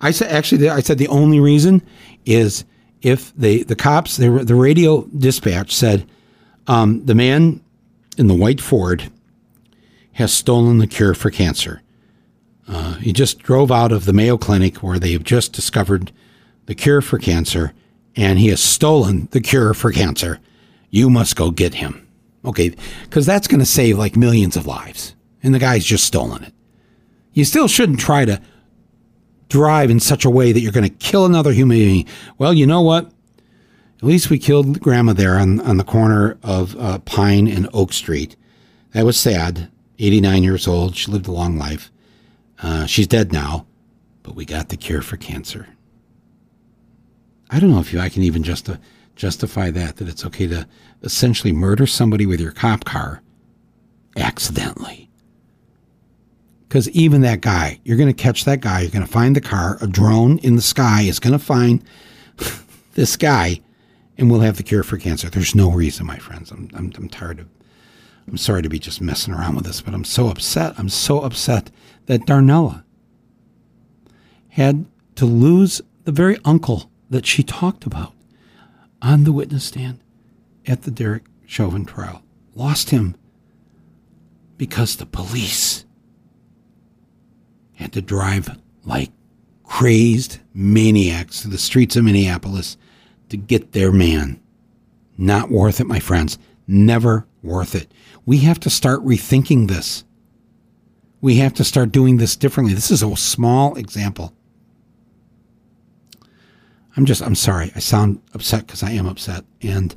I 0.01 0.10
said 0.10 0.31
actually 0.31 0.69
I 0.69 0.81
said 0.81 0.98
the 0.98 1.09
only 1.09 1.40
reason 1.40 1.82
is 2.27 2.64
if 3.01 3.35
they 3.36 3.62
the 3.62 3.77
cops 3.77 4.16
the 4.16 4.31
the 4.31 4.55
radio 4.55 5.02
dispatch 5.16 5.74
said 5.74 6.06
um, 6.66 7.05
the 7.06 7.14
man 7.14 7.60
in 8.19 8.27
the 8.27 8.35
white 8.35 8.60
Ford 8.60 9.10
has 10.12 10.32
stolen 10.32 10.78
the 10.78 10.86
cure 10.86 11.14
for 11.14 11.31
cancer. 11.31 11.82
Uh, 12.69 12.94
he 12.94 13.12
just 13.12 13.39
drove 13.40 13.73
out 13.73 13.93
of 13.93 14.05
the 14.05 14.12
Mayo 14.12 14.36
Clinic 14.36 14.82
where 14.82 14.98
they 14.98 15.12
have 15.12 15.24
just 15.24 15.52
discovered 15.52 16.12
the 16.66 16.74
cure 16.74 17.01
for 17.01 17.19
cancer, 17.19 17.73
and 18.17 18.39
he 18.39 18.49
has 18.49 18.61
stolen 18.61 19.29
the 19.31 19.41
cure 19.41 19.75
for 19.75 19.93
cancer. 19.93 20.39
You 20.91 21.09
must 21.11 21.37
go 21.37 21.51
get 21.51 21.75
him. 21.75 22.07
Okay, 22.45 22.75
because 23.05 23.25
that's 23.25 23.47
going 23.47 23.61
to 23.61 23.67
save 23.67 23.99
like 23.99 24.17
millions 24.17 24.57
of 24.57 24.67
lives, 24.67 25.15
and 25.43 25.55
the 25.55 25.61
guy's 25.61 25.85
just 25.85 26.05
stolen 26.05 26.43
it. 26.43 26.53
You 27.33 27.45
still 27.45 27.69
shouldn't 27.69 28.01
try 28.01 28.25
to 28.25 28.43
drive 29.49 29.91
in 29.91 30.01
such 30.01 30.25
a 30.25 30.31
way 30.31 30.51
that 30.51 30.61
you're 30.61 30.73
going 30.73 30.89
to 30.89 30.97
kill 30.97 31.25
another 31.25 31.53
human 31.53 31.77
being. 31.77 32.07
Well, 32.39 32.53
you 32.53 32.67
know 32.67 32.81
what? 32.81 33.13
At 33.99 34.05
least 34.09 34.31
we 34.31 34.39
killed 34.39 34.81
grandma 34.81 35.13
there 35.13 35.37
on, 35.37 35.61
on 35.61 35.77
the 35.77 35.85
corner 35.85 36.37
of 36.43 36.77
uh, 36.77 36.99
Pine 37.01 37.47
and 37.47 37.69
Oak 37.73 37.93
Street. 37.93 38.35
That 38.93 39.05
was 39.05 39.19
sad. 39.19 39.71
89 39.99 40.43
years 40.43 40.67
old. 40.67 40.97
She 40.97 41.11
lived 41.13 41.29
a 41.29 41.33
long 41.33 41.57
life. 41.57 41.93
Uh, 42.61 42.87
she's 42.87 43.07
dead 43.07 43.33
now, 43.33 43.67
but 44.23 44.35
we 44.35 44.45
got 44.45 44.71
the 44.71 44.77
cure 44.77 45.03
for 45.03 45.17
cancer. 45.17 45.69
I 47.53 47.61
don't 47.61 47.70
know 47.70 47.81
if 47.81 47.93
you, 47.93 48.01
I 48.01 48.09
can 48.09 48.23
even 48.23 48.43
just 48.43 48.70
justify 49.15 49.70
that, 49.70 49.97
that 49.97 50.09
it's 50.09 50.24
okay 50.24 50.47
to 50.47 50.66
essentially 51.03 51.53
murder 51.53 51.87
somebody 51.87 52.24
with 52.24 52.41
your 52.41 52.51
cop 52.51 52.87
car 52.87 53.23
accidentally. 54.16 55.11
Because 56.66 56.89
even 56.91 57.20
that 57.20 57.43
guy, 57.43 57.79
you're 57.85 57.99
going 57.99 58.09
to 58.09 58.15
catch 58.15 58.47
that 58.47 58.62
guy, 58.62 58.81
you're 58.81 58.91
going 58.91 59.05
to 59.05 59.12
find 59.12 59.37
the 59.37 59.43
car, 59.43 59.77
a 59.83 59.87
drone 59.87 60.39
in 60.39 60.57
the 60.57 60.62
sky 60.62 61.03
is 61.03 61.19
going 61.19 61.35
to 61.35 61.39
find 61.39 61.85
this 62.95 63.16
guy, 63.19 63.61
and 64.16 64.31
we'll 64.31 64.41
have 64.41 64.57
the 64.57 64.62
cure 64.62 64.83
for 64.83 64.97
cancer. 64.97 65.29
There's 65.29 65.55
no 65.55 65.70
reason, 65.70 66.07
my 66.07 66.16
friends. 66.16 66.51
I'm, 66.51 66.70
I'm, 66.73 66.91
I'm 66.97 67.09
tired 67.11 67.41
of, 67.41 67.49
I'm 68.27 68.39
sorry 68.39 68.62
to 68.62 68.70
be 68.70 68.79
just 68.79 69.03
messing 69.03 69.35
around 69.35 69.57
with 69.57 69.66
this, 69.66 69.83
but 69.83 69.93
I'm 69.93 70.05
so 70.05 70.29
upset. 70.29 70.73
I'm 70.79 70.89
so 70.89 71.20
upset 71.20 71.70
that 72.07 72.23
Darnella 72.23 72.85
had 74.49 74.87
to 75.16 75.27
lose 75.27 75.83
the 76.05 76.12
very 76.12 76.39
uncle 76.47 76.91
that 77.13 77.27
she 77.27 77.43
talked 77.43 77.85
about 77.85 78.15
on 79.03 79.25
the 79.25 79.33
witness 79.33 79.65
stand 79.65 80.01
at 80.67 80.83
the 80.83 80.91
Derek 80.91 81.25
Chauvin 81.45 81.85
trial. 81.85 82.23
Lost 82.55 82.89
him 82.89 83.17
because 84.57 84.97
the 84.97 85.05
police 85.05 85.85
had 87.75 87.93
to 87.93 88.01
drive 88.01 88.59
like 88.85 89.11
crazed 89.63 90.39
maniacs 90.55 91.43
to 91.43 91.49
the 91.49 91.59
streets 91.59 91.97
of 91.97 92.05
Minneapolis 92.05 92.79
to 93.29 93.37
get 93.37 93.73
their 93.73 93.93
man. 93.93 94.41
Not 95.19 95.51
worth 95.51 95.81
it, 95.81 95.87
my 95.87 95.99
friends. 95.99 96.39
Never 96.67 97.27
worth 97.43 97.75
it. 97.75 97.93
We 98.25 98.39
have 98.39 98.59
to 98.61 98.71
start 98.71 99.05
rethinking 99.05 99.69
this. 99.69 100.05
We 101.21 101.37
have 101.37 101.53
to 101.55 101.65
start 101.65 101.93
doing 101.93 102.17
this 102.17 102.37
differently. 102.37 102.73
This 102.73 102.91
is 102.91 103.03
a 103.03 103.15
small 103.17 103.75
example. 103.75 104.35
I'm 106.97 107.06
just 107.06 107.23
I'm 107.23 107.35
sorry. 107.35 107.73
I 107.74 107.78
sound 107.78 108.20
upset 108.35 108.66
because 108.66 108.82
I 108.82 108.90
am 108.93 109.06
upset 109.06 109.44
and 109.62 109.94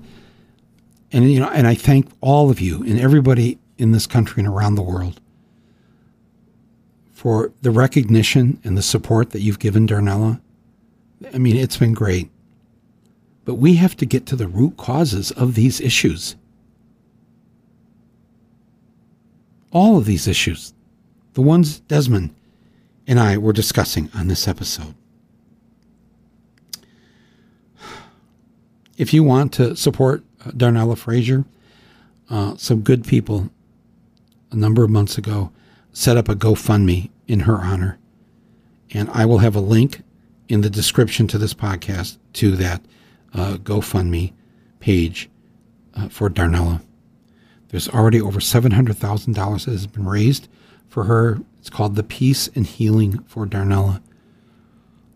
and 1.11 1.31
you 1.31 1.39
know 1.39 1.49
and 1.49 1.67
I 1.67 1.75
thank 1.75 2.09
all 2.21 2.49
of 2.49 2.59
you 2.59 2.83
and 2.83 2.99
everybody 2.99 3.59
in 3.77 3.91
this 3.91 4.07
country 4.07 4.41
and 4.41 4.47
around 4.51 4.75
the 4.75 4.81
world 4.81 5.19
for 7.25 7.51
the 7.61 7.71
recognition 7.71 8.59
and 8.63 8.77
the 8.77 8.83
support 8.83 9.31
that 9.31 9.41
you've 9.41 9.59
given 9.59 9.87
Darnella. 9.87 10.39
I 11.33 11.37
mean, 11.37 11.55
it's 11.55 11.77
been 11.77 11.93
great. 11.93 12.29
But 13.45 13.55
we 13.55 13.75
have 13.75 13.95
to 13.97 14.05
get 14.05 14.25
to 14.27 14.35
the 14.35 14.47
root 14.47 14.77
causes 14.77 15.31
of 15.31 15.55
these 15.55 15.81
issues. 15.81 16.35
All 19.71 19.97
of 19.97 20.05
these 20.05 20.27
issues, 20.27 20.73
the 21.33 21.41
ones 21.41 21.79
Desmond 21.81 22.33
and 23.07 23.19
I 23.19 23.37
were 23.37 23.53
discussing 23.53 24.09
on 24.13 24.27
this 24.27 24.47
episode. 24.47 24.93
If 28.97 29.13
you 29.13 29.23
want 29.23 29.53
to 29.53 29.75
support 29.75 30.23
uh, 30.45 30.51
Darnella 30.51 30.97
Frazier, 30.97 31.45
uh, 32.29 32.55
some 32.57 32.81
good 32.81 33.05
people 33.05 33.49
a 34.51 34.55
number 34.55 34.83
of 34.83 34.89
months 34.89 35.17
ago 35.17 35.51
set 35.91 36.17
up 36.17 36.29
a 36.29 36.35
GoFundMe 36.35 37.09
in 37.27 37.41
her 37.41 37.57
honor. 37.57 37.97
And 38.91 39.09
I 39.11 39.25
will 39.25 39.39
have 39.39 39.55
a 39.55 39.61
link 39.61 40.01
in 40.47 40.61
the 40.61 40.69
description 40.69 41.27
to 41.27 41.37
this 41.37 41.53
podcast 41.53 42.17
to 42.33 42.55
that 42.55 42.81
uh, 43.33 43.57
GoFundMe 43.57 44.33
page 44.79 45.29
uh, 45.95 46.07
for 46.09 46.29
Darnella. 46.29 46.81
There's 47.69 47.89
already 47.89 48.21
over 48.21 48.39
$700,000 48.39 49.65
that 49.65 49.71
has 49.71 49.87
been 49.87 50.07
raised 50.07 50.47
for 50.87 51.05
her. 51.05 51.41
It's 51.59 51.69
called 51.69 51.95
The 51.95 52.03
Peace 52.03 52.47
and 52.55 52.65
Healing 52.65 53.19
for 53.23 53.45
Darnella. 53.45 54.01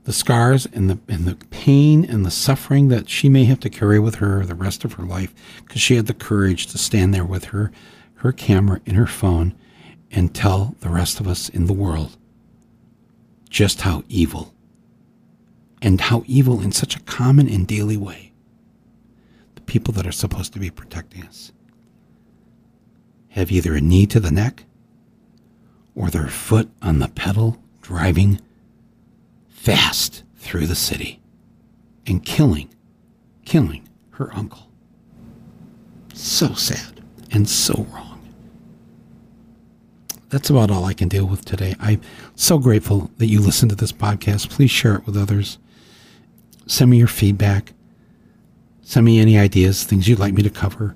The 0.09 0.13
scars 0.13 0.65
and 0.73 0.89
the, 0.89 0.97
and 1.07 1.25
the 1.25 1.35
pain 1.51 2.03
and 2.03 2.25
the 2.25 2.31
suffering 2.31 2.87
that 2.87 3.09
she 3.09 3.29
may 3.29 3.45
have 3.45 3.59
to 3.59 3.69
carry 3.69 3.99
with 3.99 4.15
her 4.15 4.43
the 4.43 4.55
rest 4.55 4.83
of 4.83 4.93
her 4.93 5.03
life 5.03 5.35
because 5.63 5.81
she 5.83 5.97
had 5.97 6.07
the 6.07 6.15
courage 6.15 6.65
to 6.65 6.79
stand 6.79 7.13
there 7.13 7.23
with 7.23 7.45
her, 7.45 7.71
her 8.15 8.31
camera 8.31 8.81
in 8.87 8.95
her 8.95 9.05
phone 9.05 9.53
and 10.09 10.33
tell 10.33 10.73
the 10.79 10.89
rest 10.89 11.19
of 11.19 11.27
us 11.27 11.47
in 11.47 11.67
the 11.67 11.73
world 11.73 12.17
just 13.51 13.81
how 13.81 14.03
evil, 14.09 14.55
and 15.79 16.01
how 16.01 16.23
evil 16.25 16.59
in 16.59 16.71
such 16.71 16.95
a 16.95 17.01
common 17.01 17.47
and 17.47 17.67
daily 17.67 17.95
way, 17.95 18.31
the 19.53 19.61
people 19.61 19.93
that 19.93 20.07
are 20.07 20.11
supposed 20.11 20.53
to 20.53 20.59
be 20.59 20.71
protecting 20.71 21.23
us 21.23 21.51
have 23.27 23.51
either 23.51 23.75
a 23.75 23.81
knee 23.81 24.07
to 24.07 24.19
the 24.19 24.31
neck 24.31 24.63
or 25.93 26.09
their 26.09 26.29
foot 26.29 26.67
on 26.81 26.97
the 26.97 27.09
pedal 27.09 27.61
driving 27.83 28.41
fast 29.61 30.23
through 30.35 30.67
the 30.67 30.75
city 30.75 31.21
and 32.07 32.23
killing, 32.25 32.73
killing 33.45 33.87
her 34.11 34.33
uncle. 34.33 34.71
So 36.13 36.53
sad 36.53 37.01
and 37.31 37.47
so 37.47 37.85
wrong 37.93 38.09
that's 40.29 40.49
about 40.49 40.71
all 40.71 40.85
I 40.85 40.93
can 40.93 41.07
deal 41.07 41.25
with 41.25 41.43
today. 41.43 41.75
I'm 41.79 42.01
so 42.35 42.59
grateful 42.59 43.11
that 43.17 43.27
you 43.27 43.41
listen 43.41 43.67
to 43.69 43.75
this 43.75 43.91
podcast. 43.91 44.49
Please 44.49 44.71
share 44.71 44.95
it 44.95 45.05
with 45.05 45.17
others. 45.17 45.57
Send 46.67 46.91
me 46.91 46.97
your 46.97 47.07
feedback. 47.07 47.73
Send 48.81 49.05
me 49.05 49.19
any 49.19 49.37
ideas, 49.37 49.83
things 49.83 50.07
you'd 50.07 50.19
like 50.19 50.33
me 50.33 50.43
to 50.43 50.49
cover. 50.49 50.95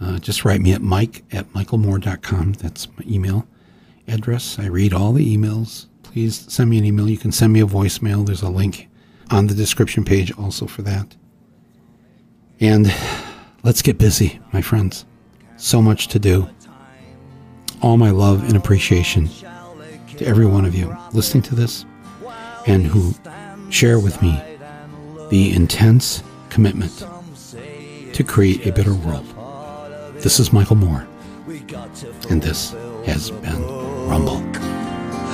Uh, 0.00 0.18
just 0.18 0.44
write 0.44 0.60
me 0.60 0.72
at 0.72 0.82
mike 0.82 1.24
at 1.32 1.50
michaelmoore.com. 1.52 2.52
That's 2.54 2.88
my 2.98 3.04
email 3.06 3.46
address. 4.06 4.58
I 4.58 4.66
read 4.66 4.92
all 4.92 5.12
the 5.12 5.36
emails. 5.36 5.86
Please 6.04 6.46
send 6.52 6.70
me 6.70 6.78
an 6.78 6.84
email. 6.84 7.08
You 7.08 7.18
can 7.18 7.32
send 7.32 7.52
me 7.52 7.60
a 7.60 7.66
voicemail. 7.66 8.24
There's 8.24 8.42
a 8.42 8.48
link 8.48 8.88
on 9.30 9.46
the 9.48 9.54
description 9.54 10.04
page 10.04 10.32
also 10.38 10.66
for 10.66 10.82
that. 10.82 11.16
And 12.60 12.94
let's 13.62 13.82
get 13.82 13.98
busy, 13.98 14.40
my 14.52 14.62
friends. 14.62 15.04
So 15.56 15.82
much 15.82 16.08
to 16.08 16.18
do 16.18 16.48
all 17.82 17.96
my 17.96 18.10
love 18.10 18.44
and 18.44 18.56
appreciation 18.56 19.28
to 20.16 20.24
every 20.24 20.46
one 20.46 20.64
of 20.64 20.74
you 20.74 20.96
listening 21.12 21.42
to 21.42 21.54
this 21.54 21.84
and 22.66 22.86
who 22.86 23.14
share 23.70 23.98
with 23.98 24.20
me 24.22 24.40
the 25.30 25.52
intense 25.54 26.22
commitment 26.48 27.04
to 28.12 28.24
create 28.24 28.66
a 28.66 28.72
better 28.72 28.94
world. 28.94 29.26
This 30.16 30.38
is 30.38 30.52
Michael 30.52 30.76
Moore, 30.76 31.06
and 32.30 32.40
this 32.40 32.72
has 33.04 33.30
been 33.30 33.60
Rumble. 34.08 34.73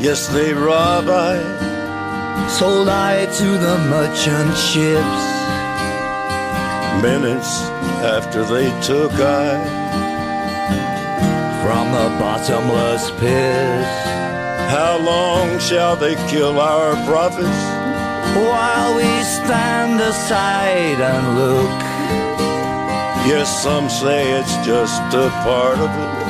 yes, 0.00 0.28
they 0.28 0.52
rob 0.52 1.08
I. 1.08 1.36
Sold 2.48 2.88
I 2.88 3.26
to 3.26 3.48
the 3.66 3.78
merchant 3.88 4.56
ships. 4.56 5.22
Minutes 7.02 7.62
after 8.02 8.44
they 8.44 8.68
took 8.80 9.12
I 9.12 9.78
from 11.62 11.92
the 11.92 12.08
bottomless 12.18 13.10
pit. 13.20 13.84
How 14.70 14.98
long 14.98 15.58
shall 15.58 15.96
they 15.96 16.14
kill 16.28 16.58
our 16.60 16.94
prophets? 17.06 17.60
While 18.36 18.96
we 18.96 19.10
stand 19.22 20.00
aside 20.00 21.00
and 21.00 21.38
look. 21.38 21.80
Yes, 23.26 23.62
some 23.62 23.88
say 23.90 24.32
it's 24.32 24.56
just 24.66 25.02
a 25.14 25.28
part 25.44 25.78
of 25.78 25.90
it. 25.90 26.29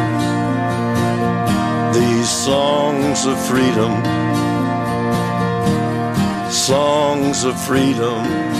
These 1.93 2.29
songs 2.29 3.25
of 3.25 3.37
freedom. 3.47 3.91
Songs 6.49 7.43
of 7.43 7.59
freedom 7.65 8.50